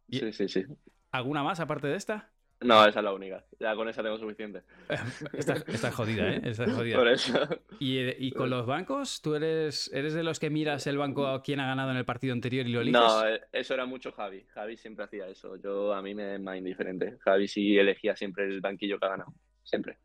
Y- 0.10 0.20
Sí, 0.20 0.34
sí, 0.34 0.48
sí. 0.48 0.66
¿Alguna 1.12 1.44
más 1.44 1.60
aparte 1.60 1.88
de 1.88 1.96
esta? 1.96 2.33
No, 2.64 2.86
esa 2.88 3.00
es 3.00 3.04
la 3.04 3.14
única. 3.14 3.44
Ya 3.60 3.76
con 3.76 3.88
esa 3.90 4.02
tengo 4.04 4.18
suficiente. 4.18 4.62
Esta, 5.34 5.54
esta 5.68 5.88
es 5.90 5.96
jodida, 5.96 6.30
¿eh? 6.34 6.42
Esta 6.44 6.66
es 6.66 6.74
jodida. 6.76 6.98
Por 6.98 7.08
eso. 7.08 7.40
¿Y, 7.80 7.98
eh, 8.00 8.16
y 8.20 8.32
con 8.32 8.50
los 8.50 8.66
bancos? 8.66 9.22
¿Tú 9.22 9.36
eres, 9.36 9.92
eres 9.94 10.14
de 10.14 10.24
los 10.24 10.40
que 10.40 10.50
miras 10.50 10.86
el 10.88 10.98
banco 10.98 11.28
a 11.28 11.42
quién 11.44 11.60
ha 11.60 11.68
ganado 11.68 11.92
en 11.92 11.98
el 11.98 12.06
partido 12.06 12.34
anterior 12.34 12.66
y 12.68 12.72
lo 12.72 12.82
eliges? 12.82 13.02
No, 13.02 13.28
eh, 13.28 13.42
eso 13.52 13.74
era 13.74 13.86
mucho 13.86 14.12
Javi. 14.12 14.46
Javi 14.54 14.78
siempre 14.78 15.06
hacía 15.06 15.28
eso. 15.28 15.56
Yo 15.58 15.94
a 15.94 16.02
mí 16.02 16.14
me 16.16 16.36
es 16.36 16.42
más 16.42 16.58
indiferente. 16.58 17.18
Javi 17.20 17.48
sí 17.48 17.78
elegía 17.78 18.16
siempre 18.16 18.46
el 18.46 18.62
banquillo 18.62 19.00
que 19.00 19.06
ha 19.06 19.10
ganado. 19.10 19.34
Siempre. 19.64 19.98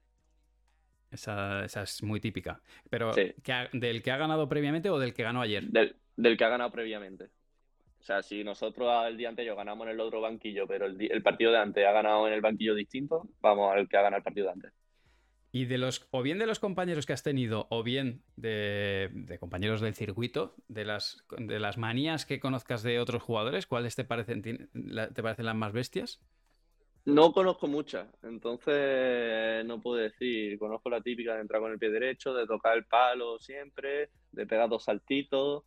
Esa, 1.11 1.65
esa 1.65 1.83
es 1.83 2.03
muy 2.03 2.21
típica. 2.21 2.61
Pero, 2.91 3.13
Sí. 3.15 3.33
¿que 3.43 3.53
ha- 3.53 3.69
¿del 3.73 4.03
que 4.03 4.11
ha 4.11 4.17
ganado 4.19 4.49
previamente 4.49 4.91
o 4.91 4.99
del 4.99 5.15
que 5.15 5.23
ganó 5.23 5.41
ayer? 5.41 5.65
Del, 5.65 5.97
del 6.17 6.37
que 6.37 6.45
ha 6.45 6.49
ganado 6.51 6.71
previamente. 6.71 7.31
O 8.09 8.11
sea, 8.11 8.23
si 8.23 8.43
nosotros 8.43 8.89
al 8.89 9.19
día 9.19 9.29
anterior 9.29 9.55
ganamos 9.55 9.87
en 9.87 9.93
el 9.93 10.01
otro 10.01 10.23
banquillo, 10.23 10.67
pero 10.67 10.87
el, 10.87 10.97
el 11.13 11.23
partido 11.23 11.53
de 11.53 11.59
antes 11.59 11.87
ha 11.87 11.93
ganado 11.93 12.27
en 12.27 12.33
el 12.33 12.41
banquillo 12.41 12.75
distinto, 12.75 13.29
vamos 13.43 13.71
al 13.71 13.87
que 13.87 13.99
ha 13.99 14.01
ganado 14.01 14.17
el 14.17 14.25
partido 14.25 14.47
de 14.47 14.53
antes. 14.53 14.73
Y 15.53 15.67
de 15.67 15.77
los, 15.77 16.09
o 16.11 16.23
bien 16.23 16.39
de 16.39 16.47
los 16.47 16.59
compañeros 16.59 17.05
que 17.05 17.13
has 17.13 17.23
tenido, 17.23 17.67
o 17.69 17.83
bien 17.83 18.23
de, 18.37 19.11
de 19.13 19.39
compañeros 19.39 19.83
del 19.83 19.95
circuito, 19.95 20.55
de 20.69 20.87
las, 20.87 21.23
de 21.37 21.61
las 21.61 21.77
manías 21.77 22.25
que 22.25 22.41
conozcas 22.41 22.83
de 22.83 22.99
otros 22.99 23.23
jugadores, 23.23 23.67
¿cuáles 23.67 23.95
te 23.95 24.05
parecen, 24.05 24.41
te 24.41 25.23
parecen 25.23 25.45
las 25.45 25.57
más 25.57 25.75
bestias? 25.75 26.19
No 27.05 27.33
conozco 27.33 27.67
muchas, 27.67 28.09
entonces 28.23 29.67
no 29.67 29.83
puedo 29.83 30.01
decir. 30.01 30.59
Conozco 30.59 30.89
la 30.89 31.03
típica 31.03 31.35
de 31.35 31.43
entrar 31.43 31.61
con 31.61 31.73
el 31.73 31.79
pie 31.79 31.91
derecho, 31.91 32.33
de 32.33 32.47
tocar 32.47 32.75
el 32.79 32.87
palo 32.87 33.39
siempre, 33.39 34.09
de 34.33 34.47
pegar 34.47 34.71
dos 34.71 34.85
saltitos, 34.85 35.65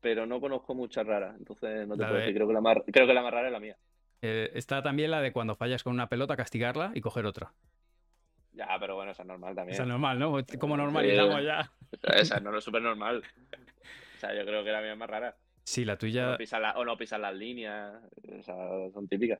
pero 0.00 0.26
no 0.26 0.40
conozco 0.40 0.74
muchas 0.74 1.06
raras. 1.06 1.36
Entonces 1.38 1.86
no 1.86 1.94
te 1.96 2.02
La 2.02 2.08
puedo 2.08 2.14
de- 2.14 2.20
decir. 2.26 2.34
Creo 2.36 2.46
que 2.48 2.54
la 2.54 2.60
más, 2.60 2.76
creo 2.92 3.06
que 3.06 3.14
la 3.14 3.22
más 3.22 3.32
rara 3.32 3.46
es 3.48 3.52
la 3.52 3.60
mía. 3.60 3.76
Eh, 4.22 4.50
está 4.54 4.82
también 4.82 5.10
la 5.10 5.20
de 5.22 5.32
cuando 5.32 5.56
fallas 5.56 5.82
con 5.82 5.92
una 5.94 6.08
pelota, 6.08 6.36
castigarla 6.36 6.92
y 6.94 7.00
coger 7.00 7.26
otra. 7.26 7.52
Ya, 8.52 8.66
pero 8.80 8.96
bueno, 8.96 9.12
esa 9.12 9.22
es 9.22 9.28
normal 9.28 9.54
también. 9.54 9.74
Esa 9.74 9.84
es 9.84 9.88
normal, 9.88 10.18
¿no? 10.18 10.36
Como 10.58 10.76
normalizamos 10.76 11.40
Sí. 11.40 11.46
ya. 11.46 11.72
Esa 12.16 12.40
no 12.40 12.56
es 12.56 12.64
súper 12.64 12.82
normal. 12.82 13.22
O 14.16 14.20
sea, 14.20 14.34
yo 14.34 14.44
creo 14.44 14.62
que 14.64 14.70
la 14.72 14.80
mía 14.82 14.92
es 14.92 14.98
más 14.98 15.08
rara. 15.08 15.36
Sí, 15.64 15.84
la 15.84 15.94
O 15.94 15.98
tuya, 15.98 16.30
no 16.32 16.36
pisar, 16.36 16.60
la- 16.60 16.72
o 16.76 16.84
no 16.84 16.96
las 16.98 17.34
líneas. 17.34 18.02
Esas 18.24 18.92
son 18.92 19.08
típicas. 19.08 19.38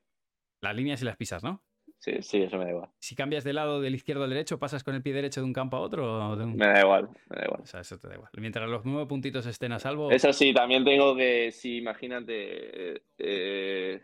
las 0.63 0.77
líneas 0.77 1.03
y 1.03 1.05
las 1.05 1.17
pisas, 1.17 1.43
¿no? 1.43 1.63
Sí, 2.01 2.13
sí, 2.23 2.43
eso 2.43 2.57
me 2.57 2.65
da 2.65 2.71
igual. 2.71 2.89
Si 2.99 3.15
cambias 3.15 3.45
de 3.45 3.53
lado 3.53 3.81
del 3.83 3.95
izquierdo 3.95 4.25
al 4.25 4.31
derecho, 4.31 4.59
¿pasas 4.59 4.83
con 4.83 4.95
el 4.95 5.03
pie 5.03 5.13
derecho 5.13 5.41
de 5.43 5.47
un 5.47 5.53
campo 5.53 5.77
a 5.77 5.81
otro? 5.81 6.31
o 6.31 6.37
de 6.37 6.45
un- 6.45 6.57
Me 6.57 6.67
da 6.67 6.81
igual, 6.81 7.09
me 7.29 7.37
da 7.37 7.45
igual. 7.45 7.61
O 7.63 7.67
sea, 7.67 7.81
eso 7.81 7.99
te 7.99 8.09
da 8.09 8.15
igual. 8.15 8.31
Mientras 8.39 8.69
los 8.71 8.87
nueve 8.87 9.07
puntitos 9.07 9.45
estén 9.45 9.73
a 9.73 9.79
salvo, 9.79 10.11
Eso 10.11 10.33
sí, 10.33 10.55
también 10.55 10.83
tengo 10.83 11.15
que, 11.15 11.53
si 11.53 11.77
imagínate, 11.77 12.95
eh, 12.97 13.03
eh, 13.19 14.03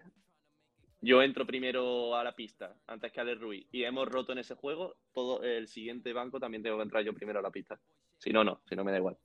yo 1.00 1.22
entro 1.22 1.46
primero 1.46 2.14
a 2.16 2.22
la 2.24 2.34
pista 2.34 2.74
antes 2.86 3.12
que 3.12 3.20
Ale 3.20 3.34
Ruiz 3.34 3.66
y 3.72 3.84
hemos 3.84 4.06
roto 4.08 4.32
en 4.32 4.38
ese 4.38 4.54
juego, 4.56 4.96
todo 5.14 5.42
el 5.42 5.66
siguiente 5.68 6.12
banco 6.12 6.38
también 6.38 6.62
tengo 6.62 6.76
que 6.76 6.82
entrar 6.82 7.02
yo 7.02 7.14
primero 7.14 7.38
a 7.38 7.42
la 7.42 7.50
pista. 7.50 7.78
Si 8.18 8.30
no, 8.30 8.44
no, 8.44 8.60
si 8.68 8.76
no 8.76 8.84
me 8.84 8.92
da 8.92 8.98
igual. 8.98 9.16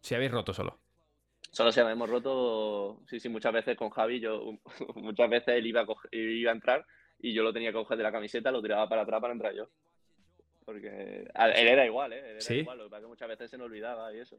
si 0.00 0.14
habéis 0.14 0.30
roto 0.30 0.52
solo. 0.54 0.78
Solo 1.50 1.70
si 1.72 1.80
hemos 1.80 2.08
roto, 2.10 3.00
sí, 3.08 3.18
sí, 3.20 3.28
muchas 3.28 3.52
veces 3.52 3.76
con 3.76 3.90
Javi, 3.90 4.20
yo 4.20 4.52
muchas 4.96 5.30
veces 5.30 5.54
él 5.56 5.66
iba 5.66 5.80
a, 5.82 5.86
coger- 5.86 6.10
iba 6.12 6.50
a 6.52 6.54
entrar 6.54 6.84
y 7.20 7.32
yo 7.32 7.42
lo 7.42 7.52
tenía 7.52 7.70
que 7.70 7.74
coger 7.78 7.96
de 7.96 8.02
la 8.04 8.12
camiseta, 8.12 8.50
lo 8.50 8.62
tiraba 8.62 8.88
para 8.88 9.02
atrás 9.02 9.20
para 9.20 9.32
entrar 9.32 9.54
yo. 9.54 9.68
Porque 10.64 11.28
a- 11.34 11.50
él 11.50 11.68
era 11.68 11.84
igual, 11.84 12.12
¿eh? 12.12 12.18
Él 12.20 12.30
era 12.32 12.40
¿Sí? 12.40 12.54
igual, 12.56 12.78
lo 12.78 12.84
que 12.84 12.90
pasa 12.90 13.00
es 13.00 13.04
que 13.04 13.08
muchas 13.08 13.28
veces 13.28 13.50
se 13.50 13.58
nos 13.58 13.66
olvidaba 13.66 14.12
y 14.14 14.18
eso. 14.20 14.36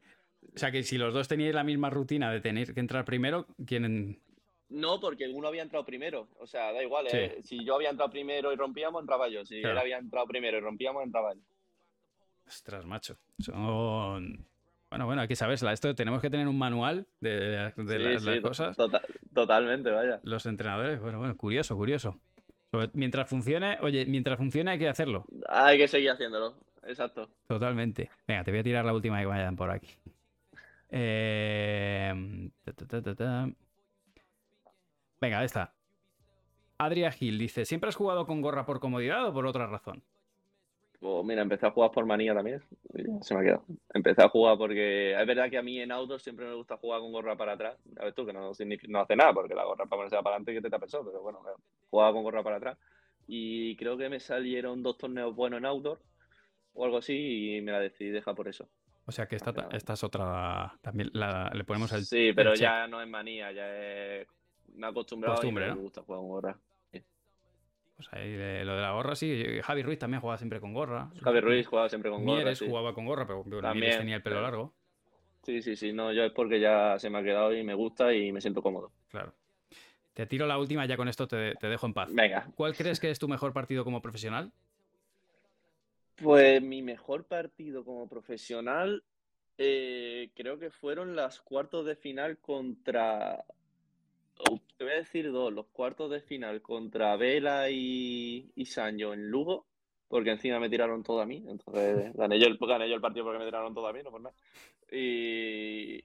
O 0.54 0.58
sea, 0.58 0.70
que 0.70 0.82
si 0.82 0.98
los 0.98 1.14
dos 1.14 1.28
teníais 1.28 1.54
la 1.54 1.64
misma 1.64 1.90
rutina 1.90 2.30
de 2.32 2.40
tener 2.40 2.74
que 2.74 2.80
entrar 2.80 3.04
primero, 3.04 3.46
¿quién...? 3.66 4.20
No, 4.68 4.98
porque 4.98 5.28
uno 5.28 5.46
había 5.46 5.62
entrado 5.62 5.84
primero. 5.84 6.28
O 6.40 6.46
sea, 6.48 6.72
da 6.72 6.82
igual. 6.82 7.06
Sí. 7.08 7.16
¿eh? 7.18 7.38
Si 7.44 7.64
yo 7.64 7.76
había 7.76 7.90
entrado 7.90 8.10
primero 8.10 8.52
y 8.52 8.56
rompíamos, 8.56 9.00
entraba 9.00 9.28
yo. 9.28 9.44
Si 9.44 9.60
Claro. 9.60 9.74
él 9.74 9.78
había 9.78 9.98
entrado 9.98 10.26
primero 10.26 10.56
y 10.58 10.60
rompíamos, 10.60 11.04
entraba 11.04 11.30
él. 11.32 11.40
Ostras, 12.48 12.84
macho. 12.84 13.16
Son... 13.38 14.44
Bueno, 14.90 15.06
bueno, 15.06 15.22
hay 15.22 15.28
que 15.28 15.36
sabérsela. 15.36 15.72
Esto 15.72 15.94
tenemos 15.94 16.20
que 16.20 16.30
tener 16.30 16.48
un 16.48 16.58
manual 16.58 17.06
de, 17.20 17.30
de 17.30 17.72
Sí, 17.76 17.98
las, 17.98 18.22
sí, 18.22 18.26
las 18.28 18.36
to- 18.36 18.42
cosas. 18.48 18.76
tota- 18.76 19.02
totalmente, 19.34 19.90
vaya. 19.90 20.18
Los 20.24 20.46
entrenadores, 20.46 21.00
bueno, 21.00 21.18
bueno, 21.18 21.36
curioso, 21.36 21.76
curioso. 21.76 22.20
Sobre- 22.70 22.90
Mientras 22.94 23.28
funcione, 23.28 23.78
oye, 23.80 24.06
mientras 24.06 24.36
funcione 24.38 24.72
hay 24.72 24.78
que 24.78 24.88
hacerlo. 24.88 25.24
Hay 25.48 25.78
que 25.78 25.88
seguir 25.88 26.10
haciéndolo. 26.10 26.54
Exacto. 26.84 27.28
Totalmente. 27.46 28.10
Venga, 28.26 28.44
te 28.44 28.50
voy 28.50 28.60
a 28.60 28.64
tirar 28.64 28.84
la 28.84 28.94
última 28.94 29.18
que 29.20 29.26
vayan 29.26 29.56
por 29.56 29.70
aquí. 29.70 29.88
Eh, 30.90 32.50
ta, 32.64 33.02
ta, 33.02 33.14
ta. 33.14 33.48
Venga, 35.20 35.44
esta. 35.44 35.74
Adria 36.78 37.10
Gil 37.10 37.38
dice: 37.38 37.64
¿Siempre 37.64 37.88
has 37.88 37.96
jugado 37.96 38.26
con 38.26 38.40
gorra 38.42 38.66
por 38.66 38.80
comodidad 38.80 39.26
o 39.26 39.32
por 39.32 39.46
otra 39.46 39.66
razón? 39.66 40.02
Pues 41.00 41.24
mira, 41.24 41.42
empecé 41.42 41.66
a 41.66 41.70
jugar 41.70 41.90
por 41.90 42.06
manía 42.06 42.34
también. 42.34 42.62
se 43.22 43.34
me 43.34 43.40
ha 43.40 43.44
quedado. 43.44 43.64
Empecé 43.92 44.22
a 44.22 44.28
jugar 44.28 44.56
porque 44.56 45.12
es 45.12 45.26
verdad 45.26 45.50
que 45.50 45.58
a 45.58 45.62
mí 45.62 45.78
en 45.80 45.92
autos 45.92 46.22
siempre 46.22 46.46
me 46.46 46.54
gusta 46.54 46.76
jugar 46.76 47.00
con 47.00 47.12
gorra 47.12 47.36
para 47.36 47.52
atrás. 47.52 47.76
A 47.98 48.04
ver 48.04 48.14
tú, 48.14 48.24
que 48.24 48.32
no, 48.32 48.50
hace 48.50 49.16
nada, 49.16 49.32
porque 49.34 49.54
la 49.54 49.64
gorra 49.64 49.84
para 49.84 49.98
ponerse 49.98 50.16
para 50.16 50.36
adelante 50.36 50.54
que 50.54 50.60
te 50.62 50.88
sol, 50.88 51.02
pero 51.04 51.22
bueno, 51.22 51.40
jugaba 51.96 52.12
con 52.12 52.22
gorra 52.24 52.42
para 52.42 52.56
atrás. 52.56 52.78
Y 53.26 53.74
creo 53.76 53.96
que 53.96 54.08
me 54.08 54.20
salieron 54.20 54.82
dos 54.82 54.98
torneos 54.98 55.34
buenos 55.34 55.58
en 55.58 55.64
outdoor 55.66 55.98
o 56.74 56.84
algo 56.84 56.98
así 56.98 57.56
y 57.56 57.60
me 57.62 57.72
la 57.72 57.80
decidí 57.80 58.10
dejar 58.10 58.34
por 58.34 58.48
eso. 58.48 58.68
O 59.06 59.12
sea 59.12 59.26
que 59.26 59.36
esta, 59.36 59.52
esta 59.72 59.92
es 59.94 60.04
otra. 60.04 60.74
También 60.82 61.10
la- 61.14 61.50
le 61.54 61.64
ponemos 61.64 61.90
el. 61.92 62.04
Sí, 62.04 62.32
pero 62.34 62.54
ya 62.54 62.86
no 62.86 63.00
es 63.00 63.08
manía, 63.08 63.50
ya 63.52 63.66
es... 63.74 64.28
Me 64.74 64.86
he 64.86 64.90
acostumbrado 64.90 65.36
Costumbre, 65.36 65.66
y 65.66 65.68
¿no? 65.70 65.76
me 65.76 65.82
gusta 65.82 66.02
jugar 66.02 66.20
con 66.20 66.28
gorra. 66.28 66.58
Pues 67.96 68.08
ahí, 68.12 68.28
eh, 68.36 68.62
lo 68.64 68.74
de 68.76 68.82
la 68.82 68.92
gorra, 68.92 69.14
sí. 69.14 69.42
Javi 69.62 69.82
Ruiz 69.82 69.98
también 69.98 70.20
jugaba 70.20 70.36
siempre 70.36 70.60
con 70.60 70.74
gorra. 70.74 71.08
Javi 71.22 71.40
Ruiz 71.40 71.66
jugaba 71.66 71.88
siempre 71.88 72.10
con 72.10 72.24
gorra. 72.24 72.36
Mieres 72.36 72.58
sí. 72.58 72.66
jugaba 72.68 72.92
con 72.94 73.06
gorra, 73.06 73.26
pero 73.26 73.42
bueno, 73.42 73.60
También, 73.62 73.80
Mieres 73.80 73.98
tenía 73.98 74.16
el 74.16 74.22
pelo 74.22 74.36
claro. 74.36 74.46
largo. 74.48 74.74
sí, 75.44 75.62
sí, 75.62 75.76
sí, 75.76 75.92
no, 75.94 76.12
yo 76.12 76.24
es 76.24 76.32
porque 76.32 76.60
ya 76.60 76.98
se 76.98 77.08
me 77.08 77.18
ha 77.18 77.22
quedado 77.22 77.56
y 77.56 77.64
me 77.64 77.72
gusta 77.74 78.12
y 78.12 78.32
me 78.32 78.40
siento 78.42 78.60
cómodo. 78.60 78.92
Claro. 79.08 79.32
Te 80.16 80.24
tiro 80.24 80.46
la 80.46 80.56
última, 80.56 80.86
ya 80.86 80.96
con 80.96 81.08
esto 81.08 81.28
te, 81.28 81.54
te 81.56 81.66
dejo 81.66 81.84
en 81.84 81.92
paz. 81.92 82.08
Venga, 82.10 82.48
¿Cuál 82.56 82.74
crees 82.74 82.98
que 82.98 83.10
es 83.10 83.18
tu 83.18 83.28
mejor 83.28 83.52
partido 83.52 83.84
como 83.84 84.00
profesional? 84.00 84.50
pues 86.16 86.62
mi 86.62 86.80
mejor 86.80 87.24
partido 87.24 87.84
como 87.84 88.08
profesional 88.08 89.02
eh, 89.58 90.30
creo 90.34 90.58
que 90.58 90.70
fueron 90.70 91.14
las 91.14 91.40
cuartos 91.42 91.84
de 91.84 91.96
final 91.96 92.38
contra... 92.38 93.44
oh, 94.38 94.58
te 94.78 94.84
voy 94.84 94.94
a 94.94 94.96
decir 94.96 95.30
dos, 95.30 95.52
los 95.52 95.66
cuartos 95.66 96.10
de 96.10 96.22
final 96.22 96.62
contra 96.62 97.16
Vela 97.16 97.68
y, 97.68 98.50
y 98.54 98.64
Sancho 98.64 99.12
en 99.12 99.30
Lugo, 99.30 99.66
porque 100.08 100.30
encima 100.30 100.58
me 100.58 100.70
tiraron 100.70 101.02
todo 101.02 101.20
a 101.20 101.26
mí, 101.26 101.44
entonces 101.46 102.12
gané 102.16 102.40
yo 102.40 102.46
el, 102.46 102.56
gané 102.56 102.88
yo 102.88 102.94
el 102.94 103.02
partido 103.02 103.26
porque 103.26 103.40
me 103.40 103.44
tiraron 103.44 103.74
todo 103.74 103.86
a 103.86 103.92
mí, 103.92 104.02
no 104.02 104.10
por 104.10 104.22
nada. 104.22 104.34
Y, 104.90 106.02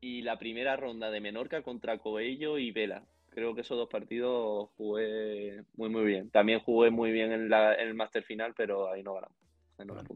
y 0.00 0.22
la 0.22 0.38
primera 0.38 0.76
ronda 0.76 1.10
de 1.10 1.20
Menorca 1.20 1.62
contra 1.62 1.98
Coello 1.98 2.58
y 2.58 2.70
Vela. 2.70 3.04
Creo 3.34 3.54
que 3.54 3.62
esos 3.62 3.76
dos 3.76 3.88
partidos 3.88 4.70
jugué 4.76 5.62
muy, 5.76 5.88
muy 5.90 6.04
bien. 6.04 6.30
También 6.30 6.60
jugué 6.60 6.90
muy 6.90 7.10
bien 7.12 7.32
en, 7.32 7.48
la- 7.48 7.74
en 7.74 7.88
el 7.88 7.94
Master 7.94 8.22
Final, 8.22 8.54
pero 8.56 8.90
ahí 8.90 9.02
no 9.02 9.14
ganamos. 9.14 9.36
Ahí 9.78 9.86
no 9.86 9.94
Bueno. 9.94 10.08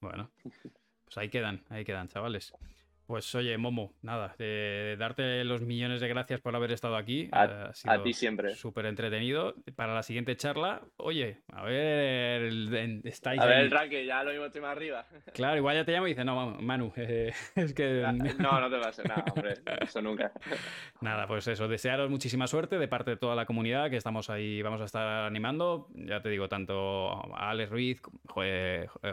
Bueno, 0.00 0.30
Pues 1.04 1.18
ahí 1.18 1.28
quedan, 1.30 1.62
ahí 1.70 1.84
quedan, 1.84 2.08
chavales. 2.08 2.52
Pues 3.10 3.34
oye, 3.34 3.58
Momo, 3.58 3.92
nada, 4.02 4.36
de 4.38 4.94
darte 4.96 5.42
los 5.42 5.62
millones 5.62 6.00
de 6.00 6.06
gracias 6.06 6.40
por 6.40 6.54
haber 6.54 6.70
estado 6.70 6.94
aquí. 6.94 7.28
A, 7.32 7.72
ti 8.04 8.12
siempre. 8.12 8.54
Súper 8.54 8.86
entretenido. 8.86 9.56
Para 9.74 9.94
la 9.94 10.04
siguiente 10.04 10.36
charla, 10.36 10.82
oye, 10.96 11.38
a 11.52 11.64
ver, 11.64 12.44
estáis. 13.02 13.40
A 13.40 13.46
ver 13.46 13.62
el 13.62 13.70
ranking, 13.72 14.06
ya 14.06 14.22
lo 14.22 14.30
mismo 14.30 14.46
estoy 14.46 14.62
más 14.62 14.76
arriba. 14.76 15.04
Claro, 15.34 15.56
igual 15.56 15.74
ya 15.74 15.84
te 15.84 15.90
llamo 15.90 16.06
y 16.06 16.10
dices, 16.10 16.24
no, 16.24 16.56
Manu, 16.60 16.92
es 16.96 17.74
que. 17.74 18.02
No, 18.38 18.60
no 18.60 18.70
te 18.70 18.76
va 18.76 18.86
a 18.86 18.90
hacer 18.90 19.08
nada, 19.08 19.24
hombre, 19.34 19.54
eso 19.80 20.00
nunca. 20.00 20.30
Nada, 21.00 21.26
pues 21.26 21.48
eso, 21.48 21.66
desearos 21.66 22.10
muchísima 22.10 22.46
suerte 22.46 22.78
de 22.78 22.86
parte 22.86 23.10
de 23.10 23.16
toda 23.16 23.34
la 23.34 23.44
comunidad 23.44 23.90
que 23.90 23.96
estamos 23.96 24.30
ahí, 24.30 24.62
vamos 24.62 24.82
a 24.82 24.84
estar 24.84 25.24
animando. 25.24 25.88
Ya 25.94 26.22
te 26.22 26.28
digo, 26.28 26.48
tanto 26.48 27.10
a 27.34 27.50
Alex 27.50 27.70
Ruiz, 27.70 28.00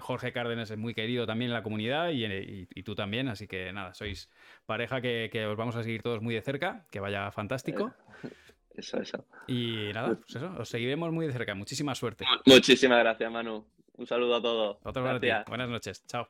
Jorge 0.01 0.31
Cárdenas 0.33 0.69
es 0.69 0.77
muy 0.77 0.93
querido 0.93 1.25
también 1.25 1.49
en 1.49 1.55
la 1.55 1.63
comunidad 1.63 2.11
y 2.11 2.83
tú 2.83 2.93
también, 2.93 3.27
así 3.27 3.47
que 3.47 3.73
nada 3.73 3.86
sois 3.93 4.29
pareja 4.65 5.01
que, 5.01 5.45
os 5.45 5.57
vamos 5.57 5.75
a 5.75 5.83
seguir 5.83 6.01
todos 6.01 6.21
muy 6.21 6.33
de 6.35 6.41
cerca, 6.41 6.85
que 6.91 6.99
vaya 6.99 7.31
fantástico. 7.31 7.93
Eso, 8.73 9.01
eso. 9.01 9.25
Y 9.47 9.91
nada, 9.93 10.15
pues 10.15 10.35
eso, 10.35 10.53
os 10.57 10.69
seguiremos 10.69 11.11
muy 11.11 11.25
de 11.25 11.33
cerca. 11.33 11.55
Muchísima 11.55 11.95
suerte. 11.95 12.25
Muchísimas 12.45 12.99
gracias, 12.99 13.31
Manu. 13.31 13.65
Un 13.93 14.05
saludo 14.05 14.35
a 14.35 14.41
todos. 14.41 14.77
Buenas 15.47 15.69
noches. 15.69 16.05
Chao. 16.05 16.27